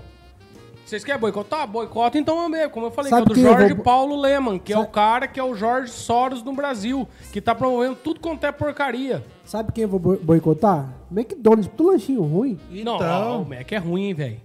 Vocês 0.84 1.02
querem 1.04 1.20
boicotar? 1.20 1.66
Boicota 1.66 2.16
então 2.16 2.40
a 2.40 2.46
Ambev. 2.46 2.70
Como 2.70 2.86
eu 2.86 2.90
falei, 2.92 3.10
Sabe 3.10 3.26
que 3.26 3.32
é 3.32 3.34
do 3.34 3.40
Jorge 3.40 3.74
vou- 3.74 3.82
Paulo 3.84 4.16
Leman, 4.20 4.56
que 4.58 4.72
é 4.72 4.76
o 4.76 4.82
Sabe- 4.82 4.92
cara 4.92 5.26
que 5.26 5.38
é 5.40 5.42
o 5.42 5.54
Jorge 5.54 5.90
Soros 5.90 6.42
no 6.44 6.52
Brasil, 6.52 7.08
que 7.32 7.40
tá 7.40 7.54
promovendo 7.56 7.96
tudo 7.96 8.20
quanto 8.20 8.44
é 8.44 8.52
porcaria. 8.52 9.24
Sabe 9.44 9.72
quem 9.72 9.82
eu 9.82 9.88
vou 9.88 9.98
boi- 9.98 10.18
boicotar? 10.18 10.88
McDonald's, 11.10 11.68
tudo 11.76 11.90
lanchinho 11.90 12.22
ruim. 12.22 12.58
Não, 12.70 12.96
Então, 12.96 13.42
o 13.42 13.48
Mac 13.48 13.70
é 13.72 13.76
ruim, 13.78 14.04
hein, 14.06 14.14
velho. 14.14 14.40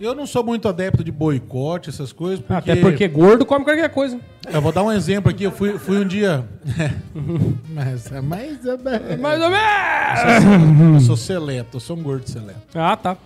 Eu 0.00 0.14
não 0.14 0.26
sou 0.26 0.44
muito 0.44 0.68
adepto 0.68 1.02
de 1.02 1.10
boicote, 1.10 1.90
essas 1.90 2.12
coisas, 2.12 2.40
porque... 2.40 2.70
Até 2.70 2.76
porque 2.80 3.08
gordo 3.08 3.44
come 3.44 3.64
qualquer 3.64 3.88
coisa. 3.90 4.18
Eu 4.50 4.62
vou 4.62 4.72
dar 4.72 4.82
um 4.82 4.92
exemplo 4.92 5.30
aqui. 5.30 5.44
Eu 5.44 5.52
fui, 5.52 5.78
fui 5.78 5.98
um 5.98 6.06
dia... 6.06 6.44
mas, 7.68 8.10
mas 8.22 8.64
eu, 8.64 8.78
Mais 9.18 9.42
ou 9.42 9.50
menos! 9.50 11.02
eu 11.02 11.06
sou 11.06 11.16
seleto, 11.16 11.76
eu 11.76 11.80
sou 11.80 11.96
um 11.96 12.02
gordo 12.02 12.28
seleto. 12.28 12.60
Ah, 12.74 12.96
tá. 12.96 13.16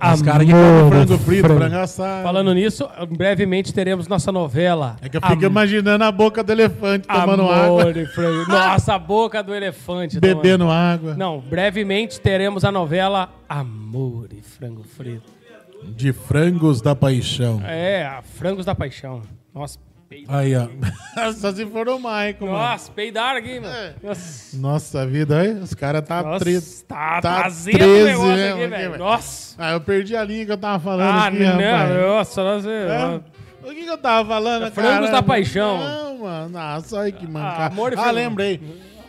Os 0.00 0.22
caras 0.22 0.46
que 0.46 0.52
comem 0.52 0.88
frango 0.88 1.18
frito, 1.18 1.48
frango 1.48 1.76
assado. 1.76 2.22
Falando 2.22 2.54
nisso, 2.54 2.88
brevemente 3.10 3.72
teremos 3.74 4.06
nossa 4.06 4.30
novela. 4.30 4.96
É 5.00 5.08
que 5.08 5.16
eu 5.16 5.20
fico 5.20 5.44
imaginando 5.44 6.04
a 6.04 6.12
boca 6.12 6.42
do 6.42 6.52
elefante 6.52 7.06
tomando 7.08 7.42
Amor 7.42 7.88
água, 7.88 7.90
e 8.00 8.06
frango. 8.06 8.46
Nossa, 8.50 8.94
a 8.94 8.98
boca 8.98 9.42
do 9.42 9.54
elefante. 9.54 10.20
tomando- 10.20 10.36
bebendo 10.42 10.70
água. 10.70 11.14
Não, 11.14 11.40
brevemente 11.40 12.20
teremos 12.20 12.64
a 12.64 12.70
novela 12.70 13.30
Amor 13.48 14.28
e 14.32 14.40
Frango 14.40 14.84
Frito. 14.84 15.38
De 15.84 16.12
frangos 16.12 16.80
da 16.80 16.94
paixão. 16.94 17.60
É, 17.64 18.04
a 18.04 18.20
Frangos 18.22 18.64
da 18.64 18.74
Paixão. 18.74 19.22
Nossa, 19.54 19.78
peidaram. 20.08 20.38
Aí, 20.38 20.52
ó. 20.56 20.68
Só 21.34 21.52
se 21.52 21.66
for 21.66 21.88
o 21.88 21.98
mano. 21.98 22.34
Nossa, 22.40 22.90
peidaram 22.92 23.38
aqui, 23.38 23.60
mano. 23.60 23.94
Nossa, 24.02 24.56
Nossa 24.56 25.06
vida, 25.06 25.40
aí. 25.40 25.52
Os 25.54 25.74
caras 25.74 26.02
tá 26.06 26.38
triste. 26.38 26.84
tá, 26.84 27.20
tá 27.20 27.40
tá 27.40 27.46
azedo 27.46 27.76
o 27.76 27.78
13 27.78 28.04
negócio 28.04 28.34
mesmo 28.36 28.60
aqui, 28.62 28.68
velho. 28.68 28.98
Nossa. 28.98 29.54
Ah, 29.58 29.72
eu 29.72 29.80
perdi 29.80 30.16
a 30.16 30.24
linha 30.24 30.46
que 30.46 30.52
eu 30.52 30.58
tava 30.58 30.82
falando 30.82 31.10
Ah, 31.10 31.26
aqui, 31.26 31.38
não, 31.40 31.52
rapaz. 31.58 31.90
nossa, 32.00 32.44
nossa. 32.44 32.70
É? 32.70 33.20
O 33.68 33.70
que, 33.74 33.82
que 33.82 33.90
eu 33.90 33.98
tava 33.98 34.26
falando, 34.28 34.66
É 34.66 34.70
frangos 34.70 34.94
cara? 35.08 35.10
da 35.12 35.22
paixão. 35.22 35.78
Não, 35.78 36.18
mano. 36.18 36.48
Nossa, 36.48 36.96
olha 36.96 37.12
que 37.12 37.26
Ah, 37.26 37.28
mancada. 37.28 37.66
amor 37.66 37.92
e 37.92 37.96
Ah, 37.96 37.98
frango. 37.98 38.14
lembrei. 38.14 38.60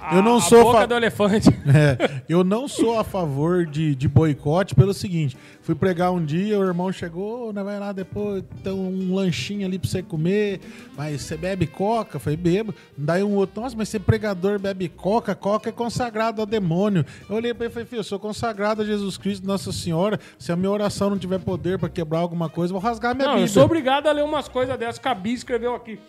A- 0.09 0.15
Eu 0.15 0.23
não 0.23 0.37
a 0.37 0.41
sou... 0.41 0.63
boca 0.63 0.79
fa- 0.79 0.85
do 0.87 0.95
elefante. 0.95 1.49
É, 1.69 2.21
eu 2.27 2.43
não 2.43 2.67
sou 2.67 2.99
a 2.99 3.03
favor 3.03 3.65
de, 3.65 3.93
de 3.93 4.07
boicote 4.07 4.73
pelo 4.73 4.93
seguinte: 4.93 5.37
fui 5.61 5.75
pregar 5.75 6.11
um 6.11 6.23
dia, 6.23 6.59
o 6.59 6.63
irmão 6.63 6.91
chegou, 6.91 7.53
né, 7.53 7.63
vai 7.63 7.79
lá 7.79 7.91
depois, 7.91 8.43
tem 8.63 8.73
um 8.73 9.13
lanchinho 9.13 9.67
ali 9.67 9.77
pra 9.77 9.87
você 9.89 10.01
comer, 10.01 10.59
mas 10.97 11.21
você 11.21 11.37
bebe 11.37 11.67
coca? 11.67 12.17
Falei, 12.19 12.35
bebo. 12.37 12.73
Daí 12.97 13.23
um 13.23 13.35
outro, 13.35 13.61
nossa, 13.61 13.75
mas 13.77 13.87
você 13.89 13.99
pregador 13.99 14.59
bebe 14.59 14.89
coca? 14.89 15.35
Coca 15.35 15.69
é 15.69 15.71
consagrado 15.71 16.41
ao 16.41 16.47
demônio. 16.47 17.05
Eu 17.29 17.35
olhei 17.35 17.53
pra 17.53 17.65
ele 17.65 17.71
e 17.71 17.73
falei, 17.73 17.87
filho, 17.87 17.99
eu 17.99 18.03
sou 18.03 18.17
consagrado 18.19 18.81
a 18.81 18.85
Jesus 18.85 19.17
Cristo, 19.17 19.45
Nossa 19.45 19.71
Senhora. 19.71 20.19
Se 20.39 20.51
a 20.51 20.55
minha 20.55 20.71
oração 20.71 21.09
não 21.11 21.17
tiver 21.19 21.39
poder 21.39 21.77
pra 21.77 21.87
quebrar 21.89 22.19
alguma 22.19 22.49
coisa, 22.49 22.73
eu 22.73 22.79
vou 22.79 22.89
rasgar 22.89 23.11
a 23.11 23.13
minha 23.13 23.27
Não, 23.27 23.33
vida. 23.35 23.45
eu 23.45 23.49
sou 23.53 23.63
obrigado 23.63 24.07
a 24.07 24.11
ler 24.11 24.23
umas 24.23 24.47
coisas 24.47 24.77
dessas. 24.77 24.97
Cabi 24.99 25.33
escreveu 25.33 25.75
aqui. 25.75 25.99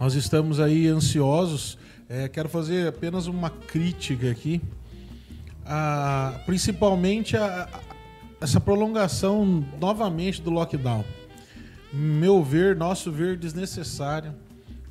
Nós 0.00 0.14
estamos 0.14 0.58
aí 0.60 0.86
ansiosos. 0.88 1.78
É, 2.08 2.28
quero 2.28 2.48
fazer 2.48 2.88
apenas 2.88 3.26
uma 3.26 3.50
crítica 3.50 4.30
aqui. 4.30 4.60
Principalmente 6.46 7.36
a, 7.36 7.64
a- 7.72 7.80
essa 8.40 8.60
prolongação 8.60 9.64
novamente 9.80 10.40
do 10.40 10.50
lockdown. 10.50 11.04
Meu 11.92 12.42
ver, 12.42 12.76
nosso 12.76 13.10
ver, 13.10 13.36
desnecessário. 13.36 14.34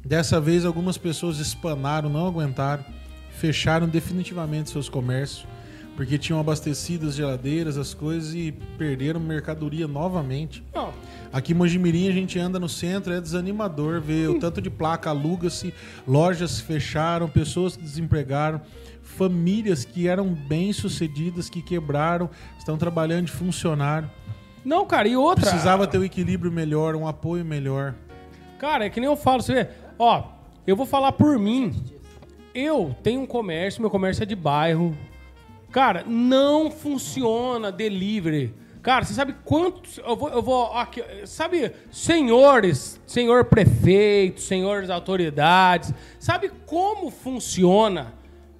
Dessa 0.05 0.39
vez, 0.39 0.63
algumas 0.65 0.97
pessoas 0.97 1.39
espanaram, 1.39 2.09
não 2.09 2.27
aguentaram, 2.27 2.83
fecharam 3.31 3.87
definitivamente 3.87 4.69
seus 4.69 4.87
comércios, 4.87 5.45
porque 5.97 6.17
tinham 6.17 6.39
abastecido 6.39 7.07
as 7.07 7.15
geladeiras, 7.15 7.75
as 7.75 7.93
coisas 7.93 8.33
e 8.33 8.53
perderam 8.77 9.19
mercadoria 9.19 9.87
novamente. 9.87 10.63
Não, 10.73 10.93
Aqui 11.31 11.51
em 11.51 11.55
Mojimirim 11.55 12.07
a 12.07 12.11
gente 12.11 12.39
anda 12.39 12.59
no 12.59 12.69
centro, 12.69 13.13
é 13.13 13.19
desanimador 13.19 13.99
ver 13.99 14.29
o 14.29 14.39
tanto 14.39 14.61
de 14.61 14.69
placa 14.69 15.09
aluga-se, 15.09 15.73
lojas 16.07 16.59
fecharam, 16.59 17.27
pessoas 17.27 17.75
que 17.75 17.83
desempregaram, 17.83 18.61
famílias 19.01 19.83
que 19.83 20.07
eram 20.07 20.33
bem-sucedidas, 20.33 21.49
que 21.49 21.61
quebraram, 21.61 22.29
estão 22.57 22.77
trabalhando 22.77 23.25
de 23.25 23.31
funcionário. 23.31 24.09
não 24.63 24.85
cara, 24.85 25.07
e 25.07 25.17
outra. 25.17 25.49
Precisava 25.49 25.85
ter 25.87 25.97
um 25.97 26.03
equilíbrio 26.03 26.51
melhor, 26.51 26.95
um 26.95 27.07
apoio 27.07 27.43
melhor. 27.43 27.93
Cara, 28.57 28.85
é 28.85 28.89
que 28.89 28.99
nem 28.99 29.09
eu 29.09 29.17
falo, 29.17 29.41
você 29.41 29.53
vê. 29.53 29.69
Ó, 29.99 30.23
eu 30.65 30.75
vou 30.75 30.85
falar 30.85 31.11
por 31.11 31.37
mim. 31.37 31.75
Eu 32.53 32.95
tenho 33.03 33.21
um 33.21 33.25
comércio, 33.25 33.81
meu 33.81 33.89
comércio 33.89 34.23
é 34.23 34.25
de 34.25 34.35
bairro. 34.35 34.95
Cara, 35.71 36.03
não 36.05 36.71
funciona 36.71 37.71
delivery. 37.71 38.53
Cara, 38.81 39.03
você 39.03 39.13
sabe 39.13 39.35
quantos. 39.43 39.97
Eu 39.97 40.15
vou. 40.15 40.29
Eu 40.29 40.41
vou 40.41 40.71
aqui, 40.71 41.03
sabe, 41.25 41.73
senhores, 41.91 43.01
senhor 43.05 43.45
prefeito, 43.45 44.39
senhores 44.39 44.89
autoridades, 44.89 45.93
sabe 46.19 46.49
como 46.65 47.11
funciona 47.11 48.13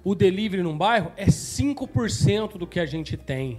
o 0.04 0.14
delivery 0.14 0.62
num 0.62 0.76
bairro? 0.76 1.12
É 1.16 1.26
5% 1.26 2.58
do 2.58 2.66
que 2.66 2.78
a 2.78 2.86
gente 2.86 3.16
tem. 3.16 3.58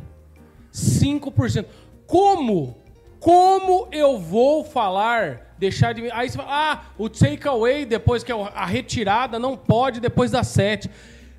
5%. 0.71 1.65
Como? 2.05 2.77
Como 3.19 3.87
eu 3.91 4.17
vou 4.17 4.63
falar, 4.63 5.55
deixar 5.57 5.93
de. 5.93 6.09
Aí 6.11 6.29
você 6.29 6.37
fala, 6.37 6.49
ah, 6.51 6.83
o 6.97 7.09
takeaway, 7.09 7.85
depois 7.85 8.23
que 8.23 8.31
é 8.31 8.35
a 8.35 8.65
retirada, 8.65 9.37
não 9.37 9.57
pode 9.57 9.99
depois 9.99 10.31
das 10.31 10.47
7. 10.47 10.89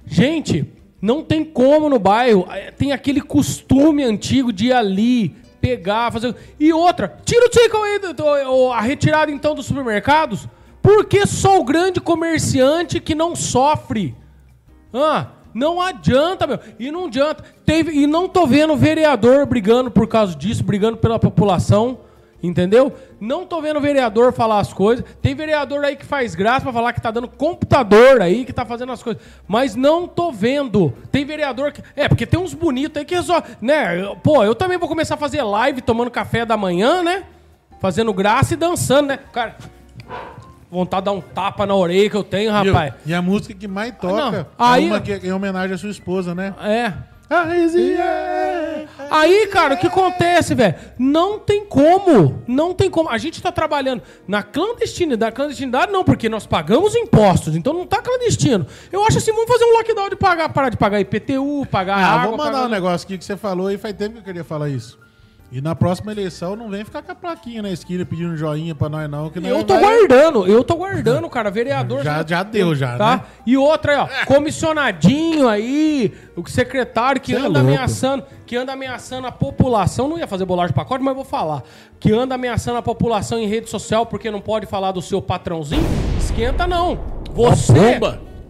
Gente, 0.04 0.70
não 1.00 1.22
tem 1.22 1.44
como 1.44 1.88
no 1.88 1.98
bairro. 1.98 2.46
eh, 2.50 2.70
Tem 2.70 2.92
aquele 2.92 3.20
costume 3.20 4.02
antigo 4.04 4.52
de 4.52 4.66
ir 4.66 4.72
ali, 4.72 5.34
pegar, 5.60 6.10
fazer. 6.12 6.34
E 6.58 6.72
outra, 6.72 7.16
tira 7.24 7.46
o 7.46 7.98
do- 7.98 8.14
do- 8.14 8.72
a 8.72 8.80
retirada 8.80 9.30
então 9.30 9.54
dos 9.54 9.66
supermercados, 9.66 10.48
porque 10.82 11.26
só 11.26 11.58
o 11.60 11.64
grande 11.64 12.00
comerciante 12.00 13.00
que 13.00 13.14
não 13.14 13.34
sofre. 13.36 14.14
Ah, 14.92 15.28
não 15.54 15.80
adianta, 15.80 16.46
meu. 16.46 16.58
E 16.78 16.90
não 16.90 17.06
adianta. 17.06 17.44
Teve, 17.66 17.92
e 17.92 18.06
não 18.06 18.28
tô 18.28 18.46
vendo 18.46 18.76
vereador 18.76 19.46
brigando 19.46 19.90
por 19.90 20.06
causa 20.08 20.34
disso, 20.34 20.62
brigando 20.64 20.96
pela 20.96 21.18
população. 21.18 21.98
Entendeu? 22.42 22.92
Não 23.20 23.44
tô 23.44 23.60
vendo 23.60 23.80
vereador 23.80 24.32
falar 24.32 24.60
as 24.60 24.72
coisas. 24.72 25.04
Tem 25.20 25.34
vereador 25.34 25.84
aí 25.84 25.94
que 25.94 26.06
faz 26.06 26.34
graça 26.34 26.62
pra 26.62 26.72
falar 26.72 26.92
que 26.94 27.00
tá 27.00 27.10
dando 27.10 27.28
computador 27.28 28.22
aí, 28.22 28.44
que 28.46 28.52
tá 28.52 28.64
fazendo 28.64 28.92
as 28.92 29.02
coisas. 29.02 29.22
Mas 29.46 29.74
não 29.76 30.08
tô 30.08 30.32
vendo. 30.32 30.92
Tem 31.12 31.24
vereador 31.24 31.70
que. 31.72 31.82
É, 31.94 32.08
porque 32.08 32.24
tem 32.26 32.40
uns 32.40 32.54
bonitos 32.54 32.96
aí 32.98 33.04
que 33.04 33.20
só. 33.22 33.42
Né? 33.60 34.02
Pô, 34.22 34.42
eu 34.42 34.54
também 34.54 34.78
vou 34.78 34.88
começar 34.88 35.14
a 35.16 35.18
fazer 35.18 35.42
live 35.42 35.82
tomando 35.82 36.10
café 36.10 36.46
da 36.46 36.56
manhã, 36.56 37.02
né? 37.02 37.24
Fazendo 37.78 38.12
graça 38.12 38.54
e 38.54 38.56
dançando, 38.56 39.08
né? 39.08 39.18
Cara. 39.32 39.56
Vontade 40.70 41.02
de 41.02 41.06
dar 41.06 41.12
um 41.12 41.20
tapa 41.20 41.66
na 41.66 41.74
orelha 41.74 42.08
que 42.08 42.16
eu 42.16 42.22
tenho, 42.22 42.52
rapaz. 42.52 42.94
E 43.04 43.12
a 43.12 43.20
música 43.20 43.52
que 43.52 43.66
mais 43.66 43.92
toca 43.96 44.14
não. 44.14 44.34
é 44.34 44.46
Aí- 44.56 44.86
uma 44.86 45.00
que 45.00 45.12
é 45.12 45.18
em 45.24 45.32
homenagem 45.32 45.74
à 45.74 45.78
sua 45.78 45.90
esposa, 45.90 46.32
né? 46.34 46.54
É. 46.62 46.92
Ah. 47.30 48.86
Aí, 49.10 49.46
cara, 49.46 49.74
o 49.74 49.78
que 49.78 49.86
acontece, 49.86 50.54
velho? 50.54 50.74
Não 50.98 51.38
tem 51.38 51.64
como. 51.64 52.42
Não 52.46 52.74
tem 52.74 52.90
como. 52.90 53.08
A 53.08 53.18
gente 53.18 53.40
tá 53.40 53.52
trabalhando 53.52 54.02
na 54.26 54.42
clandestinidade. 54.42 55.34
Clandestinidade 55.36 55.92
não, 55.92 56.02
porque 56.04 56.28
nós 56.28 56.46
pagamos 56.46 56.94
impostos, 56.96 57.54
então 57.54 57.72
não 57.72 57.86
tá 57.86 58.02
clandestino. 58.02 58.66
Eu 58.90 59.04
acho 59.04 59.18
assim, 59.18 59.32
vamos 59.32 59.48
fazer 59.48 59.64
um 59.64 59.72
lockdown 59.76 60.08
de 60.08 60.16
pagar, 60.16 60.48
parar 60.52 60.68
de 60.70 60.76
pagar 60.76 61.00
IPTU, 61.00 61.66
pagar 61.70 61.96
Ah, 61.98 62.06
água. 62.14 62.28
vou 62.28 62.36
mandar 62.38 62.52
pagar- 62.52 62.66
um 62.66 62.68
negócio 62.70 63.06
aqui 63.06 63.16
que 63.16 63.24
você 63.24 63.36
falou 63.36 63.70
e 63.70 63.78
faz 63.78 63.94
tempo 63.94 64.14
que 64.14 64.18
eu 64.20 64.24
queria 64.24 64.44
falar 64.44 64.68
isso. 64.68 64.98
E 65.52 65.60
na 65.60 65.74
próxima 65.74 66.12
eleição 66.12 66.54
não 66.54 66.68
vem 66.70 66.84
ficar 66.84 67.02
com 67.02 67.10
a 67.10 67.14
plaquinha 67.14 67.60
na 67.60 67.70
esquina 67.70 68.04
pedindo 68.04 68.36
joinha 68.36 68.72
pra 68.72 68.88
nós 68.88 69.10
não, 69.10 69.28
que 69.30 69.40
nós 69.40 69.50
Eu 69.50 69.64
tô 69.64 69.74
vai- 69.74 69.82
guardando, 69.82 70.46
eu 70.46 70.62
tô 70.62 70.76
guardando, 70.76 71.28
cara. 71.28 71.50
Vereador. 71.50 72.04
Já- 72.04 72.24
já 72.24 72.42
deu, 72.44 72.72
já, 72.76 72.96
Tá? 72.96 73.16
né? 73.16 73.22
E 73.44 73.56
outra 73.56 73.92
aí, 73.92 73.98
ó. 74.22 74.26
Comissionadinho 74.26 75.48
aí, 75.48 76.12
o 76.36 76.48
secretário 76.48 77.20
que 77.20 77.32
Cê 77.32 77.36
é 77.38 77.40
anda 77.40 77.58
louco. 77.60 77.66
ameaçando, 77.74 78.24
que 78.46 78.54
anda 78.56 78.72
ameaçando 78.72 79.26
a 79.26 79.32
população. 79.32 80.08
Não 80.08 80.18
ia 80.18 80.28
fazer 80.28 80.44
bolagem 80.44 80.68
de 80.68 80.74
pacote, 80.74 81.02
mas 81.02 81.14
vou 81.16 81.24
falar. 81.24 81.64
Que 81.98 82.12
anda 82.12 82.36
ameaçando 82.36 82.78
a 82.78 82.82
população 82.82 83.38
em 83.38 83.46
rede 83.48 83.68
social 83.68 84.06
porque 84.06 84.30
não 84.30 84.40
pode 84.40 84.66
falar 84.66 84.92
do 84.92 85.02
seu 85.02 85.20
patrãozinho. 85.20 85.82
Esquenta, 86.18 86.66
não. 86.66 86.96
Você. 87.32 87.98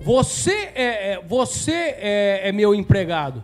Você 0.02 0.52
é, 0.74 1.12
é- 1.14 1.20
você 1.26 1.72
é, 1.98 2.48
é 2.48 2.52
meu 2.52 2.74
empregado. 2.74 3.42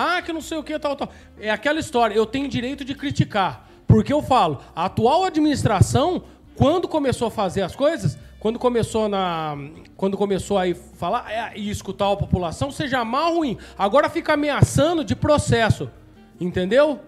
Ah, 0.00 0.22
que 0.22 0.32
não 0.32 0.40
sei 0.40 0.58
o 0.58 0.62
que, 0.62 0.78
tal, 0.78 0.96
tal. 0.96 1.08
É 1.38 1.50
aquela 1.50 1.78
história, 1.80 2.14
eu 2.14 2.26
tenho 2.26 2.48
direito 2.48 2.84
de 2.84 2.94
criticar. 2.94 3.68
Porque 3.86 4.12
eu 4.12 4.22
falo, 4.22 4.58
a 4.74 4.84
atual 4.86 5.24
administração 5.24 6.22
Quando 6.54 6.86
começou 6.86 7.28
a 7.28 7.30
fazer 7.30 7.62
as 7.62 7.74
coisas, 7.74 8.18
quando 8.38 8.58
começou 8.58 9.08
na, 9.08 9.56
quando 9.96 10.16
começou 10.16 10.58
a 10.58 10.64
falar 10.94 11.24
é, 11.30 11.52
e 11.56 11.70
escutar 11.70 12.12
a 12.12 12.16
população, 12.16 12.70
seja 12.70 13.02
mal 13.04 13.30
ou 13.32 13.38
ruim. 13.38 13.56
Agora 13.78 14.10
fica 14.10 14.34
ameaçando 14.34 15.02
de 15.02 15.16
processo, 15.16 15.90
entendeu? 16.38 17.00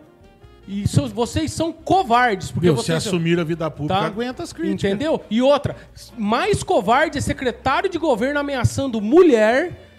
E 0.66 0.86
so- 0.88 1.08
vocês 1.08 1.52
são 1.52 1.70
covardes 1.72 2.50
porque 2.50 2.66
Meu, 2.68 2.76
se 2.78 2.84
vocês 2.84 3.06
assumir 3.06 3.38
a 3.38 3.44
vida 3.44 3.70
pública, 3.70 4.00
Tá? 4.00 4.06
aguenta 4.06 4.42
as 4.42 4.52
críticas. 4.52 4.84
Entendeu? 4.90 5.20
E 5.30 5.42
outra, 5.42 5.76
mais 6.16 6.62
covarde 6.62 7.18
é 7.18 7.20
secretário 7.20 7.90
de 7.90 7.98
governo 7.98 8.38
ameaçando 8.40 9.00
mulher, 9.00 9.91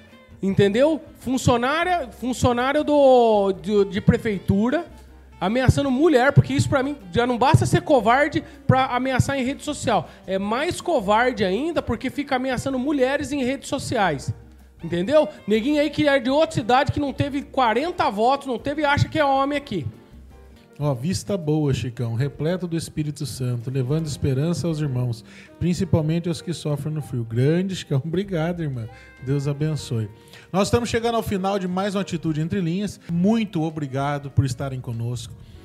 entendeu? 0.44 1.02
Funcionária, 1.20 2.10
funcionário 2.12 2.84
do, 2.84 3.54
de, 3.54 3.86
de 3.86 4.02
prefeitura 4.02 4.86
ameaçando 5.40 5.92
mulher, 5.92 6.32
porque 6.32 6.54
isso 6.54 6.70
pra 6.70 6.82
mim 6.82 6.96
já 7.12 7.28
não 7.28 7.38
basta 7.38 7.66
ser 7.66 7.82
covarde 7.82 8.44
pra 8.66 8.86
ameaçar 8.86 9.38
em 9.38 9.44
rede 9.44 9.62
social. 9.64 10.10
É 10.26 10.40
mais 10.40 10.80
covarde 10.80 11.44
ainda 11.44 11.82
porque 11.82 12.10
fica 12.10 12.38
ameaçando 12.38 12.80
mulheres 12.80 13.32
em 13.32 13.44
redes 13.44 13.68
sociais. 13.68 14.34
Entendeu? 14.82 15.28
Neguinho 15.48 15.82
aí 15.82 15.90
que 15.90 16.08
é 16.08 16.20
de 16.20 16.30
outra 16.30 16.56
cidade 16.56 16.92
que 16.92 17.00
não 17.00 17.12
teve 17.12 17.42
40 17.42 18.10
votos, 18.10 18.48
não 18.48 18.58
teve, 18.58 18.86
acha 18.86 19.10
que 19.10 19.20
é 19.20 19.26
homem 19.26 19.58
aqui. 19.58 19.86
Ó, 20.80 20.94
vista 20.94 21.38
boa, 21.38 21.74
Chicão, 21.74 22.16
repleto 22.16 22.68
do 22.68 22.76
Espírito 22.76 23.26
Santo, 23.26 23.70
levando 23.70 24.08
esperança 24.08 24.66
aos 24.68 24.80
irmãos, 24.80 25.24
principalmente 25.60 26.28
aos 26.28 26.42
que 26.42 26.52
sofrem 26.52 26.94
no 26.94 27.02
frio. 27.02 27.24
Grande, 27.24 27.76
Chicão, 27.76 28.02
obrigado, 28.04 28.64
irmã. 28.64 28.88
Deus 29.26 29.48
abençoe. 29.48 30.10
Nós 30.54 30.68
estamos 30.68 30.88
chegando 30.88 31.16
ao 31.16 31.24
final 31.24 31.58
de 31.58 31.68
mais 31.68 31.96
uma 31.96 32.02
Atitude 32.02 32.40
Entre 32.40 32.62
Linhas. 32.62 33.00
Muito 33.12 33.64
obrigado 33.64 34.30
por 34.30 34.46
estarem 34.46 34.80
conosco. 34.80 35.34